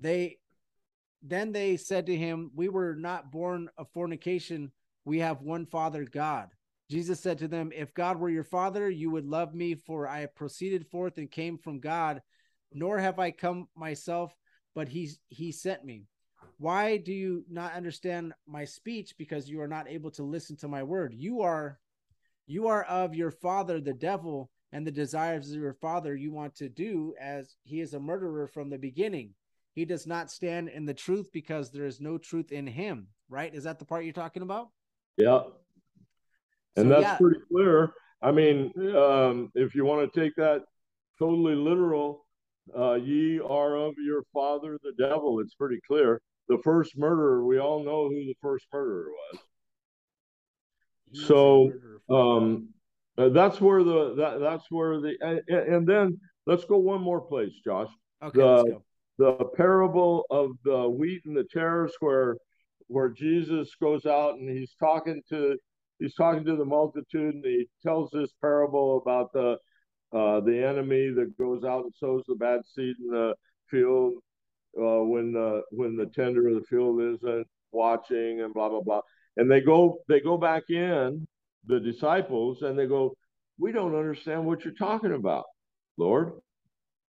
They 0.00 0.38
then 1.22 1.52
they 1.52 1.76
said 1.76 2.06
to 2.06 2.16
him, 2.16 2.50
We 2.56 2.68
were 2.68 2.96
not 2.96 3.30
born 3.30 3.68
of 3.78 3.88
fornication. 3.94 4.72
We 5.04 5.20
have 5.20 5.40
one 5.40 5.66
father, 5.66 6.04
God. 6.04 6.48
Jesus 6.90 7.20
said 7.20 7.38
to 7.38 7.48
them, 7.48 7.70
If 7.72 7.94
God 7.94 8.18
were 8.18 8.30
your 8.30 8.44
father, 8.44 8.90
you 8.90 9.12
would 9.12 9.26
love 9.26 9.54
me, 9.54 9.76
for 9.76 10.08
I 10.08 10.26
proceeded 10.26 10.88
forth 10.88 11.18
and 11.18 11.30
came 11.30 11.56
from 11.56 11.78
God, 11.78 12.20
nor 12.72 12.98
have 12.98 13.20
I 13.20 13.30
come 13.30 13.68
myself, 13.76 14.34
but 14.74 14.88
he, 14.88 15.10
he 15.28 15.52
sent 15.52 15.84
me. 15.84 16.06
Why 16.58 16.96
do 16.96 17.12
you 17.12 17.44
not 17.48 17.74
understand 17.74 18.34
my 18.46 18.64
speech? 18.64 19.14
Because 19.16 19.48
you 19.48 19.60
are 19.60 19.68
not 19.68 19.88
able 19.88 20.10
to 20.12 20.22
listen 20.22 20.56
to 20.56 20.68
my 20.68 20.82
word. 20.82 21.14
You 21.16 21.42
are 21.42 21.78
you 22.46 22.66
are 22.68 22.84
of 22.84 23.14
your 23.14 23.30
father 23.30 23.80
the 23.80 23.92
devil, 23.92 24.50
and 24.72 24.86
the 24.86 24.90
desires 24.90 25.50
of 25.50 25.60
your 25.60 25.74
father 25.74 26.14
you 26.16 26.32
want 26.32 26.54
to 26.56 26.68
do, 26.68 27.14
as 27.20 27.56
he 27.62 27.80
is 27.80 27.94
a 27.94 28.00
murderer 28.00 28.46
from 28.46 28.70
the 28.70 28.78
beginning. 28.78 29.34
He 29.74 29.84
does 29.84 30.06
not 30.06 30.30
stand 30.30 30.68
in 30.70 30.86
the 30.86 30.94
truth 30.94 31.30
because 31.32 31.70
there 31.70 31.84
is 31.84 32.00
no 32.00 32.18
truth 32.18 32.50
in 32.52 32.66
him. 32.66 33.08
Right? 33.28 33.54
Is 33.54 33.64
that 33.64 33.78
the 33.78 33.84
part 33.84 34.04
you're 34.04 34.12
talking 34.12 34.42
about? 34.42 34.70
Yeah 35.16 35.42
and 36.78 36.88
so, 36.88 36.94
that's 36.94 37.02
yeah. 37.02 37.16
pretty 37.16 37.40
clear. 37.50 37.92
I 38.22 38.32
mean, 38.32 38.72
um, 38.96 39.50
if 39.54 39.74
you 39.74 39.84
want 39.84 40.12
to 40.12 40.20
take 40.20 40.34
that 40.36 40.62
totally 41.18 41.54
literal, 41.54 42.26
uh, 42.76 42.94
ye 42.94 43.40
are 43.40 43.76
of 43.76 43.94
your 43.98 44.22
father 44.32 44.78
the 44.82 44.92
devil. 44.98 45.40
It's 45.40 45.54
pretty 45.54 45.80
clear. 45.86 46.20
The 46.48 46.58
first 46.64 46.96
murderer, 46.96 47.44
we 47.44 47.58
all 47.58 47.84
know 47.84 48.08
who 48.08 48.24
the 48.24 48.36
first 48.40 48.66
murderer 48.72 49.08
was. 49.10 49.40
He 51.12 51.24
so 51.24 51.72
um, 52.08 52.68
uh, 53.16 53.30
that's 53.30 53.60
where 53.60 53.82
the 53.82 54.14
that 54.16 54.40
that's 54.40 54.70
where 54.70 55.00
the 55.00 55.14
and, 55.20 55.40
and, 55.48 55.86
then 55.86 56.18
let's 56.46 56.64
go 56.64 56.76
one 56.78 57.00
more 57.00 57.20
place, 57.20 57.52
Josh. 57.64 57.90
Okay, 58.22 58.38
the. 58.38 58.80
The 59.18 59.34
parable 59.56 60.26
of 60.30 60.52
the 60.62 60.88
wheat 60.88 61.22
and 61.24 61.36
the 61.36 61.42
tares, 61.42 61.92
where 61.98 62.36
where 62.86 63.08
Jesus 63.08 63.74
goes 63.80 64.06
out 64.06 64.38
and 64.38 64.48
he's 64.48 64.74
talking 64.78 65.22
to 65.28 65.56
he's 65.98 66.14
talking 66.14 66.44
to 66.44 66.56
the 66.56 66.64
multitude 66.64 67.34
and 67.34 67.44
he 67.44 67.68
tells 67.82 68.10
this 68.10 68.32
parable 68.40 68.98
about 68.98 69.32
the 69.32 69.58
uh, 70.16 70.40
the 70.40 70.64
enemy 70.64 71.10
that 71.10 71.36
goes 71.36 71.64
out 71.64 71.84
and 71.84 71.94
sows 71.94 72.24
the 72.26 72.34
bad 72.34 72.60
seed 72.64 72.94
in 72.98 73.10
the 73.10 73.34
field 73.70 74.14
uh, 74.76 75.02
when 75.02 75.32
the 75.32 75.62
when 75.70 75.96
the 75.96 76.06
tender 76.06 76.48
of 76.48 76.54
the 76.54 76.66
field 76.68 77.00
isn't 77.00 77.46
watching 77.72 78.40
and 78.40 78.54
blah 78.54 78.68
blah 78.68 78.80
blah 78.80 79.00
and 79.36 79.50
they 79.50 79.60
go 79.60 79.98
they 80.08 80.20
go 80.20 80.36
back 80.36 80.64
in 80.70 81.26
the 81.66 81.78
disciples 81.80 82.62
and 82.62 82.78
they 82.78 82.86
go 82.86 83.14
we 83.58 83.72
don't 83.72 83.94
understand 83.94 84.44
what 84.44 84.64
you're 84.64 84.74
talking 84.74 85.12
about 85.12 85.44
lord 85.96 86.32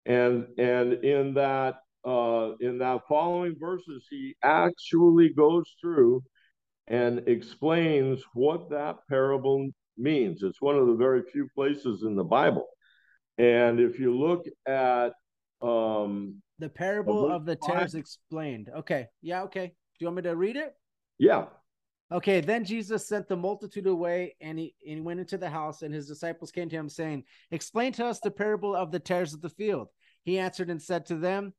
and 0.06 0.46
and 0.58 0.94
in 1.04 1.34
that 1.34 1.76
uh, 2.06 2.52
in 2.60 2.78
that 2.78 3.00
following 3.08 3.56
verses 3.58 4.06
he 4.08 4.34
actually 4.42 5.28
goes 5.30 5.64
through 5.80 6.22
and 6.88 7.26
explains 7.26 8.22
what 8.32 8.70
that 8.70 8.96
parable 9.08 9.68
means. 9.98 10.42
It's 10.42 10.62
one 10.62 10.76
of 10.76 10.86
the 10.86 10.94
very 10.94 11.22
few 11.22 11.48
places 11.54 12.02
in 12.02 12.14
the 12.14 12.24
Bible. 12.24 12.66
And 13.38 13.80
if 13.80 13.98
you 13.98 14.16
look 14.16 14.46
at 14.66 15.12
um, 15.60 16.40
the 16.58 16.68
parable 16.68 17.30
of 17.30 17.44
the 17.44 17.56
tares 17.56 17.94
explained. 17.94 18.70
Okay. 18.76 19.06
Yeah. 19.22 19.42
Okay. 19.42 19.66
Do 19.66 19.72
you 19.98 20.06
want 20.06 20.16
me 20.16 20.22
to 20.22 20.36
read 20.36 20.56
it? 20.56 20.74
Yeah. 21.18 21.46
Okay. 22.12 22.40
Then 22.40 22.64
Jesus 22.64 23.06
sent 23.06 23.28
the 23.28 23.36
multitude 23.36 23.86
away 23.86 24.36
and 24.40 24.58
he, 24.58 24.74
and 24.86 24.96
he 24.96 25.00
went 25.00 25.20
into 25.20 25.38
the 25.38 25.50
house, 25.50 25.82
and 25.82 25.92
his 25.92 26.06
disciples 26.06 26.50
came 26.50 26.68
to 26.68 26.76
him, 26.76 26.88
saying, 26.88 27.24
Explain 27.50 27.92
to 27.94 28.06
us 28.06 28.20
the 28.20 28.30
parable 28.30 28.74
of 28.74 28.90
the 28.90 29.00
tares 29.00 29.34
of 29.34 29.40
the 29.40 29.50
field. 29.50 29.88
He 30.24 30.38
answered 30.38 30.70
and 30.70 30.82
said 30.82 31.06
to 31.06 31.16
them, 31.16 31.52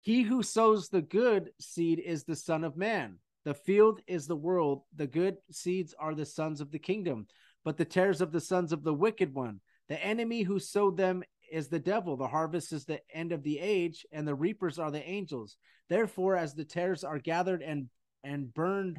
He 0.00 0.22
who 0.22 0.42
sows 0.42 0.88
the 0.88 1.02
good 1.02 1.50
seed 1.60 1.98
is 1.98 2.24
the 2.24 2.36
Son 2.36 2.64
of 2.64 2.76
Man. 2.76 3.18
The 3.44 3.54
field 3.54 4.00
is 4.06 4.26
the 4.26 4.36
world. 4.36 4.82
The 4.96 5.06
good 5.06 5.36
seeds 5.52 5.94
are 5.98 6.14
the 6.14 6.26
sons 6.26 6.60
of 6.60 6.72
the 6.72 6.80
kingdom, 6.80 7.28
but 7.64 7.76
the 7.76 7.84
tares 7.84 8.20
of 8.20 8.32
the 8.32 8.40
sons 8.40 8.72
of 8.72 8.82
the 8.82 8.94
wicked 8.94 9.32
one. 9.34 9.60
The 9.88 10.04
enemy 10.04 10.42
who 10.42 10.58
sowed 10.58 10.96
them 10.96 11.22
is 11.50 11.68
the 11.68 11.78
devil. 11.78 12.16
The 12.16 12.28
harvest 12.28 12.72
is 12.72 12.84
the 12.84 13.00
end 13.12 13.32
of 13.32 13.42
the 13.42 13.58
age, 13.58 14.06
and 14.12 14.26
the 14.26 14.34
reapers 14.34 14.78
are 14.78 14.90
the 14.90 15.06
angels. 15.06 15.56
Therefore, 15.88 16.36
as 16.36 16.54
the 16.54 16.64
tares 16.64 17.04
are 17.04 17.18
gathered 17.18 17.62
and 17.62 17.88
and 18.24 18.52
burned 18.52 18.98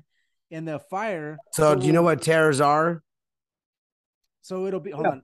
in 0.50 0.66
the 0.66 0.80
fire. 0.80 1.38
So, 1.54 1.76
do 1.76 1.86
you 1.86 1.94
know 1.94 2.04
what 2.04 2.22
tares 2.22 2.62
are? 2.62 3.04
So 4.42 4.66
it'll 4.66 4.80
be. 4.80 4.92
Hold 4.92 5.06
yeah. 5.06 5.12
on. 5.12 5.22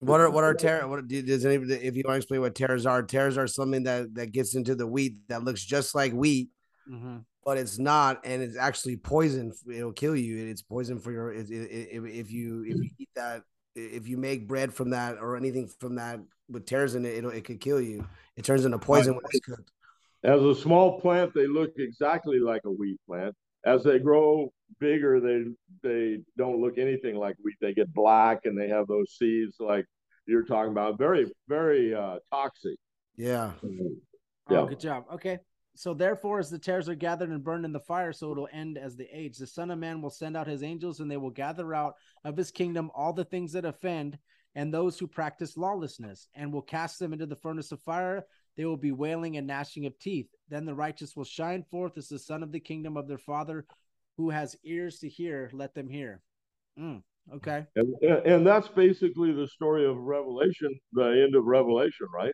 What 0.00 0.20
are 0.20 0.30
what 0.30 0.44
are 0.44 0.54
tares? 0.54 0.86
What 0.86 1.08
does 1.08 1.44
anybody? 1.44 1.74
If 1.74 1.96
you 1.96 2.02
want 2.06 2.14
to 2.14 2.18
explain 2.18 2.40
what 2.40 2.54
tares 2.54 2.86
are, 2.86 3.02
tares 3.02 3.36
are 3.36 3.46
something 3.46 3.82
that 3.84 4.14
that 4.14 4.32
gets 4.32 4.54
into 4.54 4.74
the 4.74 4.86
wheat 4.86 5.16
that 5.28 5.42
looks 5.42 5.64
just 5.64 5.94
like 5.94 6.12
wheat, 6.12 6.50
mm-hmm. 6.88 7.18
but 7.44 7.58
it's 7.58 7.78
not, 7.78 8.20
and 8.24 8.42
it's 8.42 8.56
actually 8.56 8.96
poison. 8.96 9.52
It'll 9.72 9.92
kill 9.92 10.14
you. 10.14 10.46
It's 10.46 10.62
poison 10.62 11.00
for 11.00 11.10
your. 11.10 11.32
If, 11.32 11.50
if 11.50 12.30
you 12.30 12.64
if 12.64 12.76
you 12.76 12.90
eat 12.98 13.08
that, 13.16 13.42
if 13.74 14.08
you 14.08 14.16
make 14.16 14.46
bread 14.46 14.72
from 14.72 14.90
that 14.90 15.18
or 15.18 15.36
anything 15.36 15.68
from 15.78 15.96
that 15.96 16.20
with 16.48 16.66
tares 16.66 16.94
in 16.94 17.04
it, 17.04 17.16
it'll, 17.16 17.30
it 17.30 17.44
could 17.44 17.60
kill 17.60 17.80
you. 17.80 18.06
It 18.36 18.44
turns 18.44 18.64
into 18.64 18.78
poison 18.78 19.14
when 19.14 19.22
it's 19.30 19.40
cooked. 19.40 19.70
As 20.22 20.42
a 20.42 20.54
small 20.54 21.00
plant, 21.00 21.34
they 21.34 21.46
look 21.46 21.72
exactly 21.76 22.38
like 22.38 22.62
a 22.64 22.70
wheat 22.70 22.98
plant. 23.06 23.34
As 23.66 23.82
they 23.82 23.98
grow 23.98 24.52
bigger, 24.78 25.20
they 25.20 25.44
they 25.82 26.20
don't 26.36 26.60
look 26.60 26.78
anything 26.78 27.16
like 27.16 27.36
wheat. 27.42 27.56
They 27.60 27.74
get 27.74 27.92
black 27.92 28.40
and 28.44 28.58
they 28.58 28.68
have 28.68 28.86
those 28.86 29.16
seeds 29.18 29.56
like 29.58 29.86
you're 30.26 30.44
talking 30.44 30.72
about. 30.72 30.98
Very, 30.98 31.30
very 31.48 31.94
uh, 31.94 32.18
toxic. 32.30 32.76
Yeah. 33.16 33.52
Yeah. 33.62 34.58
Oh, 34.58 34.66
good 34.66 34.80
job. 34.80 35.04
Okay. 35.14 35.38
So 35.76 35.92
therefore, 35.92 36.38
as 36.38 36.50
the 36.50 36.58
tares 36.58 36.88
are 36.88 36.94
gathered 36.94 37.30
and 37.30 37.42
burned 37.42 37.64
in 37.64 37.72
the 37.72 37.80
fire, 37.80 38.12
so 38.12 38.30
it'll 38.30 38.48
end 38.52 38.78
as 38.78 38.96
the 38.96 39.08
age. 39.12 39.38
The 39.38 39.46
Son 39.46 39.70
of 39.70 39.78
Man 39.78 40.00
will 40.00 40.10
send 40.10 40.36
out 40.36 40.46
his 40.46 40.62
angels, 40.62 41.00
and 41.00 41.10
they 41.10 41.16
will 41.16 41.30
gather 41.30 41.74
out 41.74 41.94
of 42.24 42.36
his 42.36 42.50
kingdom 42.50 42.90
all 42.94 43.12
the 43.12 43.24
things 43.24 43.52
that 43.52 43.64
offend 43.64 44.18
and 44.54 44.72
those 44.72 44.98
who 44.98 45.08
practice 45.08 45.56
lawlessness, 45.56 46.28
and 46.34 46.52
will 46.52 46.62
cast 46.62 47.00
them 47.00 47.12
into 47.12 47.26
the 47.26 47.34
furnace 47.34 47.72
of 47.72 47.80
fire. 47.82 48.24
They 48.56 48.64
will 48.64 48.76
be 48.76 48.92
wailing 48.92 49.36
and 49.36 49.48
gnashing 49.48 49.84
of 49.84 49.98
teeth. 49.98 50.28
Then 50.48 50.64
the 50.64 50.74
righteous 50.74 51.16
will 51.16 51.24
shine 51.24 51.64
forth 51.64 51.98
as 51.98 52.08
the 52.08 52.20
son 52.20 52.44
of 52.44 52.52
the 52.52 52.60
kingdom 52.60 52.96
of 52.96 53.08
their 53.08 53.18
Father. 53.18 53.66
Who 54.16 54.30
has 54.30 54.54
ears 54.62 55.00
to 55.00 55.08
hear, 55.08 55.50
let 55.52 55.74
them 55.74 55.88
hear. 55.88 56.22
Mm, 56.78 57.02
okay. 57.34 57.66
And, 57.74 57.96
and 58.00 58.46
that's 58.46 58.68
basically 58.68 59.32
the 59.32 59.48
story 59.48 59.84
of 59.84 59.96
Revelation, 59.96 60.72
the 60.92 61.24
end 61.24 61.34
of 61.34 61.46
Revelation, 61.46 62.06
right? 62.14 62.32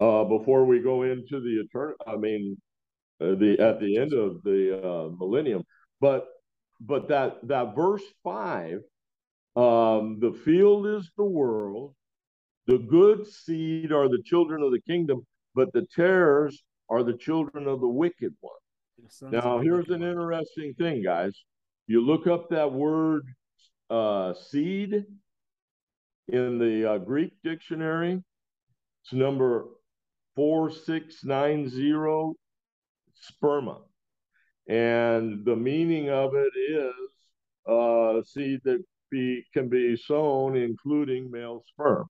Uh, 0.00 0.24
before 0.24 0.64
we 0.64 0.80
go 0.80 1.02
into 1.02 1.40
the 1.40 1.60
eternal, 1.60 1.94
I 2.06 2.16
mean, 2.16 2.56
uh, 3.20 3.34
the 3.34 3.58
at 3.60 3.80
the 3.80 3.98
end 3.98 4.14
of 4.14 4.42
the 4.42 4.80
uh, 4.82 5.08
millennium, 5.18 5.62
but 6.00 6.26
but 6.80 7.08
that 7.08 7.46
that 7.48 7.76
verse 7.76 8.02
five 8.24 8.80
um, 9.56 10.18
the 10.20 10.32
field 10.44 10.86
is 10.86 11.10
the 11.16 11.24
world. 11.24 11.94
The 12.66 12.78
good 12.78 13.26
seed 13.26 13.92
are 13.92 14.08
the 14.08 14.22
children 14.24 14.62
of 14.62 14.70
the 14.70 14.80
kingdom, 14.80 15.26
but 15.54 15.72
the 15.72 15.86
tares 15.94 16.62
are 16.88 17.02
the 17.02 17.16
children 17.16 17.66
of 17.66 17.80
the 17.80 17.88
wicked 17.88 18.34
one. 18.40 18.54
Now, 19.32 19.58
here's 19.58 19.88
an 19.88 20.02
interesting 20.02 20.74
thing, 20.74 21.02
guys. 21.02 21.32
You 21.86 22.00
look 22.00 22.26
up 22.26 22.50
that 22.50 22.72
word 22.72 23.22
uh, 23.88 24.34
seed 24.34 25.04
in 26.28 26.58
the 26.58 26.92
uh, 26.92 26.98
Greek 26.98 27.32
dictionary, 27.42 28.22
it's 29.02 29.12
number 29.12 29.66
4690 30.40 32.32
sperma. 33.20 33.82
And 34.66 35.44
the 35.44 35.54
meaning 35.54 36.08
of 36.08 36.30
it 36.34 36.52
is 36.56 36.94
uh, 37.68 38.22
seed 38.22 38.60
that 38.64 38.82
be 39.10 39.44
can 39.52 39.68
be 39.68 39.98
sown, 39.98 40.56
including 40.56 41.30
male 41.30 41.62
sperm. 41.66 42.06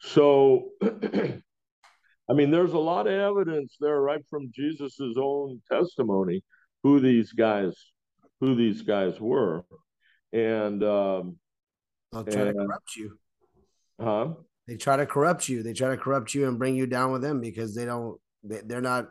So, 0.00 0.70
I 0.82 2.32
mean, 2.32 2.50
there's 2.50 2.72
a 2.72 2.78
lot 2.78 3.06
of 3.06 3.12
evidence 3.12 3.76
there, 3.78 4.00
right 4.00 4.24
from 4.30 4.50
Jesus's 4.54 5.18
own 5.20 5.60
testimony, 5.70 6.42
who 6.82 6.98
these 6.98 7.32
guys, 7.32 7.74
who 8.40 8.54
these 8.54 8.80
guys 8.80 9.20
were, 9.20 9.64
and 10.32 10.82
um, 10.82 11.36
they'll 12.10 12.24
try 12.24 12.42
and, 12.42 12.58
to 12.58 12.64
corrupt 12.64 12.96
you. 12.96 13.18
Huh? 14.00 14.28
They 14.68 14.76
try 14.76 14.98
to 14.98 15.06
corrupt 15.06 15.48
you. 15.48 15.62
They 15.62 15.72
try 15.72 15.88
to 15.88 15.96
corrupt 15.96 16.34
you 16.34 16.46
and 16.46 16.58
bring 16.58 16.76
you 16.76 16.86
down 16.86 17.10
with 17.10 17.22
them 17.22 17.40
because 17.40 17.74
they 17.74 17.86
don't. 17.86 18.20
They, 18.44 18.60
they're 18.62 18.82
not 18.82 19.08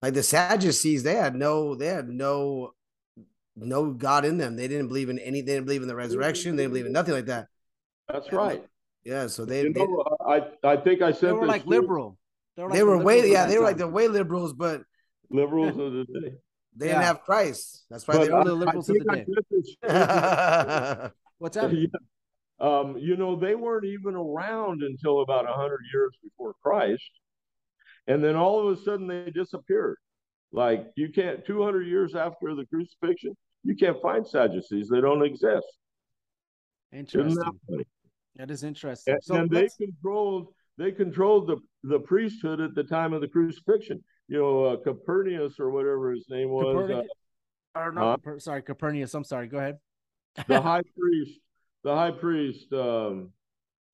like 0.00 0.14
the 0.14 0.22
Sadducees. 0.22 1.02
They 1.02 1.14
had 1.14 1.34
no. 1.36 1.74
They 1.74 1.88
had 1.88 2.08
no 2.08 2.72
no 3.54 3.90
God 3.92 4.24
in 4.24 4.38
them. 4.38 4.56
They 4.56 4.68
didn't 4.68 4.88
believe 4.88 5.10
in 5.10 5.18
any. 5.18 5.42
They 5.42 5.52
didn't 5.52 5.66
believe 5.66 5.82
in 5.82 5.88
the 5.88 5.94
resurrection. 5.94 6.56
They 6.56 6.62
didn't 6.62 6.72
believe 6.72 6.86
in 6.86 6.92
nothing 6.92 7.12
like 7.12 7.26
that. 7.26 7.48
That's 8.10 8.32
right. 8.32 8.64
Yeah. 9.04 9.26
So 9.26 9.44
they. 9.44 9.64
You 9.64 9.74
know, 9.74 10.04
I 10.26 10.48
I 10.64 10.78
think 10.78 11.02
I 11.02 11.12
said 11.12 11.28
they 11.28 11.32
were 11.32 11.46
like 11.46 11.64
too. 11.64 11.70
liberal. 11.70 12.16
They 12.56 12.62
were, 12.62 12.68
like 12.70 12.78
they 12.78 12.82
were 12.82 12.98
way 12.98 13.30
yeah. 13.30 13.44
They 13.44 13.58
were 13.58 13.64
like 13.64 13.76
the 13.76 13.86
way 13.86 14.08
liberals, 14.08 14.54
but 14.54 14.80
liberals 15.30 15.76
of 15.76 15.92
the 15.92 16.04
day. 16.04 16.36
They 16.78 16.88
didn't 16.88 17.04
have 17.04 17.22
Christ. 17.22 17.86
That's 17.88 18.06
why 18.06 18.18
but 18.18 18.26
they 18.26 18.30
were 18.30 18.44
the 18.44 18.54
liberals 18.54 18.90
of 18.90 18.96
the 18.98 19.24
day. 19.80 21.10
What's 21.38 21.56
that? 21.56 21.72
Yeah. 21.72 21.86
Um, 22.58 22.96
you 22.96 23.16
know, 23.16 23.36
they 23.36 23.54
weren't 23.54 23.84
even 23.84 24.14
around 24.14 24.82
until 24.82 25.20
about 25.20 25.46
hundred 25.46 25.80
years 25.92 26.12
before 26.22 26.54
Christ, 26.62 27.10
and 28.06 28.24
then 28.24 28.34
all 28.34 28.66
of 28.66 28.78
a 28.78 28.82
sudden 28.82 29.06
they 29.06 29.30
disappeared. 29.30 29.98
Like 30.52 30.90
you 30.96 31.10
can't 31.10 31.44
200 31.44 31.82
years 31.82 32.14
after 32.14 32.54
the 32.54 32.64
crucifixion, 32.66 33.36
you 33.62 33.74
can't 33.74 34.00
find 34.00 34.26
Sadducees. 34.26 34.88
They 34.88 35.00
don't 35.00 35.24
exist. 35.24 35.66
Interesting. 36.92 37.42
That, 37.68 37.84
that 38.36 38.50
is 38.50 38.62
interesting. 38.64 39.14
And, 39.14 39.24
so 39.24 39.34
and 39.34 39.50
they 39.50 39.68
controlled 39.78 40.48
they 40.78 40.92
controlled 40.92 41.48
the 41.48 41.56
the 41.82 41.98
priesthood 41.98 42.60
at 42.60 42.74
the 42.74 42.84
time 42.84 43.12
of 43.12 43.20
the 43.20 43.28
crucifixion. 43.28 44.02
You 44.28 44.38
know, 44.38 44.64
uh, 44.64 44.76
Copernicus 44.78 45.60
or 45.60 45.70
whatever 45.70 46.12
his 46.12 46.26
name 46.28 46.50
was. 46.50 46.64
Copernicus, 46.64 47.10
uh, 47.74 47.80
or 47.80 47.92
not, 47.92 48.20
huh? 48.24 48.38
sorry, 48.38 48.62
Copernicus. 48.62 49.14
I'm 49.14 49.24
sorry. 49.24 49.48
Go 49.48 49.58
ahead. 49.58 49.78
the 50.48 50.60
high 50.60 50.82
priest, 50.98 51.40
the 51.86 51.94
high 51.94 52.10
priest. 52.10 52.72
Um, 52.72 53.30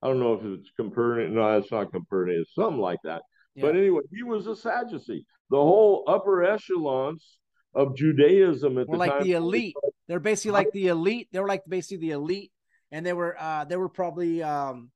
I 0.00 0.08
don't 0.08 0.18
know 0.18 0.32
if 0.32 0.44
it's 0.44 0.70
Copernicus. 0.76 1.34
No, 1.34 1.58
it's 1.58 1.70
not 1.70 1.92
Copernicus. 1.92 2.48
Something 2.54 2.80
like 2.80 2.98
that. 3.04 3.20
Yeah. 3.54 3.66
But 3.66 3.76
anyway, 3.76 4.00
he 4.10 4.22
was 4.22 4.46
a 4.46 4.56
Sadducee. 4.56 5.26
The 5.50 5.58
whole 5.58 6.04
upper 6.08 6.42
echelons 6.42 7.38
of 7.74 7.94
Judaism 7.94 8.78
at 8.78 8.88
were 8.88 8.94
the 8.94 8.98
like 8.98 9.10
time. 9.10 9.24
the 9.24 9.32
elite. 9.32 9.74
They're 10.08 10.20
basically 10.20 10.52
like 10.52 10.72
the 10.72 10.88
elite. 10.88 11.28
They 11.32 11.38
were 11.38 11.46
like 11.46 11.62
basically 11.68 12.08
the 12.08 12.14
elite, 12.14 12.50
and 12.90 13.04
they 13.04 13.12
were 13.12 13.36
uh 13.38 13.66
they 13.66 13.76
were 13.76 13.90
probably 13.90 14.42
um 14.42 14.90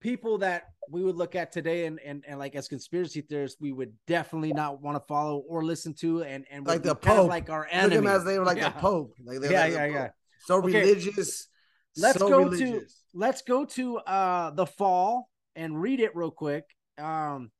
people 0.00 0.38
that 0.38 0.64
we 0.90 1.04
would 1.04 1.16
look 1.16 1.34
at 1.34 1.52
today 1.52 1.84
and 1.84 2.00
and, 2.00 2.24
and 2.26 2.38
like 2.38 2.54
as 2.56 2.66
conspiracy 2.66 3.20
theorists 3.20 3.58
we 3.60 3.72
would 3.72 3.92
definitely 4.06 4.52
not 4.52 4.80
want 4.80 4.96
to 4.96 5.04
follow 5.06 5.42
or 5.48 5.64
listen 5.64 5.92
to 5.92 6.22
and 6.22 6.46
and 6.50 6.66
like 6.66 6.82
the 6.82 6.94
pope 6.94 7.28
like 7.28 7.50
our 7.50 7.68
enemy. 7.70 7.96
Look 7.96 8.04
them 8.04 8.12
as 8.14 8.24
they 8.24 8.38
were 8.38 8.44
like 8.44 8.56
yeah. 8.56 8.70
the 8.70 8.78
pope 8.78 9.12
like 9.24 9.38
yeah 9.50 9.64
like 9.64 9.72
yeah 9.72 9.84
yeah 9.84 10.08
so 10.46 10.56
okay. 10.58 10.80
religious 10.80 11.48
let's 11.96 12.18
so 12.18 12.28
go 12.28 12.38
religious. 12.38 13.04
to 13.12 13.18
let's 13.18 13.42
go 13.42 13.64
to 13.64 13.98
uh 13.98 14.50
the 14.50 14.66
fall 14.66 15.28
and 15.54 15.80
read 15.80 16.00
it 16.00 16.14
real 16.14 16.30
quick 16.30 16.64
um 16.98 17.50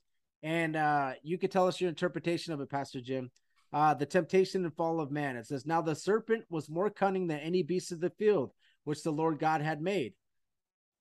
and 0.46 0.76
uh, 0.76 1.14
you 1.24 1.38
could 1.38 1.50
tell 1.50 1.66
us 1.66 1.80
your 1.80 1.88
interpretation 1.88 2.52
of 2.52 2.60
it, 2.60 2.70
Pastor 2.70 3.00
Jim. 3.00 3.32
Uh, 3.72 3.94
the 3.94 4.06
temptation 4.06 4.64
and 4.64 4.72
fall 4.76 5.00
of 5.00 5.10
man. 5.10 5.36
It 5.36 5.46
says, 5.46 5.66
Now 5.66 5.82
the 5.82 5.96
serpent 5.96 6.44
was 6.48 6.70
more 6.70 6.88
cunning 6.88 7.26
than 7.26 7.40
any 7.40 7.64
beast 7.64 7.90
of 7.90 7.98
the 7.98 8.10
field, 8.10 8.52
which 8.84 9.02
the 9.02 9.10
Lord 9.10 9.40
God 9.40 9.60
had 9.60 9.80
made. 9.80 10.14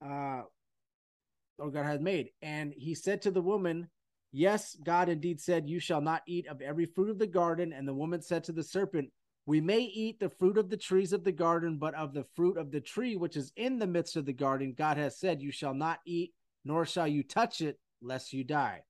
Uh, 0.03 0.41
Lord 1.59 1.75
God 1.75 1.85
had 1.85 2.01
made. 2.01 2.29
And 2.41 2.73
he 2.75 2.95
said 2.95 3.21
to 3.21 3.31
the 3.31 3.41
woman, 3.41 3.87
Yes, 4.31 4.75
God 4.83 5.09
indeed 5.09 5.39
said, 5.39 5.69
You 5.69 5.79
shall 5.79 6.01
not 6.01 6.23
eat 6.27 6.47
of 6.47 6.61
every 6.61 6.87
fruit 6.87 7.11
of 7.11 7.19
the 7.19 7.27
garden. 7.27 7.71
And 7.71 7.87
the 7.87 7.93
woman 7.93 8.23
said 8.23 8.45
to 8.45 8.51
the 8.51 8.63
serpent, 8.63 9.11
We 9.45 9.61
may 9.61 9.81
eat 9.81 10.19
the 10.19 10.29
fruit 10.29 10.57
of 10.57 10.69
the 10.69 10.77
trees 10.77 11.13
of 11.13 11.23
the 11.23 11.31
garden, 11.31 11.77
but 11.77 11.93
of 11.93 12.13
the 12.13 12.25
fruit 12.35 12.57
of 12.57 12.71
the 12.71 12.81
tree 12.81 13.15
which 13.15 13.35
is 13.35 13.51
in 13.55 13.77
the 13.77 13.87
midst 13.87 14.15
of 14.15 14.25
the 14.25 14.33
garden, 14.33 14.73
God 14.75 14.97
has 14.97 15.19
said, 15.19 15.41
You 15.41 15.51
shall 15.51 15.73
not 15.73 15.99
eat, 16.05 16.33
nor 16.63 16.85
shall 16.85 17.07
you 17.07 17.23
touch 17.23 17.61
it, 17.61 17.79
lest 18.01 18.33
you 18.33 18.43
die. 18.43 18.81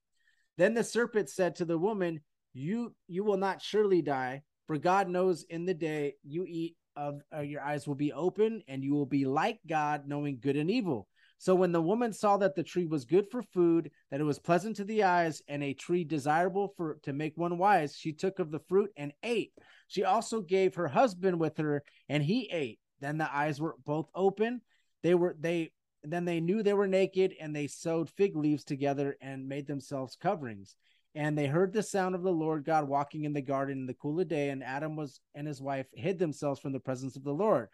Then 0.56 0.74
the 0.74 0.84
serpent 0.84 1.28
said 1.28 1.56
to 1.56 1.64
the 1.64 1.78
woman, 1.78 2.20
"You 2.54 2.94
you 3.06 3.24
will 3.24 3.36
not 3.36 3.60
surely 3.60 4.02
die, 4.02 4.42
for 4.66 4.78
God 4.78 5.08
knows 5.08 5.44
in 5.44 5.66
the 5.66 5.74
day 5.74 6.14
you 6.22 6.44
eat 6.48 6.76
of 6.96 7.20
uh, 7.34 7.40
your 7.40 7.60
eyes 7.60 7.86
will 7.86 7.94
be 7.94 8.12
open, 8.12 8.62
and 8.66 8.82
you 8.82 8.94
will 8.94 9.06
be 9.06 9.26
like 9.26 9.60
God, 9.68 10.08
knowing 10.08 10.38
good 10.40 10.56
and 10.56 10.70
evil." 10.70 11.08
So 11.38 11.54
when 11.54 11.72
the 11.72 11.82
woman 11.82 12.14
saw 12.14 12.38
that 12.38 12.54
the 12.54 12.62
tree 12.62 12.86
was 12.86 13.04
good 13.04 13.30
for 13.30 13.42
food, 13.42 13.90
that 14.10 14.20
it 14.20 14.24
was 14.24 14.38
pleasant 14.38 14.76
to 14.76 14.84
the 14.84 15.02
eyes, 15.02 15.42
and 15.48 15.62
a 15.62 15.74
tree 15.74 16.02
desirable 16.02 16.72
for 16.78 16.94
to 17.02 17.12
make 17.12 17.36
one 17.36 17.58
wise, 17.58 17.94
she 17.94 18.14
took 18.14 18.38
of 18.38 18.50
the 18.50 18.60
fruit 18.60 18.90
and 18.96 19.12
ate. 19.22 19.52
She 19.86 20.04
also 20.04 20.40
gave 20.40 20.74
her 20.74 20.88
husband 20.88 21.38
with 21.38 21.56
her, 21.58 21.82
and 22.08 22.22
he 22.22 22.48
ate. 22.50 22.80
Then 23.00 23.18
the 23.18 23.34
eyes 23.34 23.60
were 23.60 23.76
both 23.84 24.08
open. 24.14 24.62
They 25.02 25.14
were 25.14 25.36
they 25.38 25.72
then 26.02 26.24
they 26.24 26.40
knew 26.40 26.62
they 26.62 26.72
were 26.72 26.86
naked 26.86 27.34
and 27.40 27.54
they 27.54 27.66
sewed 27.66 28.08
fig 28.10 28.36
leaves 28.36 28.64
together 28.64 29.16
and 29.20 29.48
made 29.48 29.66
themselves 29.66 30.16
coverings. 30.16 30.76
And 31.14 31.36
they 31.36 31.46
heard 31.46 31.72
the 31.72 31.82
sound 31.82 32.14
of 32.14 32.22
the 32.22 32.32
Lord 32.32 32.64
God 32.64 32.86
walking 32.86 33.24
in 33.24 33.32
the 33.32 33.40
garden 33.40 33.78
in 33.78 33.86
the 33.86 33.94
cool 33.94 34.20
of 34.20 34.28
day, 34.28 34.50
and 34.50 34.62
Adam 34.62 34.96
was 34.96 35.20
and 35.34 35.46
his 35.46 35.62
wife 35.62 35.86
hid 35.92 36.18
themselves 36.18 36.60
from 36.60 36.72
the 36.72 36.80
presence 36.80 37.16
of 37.16 37.24
the 37.24 37.32
Lord 37.32 37.68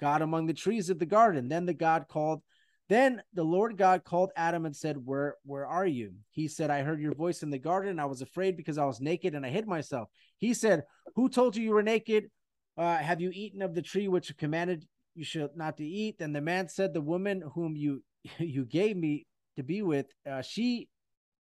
God 0.00 0.22
among 0.22 0.46
the 0.46 0.54
trees 0.54 0.90
of 0.90 0.98
the 0.98 1.06
garden. 1.06 1.48
Then 1.48 1.66
the 1.66 1.74
God 1.74 2.06
called, 2.08 2.42
then 2.88 3.22
the 3.34 3.44
Lord 3.44 3.76
God 3.76 4.04
called 4.04 4.30
Adam 4.36 4.64
and 4.64 4.74
said, 4.74 4.96
Where 4.96 5.36
where 5.44 5.66
are 5.66 5.86
you? 5.86 6.12
He 6.30 6.48
said, 6.48 6.70
I 6.70 6.82
heard 6.82 7.00
your 7.00 7.14
voice 7.14 7.42
in 7.42 7.50
the 7.50 7.58
garden, 7.58 7.90
and 7.90 8.00
I 8.00 8.06
was 8.06 8.22
afraid 8.22 8.56
because 8.56 8.78
I 8.78 8.86
was 8.86 9.00
naked 9.00 9.34
and 9.34 9.44
I 9.44 9.50
hid 9.50 9.66
myself. 9.66 10.08
He 10.38 10.54
said, 10.54 10.84
Who 11.14 11.28
told 11.28 11.56
you 11.56 11.62
you 11.62 11.72
were 11.72 11.82
naked? 11.82 12.30
Uh, 12.76 12.96
have 12.96 13.20
you 13.20 13.30
eaten 13.32 13.60
of 13.60 13.74
the 13.74 13.82
tree 13.82 14.08
which 14.08 14.36
commanded 14.36 14.86
you 15.14 15.24
should 15.24 15.56
not 15.56 15.76
to 15.78 15.84
eat? 15.84 16.16
And 16.20 16.34
the 16.34 16.40
man 16.40 16.68
said, 16.68 16.94
The 16.94 17.00
woman 17.00 17.42
whom 17.54 17.76
you 17.76 18.02
you 18.38 18.64
gave 18.64 18.96
me 18.96 19.26
to 19.56 19.62
be 19.62 19.82
with, 19.82 20.06
uh, 20.28 20.42
she 20.42 20.88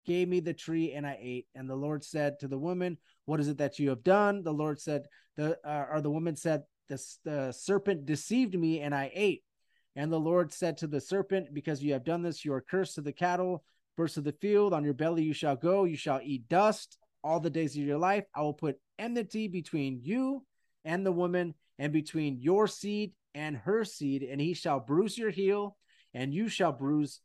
gave 0.06 0.28
me 0.28 0.40
the 0.40 0.54
tree 0.54 0.92
and 0.92 1.06
I 1.06 1.18
ate. 1.20 1.46
And 1.54 1.68
the 1.68 1.74
Lord 1.74 2.04
said 2.04 2.38
to 2.40 2.48
the 2.48 2.58
woman, 2.58 2.98
What 3.26 3.40
is 3.40 3.48
it 3.48 3.58
that 3.58 3.78
you 3.78 3.90
have 3.90 4.02
done? 4.02 4.42
The 4.42 4.52
Lord 4.52 4.80
said, 4.80 5.06
the 5.36 5.58
uh, 5.64 5.86
or 5.92 6.00
the 6.00 6.10
woman 6.10 6.36
said, 6.36 6.62
the, 6.88 7.02
the 7.24 7.52
serpent 7.52 8.06
deceived 8.06 8.58
me 8.58 8.80
and 8.80 8.94
I 8.94 9.10
ate. 9.14 9.42
And 9.96 10.12
the 10.12 10.20
Lord 10.20 10.52
said 10.52 10.78
to 10.78 10.86
the 10.86 11.00
serpent, 11.00 11.54
Because 11.54 11.82
you 11.82 11.92
have 11.92 12.04
done 12.04 12.22
this, 12.22 12.44
you 12.44 12.52
are 12.52 12.60
cursed 12.60 12.96
to 12.96 13.00
the 13.00 13.12
cattle, 13.12 13.64
birds 13.96 14.16
of 14.16 14.24
the 14.24 14.32
field. 14.32 14.72
On 14.72 14.84
your 14.84 14.94
belly 14.94 15.22
you 15.22 15.32
shall 15.32 15.56
go, 15.56 15.84
you 15.84 15.96
shall 15.96 16.20
eat 16.22 16.48
dust 16.48 16.98
all 17.22 17.40
the 17.40 17.50
days 17.50 17.76
of 17.76 17.82
your 17.82 17.98
life. 17.98 18.24
I 18.34 18.42
will 18.42 18.54
put 18.54 18.78
enmity 18.98 19.48
between 19.48 20.00
you 20.02 20.44
and 20.84 21.04
the 21.04 21.12
woman, 21.12 21.54
and 21.78 21.92
between 21.92 22.38
your 22.40 22.68
seed 22.68 23.12
and 23.34 23.56
her 23.56 23.84
seed, 23.84 24.22
and 24.22 24.40
he 24.40 24.54
shall 24.54 24.80
bruise 24.80 25.16
your 25.16 25.30
heel, 25.30 25.76
and 26.12 26.32
you 26.32 26.48
shall 26.48 26.72
bruise. 26.72 27.20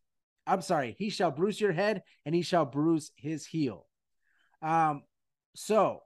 I'm 0.47 0.61
sorry, 0.61 0.95
he 0.97 1.09
shall 1.09 1.31
bruise 1.31 1.59
your 1.59 1.73
head, 1.73 2.03
and 2.25 2.33
he 2.33 2.41
shall 2.41 2.65
bruise 2.65 3.11
his 3.15 3.45
heel. 3.45 3.85
Um, 4.61 5.03
so 5.55 6.01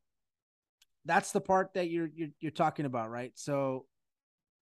that's 1.06 1.32
the 1.32 1.42
part 1.42 1.76
that 1.76 1.90
you're 1.90 2.10
you're, 2.14 2.30
you're 2.40 2.52
talking 2.52 2.86
about, 2.86 3.10
right? 3.10 3.32
So 3.36 3.86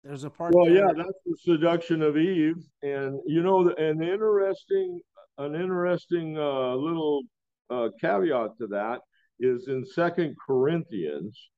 there's 0.04 0.24
a 0.24 0.30
part. 0.30 0.54
Well, 0.54 0.66
there- 0.66 0.76
yeah, 0.86 0.94
that's 0.96 1.20
the 1.26 1.38
seduction 1.40 2.02
of 2.02 2.18
Eve, 2.18 2.58
and 2.82 3.20
you 3.26 3.42
know, 3.44 3.70
an 3.70 4.02
interesting, 4.02 5.00
an 5.38 5.56
interesting 5.56 6.38
uh, 6.38 6.76
little 6.76 7.22
uh, 7.70 7.90
caveat 8.00 8.58
to 8.60 8.68
that 8.68 9.02
is 9.40 9.68
in 9.68 9.86
Second 9.86 10.36
Corinthians, 10.46 11.50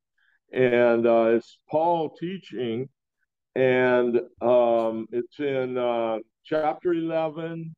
and 0.51 1.05
uh, 1.05 1.33
it's 1.35 1.57
Paul 1.69 2.15
teaching, 2.19 2.89
and 3.55 4.19
um, 4.41 5.07
it's 5.11 5.39
in 5.39 5.77
uh, 5.77 6.17
chapter 6.45 6.93
eleven, 6.93 7.75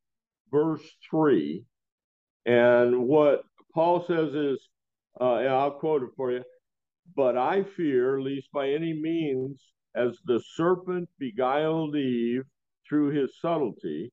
verse 0.52 0.84
three, 1.10 1.64
and 2.46 3.08
what 3.08 3.44
Paul 3.74 4.06
says 4.06 4.34
is, 4.34 4.60
uh, 5.20 5.36
I'll 5.36 5.72
quote 5.72 6.04
it 6.04 6.10
for 6.16 6.32
you. 6.32 6.44
But 7.16 7.38
I 7.38 7.64
fear, 7.64 8.20
lest 8.20 8.52
by 8.52 8.70
any 8.70 8.94
means, 8.94 9.62
as 9.96 10.18
the 10.26 10.42
serpent 10.56 11.10
beguiled 11.20 11.96
Eve 11.96 12.44
through 12.88 13.10
his 13.10 13.40
subtlety, 13.40 14.12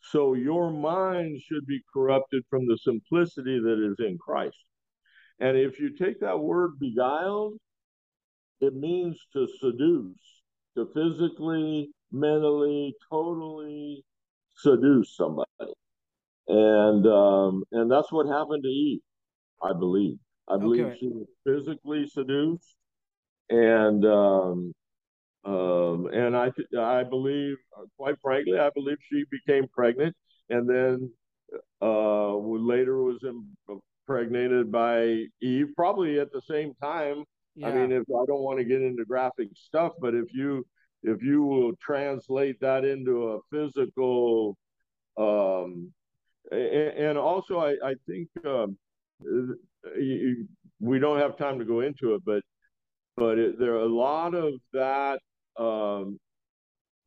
so 0.00 0.34
your 0.34 0.70
mind 0.70 1.40
should 1.40 1.66
be 1.66 1.80
corrupted 1.92 2.42
from 2.50 2.66
the 2.66 2.78
simplicity 2.78 3.58
that 3.58 3.90
is 3.90 3.96
in 4.06 4.18
Christ. 4.18 4.56
And 5.40 5.56
if 5.56 5.80
you 5.80 5.90
take 5.96 6.20
that 6.20 6.38
word 6.38 6.78
beguiled, 6.78 7.54
it 8.60 8.74
means 8.74 9.18
to 9.32 9.46
seduce, 9.60 10.42
to 10.76 10.88
physically, 10.94 11.90
mentally, 12.12 12.94
totally 13.10 14.04
seduce 14.56 15.16
somebody. 15.16 15.48
And 16.48 17.06
um, 17.06 17.64
and 17.72 17.90
that's 17.90 18.12
what 18.12 18.26
happened 18.26 18.62
to 18.62 18.68
Eve, 18.68 19.00
I 19.62 19.72
believe. 19.72 20.18
I 20.48 20.58
believe 20.58 20.86
Okay. 20.86 20.96
she 21.00 21.08
was 21.08 21.26
physically 21.46 22.06
seduced, 22.06 22.76
and 23.48 24.04
um, 24.04 24.72
um, 25.44 26.08
and 26.12 26.36
I 26.36 26.50
I 26.78 27.02
believe, 27.02 27.56
uh, 27.78 27.84
quite 27.98 28.16
frankly, 28.22 28.58
I 28.58 28.70
believe 28.70 28.96
she 29.10 29.24
became 29.30 29.68
pregnant, 29.68 30.16
and 30.48 30.68
then 30.68 31.10
uh, 31.82 32.34
later 32.36 33.02
was 33.02 33.22
impregnated 34.08 34.72
by 34.72 35.24
Eve, 35.42 35.68
probably 35.76 36.18
at 36.18 36.32
the 36.32 36.42
same 36.42 36.74
time. 36.82 37.24
yeah. 37.54 37.68
I 37.68 37.74
mean, 37.74 37.92
if 37.92 38.02
I 38.08 38.24
don't 38.26 38.42
want 38.42 38.58
to 38.58 38.64
get 38.64 38.80
into 38.80 39.04
graphic 39.04 39.48
stuff, 39.54 39.92
but 40.00 40.14
if 40.14 40.32
you 40.32 40.66
if 41.02 41.22
you 41.22 41.42
will 41.42 41.72
translate 41.76 42.58
that 42.60 42.84
into 42.84 43.34
a 43.34 43.40
physical, 43.52 44.56
um, 45.18 45.92
and, 46.50 46.62
and 46.62 47.18
also 47.18 47.58
I 47.58 47.72
I 47.84 47.94
think 48.06 48.28
um, 48.46 48.78
we 50.80 50.98
don't 50.98 51.18
have 51.18 51.36
time 51.36 51.58
to 51.58 51.66
go 51.66 51.80
into 51.80 52.14
it, 52.14 52.22
but 52.24 52.42
but 53.16 53.38
it, 53.38 53.58
there 53.58 53.74
are 53.74 53.80
a 53.80 53.86
lot 53.86 54.34
of 54.34 54.54
that 54.72 55.20
um, 55.58 56.18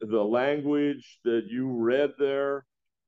the 0.02 0.24
language 0.24 1.20
that 1.24 1.44
you 1.50 1.68
read 1.70 2.12
there. 2.20 2.66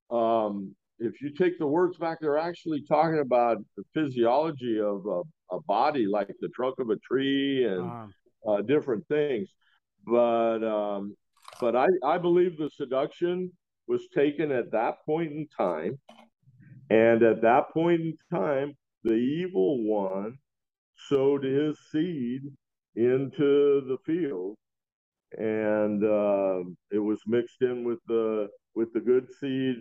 Um, 0.10 0.76
if 0.98 1.22
you 1.22 1.32
take 1.34 1.58
the 1.60 1.68
words 1.68 1.98
back, 1.98 2.18
they're 2.20 2.38
actually 2.38 2.84
talking 2.88 3.20
about 3.20 3.58
the 3.78 3.84
physiology 3.94 4.80
of 4.80 5.06
a, 5.06 5.22
a 5.56 5.62
body, 5.62 6.06
like 6.08 6.28
the 6.42 6.50
trunk 6.50 6.76
of 6.80 6.90
a 6.90 6.98
tree 6.98 7.66
and 7.66 7.82
Um, 7.82 8.14
uh, 8.48 8.62
different 8.62 9.08
things. 9.08 9.50
But 10.06 10.64
um, 10.64 11.16
but 11.60 11.76
I, 11.76 11.88
I 12.04 12.18
believe 12.18 12.58
the 12.58 12.70
seduction 12.70 13.52
was 13.88 14.08
taken 14.16 14.52
at 14.52 14.72
that 14.72 14.96
point 15.06 15.32
in 15.32 15.48
time, 15.58 16.00
and 16.90 17.22
at 17.24 17.42
that 17.42 17.70
point 17.74 18.02
in 18.02 18.14
time, 18.32 18.78
the 19.04 19.16
evil 19.16 19.84
one 19.84 20.38
sowed 21.10 21.44
his 21.44 21.78
seed 21.92 22.42
into 22.96 23.82
the 23.88 23.98
field, 24.06 24.58
and 25.38 26.04
um 26.04 26.78
it 26.92 27.00
was 27.00 27.20
mixed 27.28 27.62
in 27.62 27.84
with 27.84 28.00
the 28.08 28.48
with 28.76 28.92
the 28.94 29.00
good 29.00 29.28
seed, 29.40 29.76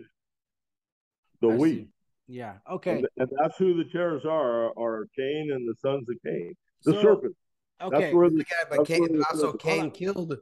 the 1.41 1.49
I 1.49 1.55
wheat. 1.55 1.75
see. 1.75 1.87
yeah. 2.27 2.55
Okay. 2.69 2.97
And, 2.97 3.07
and 3.17 3.29
that's 3.39 3.57
who 3.57 3.75
the 3.81 3.89
tares 3.89 4.25
are, 4.25 4.77
are 4.77 5.05
Cain 5.17 5.51
and 5.53 5.67
the 5.67 5.75
sons 5.79 6.09
of 6.09 6.15
Cain. 6.25 6.53
The 6.83 6.93
So- 6.93 7.01
serpent. 7.01 7.35
Okay. 7.81 7.99
That's 8.01 8.13
where 8.13 8.29
the, 8.29 8.37
Yeah, 8.37 8.67
but 8.77 8.85
Cain, 8.85 9.01
what 9.17 9.27
also 9.31 9.53
Cain 9.53 9.81
on. 9.83 9.91
killed 9.91 10.35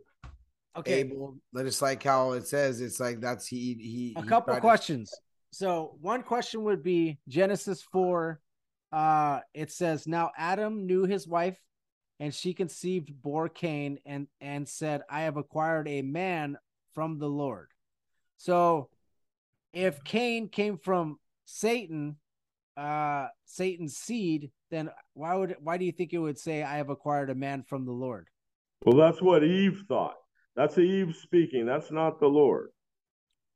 Okay. 0.76 1.02
Abel. 1.02 1.38
Just 1.56 1.82
like 1.84 2.02
how 2.04 2.32
it 2.32 2.48
says, 2.48 2.82
it's 2.82 3.00
like 3.00 3.20
that's 3.20 3.46
he 3.48 3.76
he. 3.76 4.14
a 4.18 4.22
he 4.24 4.28
couple 4.28 4.52
tried 4.54 4.56
to- 4.56 4.62
questions. 4.62 5.14
So 5.52 5.98
one 6.02 6.24
question 6.24 6.64
would 6.64 6.82
be 6.84 7.20
Genesis 7.28 7.82
four. 7.84 8.40
Uh, 8.92 9.42
it 9.54 9.70
says 9.72 10.08
now 10.08 10.32
Adam 10.38 10.86
knew 10.88 11.04
his 11.06 11.28
wife, 11.28 11.58
and 12.20 12.34
she 12.34 12.54
conceived, 12.54 13.12
bore 13.22 13.50
Cain, 13.50 14.00
and 14.06 14.28
and 14.42 14.68
said, 14.68 15.02
"I 15.10 15.22
have 15.22 15.38
acquired 15.38 15.88
a 15.88 16.02
man 16.02 16.58
from 16.94 17.20
the 17.20 17.30
Lord." 17.30 17.70
So, 18.38 18.90
if 19.74 20.04
Cain 20.04 20.50
came 20.50 20.78
from 20.78 21.20
Satan, 21.46 22.18
uh, 22.76 23.28
Satan's 23.46 23.98
seed, 23.98 24.52
then 24.72 24.90
why 25.14 25.36
would 25.36 25.56
why 25.60 25.78
do 25.78 25.86
you 25.86 25.92
think 25.92 26.14
it 26.14 26.18
would 26.18 26.40
say, 26.40 26.64
"I 26.64 26.78
have 26.78 26.90
acquired 26.90 27.30
a 27.30 27.36
man 27.36 27.64
from 27.64 27.86
the 27.86 27.92
Lord"? 27.92 28.28
well, 28.86 28.96
that's 28.96 29.22
what 29.22 29.44
Eve 29.44 29.84
thought. 29.88 30.16
That's 30.56 30.78
Eve 30.78 31.16
speaking. 31.16 31.66
That's 31.66 31.92
not 31.92 32.20
the 32.20 32.28
Lord. 32.28 32.70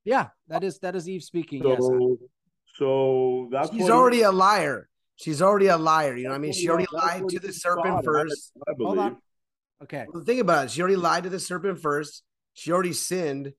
Yeah, 0.03 0.27
that 0.47 0.63
is 0.63 0.79
that 0.79 0.95
is 0.95 1.07
Eve 1.09 1.23
speaking. 1.23 1.63
So, 1.63 1.69
yes. 1.69 2.29
so 2.75 3.49
that's 3.51 3.71
what 3.71 3.91
already 3.91 4.19
Eve- 4.19 4.27
a 4.27 4.31
liar. 4.31 4.87
She's 5.21 5.41
already 5.41 5.67
a 5.67 5.77
liar. 5.77 6.15
You 6.15 6.23
know 6.23 6.29
what 6.29 6.35
I 6.35 6.39
mean? 6.39 6.53
She 6.53 6.67
already 6.69 6.87
lied 6.91 7.29
to 7.29 7.39
the 7.39 7.53
serpent 7.53 8.03
first. 8.03 8.53
I, 8.67 8.73
believe. 8.73 8.87
Hold 8.87 8.99
on. 8.99 9.17
Okay. 9.83 10.05
Well, 10.11 10.23
think 10.23 10.41
about 10.41 10.65
it. 10.65 10.71
She 10.71 10.81
already 10.81 10.95
lied 10.95 11.23
to 11.23 11.29
the 11.29 11.39
serpent 11.39 11.79
first. 11.79 12.23
She 12.53 12.71
already 12.71 12.93
sinned. 12.93 13.53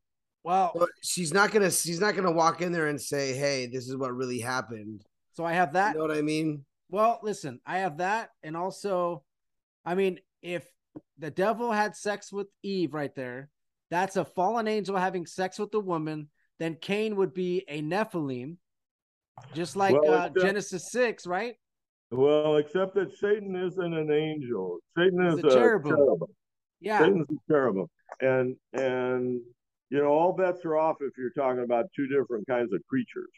Well, 0.44 0.72
But 0.74 0.89
she's 1.02 1.32
not 1.32 1.52
gonna. 1.52 1.70
She's 1.70 2.01
not 2.01 2.16
gonna 2.16 2.32
walk 2.32 2.62
in 2.62 2.72
there 2.72 2.89
and 2.89 3.01
say, 3.01 3.32
"Hey, 3.32 3.66
this 3.66 3.89
is 3.89 3.97
what 3.97 4.14
really 4.14 4.40
happened." 4.40 5.05
so 5.34 5.44
I 5.44 5.52
have 5.52 5.74
that. 5.74 5.93
You 5.93 6.01
know 6.01 6.06
what 6.09 6.16
I 6.16 6.22
mean? 6.22 6.64
Well, 6.90 7.20
listen, 7.22 7.60
I 7.64 7.78
have 7.78 7.98
that, 7.98 8.30
and 8.43 8.56
also, 8.56 9.22
I 9.84 9.94
mean, 9.94 10.18
if 10.43 10.66
the 11.16 11.30
devil 11.30 11.72
had 11.72 11.97
sex 11.97 12.32
with 12.32 12.48
Eve 12.62 12.93
right 12.93 13.14
there, 13.14 13.48
that's 13.90 14.16
a 14.16 14.24
fallen 14.24 14.68
angel 14.68 14.97
having 14.97 15.26
sex 15.26 15.59
with 15.59 15.70
the 15.70 15.80
woman. 15.80 16.28
Then 16.59 16.76
Cain 16.80 17.16
would 17.16 17.32
be 17.32 17.64
a 17.68 17.80
Nephilim, 17.80 18.56
just 19.54 19.76
like 19.76 19.94
Well, 20.00 20.12
uh, 20.12 20.26
except- 20.26 20.46
Genesis 20.46 20.90
six, 20.90 21.26
right? 21.26 21.54
Well, 22.10 22.56
except 22.56 22.94
that 22.96 23.16
Satan 23.16 23.56
isn't 23.56 23.94
an 23.94 24.10
angel. 24.12 24.78
Satan 24.96 25.24
is 25.26 25.42
a 25.42 25.46
a 25.46 25.50
cherubim. 25.50 25.96
cherubim. 25.96 26.28
Yeah. 26.80 26.98
Satan's 26.98 27.26
a 27.30 27.52
cherubim, 27.52 27.86
and 28.20 28.56
and 28.74 29.40
you 29.88 29.98
know 29.98 30.09
all 30.09 30.32
bets 30.32 30.64
are 30.64 30.76
off 30.76 30.96
if 31.00 31.12
you're 31.16 31.30
talking 31.30 31.62
about 31.64 31.86
two 31.96 32.06
different 32.09 32.46
kinds 32.46 32.72
of 32.74 32.80
creatures. 32.86 33.30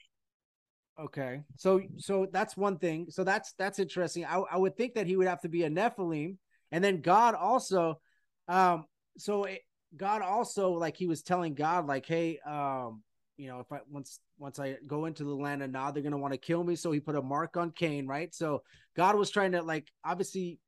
Okay. 0.98 1.42
So 1.56 1.82
so 1.98 2.26
that's 2.32 2.56
one 2.56 2.78
thing. 2.78 3.06
So 3.10 3.22
that's 3.22 3.52
that's 3.58 3.78
interesting. 3.78 4.24
I, 4.24 4.38
I 4.38 4.56
would 4.56 4.76
think 4.76 4.94
that 4.94 5.06
he 5.06 5.16
would 5.16 5.26
have 5.28 5.40
to 5.42 5.48
be 5.48 5.64
a 5.64 5.70
Nephilim. 5.70 6.36
And 6.72 6.82
then 6.82 7.00
God 7.00 7.34
also 7.34 8.00
um 8.48 8.86
so 9.18 9.44
it, 9.44 9.60
God 9.96 10.22
also 10.22 10.70
like 10.70 10.96
he 10.96 11.06
was 11.06 11.22
telling 11.22 11.54
God 11.54 11.86
like 11.86 12.06
hey 12.06 12.38
um 12.46 13.02
you 13.36 13.48
know, 13.48 13.60
if 13.60 13.72
I 13.72 13.80
once 13.90 14.20
once 14.38 14.58
I 14.58 14.76
go 14.86 15.06
into 15.06 15.24
the 15.24 15.34
land 15.34 15.62
of 15.62 15.70
Nod, 15.70 15.94
they're 15.94 16.02
gonna 16.02 16.18
want 16.18 16.34
to 16.34 16.38
kill 16.38 16.62
me. 16.62 16.76
So 16.76 16.92
he 16.92 17.00
put 17.00 17.16
a 17.16 17.22
mark 17.22 17.56
on 17.56 17.70
Cain, 17.72 18.06
right? 18.06 18.34
So 18.34 18.62
God 18.96 19.16
was 19.16 19.30
trying 19.30 19.52
to 19.52 19.62
like 19.62 19.90
obviously, 20.04 20.58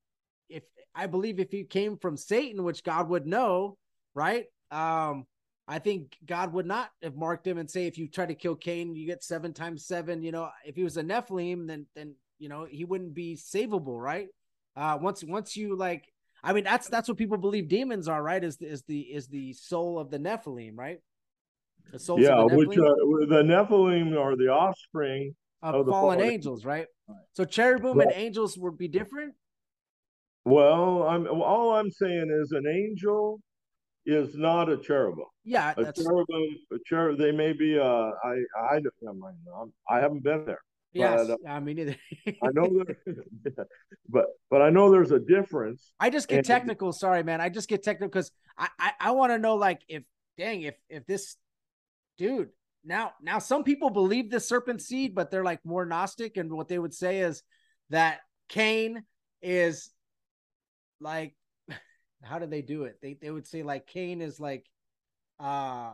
if 0.48 0.64
I 0.94 1.06
believe 1.06 1.38
if 1.38 1.50
he 1.50 1.64
came 1.64 1.96
from 1.96 2.16
Satan, 2.16 2.64
which 2.64 2.82
God 2.82 3.08
would 3.08 3.26
know, 3.26 3.76
right? 4.14 4.46
Um, 4.70 5.26
I 5.68 5.78
think 5.78 6.16
God 6.24 6.52
would 6.52 6.66
not 6.66 6.90
have 7.02 7.16
marked 7.16 7.46
him 7.46 7.58
and 7.58 7.70
say 7.70 7.86
if 7.86 7.98
you 7.98 8.08
try 8.08 8.26
to 8.26 8.34
kill 8.34 8.54
Cain, 8.54 8.94
you 8.94 9.06
get 9.06 9.24
seven 9.24 9.52
times 9.52 9.86
seven. 9.86 10.22
You 10.22 10.32
know, 10.32 10.50
if 10.64 10.76
he 10.76 10.84
was 10.84 10.96
a 10.96 11.02
Nephilim, 11.02 11.66
then 11.66 11.86
then 11.94 12.14
you 12.38 12.48
know 12.48 12.66
he 12.68 12.84
wouldn't 12.84 13.14
be 13.14 13.36
savable, 13.36 14.00
right? 14.00 14.28
Uh, 14.76 14.98
once 15.00 15.24
once 15.24 15.56
you 15.56 15.76
like, 15.76 16.12
I 16.42 16.52
mean 16.52 16.64
that's 16.64 16.88
that's 16.88 17.08
what 17.08 17.16
people 17.16 17.38
believe 17.38 17.68
demons 17.68 18.08
are, 18.08 18.22
right? 18.22 18.42
Is 18.42 18.56
the, 18.58 18.66
is 18.66 18.82
the 18.82 19.00
is 19.00 19.28
the 19.28 19.52
soul 19.54 19.98
of 19.98 20.10
the 20.10 20.18
Nephilim, 20.18 20.76
right? 20.76 20.98
The 21.92 22.16
yeah, 22.18 22.44
the 22.48 22.56
which 22.56 22.76
uh, 22.78 22.94
the 23.28 23.42
Nephilim 23.42 24.18
are 24.18 24.36
the 24.36 24.48
offspring 24.48 25.34
of, 25.62 25.74
of 25.74 25.86
fallen, 25.86 26.18
fallen, 26.18 26.32
angels, 26.32 26.64
right? 26.64 26.86
So 27.32 27.44
cherubim 27.44 28.00
and 28.00 28.12
angels 28.14 28.58
would 28.58 28.76
be 28.76 28.88
different. 28.88 29.34
Well, 30.44 31.04
I'm 31.04 31.26
all 31.26 31.74
I'm 31.74 31.90
saying 31.90 32.30
is 32.42 32.52
an 32.52 32.66
angel 32.66 33.40
is 34.04 34.36
not 34.36 34.68
a 34.68 34.76
cherubim. 34.76 35.24
Yeah, 35.44 35.74
a 35.76 35.84
that's... 35.84 36.02
cherubim. 36.02 36.56
A 36.72 36.76
cherub. 36.86 37.18
They 37.18 37.32
may 37.32 37.52
be. 37.52 37.78
Uh, 37.78 38.10
I 38.24 38.36
I 38.56 38.80
I 39.88 40.00
haven't 40.00 40.22
been 40.22 40.44
there. 40.44 40.60
Yeah, 40.92 41.14
uh, 41.14 41.36
I 41.46 41.60
mean. 41.60 41.96
I 42.26 42.48
know 42.52 42.84
that, 43.44 43.66
but 44.08 44.26
but 44.50 44.62
I 44.62 44.70
know 44.70 44.90
there's 44.90 45.12
a 45.12 45.18
difference. 45.18 45.92
I 46.00 46.10
just 46.10 46.28
get 46.28 46.38
and, 46.38 46.46
technical. 46.46 46.92
Sorry, 46.92 47.22
man. 47.22 47.40
I 47.40 47.48
just 47.48 47.68
get 47.68 47.82
technical 47.82 48.08
because 48.08 48.30
I 48.56 48.68
I, 48.78 48.92
I 49.00 49.10
want 49.12 49.32
to 49.32 49.38
know 49.38 49.56
like 49.56 49.80
if 49.88 50.04
dang 50.38 50.62
if 50.62 50.74
if 50.88 51.06
this 51.06 51.36
dude 52.18 52.48
now 52.84 53.12
now 53.20 53.38
some 53.38 53.64
people 53.64 53.90
believe 53.90 54.30
the 54.30 54.40
serpent 54.40 54.80
seed 54.80 55.14
but 55.14 55.30
they're 55.30 55.44
like 55.44 55.64
more 55.64 55.84
gnostic 55.84 56.36
and 56.36 56.52
what 56.52 56.68
they 56.68 56.78
would 56.78 56.94
say 56.94 57.20
is 57.20 57.42
that 57.90 58.20
cain 58.48 59.02
is 59.42 59.90
like 61.00 61.34
how 62.22 62.38
do 62.38 62.46
they 62.46 62.62
do 62.62 62.84
it? 62.84 62.98
They, 63.02 63.16
they 63.20 63.30
would 63.30 63.46
say 63.46 63.62
like 63.62 63.86
cain 63.86 64.20
is 64.20 64.40
like 64.40 64.66
uh 65.38 65.92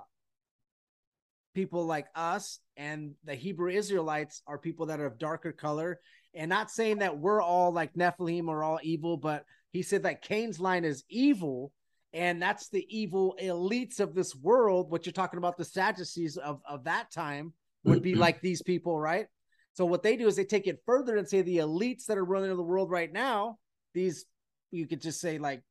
people 1.54 1.84
like 1.84 2.06
us 2.14 2.60
and 2.76 3.12
the 3.24 3.34
hebrew 3.34 3.70
israelites 3.70 4.42
are 4.46 4.56
people 4.56 4.86
that 4.86 5.00
are 5.00 5.06
of 5.06 5.18
darker 5.18 5.52
color. 5.52 6.00
And 6.34 6.48
not 6.48 6.70
saying 6.70 6.98
that 6.98 7.18
we're 7.18 7.42
all 7.42 7.72
like 7.72 7.92
nephilim 7.94 8.48
or 8.48 8.62
all 8.62 8.80
evil 8.82 9.16
but 9.16 9.44
he 9.70 9.82
said 9.82 10.04
that 10.04 10.22
cain's 10.22 10.60
line 10.60 10.84
is 10.84 11.04
evil 11.08 11.72
and 12.12 12.42
that's 12.42 12.68
the 12.68 12.86
evil 12.88 13.36
elites 13.40 14.00
of 14.00 14.14
this 14.14 14.34
world 14.34 14.90
what 14.90 15.06
you're 15.06 15.12
talking 15.12 15.38
about 15.38 15.56
the 15.56 15.64
sadducees 15.64 16.36
of, 16.36 16.60
of 16.68 16.84
that 16.84 17.10
time 17.10 17.52
would 17.84 18.02
be 18.02 18.14
like 18.14 18.40
these 18.40 18.62
people 18.62 18.98
right? 18.98 19.26
So 19.74 19.86
what 19.86 20.02
they 20.02 20.16
do 20.16 20.26
is 20.26 20.36
they 20.36 20.44
take 20.44 20.66
it 20.66 20.82
further 20.84 21.16
and 21.16 21.26
say 21.26 21.40
the 21.40 21.58
elites 21.58 22.04
that 22.06 22.18
are 22.18 22.24
running 22.24 22.54
the 22.54 22.62
world 22.62 22.90
right 22.90 23.12
now 23.12 23.58
these 23.94 24.24
you 24.70 24.86
could 24.86 25.00
just 25.00 25.20
say 25.20 25.38
like 25.38 25.62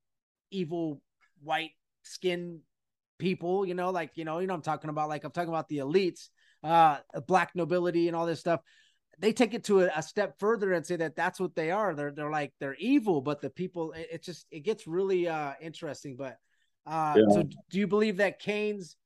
evil 0.51 1.01
white 1.43 1.71
skin 2.03 2.59
people 3.19 3.65
you 3.65 3.73
know 3.73 3.91
like 3.91 4.11
you 4.15 4.25
know 4.25 4.39
you 4.39 4.47
know 4.47 4.53
i'm 4.53 4.61
talking 4.61 4.89
about 4.89 5.09
like 5.09 5.23
i'm 5.23 5.31
talking 5.31 5.49
about 5.49 5.69
the 5.69 5.77
elites 5.77 6.29
uh 6.63 6.97
black 7.27 7.51
nobility 7.55 8.07
and 8.07 8.15
all 8.15 8.25
this 8.25 8.39
stuff 8.39 8.61
they 9.21 9.31
take 9.31 9.53
it 9.53 9.63
to 9.65 9.81
a, 9.81 9.91
a, 9.95 10.01
step 10.01 10.39
further 10.39 10.73
and 10.73 10.85
say 10.85 10.95
that 10.95 11.15
that's 11.15 11.39
what 11.39 11.55
they 11.55 11.69
are. 11.69 11.93
They're 11.93 12.11
they're 12.11 12.31
like 12.31 12.53
they're 12.59 12.75
evil, 12.75 13.21
but 13.21 13.39
the 13.39 13.51
people 13.51 13.91
it, 13.93 14.07
it 14.13 14.23
just 14.23 14.47
it 14.51 14.61
gets 14.61 14.87
really 14.87 15.27
uh 15.27 15.53
interesting. 15.61 16.15
But 16.17 16.37
uh 16.87 17.15
yeah. 17.15 17.33
so 17.33 17.43
do 17.43 17.79
you 17.79 17.87
believe 17.87 18.17
that 18.17 18.39
Cain's 18.39 18.97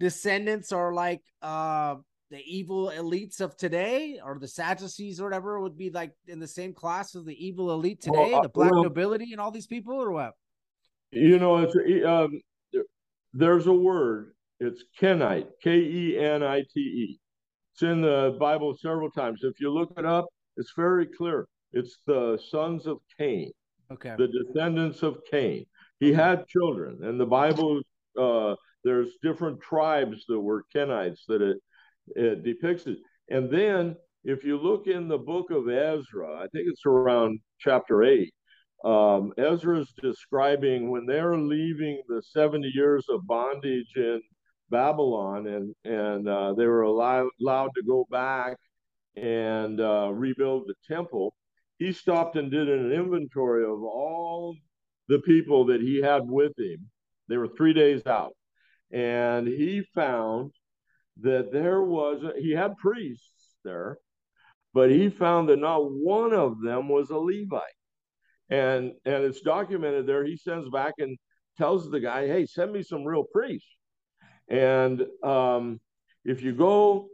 descendants 0.00 0.72
are 0.72 0.92
like 0.92 1.20
uh 1.42 1.96
the 2.30 2.42
evil 2.46 2.90
elites 2.96 3.42
of 3.42 3.54
today 3.58 4.18
or 4.24 4.38
the 4.38 4.48
Sadducees 4.48 5.20
or 5.20 5.24
whatever 5.24 5.60
would 5.60 5.76
be 5.76 5.90
like 5.90 6.12
in 6.26 6.40
the 6.40 6.48
same 6.48 6.72
class 6.72 7.14
as 7.14 7.24
the 7.26 7.46
evil 7.46 7.72
elite 7.72 8.00
today, 8.00 8.30
well, 8.30 8.36
uh, 8.36 8.42
the 8.42 8.48
black 8.48 8.72
well, 8.72 8.84
nobility 8.84 9.32
and 9.32 9.40
all 9.40 9.50
these 9.50 9.66
people 9.66 9.94
or 10.02 10.10
what? 10.10 10.32
You 11.10 11.38
know, 11.38 11.58
it's 11.58 11.76
um 12.06 12.40
there's 13.34 13.66
a 13.66 13.72
word, 13.72 14.32
it's 14.60 14.82
Kenite, 14.98 15.48
K 15.62 15.76
E 15.76 16.18
N 16.18 16.42
I 16.42 16.62
T 16.62 16.80
E 16.80 17.20
it's 17.82 17.90
in 17.90 18.02
the 18.02 18.36
Bible 18.38 18.76
several 18.80 19.10
times. 19.10 19.40
If 19.42 19.60
you 19.60 19.70
look 19.70 19.92
it 19.98 20.04
up, 20.04 20.26
it's 20.56 20.72
very 20.76 21.06
clear. 21.06 21.46
It's 21.72 21.98
the 22.06 22.38
sons 22.50 22.86
of 22.86 22.98
Cain. 23.18 23.50
Okay. 23.92 24.14
The 24.16 24.28
descendants 24.28 25.02
of 25.02 25.18
Cain. 25.30 25.66
He 25.98 26.12
had 26.12 26.46
children, 26.46 26.98
and 27.02 27.20
the 27.20 27.26
Bible 27.26 27.80
uh, 28.18 28.54
there's 28.84 29.10
different 29.22 29.60
tribes 29.60 30.24
that 30.28 30.38
were 30.38 30.64
Kenites 30.74 31.20
that 31.28 31.40
it, 31.42 31.56
it 32.16 32.42
depicts 32.42 32.86
it. 32.86 32.98
And 33.30 33.50
then 33.50 33.96
if 34.24 34.44
you 34.44 34.58
look 34.58 34.86
in 34.86 35.08
the 35.08 35.18
book 35.18 35.50
of 35.50 35.68
Ezra, 35.68 36.36
I 36.36 36.46
think 36.52 36.68
it's 36.68 36.84
around 36.86 37.40
chapter 37.58 38.02
eight. 38.02 38.32
Um, 38.84 39.32
Ezra's 39.38 39.92
describing 40.02 40.90
when 40.90 41.06
they're 41.06 41.38
leaving 41.38 42.02
the 42.08 42.20
70 42.22 42.70
years 42.74 43.06
of 43.08 43.26
bondage 43.26 43.92
in 43.94 44.20
Babylon, 44.72 45.46
and 45.46 45.74
and 45.84 46.28
uh, 46.28 46.54
they 46.54 46.66
were 46.66 46.82
allowed 46.82 47.28
allowed 47.40 47.70
to 47.76 47.82
go 47.84 48.06
back 48.10 48.56
and 49.14 49.80
uh, 49.80 50.10
rebuild 50.12 50.66
the 50.66 50.74
temple. 50.88 51.34
He 51.78 51.92
stopped 51.92 52.36
and 52.36 52.50
did 52.50 52.68
an 52.68 52.90
inventory 52.92 53.64
of 53.64 53.82
all 53.82 54.56
the 55.08 55.20
people 55.20 55.66
that 55.66 55.80
he 55.80 56.00
had 56.00 56.22
with 56.28 56.58
him. 56.58 56.90
They 57.28 57.36
were 57.36 57.48
three 57.48 57.74
days 57.74 58.06
out, 58.06 58.32
and 58.90 59.46
he 59.46 59.82
found 59.94 60.52
that 61.20 61.52
there 61.52 61.82
was 61.82 62.24
a, 62.24 62.32
he 62.40 62.52
had 62.52 62.76
priests 62.78 63.56
there, 63.64 63.98
but 64.74 64.90
he 64.90 65.10
found 65.10 65.48
that 65.50 65.58
not 65.58 65.90
one 65.90 66.32
of 66.32 66.60
them 66.62 66.88
was 66.88 67.10
a 67.10 67.18
Levite. 67.18 67.62
And 68.50 68.92
and 69.04 69.24
it's 69.24 69.42
documented 69.42 70.06
there. 70.06 70.24
He 70.24 70.36
sends 70.36 70.68
back 70.70 70.94
and 70.98 71.16
tells 71.58 71.90
the 71.90 72.00
guy, 72.00 72.26
"Hey, 72.26 72.46
send 72.46 72.72
me 72.72 72.82
some 72.82 73.04
real 73.04 73.24
priests." 73.24 73.76
And 74.52 75.06
um, 75.24 75.80
if 76.26 76.42
you 76.42 76.52
go 76.52 77.08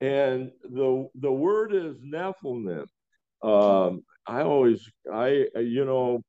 and 0.00 0.50
the 0.64 1.08
the 1.14 1.30
word 1.30 1.74
is 1.74 1.96
Nethinim, 1.98 2.86
um, 3.42 4.02
I 4.26 4.40
always 4.40 4.90
I 5.12 5.46
you 5.56 5.84
know 5.84 6.22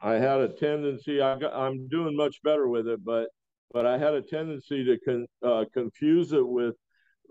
I 0.00 0.14
had 0.14 0.40
a 0.40 0.48
tendency 0.48 1.20
I 1.20 1.38
got, 1.38 1.52
I'm 1.54 1.88
doing 1.88 2.16
much 2.16 2.40
better 2.44 2.68
with 2.68 2.86
it, 2.86 3.04
but 3.04 3.30
but 3.72 3.84
I 3.84 3.98
had 3.98 4.14
a 4.14 4.22
tendency 4.22 4.84
to 4.84 4.98
con, 5.00 5.26
uh, 5.42 5.64
confuse 5.74 6.32
it 6.32 6.46
with 6.46 6.76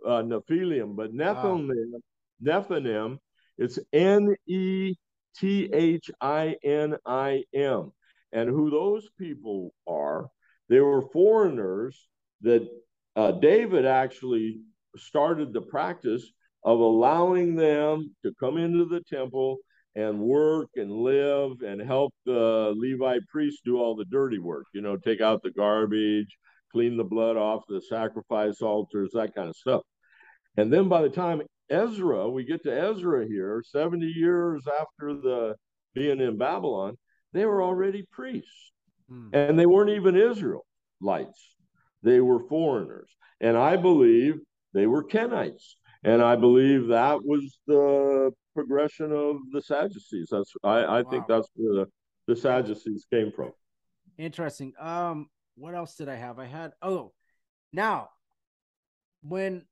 uh, 0.06 0.22
Nephilim, 0.22 0.98
but 0.98 1.14
Nethinim 1.14 1.70
wow. 1.70 2.00
Nethinim 2.44 3.20
it's 3.58 3.80
N 3.94 4.36
E 4.48 4.96
T 5.38 5.70
H 5.72 6.12
I 6.20 6.58
N 6.62 6.98
I 7.06 7.44
M, 7.54 7.94
and 8.34 8.50
who 8.50 8.70
those 8.70 9.08
people 9.18 9.74
are? 9.88 10.28
They 10.68 10.82
were 10.82 11.04
foreigners 11.04 12.10
that 12.44 12.68
uh, 13.16 13.32
David 13.32 13.86
actually 13.86 14.62
started 14.96 15.54
the 15.54 15.62
practice 15.62 16.24
of 16.64 16.80
allowing 16.80 17.56
them 17.56 18.16
to 18.24 18.34
come 18.40 18.58
into 18.58 18.86
the 18.86 19.02
temple 19.02 19.58
and 19.96 20.20
work 20.20 20.70
and 20.76 20.92
live 20.92 21.62
and 21.62 21.82
help 21.82 22.14
the 22.26 22.74
Levite 22.76 23.28
priests 23.28 23.62
do 23.64 23.78
all 23.78 23.96
the 23.96 24.06
dirty 24.06 24.40
work, 24.40 24.66
you 24.74 24.82
know, 24.82 24.98
take 24.98 25.22
out 25.22 25.44
the 25.44 25.52
garbage, 25.52 26.38
clean 26.72 26.98
the 26.98 27.04
blood 27.04 27.38
off 27.38 27.64
the 27.68 27.82
sacrifice 27.82 28.62
altars, 28.62 29.12
that 29.14 29.36
kind 29.36 29.50
of 29.50 29.56
stuff. 29.56 29.82
And 30.58 30.72
then 30.72 30.90
by 30.90 31.02
the 31.02 31.10
time 31.10 31.42
Ezra, 31.70 32.30
we 32.30 32.44
get 32.44 32.64
to 32.64 32.72
Ezra 32.72 33.26
here, 33.28 33.64
70 33.66 34.06
years 34.06 34.64
after 34.68 35.14
the 35.14 35.56
being 35.94 36.20
in 36.20 36.38
Babylon, 36.38 36.98
they 37.34 37.46
were 37.46 37.62
already 37.62 38.06
priests. 38.12 38.72
Hmm. 39.10 39.30
And 39.34 39.60
they 39.60 39.66
weren't 39.66 39.92
even 39.92 40.16
Israelites. 40.16 41.53
They 42.04 42.20
were 42.20 42.48
foreigners. 42.48 43.10
And 43.40 43.58
I 43.58 43.76
believe 43.78 44.36
they 44.74 44.88
were 44.88 45.04
Kenites. 45.04 45.76
And 46.04 46.22
I 46.22 46.36
believe 46.36 46.88
that 46.88 47.24
was 47.24 47.60
the 47.66 48.32
progression 48.54 49.12
of 49.12 49.38
the 49.52 49.62
Sadducees. 49.62 50.30
That's 50.32 50.54
I, 50.64 50.80
I 50.80 51.02
wow. 51.02 51.10
think 51.10 51.28
that's 51.28 51.50
where 51.56 51.86
the, 51.86 51.92
the 52.28 52.36
Sadducees 52.36 53.06
came 53.12 53.32
from. 53.32 53.52
Interesting. 54.18 54.74
Um, 54.80 55.30
what 55.56 55.76
else 55.76 55.96
did 55.96 56.10
I 56.10 56.16
have? 56.16 56.40
I 56.40 56.46
had 56.46 56.74
oh 56.82 57.14
now 57.72 58.10
when 59.22 59.64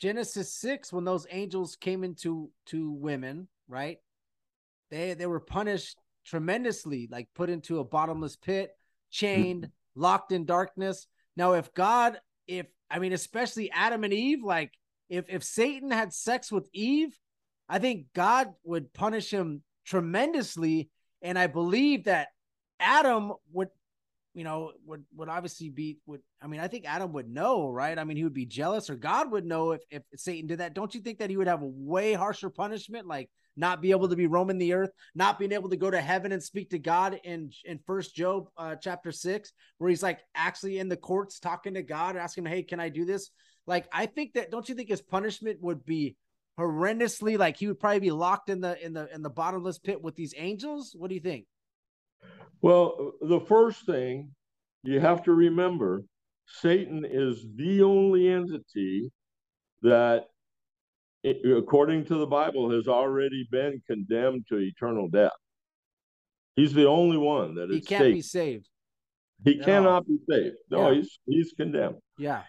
Genesis 0.00 0.52
6, 0.54 0.92
when 0.92 1.04
those 1.04 1.26
angels 1.30 1.76
came 1.76 2.04
into 2.04 2.50
to 2.66 2.90
women, 2.90 3.48
right? 3.68 3.98
They 4.90 5.14
they 5.14 5.26
were 5.26 5.40
punished 5.40 5.98
tremendously, 6.26 7.08
like 7.10 7.28
put 7.34 7.50
into 7.50 7.78
a 7.78 7.84
bottomless 7.84 8.36
pit, 8.36 8.70
chained, 9.10 9.70
locked 9.94 10.32
in 10.32 10.44
darkness. 10.44 11.06
Now, 11.36 11.52
if 11.54 11.72
God, 11.74 12.18
if 12.46 12.66
I 12.90 12.98
mean, 12.98 13.12
especially 13.12 13.70
Adam 13.70 14.04
and 14.04 14.12
Eve, 14.12 14.42
like 14.42 14.72
if 15.08 15.26
if 15.28 15.42
Satan 15.44 15.90
had 15.90 16.12
sex 16.12 16.50
with 16.50 16.68
Eve, 16.72 17.16
I 17.68 17.78
think 17.78 18.06
God 18.14 18.52
would 18.64 18.92
punish 18.92 19.30
him 19.30 19.62
tremendously. 19.86 20.90
And 21.22 21.38
I 21.38 21.46
believe 21.46 22.04
that 22.04 22.28
Adam 22.78 23.32
would 23.52 23.68
you 24.34 24.42
know, 24.42 24.72
would 24.84 25.04
would 25.16 25.28
obviously 25.28 25.70
be 25.70 25.98
would 26.06 26.20
I 26.42 26.48
mean, 26.48 26.60
I 26.60 26.66
think 26.68 26.84
Adam 26.86 27.12
would 27.12 27.28
know, 27.28 27.68
right? 27.68 27.96
I 27.96 28.04
mean, 28.04 28.16
he 28.16 28.24
would 28.24 28.34
be 28.34 28.46
jealous 28.46 28.90
or 28.90 28.96
God 28.96 29.30
would 29.30 29.46
know 29.46 29.70
if 29.72 29.82
if 29.90 30.02
Satan 30.16 30.48
did 30.48 30.58
that. 30.58 30.74
Don't 30.74 30.94
you 30.94 31.00
think 31.00 31.20
that 31.20 31.30
he 31.30 31.36
would 31.36 31.46
have 31.46 31.62
a 31.62 31.66
way 31.66 32.14
harsher 32.14 32.50
punishment 32.50 33.06
like 33.06 33.30
not 33.56 33.80
be 33.80 33.90
able 33.90 34.08
to 34.08 34.16
be 34.16 34.26
roaming 34.26 34.58
the 34.58 34.72
earth, 34.72 34.90
not 35.14 35.38
being 35.38 35.52
able 35.52 35.68
to 35.70 35.76
go 35.76 35.90
to 35.90 36.00
heaven 36.00 36.32
and 36.32 36.42
speak 36.42 36.70
to 36.70 36.78
God 36.78 37.20
in 37.24 37.50
in 37.64 37.78
First 37.86 38.14
Job 38.14 38.48
uh, 38.56 38.76
chapter 38.76 39.12
six, 39.12 39.52
where 39.78 39.90
he's 39.90 40.02
like 40.02 40.20
actually 40.34 40.78
in 40.78 40.88
the 40.88 40.96
courts 40.96 41.38
talking 41.38 41.74
to 41.74 41.82
God, 41.82 42.16
asking, 42.16 42.46
"Hey, 42.46 42.62
can 42.62 42.80
I 42.80 42.88
do 42.88 43.04
this?" 43.04 43.30
Like, 43.66 43.86
I 43.92 44.06
think 44.06 44.34
that 44.34 44.50
don't 44.50 44.68
you 44.68 44.74
think 44.74 44.88
his 44.88 45.02
punishment 45.02 45.60
would 45.62 45.84
be 45.84 46.16
horrendously 46.58 47.38
like 47.38 47.56
he 47.56 47.66
would 47.66 47.80
probably 47.80 48.00
be 48.00 48.10
locked 48.10 48.48
in 48.48 48.60
the 48.60 48.82
in 48.84 48.92
the 48.92 49.12
in 49.14 49.22
the 49.22 49.30
bottomless 49.30 49.78
pit 49.78 50.02
with 50.02 50.14
these 50.16 50.34
angels? 50.36 50.94
What 50.96 51.08
do 51.08 51.14
you 51.14 51.20
think? 51.20 51.46
Well, 52.62 53.12
the 53.20 53.40
first 53.40 53.84
thing 53.86 54.30
you 54.82 55.00
have 55.00 55.22
to 55.24 55.32
remember, 55.32 56.04
Satan 56.46 57.04
is 57.08 57.44
the 57.56 57.82
only 57.82 58.28
entity 58.28 59.10
that 59.82 60.26
according 61.24 62.04
to 62.06 62.16
the 62.16 62.26
Bible, 62.26 62.70
has 62.70 62.86
already 62.88 63.46
been 63.50 63.82
condemned 63.86 64.46
to 64.48 64.58
eternal 64.58 65.08
death. 65.08 65.32
He's 66.56 66.72
the 66.72 66.86
only 66.86 67.16
one 67.16 67.54
that 67.56 67.70
he 67.70 67.78
is 67.78 67.86
can't 67.86 68.02
saved. 68.02 68.14
be 68.14 68.22
saved. 68.22 68.68
He 69.44 69.54
No. 69.56 69.64
cannot 69.64 70.06
be 70.06 70.18
saved. 70.28 70.56
No, 70.70 70.90
Yeah. 70.90 70.94
he's 70.96 71.18
he's 71.26 71.52
condemned. 71.52 72.00
Yeah, 72.18 72.44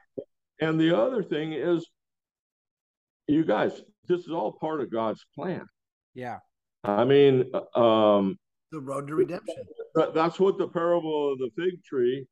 And 0.59 0.79
the 0.79 0.95
other 0.95 1.23
thing 1.23 1.53
is, 1.53 1.85
you 3.27 3.43
guys, 3.43 3.81
this 4.07 4.21
is 4.21 4.29
all 4.29 4.53
part 4.53 4.81
of 4.81 4.91
God's 4.91 5.25
plan. 5.35 5.65
yeah, 6.13 6.39
I 6.83 7.03
mean, 7.05 7.51
um, 7.75 8.37
The 8.71 8.79
road 8.79 9.07
to 9.07 9.15
redemption. 9.15 9.55
that's 10.13 10.39
what 10.39 10.57
the 10.57 10.67
parable 10.67 11.33
of 11.33 11.39
the 11.39 11.49
fig 11.55 11.83
tree, 11.83 12.27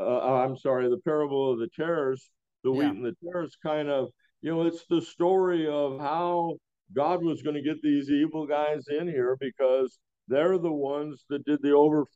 uh, 0.00 0.42
I'm 0.42 0.56
sorry, 0.56 0.88
the 0.88 0.98
parable 0.98 1.52
of 1.52 1.58
the 1.58 1.68
tares, 1.68 2.30
the 2.64 2.72
Yeah. 2.72 2.78
wheat 2.78 2.96
and 2.96 3.04
the 3.04 3.16
tares 3.22 3.56
kind 3.62 3.88
of, 3.90 4.10
you 4.42 4.54
know, 4.54 4.62
it's 4.66 4.84
the 4.88 5.02
story 5.02 5.68
of 5.68 6.00
how 6.00 6.56
God 6.94 7.22
was 7.22 7.42
going 7.42 7.56
to 7.56 7.62
get 7.62 7.82
these 7.82 8.10
evil 8.10 8.46
guys 8.46 8.84
in 8.88 9.08
here 9.08 9.36
because 9.40 9.98
they're 10.28 10.58
the 10.58 10.72
ones 10.72 11.24
that 11.28 11.44
did 11.44 11.60
the 11.62 11.72
over 11.72 12.06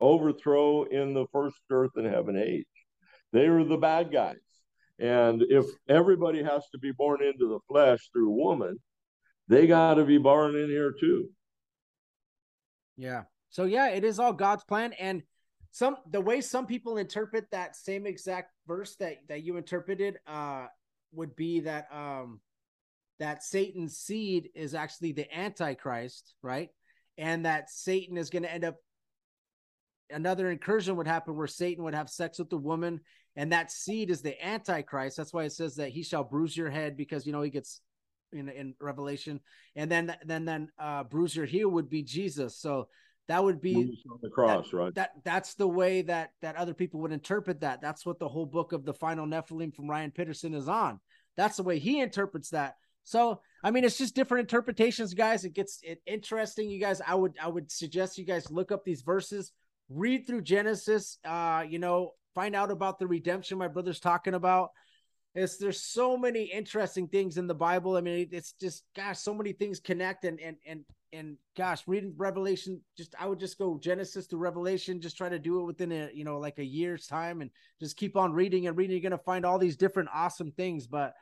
overthrow 0.00 0.84
in 0.84 1.12
the 1.14 1.26
first 1.32 1.60
earth 1.70 1.90
and 1.96 2.06
heaven 2.06 2.36
age. 2.36 2.66
They 3.32 3.48
were 3.48 3.64
the 3.64 3.76
bad 3.76 4.12
guys. 4.12 4.36
And 4.98 5.42
if 5.48 5.66
everybody 5.88 6.42
has 6.42 6.68
to 6.70 6.78
be 6.78 6.92
born 6.92 7.22
into 7.22 7.48
the 7.48 7.60
flesh 7.68 8.10
through 8.12 8.30
woman, 8.30 8.78
they 9.48 9.66
got 9.66 9.94
to 9.94 10.04
be 10.04 10.18
born 10.18 10.54
in 10.56 10.68
here 10.68 10.92
too. 10.98 11.30
yeah. 12.96 13.22
So 13.50 13.64
yeah, 13.64 13.88
it 13.88 14.04
is 14.04 14.18
all 14.18 14.32
God's 14.32 14.64
plan, 14.64 14.92
and 14.92 15.22
some 15.72 15.96
the 16.10 16.20
way 16.20 16.40
some 16.40 16.66
people 16.66 16.98
interpret 16.98 17.50
that 17.50 17.76
same 17.76 18.06
exact 18.06 18.52
verse 18.66 18.96
that 18.96 19.16
that 19.28 19.42
you 19.42 19.56
interpreted 19.56 20.18
uh 20.26 20.66
would 21.12 21.36
be 21.36 21.60
that 21.60 21.86
um 21.92 22.40
that 23.18 23.42
Satan's 23.42 23.98
seed 23.98 24.48
is 24.54 24.74
actually 24.74 25.12
the 25.12 25.32
antichrist, 25.36 26.34
right? 26.42 26.70
And 27.18 27.44
that 27.44 27.70
Satan 27.70 28.16
is 28.16 28.30
going 28.30 28.44
to 28.44 28.52
end 28.52 28.64
up 28.64 28.76
another 30.08 30.50
incursion 30.50 30.96
would 30.96 31.06
happen 31.06 31.36
where 31.36 31.46
Satan 31.46 31.84
would 31.84 31.94
have 31.94 32.08
sex 32.08 32.38
with 32.38 32.48
the 32.48 32.56
woman 32.56 33.00
and 33.36 33.52
that 33.52 33.70
seed 33.70 34.10
is 34.10 34.22
the 34.22 34.42
antichrist. 34.44 35.16
That's 35.16 35.32
why 35.32 35.44
it 35.44 35.52
says 35.52 35.76
that 35.76 35.90
he 35.90 36.02
shall 36.02 36.24
bruise 36.24 36.56
your 36.56 36.70
head 36.70 36.96
because 36.96 37.26
you 37.26 37.32
know 37.32 37.42
he 37.42 37.50
gets 37.50 37.80
in 38.32 38.48
in 38.48 38.74
Revelation 38.80 39.40
and 39.76 39.90
then 39.90 40.16
then 40.24 40.44
then 40.44 40.68
uh 40.78 41.04
bruise 41.04 41.36
your 41.36 41.46
heel 41.46 41.68
would 41.68 41.90
be 41.90 42.02
Jesus. 42.02 42.56
So 42.56 42.88
that 43.30 43.44
would 43.44 43.60
be 43.60 43.96
on 44.10 44.18
the 44.22 44.28
cross, 44.28 44.72
right? 44.72 44.92
that 44.96 45.12
that's 45.22 45.54
the 45.54 45.68
way 45.68 46.02
that 46.02 46.32
that 46.42 46.56
other 46.56 46.74
people 46.74 46.98
would 46.98 47.12
interpret 47.12 47.60
that. 47.60 47.80
That's 47.80 48.04
what 48.04 48.18
the 48.18 48.26
whole 48.26 48.44
book 48.44 48.72
of 48.72 48.84
the 48.84 48.92
final 48.92 49.24
Nephilim 49.24 49.72
from 49.72 49.88
Ryan 49.88 50.10
Pitterson 50.10 50.52
is 50.52 50.68
on. 50.68 50.98
That's 51.36 51.56
the 51.56 51.62
way 51.62 51.78
he 51.78 52.00
interprets 52.00 52.50
that. 52.50 52.74
So 53.04 53.40
I 53.62 53.70
mean, 53.70 53.84
it's 53.84 53.96
just 53.96 54.16
different 54.16 54.50
interpretations, 54.50 55.14
guys. 55.14 55.44
It 55.44 55.54
gets 55.54 55.78
it 55.84 56.02
interesting. 56.06 56.68
You 56.70 56.80
guys, 56.80 57.00
I 57.06 57.14
would 57.14 57.36
I 57.40 57.46
would 57.46 57.70
suggest 57.70 58.18
you 58.18 58.24
guys 58.24 58.50
look 58.50 58.72
up 58.72 58.84
these 58.84 59.02
verses, 59.02 59.52
read 59.88 60.26
through 60.26 60.42
Genesis. 60.42 61.18
Uh, 61.24 61.64
you 61.68 61.78
know, 61.78 62.14
find 62.34 62.56
out 62.56 62.72
about 62.72 62.98
the 62.98 63.06
redemption 63.06 63.58
my 63.58 63.68
brother's 63.68 64.00
talking 64.00 64.34
about. 64.34 64.70
It's 65.34 65.58
there's 65.58 65.80
so 65.80 66.16
many 66.16 66.44
interesting 66.44 67.06
things 67.06 67.36
in 67.36 67.46
the 67.46 67.54
Bible. 67.54 67.96
I 67.96 68.00
mean, 68.00 68.28
it's 68.32 68.52
just 68.52 68.84
gosh, 68.96 69.18
so 69.18 69.32
many 69.32 69.52
things 69.52 69.78
connect 69.78 70.24
and 70.24 70.40
and 70.40 70.56
and 70.66 70.84
and 71.12 71.36
gosh, 71.56 71.82
reading 71.86 72.14
Revelation, 72.16 72.80
just 72.96 73.14
I 73.18 73.26
would 73.26 73.38
just 73.38 73.58
go 73.58 73.78
Genesis 73.78 74.26
to 74.28 74.36
Revelation, 74.36 75.00
just 75.00 75.16
try 75.16 75.28
to 75.28 75.38
do 75.38 75.60
it 75.60 75.64
within 75.64 75.92
a 75.92 76.10
you 76.12 76.24
know 76.24 76.38
like 76.38 76.58
a 76.58 76.64
year's 76.64 77.06
time, 77.06 77.42
and 77.42 77.50
just 77.80 77.96
keep 77.96 78.16
on 78.16 78.32
reading 78.32 78.66
and 78.66 78.76
reading. 78.76 78.96
You're 78.96 79.08
gonna 79.08 79.22
find 79.22 79.44
all 79.44 79.58
these 79.58 79.76
different 79.76 80.08
awesome 80.12 80.50
things. 80.50 80.88
But 80.88 81.14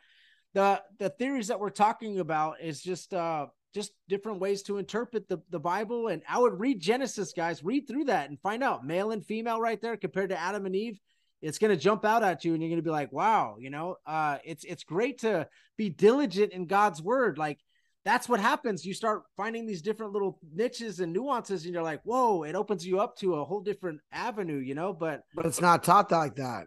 the 0.54 0.82
the 0.98 1.10
theories 1.10 1.48
that 1.48 1.60
we're 1.60 1.70
talking 1.70 2.18
about 2.18 2.62
is 2.62 2.82
just 2.82 3.12
uh 3.12 3.46
just 3.74 3.92
different 4.08 4.40
ways 4.40 4.62
to 4.62 4.78
interpret 4.78 5.28
the 5.28 5.38
the 5.50 5.60
Bible. 5.60 6.08
And 6.08 6.22
I 6.26 6.38
would 6.38 6.58
read 6.58 6.80
Genesis, 6.80 7.34
guys, 7.34 7.62
read 7.62 7.86
through 7.86 8.04
that 8.04 8.30
and 8.30 8.40
find 8.40 8.62
out 8.62 8.86
male 8.86 9.10
and 9.10 9.24
female 9.24 9.60
right 9.60 9.80
there 9.80 9.98
compared 9.98 10.30
to 10.30 10.40
Adam 10.40 10.64
and 10.64 10.74
Eve. 10.74 10.98
It's 11.40 11.58
gonna 11.58 11.76
jump 11.76 12.04
out 12.04 12.22
at 12.22 12.44
you, 12.44 12.54
and 12.54 12.62
you're 12.62 12.70
gonna 12.70 12.82
be 12.82 12.90
like, 12.90 13.12
"Wow!" 13.12 13.56
You 13.58 13.70
know, 13.70 13.96
uh, 14.06 14.38
it's 14.44 14.64
it's 14.64 14.84
great 14.84 15.18
to 15.20 15.48
be 15.76 15.88
diligent 15.88 16.52
in 16.52 16.66
God's 16.66 17.00
word. 17.00 17.38
Like 17.38 17.60
that's 18.04 18.28
what 18.28 18.40
happens. 18.40 18.84
You 18.86 18.94
start 18.94 19.22
finding 19.36 19.66
these 19.66 19.82
different 19.82 20.12
little 20.12 20.38
niches 20.54 21.00
and 21.00 21.12
nuances, 21.12 21.64
and 21.64 21.74
you're 21.74 21.82
like, 21.82 22.00
whoa, 22.04 22.42
it 22.44 22.54
opens 22.54 22.86
you 22.86 23.00
up 23.00 23.16
to 23.18 23.34
a 23.34 23.44
whole 23.44 23.60
different 23.60 24.00
avenue, 24.12 24.58
you 24.58 24.74
know. 24.74 24.92
But 24.92 25.22
But 25.34 25.46
it's 25.46 25.60
not 25.60 25.84
taught 25.84 26.10
like 26.10 26.36
that. 26.36 26.66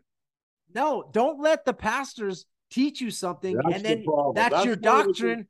no, 0.73 1.09
don't 1.11 1.39
let 1.41 1.65
the 1.65 1.73
pastors 1.73 2.45
teach 2.69 3.01
you 3.01 3.11
something 3.11 3.57
That's 3.57 3.75
and 3.75 3.83
then 3.85 4.03
problem. 4.05 4.35
that's 4.35 4.53
your 4.65 4.75
where 4.75 4.75
the 4.75 4.81
doctrine. 4.81 5.47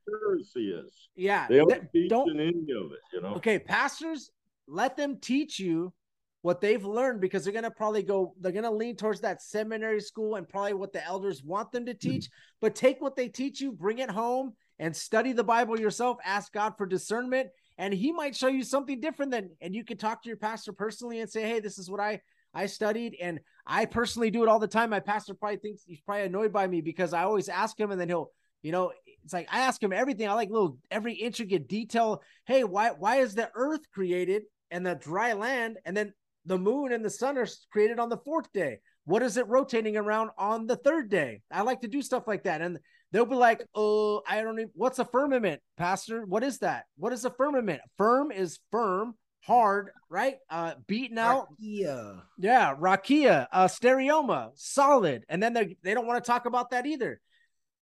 Is. 0.55 1.09
yeah, 1.15 1.47
They 1.47 1.57
don't 1.57 1.69
th- 1.69 1.81
teach 1.93 2.09
don't 2.09 2.39
any 2.39 2.49
of 2.49 2.91
it, 2.91 2.99
you 3.13 3.21
know. 3.21 3.35
okay, 3.35 3.59
pastors, 3.59 4.31
let 4.67 4.97
them 4.97 5.17
teach 5.21 5.59
you 5.59 5.93
what 6.41 6.59
they've 6.59 6.83
learned 6.83 7.21
because 7.21 7.43
they're 7.43 7.53
gonna 7.53 7.71
probably 7.71 8.03
go, 8.03 8.33
they're 8.39 8.51
gonna 8.51 8.71
lean 8.71 8.95
towards 8.95 9.21
that 9.21 9.41
seminary 9.41 9.99
school 9.99 10.35
and 10.35 10.49
probably 10.49 10.73
what 10.73 10.93
the 10.93 11.05
elders 11.05 11.43
want 11.43 11.71
them 11.71 11.85
to 11.85 11.93
teach. 11.93 12.25
Mm-hmm. 12.25 12.57
But 12.61 12.75
take 12.75 13.01
what 13.01 13.15
they 13.15 13.27
teach 13.27 13.61
you, 13.61 13.71
bring 13.71 13.99
it 13.99 14.09
home, 14.09 14.53
and 14.79 14.95
study 14.95 15.33
the 15.33 15.43
Bible 15.43 15.79
yourself. 15.79 16.17
Ask 16.25 16.51
God 16.51 16.73
for 16.77 16.85
discernment, 16.87 17.49
and 17.77 17.93
He 17.93 18.11
might 18.11 18.35
show 18.35 18.47
you 18.47 18.63
something 18.63 18.99
different. 18.99 19.31
Than 19.31 19.51
and 19.61 19.75
you 19.75 19.83
can 19.83 19.97
talk 19.97 20.23
to 20.23 20.29
your 20.29 20.37
pastor 20.37 20.73
personally 20.73 21.19
and 21.19 21.29
say, 21.29 21.43
"Hey, 21.43 21.59
this 21.59 21.77
is 21.77 21.89
what 21.89 21.99
I 21.99 22.21
I 22.53 22.65
studied, 22.65 23.15
and 23.21 23.39
I 23.65 23.85
personally 23.85 24.31
do 24.31 24.41
it 24.41 24.49
all 24.49 24.59
the 24.59 24.67
time." 24.67 24.89
My 24.89 24.99
pastor 24.99 25.35
probably 25.35 25.57
thinks 25.57 25.83
he's 25.85 26.01
probably 26.01 26.23
annoyed 26.23 26.51
by 26.51 26.67
me 26.67 26.81
because 26.81 27.13
I 27.13 27.23
always 27.23 27.49
ask 27.49 27.79
him, 27.79 27.91
and 27.91 28.01
then 28.01 28.09
he'll 28.09 28.31
you 28.63 28.71
know 28.71 28.91
it's 29.23 29.33
like 29.33 29.47
i 29.51 29.61
ask 29.61 29.81
him 29.81 29.91
everything 29.91 30.27
i 30.27 30.33
like 30.33 30.51
little 30.51 30.77
every 30.91 31.13
intricate 31.13 31.67
detail 31.67 32.21
hey 32.45 32.63
why 32.63 32.91
why 32.91 33.15
is 33.17 33.33
the 33.33 33.49
earth 33.55 33.81
created 33.91 34.43
and 34.69 34.85
the 34.85 34.95
dry 34.95 35.33
land 35.33 35.77
and 35.85 35.95
then 35.97 36.13
the 36.45 36.57
moon 36.57 36.91
and 36.91 37.03
the 37.03 37.09
sun 37.09 37.37
are 37.37 37.47
created 37.71 37.99
on 37.99 38.09
the 38.09 38.17
fourth 38.17 38.51
day. 38.53 38.79
What 39.05 39.23
is 39.23 39.37
it 39.37 39.47
rotating 39.47 39.97
around 39.97 40.31
on 40.37 40.67
the 40.67 40.75
third 40.75 41.09
day? 41.09 41.41
I 41.51 41.61
like 41.61 41.81
to 41.81 41.87
do 41.87 42.01
stuff 42.01 42.27
like 42.27 42.43
that. 42.43 42.61
And 42.61 42.79
they'll 43.11 43.25
be 43.25 43.35
like 43.35 43.65
oh 43.75 44.21
i 44.27 44.41
don't 44.41 44.55
know 44.55 44.67
what's 44.73 44.99
a 44.99 45.05
firmament 45.05 45.61
pastor? 45.77 46.25
What 46.25 46.43
is 46.43 46.59
that? 46.59 46.85
What 46.97 47.13
is 47.13 47.25
a 47.25 47.31
firmament? 47.31 47.81
Firm 47.97 48.31
is 48.31 48.59
firm 48.71 49.15
hard 49.43 49.91
right? 50.09 50.35
Uh 50.49 50.75
beaten 50.87 51.17
out. 51.17 51.47
Yeah. 51.59 52.13
yeah, 52.37 52.75
rakia, 52.75 53.47
uh, 53.51 53.67
stereoma, 53.67 54.51
solid, 54.55 55.25
and 55.29 55.41
then 55.41 55.53
they 55.53 55.77
they 55.83 55.93
don't 55.93 56.07
want 56.07 56.23
to 56.23 56.27
talk 56.29 56.45
about 56.45 56.71
that 56.71 56.85
either. 56.85 57.19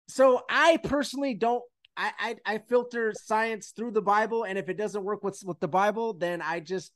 So 0.07 0.43
I 0.49 0.77
personally 0.77 1.33
don't. 1.35 1.63
I, 1.97 2.11
I 2.19 2.35
I 2.45 2.57
filter 2.69 3.13
science 3.15 3.73
through 3.75 3.91
the 3.91 4.01
Bible, 4.01 4.43
and 4.43 4.57
if 4.57 4.69
it 4.69 4.77
doesn't 4.77 5.03
work 5.03 5.23
with 5.23 5.39
with 5.45 5.59
the 5.59 5.67
Bible, 5.67 6.13
then 6.13 6.41
I 6.41 6.61
just 6.61 6.91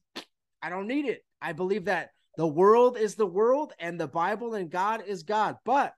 I 0.65 0.69
don't 0.69 0.87
need 0.87 1.05
it. 1.05 1.23
I 1.39 1.53
believe 1.53 1.85
that 1.85 2.09
the 2.37 2.47
world 2.47 2.97
is 2.97 3.13
the 3.13 3.27
world, 3.27 3.73
and 3.77 3.99
the 3.99 4.07
Bible 4.07 4.55
and 4.55 4.67
God 4.67 5.03
is 5.05 5.21
God. 5.21 5.57
But 5.63 5.93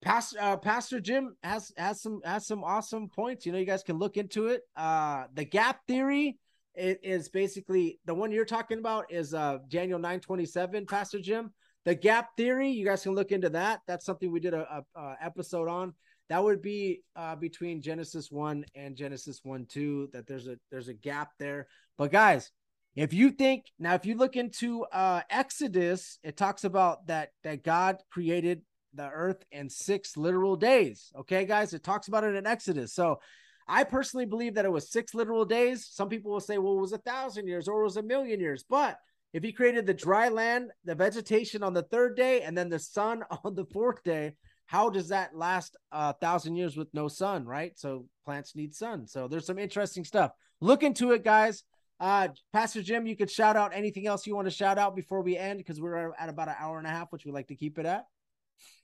Pastor 0.00 0.38
uh, 0.40 0.56
Pastor 0.56 0.98
Jim 0.98 1.36
has 1.42 1.72
has 1.76 2.00
some 2.00 2.22
has 2.24 2.46
some 2.46 2.64
awesome 2.64 3.10
points. 3.10 3.44
You 3.44 3.52
know, 3.52 3.58
you 3.58 3.66
guys 3.66 3.82
can 3.82 3.98
look 3.98 4.16
into 4.16 4.46
it. 4.46 4.62
Uh, 4.74 5.24
the 5.34 5.44
gap 5.44 5.80
theory 5.86 6.38
it 6.74 7.00
is 7.02 7.28
basically 7.28 8.00
the 8.06 8.14
one 8.14 8.32
you're 8.32 8.46
talking 8.46 8.78
about 8.78 9.12
is 9.12 9.34
uh 9.34 9.58
Daniel 9.68 9.98
927, 9.98 10.86
Pastor 10.86 11.20
Jim. 11.20 11.52
The 11.84 11.94
gap 11.94 12.30
theory, 12.36 12.70
you 12.70 12.86
guys 12.86 13.02
can 13.02 13.14
look 13.14 13.30
into 13.30 13.50
that. 13.50 13.80
That's 13.86 14.06
something 14.06 14.32
we 14.32 14.40
did 14.40 14.54
a, 14.54 14.84
a, 14.96 15.00
a 15.00 15.16
episode 15.20 15.68
on. 15.68 15.92
That 16.30 16.42
would 16.42 16.62
be 16.62 17.02
uh 17.14 17.36
between 17.36 17.82
Genesis 17.82 18.30
1 18.30 18.64
and 18.74 18.96
Genesis 18.96 19.40
1 19.42 19.66
2 19.66 20.10
that 20.14 20.26
there's 20.26 20.46
a 20.46 20.56
there's 20.70 20.88
a 20.88 20.94
gap 20.94 21.32
there. 21.38 21.66
But 21.98 22.10
guys, 22.10 22.50
if 22.98 23.12
you 23.12 23.30
think 23.30 23.66
now 23.78 23.94
if 23.94 24.04
you 24.04 24.16
look 24.16 24.34
into 24.34 24.82
uh 24.84 25.20
Exodus, 25.30 26.18
it 26.24 26.36
talks 26.36 26.64
about 26.64 27.06
that 27.06 27.30
that 27.44 27.62
God 27.62 27.98
created 28.10 28.62
the 28.92 29.08
earth 29.08 29.44
in 29.52 29.70
6 29.70 30.16
literal 30.16 30.56
days. 30.56 31.12
Okay, 31.20 31.44
guys, 31.44 31.72
it 31.72 31.84
talks 31.84 32.08
about 32.08 32.24
it 32.24 32.34
in 32.34 32.46
Exodus. 32.46 32.92
So 32.92 33.20
I 33.68 33.84
personally 33.84 34.26
believe 34.26 34.54
that 34.54 34.64
it 34.64 34.72
was 34.72 34.90
six 34.90 35.14
literal 35.14 35.44
days. 35.44 35.86
Some 35.90 36.08
people 36.08 36.32
will 36.32 36.40
say, 36.40 36.58
well, 36.58 36.78
it 36.78 36.80
was 36.80 36.94
a 36.94 36.98
thousand 36.98 37.46
years 37.46 37.68
or 37.68 37.82
it 37.82 37.84
was 37.84 37.98
a 37.98 38.02
million 38.02 38.40
years. 38.40 38.64
But 38.68 38.98
if 39.34 39.44
he 39.44 39.52
created 39.52 39.86
the 39.86 39.94
dry 39.94 40.30
land, 40.30 40.70
the 40.84 40.94
vegetation 40.94 41.62
on 41.62 41.74
the 41.74 41.82
third 41.82 42.16
day, 42.16 42.40
and 42.40 42.56
then 42.56 42.70
the 42.70 42.78
sun 42.78 43.22
on 43.44 43.54
the 43.54 43.66
fourth 43.66 44.02
day, 44.02 44.34
how 44.66 44.90
does 44.90 45.08
that 45.08 45.36
last 45.36 45.76
a 45.92 46.14
thousand 46.14 46.56
years 46.56 46.76
with 46.76 46.88
no 46.94 47.08
sun, 47.08 47.44
right? 47.44 47.78
So 47.78 48.06
plants 48.24 48.56
need 48.56 48.74
sun. 48.74 49.06
So 49.06 49.28
there's 49.28 49.46
some 49.46 49.58
interesting 49.58 50.04
stuff. 50.04 50.32
Look 50.60 50.82
into 50.82 51.12
it, 51.12 51.22
guys. 51.22 51.62
Uh, 52.00 52.28
Pastor 52.52 52.82
Jim, 52.82 53.06
you 53.06 53.16
could 53.16 53.30
shout 53.30 53.56
out 53.56 53.72
anything 53.74 54.06
else 54.06 54.26
you 54.26 54.34
want 54.34 54.46
to 54.46 54.52
shout 54.52 54.78
out 54.78 54.94
before 54.94 55.22
we 55.22 55.36
end 55.36 55.58
because 55.58 55.80
we're 55.80 56.12
at 56.18 56.28
about 56.28 56.48
an 56.48 56.54
hour 56.58 56.78
and 56.78 56.86
a 56.86 56.90
half, 56.90 57.12
which 57.12 57.24
we 57.24 57.32
like 57.32 57.48
to 57.48 57.56
keep 57.56 57.78
it 57.78 57.86
at. 57.86 58.04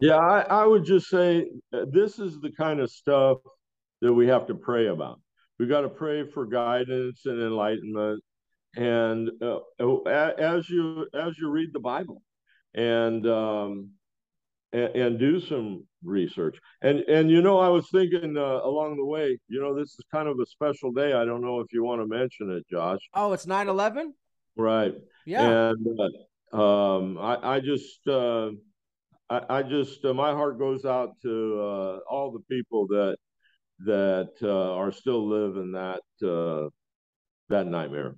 Yeah, 0.01 0.17
I, 0.17 0.41
I 0.41 0.67
would 0.67 0.85
just 0.85 1.09
say 1.09 1.47
uh, 1.73 1.85
this 1.91 2.19
is 2.19 2.41
the 2.41 2.51
kind 2.51 2.81
of 2.81 2.91
stuff 2.91 3.39
that 4.01 4.13
we 4.13 4.27
have 4.29 4.47
to 4.49 4.55
pray 4.55 4.89
about. 4.89 5.21
We've 5.59 5.69
got 5.69 5.83
to 5.83 5.89
pray 5.89 6.29
for 6.29 6.47
guidance 6.47 7.23
and 7.27 7.41
enlightenment, 7.41 8.23
and 8.77 9.31
uh, 9.41 9.61
as 10.39 10.69
you 10.69 11.07
as 11.15 11.39
you 11.39 11.49
read 11.49 11.71
the 11.73 11.81
Bible, 11.81 12.23
and 12.75 13.25
um, 13.27 13.91
and, 14.73 14.97
and 14.97 15.19
do 15.19 15.41
some 15.41 15.87
research. 16.05 16.59
And 16.83 17.01
and 17.01 17.31
you 17.31 17.43
know, 17.43 17.59
I 17.59 17.69
was 17.69 17.89
thinking 17.91 18.37
uh, 18.37 18.61
along 18.63 18.97
the 18.97 19.05
way, 19.05 19.39
you 19.49 19.61
know, 19.61 19.75
this 19.75 19.91
is 19.91 20.05
kind 20.13 20.29
of 20.29 20.39
a 20.39 20.47
special 20.47 20.93
day. 20.93 21.13
I 21.13 21.25
don't 21.25 21.43
know 21.43 21.61
if 21.61 21.73
you 21.73 21.83
want 21.83 22.01
to 22.01 22.07
mention 22.07 22.51
it, 22.51 22.67
Josh. 22.71 23.01
Oh, 23.15 23.33
it's 23.33 23.47
9-11? 23.47 24.13
Right. 24.57 24.95
Yeah. 25.27 25.71
And 25.71 25.87
uh, 26.53 26.57
um, 26.57 27.19
I, 27.19 27.57
I 27.57 27.61
just, 27.61 28.07
uh, 28.07 28.51
I, 29.29 29.41
I 29.49 29.63
just, 29.63 30.05
uh, 30.05 30.15
my 30.15 30.31
heart 30.31 30.59
goes 30.59 30.85
out 30.85 31.21
to 31.23 31.61
uh, 31.61 31.99
all 32.09 32.31
the 32.31 32.55
people 32.55 32.87
that 32.89 33.17
that 33.81 34.31
uh, 34.43 34.75
are 34.75 34.93
still 34.93 35.27
living 35.27 35.73
that 35.73 36.03
uh, 36.27 36.69
that 37.49 37.67
nightmare. 37.67 38.15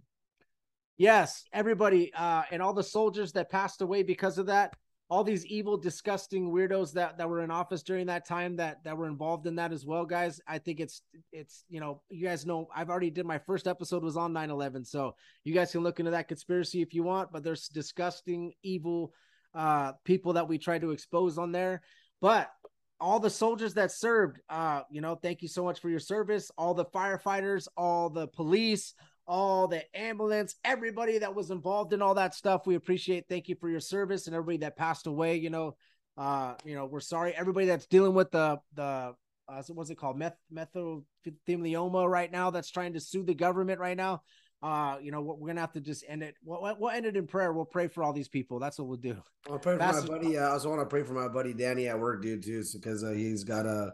Yes, 0.99 1.45
everybody, 1.53 2.13
uh, 2.15 2.43
and 2.51 2.63
all 2.63 2.73
the 2.73 2.83
soldiers 2.83 3.33
that 3.33 3.51
passed 3.51 3.83
away 3.83 4.03
because 4.03 4.39
of 4.39 4.47
that 4.47 4.75
all 5.09 5.23
these 5.23 5.47
evil, 5.47 5.77
disgusting 5.77 6.51
weirdos 6.51 6.93
that 6.95 7.19
that 7.19 7.28
were 7.28 7.43
in 7.43 7.51
office 7.51 7.83
during 7.83 8.07
that 8.07 8.27
time 8.27 8.57
that 8.57 8.83
that 8.85 8.97
were 8.97 9.07
involved 9.07 9.47
in 9.47 9.57
that 9.57 9.73
as 9.73 9.87
well, 9.87 10.05
guys. 10.05 10.41
I 10.49 10.59
think 10.59 10.81
it's 10.81 11.03
it's 11.33 11.65
you 11.69 11.78
know 11.78 12.03
you 12.11 12.27
guys 12.27 12.45
know 12.45 12.69
I've 12.74 12.91
already 12.91 13.11
did 13.11 13.24
my 13.24 13.39
first 13.39 13.69
episode 13.69 14.03
was 14.03 14.16
on 14.16 14.33
9/11, 14.33 14.85
so 14.87 15.15
you 15.45 15.55
guys 15.55 15.70
can 15.70 15.83
look 15.83 16.01
into 16.01 16.11
that 16.11 16.28
conspiracy 16.28 16.83
if 16.83 16.93
you 16.93 17.05
want. 17.05 17.31
But 17.33 17.45
there's 17.45 17.69
disgusting, 17.69 18.53
evil 18.62 19.12
uh, 19.55 19.93
people 20.05 20.35
that 20.35 20.49
we 20.49 20.59
try 20.59 20.78
to 20.78 20.91
expose 20.91 21.39
on 21.39 21.53
there. 21.53 21.83
But 22.20 22.51
all 22.99 23.20
the 23.20 23.31
soldiers 23.31 23.74
that 23.74 23.93
served, 23.93 24.41
uh, 24.49 24.83
you 24.91 25.01
know, 25.01 25.15
thank 25.15 25.43
you 25.43 25.49
so 25.49 25.62
much 25.65 25.81
for 25.81 25.89
your 25.89 26.01
service. 26.01 26.51
All 26.59 26.74
the 26.74 26.87
firefighters, 26.87 27.69
all 27.77 28.11
the 28.11 28.27
police, 28.27 28.95
all 29.27 29.69
the 29.69 29.82
ambulance, 29.97 30.55
everybody 30.65 31.19
that 31.19 31.35
was 31.35 31.51
involved 31.51 31.93
in 31.93 32.03
all 32.03 32.15
that 32.15 32.35
stuff. 32.35 32.66
We 32.66 32.74
appreciate. 32.74 33.27
Thank 33.28 33.48
you 33.48 33.57
for 33.57 33.69
your 33.69 33.81
service 33.81 34.27
and 34.27 34.35
everybody 34.36 34.59
that 34.59 34.77
passed 34.77 35.07
away. 35.07 35.36
You 35.36 35.51
know, 35.51 35.77
uh, 36.16 36.55
you 36.65 36.74
know, 36.74 36.86
we're 36.86 37.01
sorry. 37.01 37.35
Everybody 37.35 37.66
that's 37.66 37.86
dealing 37.86 38.15
with 38.15 38.31
the 38.31 38.59
the 38.74 39.15
uh, 39.48 39.62
what's 39.69 39.90
it 39.90 39.97
called, 39.97 40.19
meth 40.19 40.36
mesothelioma 40.53 42.09
right 42.09 42.31
now, 42.31 42.51
that's 42.51 42.70
trying 42.70 42.94
to 42.94 43.01
sue 43.01 43.23
the 43.23 43.35
government 43.35 43.81
right 43.81 43.97
now. 43.97 44.23
Uh, 44.62 44.97
you 45.01 45.12
know, 45.12 45.20
we're 45.20 45.48
gonna 45.48 45.61
have 45.61 45.73
to 45.73 45.81
just 45.81 46.05
end 46.09 46.23
it. 46.23 46.35
We'll, 46.43 46.77
we'll 46.78 46.90
end 46.90 47.07
it 47.07 47.16
in 47.16 47.27
prayer. 47.27 47.53
We'll 47.53 47.66
pray 47.66 47.89
for 47.89 48.03
all 48.03 48.12
these 48.12 48.28
people. 48.28 48.59
That's 48.59 48.78
what 48.78 48.89
we'll 48.89 48.97
do. 48.97 49.16
I'll 49.51 49.59
pray 49.59 49.77
for 49.77 49.78
my 49.78 50.07
buddy. 50.07 50.39
Uh, 50.39 50.43
I 50.43 50.51
also 50.53 50.70
want 50.70 50.81
to 50.81 50.86
pray 50.86 51.03
for 51.03 51.12
my 51.12 51.28
buddy 51.28 51.53
Danny 51.53 51.89
at 51.89 51.98
work, 51.98 52.23
dude, 52.23 52.43
too, 52.43 52.65
because 52.73 53.05
uh, 53.05 53.11
he's 53.11 53.44
got 53.44 53.66
a 53.66 53.93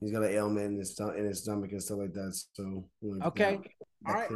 he's 0.00 0.12
got 0.12 0.22
an 0.22 0.32
ailment 0.32 0.72
in 0.72 0.78
his, 0.78 0.98
in 1.16 1.24
his 1.24 1.42
stomach 1.42 1.72
and 1.72 1.82
stuff 1.82 1.98
like 1.98 2.12
that. 2.12 2.40
So 2.52 2.84
okay, 3.24 3.60
all 4.06 4.14
right. 4.14 4.30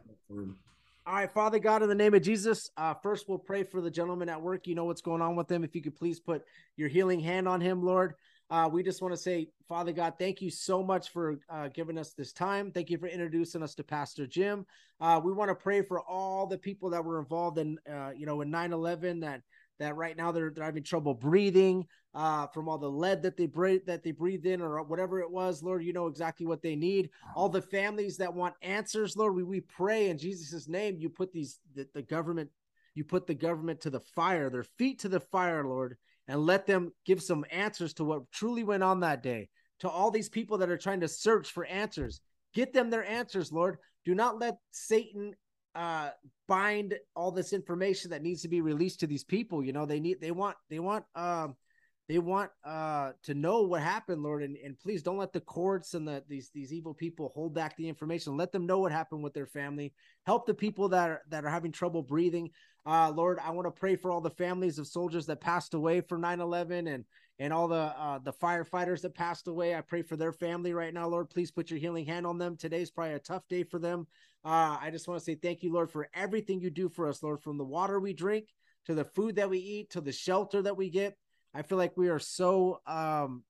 All 1.05 1.15
right, 1.15 1.33
Father 1.33 1.59
God, 1.59 1.83
in 1.83 1.89
the 1.89 1.97
name 1.97 2.15
of 2.15 2.23
Jesus, 2.23 2.71
uh, 2.77 2.95
first 2.95 3.29
we'll 3.29 3.37
pray 3.37 3.65
for 3.65 3.81
the 3.81 3.91
gentleman 3.91 4.29
at 4.29 4.41
work. 4.41 4.69
You 4.69 4.77
know 4.77 4.85
what's 4.85 5.01
going 5.01 5.21
on 5.21 5.35
with 5.35 5.51
him. 5.51 5.65
If 5.65 5.75
you 5.75 5.83
could 5.83 5.97
please 5.97 6.21
put 6.21 6.45
your 6.77 6.89
healing 6.89 7.19
hand 7.19 7.49
on 7.49 7.61
him, 7.61 7.83
Lord. 7.83 8.15
Uh, 8.51 8.69
we 8.71 8.85
just 8.85 9.03
want 9.03 9.13
to 9.13 9.21
say, 9.21 9.49
Father 9.67 9.93
God, 9.93 10.15
thank 10.19 10.41
you 10.41 10.51
so 10.51 10.83
much 10.83 11.11
for 11.11 11.41
uh, 11.49 11.69
giving 11.69 11.99
us 11.99 12.13
this 12.13 12.33
time. 12.33 12.71
Thank 12.71 12.91
you 12.91 12.99
for 12.99 13.09
introducing 13.09 13.63
us 13.63 13.75
to 13.77 13.83
Pastor 13.83 14.27
Jim. 14.27 14.65
Uh, 15.01 15.21
we 15.25 15.33
want 15.33 15.49
to 15.49 15.55
pray 15.55 15.83
for 15.83 16.03
all 16.03 16.47
the 16.47 16.59
people 16.59 16.91
that 16.91 17.05
were 17.05 17.19
involved 17.19 17.59
in, 17.59 17.79
uh, 17.91 18.11
you 18.15 18.27
know, 18.27 18.43
in 18.43 18.51
9 18.51 18.73
11 18.73 19.21
that 19.21 19.43
that 19.83 19.97
right 19.97 20.17
now 20.17 20.33
they're, 20.33 20.51
they're 20.51 20.65
having 20.65 20.83
trouble 20.83 21.15
breathing 21.15 21.87
uh, 22.15 22.47
from 22.49 22.69
all 22.69 22.79
the 22.79 22.91
lead 22.91 23.23
that 23.23 23.37
they 23.37 23.47
breathe 23.47 23.83
that 23.87 24.03
they 24.03 24.11
breathed 24.13 24.47
in 24.47 24.61
or 24.61 24.83
whatever 24.83 25.21
it 25.21 25.31
was. 25.31 25.63
Lord, 25.63 25.83
you 25.83 25.93
know 25.93 26.07
exactly 26.07 26.47
what 26.47 26.63
they 26.63 26.77
need. 26.77 27.11
All 27.35 27.49
the 27.49 27.63
families 27.63 28.17
that 28.19 28.35
want 28.35 28.55
answers, 28.63 29.17
Lord, 29.17 29.35
we, 29.35 29.43
we 29.43 29.61
pray 29.61 30.11
in 30.11 30.19
Jesus' 30.19 30.69
name. 30.69 30.99
You 30.99 31.09
put 31.09 31.33
these 31.33 31.59
the, 31.75 31.89
the 31.95 32.03
government, 32.03 32.51
you 32.95 33.05
put 33.05 33.27
the 33.27 33.35
government 33.35 33.81
to 33.83 33.91
the 33.91 34.01
fire, 34.01 34.51
their 34.51 34.65
feet 34.65 35.01
to 35.01 35.09
the 35.09 35.21
fire, 35.21 35.65
Lord, 35.65 35.97
and 36.29 36.45
let 36.45 36.67
them 36.67 36.93
give 37.07 37.23
some 37.23 37.45
answers 37.51 37.95
to 37.95 38.05
what 38.05 38.31
truly 38.31 38.65
went 38.65 38.83
on 38.83 39.01
that 39.01 39.23
day. 39.23 39.49
To 39.81 39.89
all 39.89 40.11
these 40.11 40.29
people 40.29 40.59
that 40.59 40.71
are 40.71 40.79
trying 40.79 41.01
to 41.01 41.09
search 41.09 41.51
for 41.51 41.65
answers, 41.65 42.21
get 42.55 42.73
them 42.73 42.91
their 42.91 43.05
answers, 43.05 43.51
Lord. 43.51 43.79
Do 44.05 44.15
not 44.15 44.39
let 44.39 44.59
Satan 44.71 45.35
uh 45.75 46.11
bind 46.49 46.95
all 47.17 47.31
this 47.31 47.53
information 47.53 48.11
that 48.11 48.23
needs 48.23 48.43
to 48.43 48.49
be 48.49 48.61
released 48.61 49.01
to 49.01 49.07
these 49.07 49.25
people 49.25 49.65
you 49.65 49.73
know 49.73 49.87
they 49.87 50.01
need 50.01 50.21
they 50.21 50.31
want 50.31 50.57
they 50.69 50.79
want 50.79 51.05
um 51.15 51.57
they 52.09 52.19
want 52.19 52.51
uh 52.65 53.13
to 53.23 53.33
know 53.33 53.63
what 53.63 53.81
happened 53.81 54.23
lord 54.23 54.43
and, 54.43 54.57
and 54.59 54.79
please 54.79 55.03
don't 55.03 55.17
let 55.17 55.33
the 55.33 55.41
courts 55.41 55.95
and 55.95 56.07
the 56.07 56.23
these 56.29 56.51
these 56.53 56.73
evil 56.73 56.93
people 56.93 57.33
hold 57.35 57.55
back 57.55 57.77
the 57.77 57.89
information. 57.89 58.37
Let 58.37 58.53
them 58.53 58.67
know 58.67 58.81
what 58.81 58.93
happened 58.93 59.23
with 59.23 59.35
their 59.35 59.47
family. 59.47 59.95
Help 60.27 60.47
the 60.47 60.55
people 60.55 60.89
that 60.91 61.09
are 61.09 61.23
that 61.31 61.45
are 61.45 61.51
having 61.51 61.73
trouble 61.73 62.03
breathing. 62.03 62.51
Uh 62.85 63.11
lord 63.15 63.39
i 63.45 63.51
want 63.51 63.67
to 63.67 63.71
pray 63.71 63.95
for 63.95 64.11
all 64.11 64.21
the 64.21 64.31
families 64.31 64.79
of 64.79 64.89
soldiers 64.89 65.25
that 65.27 65.41
passed 65.41 65.73
away 65.73 66.01
for 66.01 66.19
9-11 66.19 66.93
and 66.93 67.05
and 67.39 67.53
all 67.53 67.69
the 67.69 67.75
uh 67.75 68.19
the 68.19 68.33
firefighters 68.33 69.01
that 69.01 69.15
passed 69.15 69.49
away 69.49 69.75
i 69.75 69.81
pray 69.81 70.03
for 70.03 70.17
their 70.17 70.33
family 70.33 70.73
right 70.73 70.95
now 70.95 71.09
lord 71.09 71.31
please 71.31 71.51
put 71.51 71.71
your 71.71 71.79
healing 71.79 72.07
hand 72.07 72.27
on 72.27 72.39
them 72.39 72.57
today's 72.57 72.91
probably 72.91 73.15
a 73.15 73.19
tough 73.19 73.47
day 73.49 73.63
for 73.63 73.79
them 73.79 74.07
uh, 74.45 74.77
I 74.81 74.91
just 74.91 75.07
want 75.07 75.21
to 75.21 75.25
say 75.25 75.37
thank 75.37 75.63
you, 75.63 75.73
Lord, 75.73 75.91
for 75.91 76.09
everything 76.15 76.61
you 76.61 76.71
do 76.71 76.89
for 76.89 77.07
us, 77.07 77.23
Lord, 77.23 77.41
from 77.41 77.59
the 77.59 77.65
water 77.65 78.01
we 78.01 78.13
drink 78.13 78.49
to 78.87 78.95
the 78.95 79.05
food 79.05 79.37
that 79.37 79.49
we 79.49 79.59
eat 79.59 79.91
to 79.91 80.01
the 80.01 80.13
shelter 80.13 80.63
that 80.63 80.77
we 80.77 80.91
get. 80.91 81.17
I 81.55 81.63
feel 81.63 81.79
like 81.79 81.97
we 81.97 82.09
are 82.09 82.19
so 82.19 82.81
um 82.87 83.45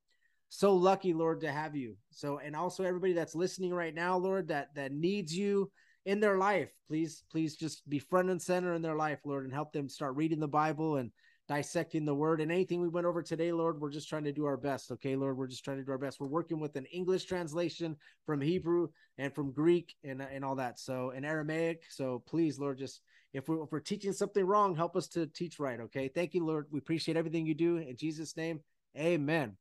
so 0.50 0.74
lucky, 0.74 1.14
Lord, 1.14 1.40
to 1.40 1.50
have 1.50 1.74
you. 1.74 1.96
So 2.10 2.38
and 2.38 2.54
also 2.54 2.84
everybody 2.84 3.14
that's 3.14 3.34
listening 3.34 3.72
right 3.72 3.94
now, 3.94 4.18
Lord, 4.18 4.48
that 4.48 4.74
that 4.74 4.92
needs 4.92 5.34
you 5.34 5.70
in 6.04 6.20
their 6.20 6.36
life. 6.36 6.70
Please, 6.88 7.24
please 7.30 7.56
just 7.56 7.88
be 7.88 7.98
front 7.98 8.28
and 8.28 8.42
center 8.42 8.74
in 8.74 8.82
their 8.82 8.96
life, 8.96 9.20
Lord, 9.24 9.44
and 9.44 9.52
help 9.52 9.72
them 9.72 9.88
start 9.88 10.16
reading 10.16 10.40
the 10.40 10.48
Bible 10.48 10.96
and 10.96 11.10
dissecting 11.52 12.06
the 12.06 12.14
word 12.14 12.40
and 12.40 12.50
anything 12.50 12.80
we 12.80 12.88
went 12.88 13.06
over 13.06 13.22
today, 13.22 13.52
Lord, 13.52 13.78
we're 13.78 13.90
just 13.90 14.08
trying 14.08 14.24
to 14.24 14.32
do 14.32 14.46
our 14.46 14.56
best. 14.56 14.90
Okay, 14.90 15.16
Lord, 15.16 15.36
we're 15.36 15.46
just 15.46 15.62
trying 15.62 15.76
to 15.76 15.84
do 15.84 15.92
our 15.92 15.98
best. 15.98 16.18
We're 16.18 16.26
working 16.26 16.58
with 16.58 16.76
an 16.76 16.86
English 16.86 17.26
translation 17.26 17.94
from 18.24 18.40
Hebrew 18.40 18.88
and 19.18 19.34
from 19.34 19.52
Greek 19.52 19.94
and, 20.02 20.22
and 20.22 20.46
all 20.46 20.54
that. 20.56 20.78
So, 20.78 21.10
in 21.10 21.26
Aramaic. 21.26 21.82
So, 21.90 22.22
please, 22.26 22.58
Lord, 22.58 22.78
just 22.78 23.02
if 23.34 23.48
we're, 23.48 23.64
if 23.64 23.70
we're 23.70 23.80
teaching 23.80 24.14
something 24.14 24.42
wrong, 24.42 24.74
help 24.74 24.96
us 24.96 25.08
to 25.08 25.26
teach 25.26 25.58
right. 25.58 25.78
Okay. 25.78 26.08
Thank 26.08 26.32
you, 26.32 26.42
Lord. 26.42 26.68
We 26.70 26.78
appreciate 26.78 27.18
everything 27.18 27.44
you 27.44 27.54
do. 27.54 27.76
In 27.76 27.96
Jesus' 27.96 28.34
name, 28.34 28.60
amen. 28.96 29.54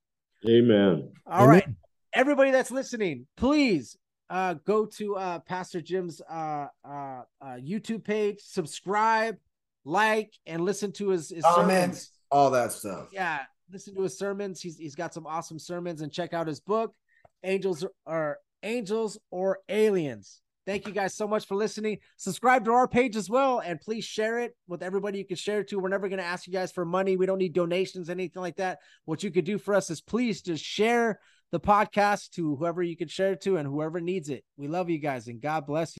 Amen. 0.47 1.11
All 1.27 1.43
amen. 1.43 1.49
right, 1.49 1.67
Everybody 2.13 2.51
that's 2.51 2.71
listening, 2.71 3.27
please 3.35 3.97
uh, 4.29 4.53
go 4.65 4.85
to 4.85 5.17
uh, 5.17 5.39
Pastor 5.39 5.81
Jim's 5.81 6.21
uh, 6.21 6.67
uh, 6.85 7.23
uh 7.41 7.57
YouTube 7.57 8.05
page, 8.05 8.39
subscribe, 8.39 9.35
like 9.85 10.33
and 10.45 10.63
listen 10.63 10.91
to 10.93 11.09
his, 11.09 11.29
his 11.29 11.43
comments, 11.43 11.97
sermons. 11.97 12.11
all 12.29 12.51
that 12.51 12.71
stuff. 12.71 13.09
Yeah, 13.11 13.39
listen 13.71 13.95
to 13.95 14.03
his 14.03 14.17
sermons. 14.17 14.61
He's 14.61 14.77
he's 14.77 14.95
got 14.95 15.13
some 15.13 15.25
awesome 15.25 15.59
sermons 15.59 16.01
and 16.01 16.11
check 16.11 16.33
out 16.33 16.47
his 16.47 16.59
book, 16.59 16.93
Angels 17.43 17.85
or 18.05 18.37
Angels 18.63 19.17
or 19.31 19.59
Aliens. 19.69 20.41
Thank 20.67 20.85
you 20.85 20.93
guys 20.93 21.15
so 21.15 21.27
much 21.27 21.47
for 21.47 21.55
listening. 21.55 21.97
Subscribe 22.17 22.65
to 22.65 22.71
our 22.71 22.87
page 22.87 23.15
as 23.15 23.29
well, 23.29 23.59
and 23.59 23.81
please 23.81 24.05
share 24.05 24.39
it 24.39 24.55
with 24.67 24.83
everybody 24.83 25.17
you 25.17 25.25
can 25.25 25.35
share 25.35 25.61
it 25.61 25.69
to. 25.69 25.79
We're 25.79 25.89
never 25.89 26.07
going 26.07 26.19
to 26.19 26.25
ask 26.25 26.45
you 26.45 26.53
guys 26.53 26.71
for 26.71 26.85
money. 26.85 27.17
We 27.17 27.25
don't 27.25 27.39
need 27.39 27.53
donations, 27.53 28.09
anything 28.09 28.41
like 28.41 28.57
that. 28.57 28.77
What 29.05 29.23
you 29.23 29.31
could 29.31 29.45
do 29.45 29.57
for 29.57 29.73
us 29.73 29.89
is 29.89 30.01
please 30.01 30.43
just 30.43 30.63
share 30.63 31.19
the 31.51 31.59
podcast 31.59 32.29
to 32.31 32.55
whoever 32.55 32.83
you 32.83 32.95
can 32.95 33.07
share 33.07 33.33
it 33.33 33.41
to 33.41 33.57
and 33.57 33.67
whoever 33.67 33.99
needs 33.99 34.29
it. 34.29 34.43
We 34.55 34.67
love 34.67 34.89
you 34.89 34.99
guys, 34.99 35.27
and 35.27 35.41
God 35.41 35.65
bless 35.65 35.85
you. 35.85 35.89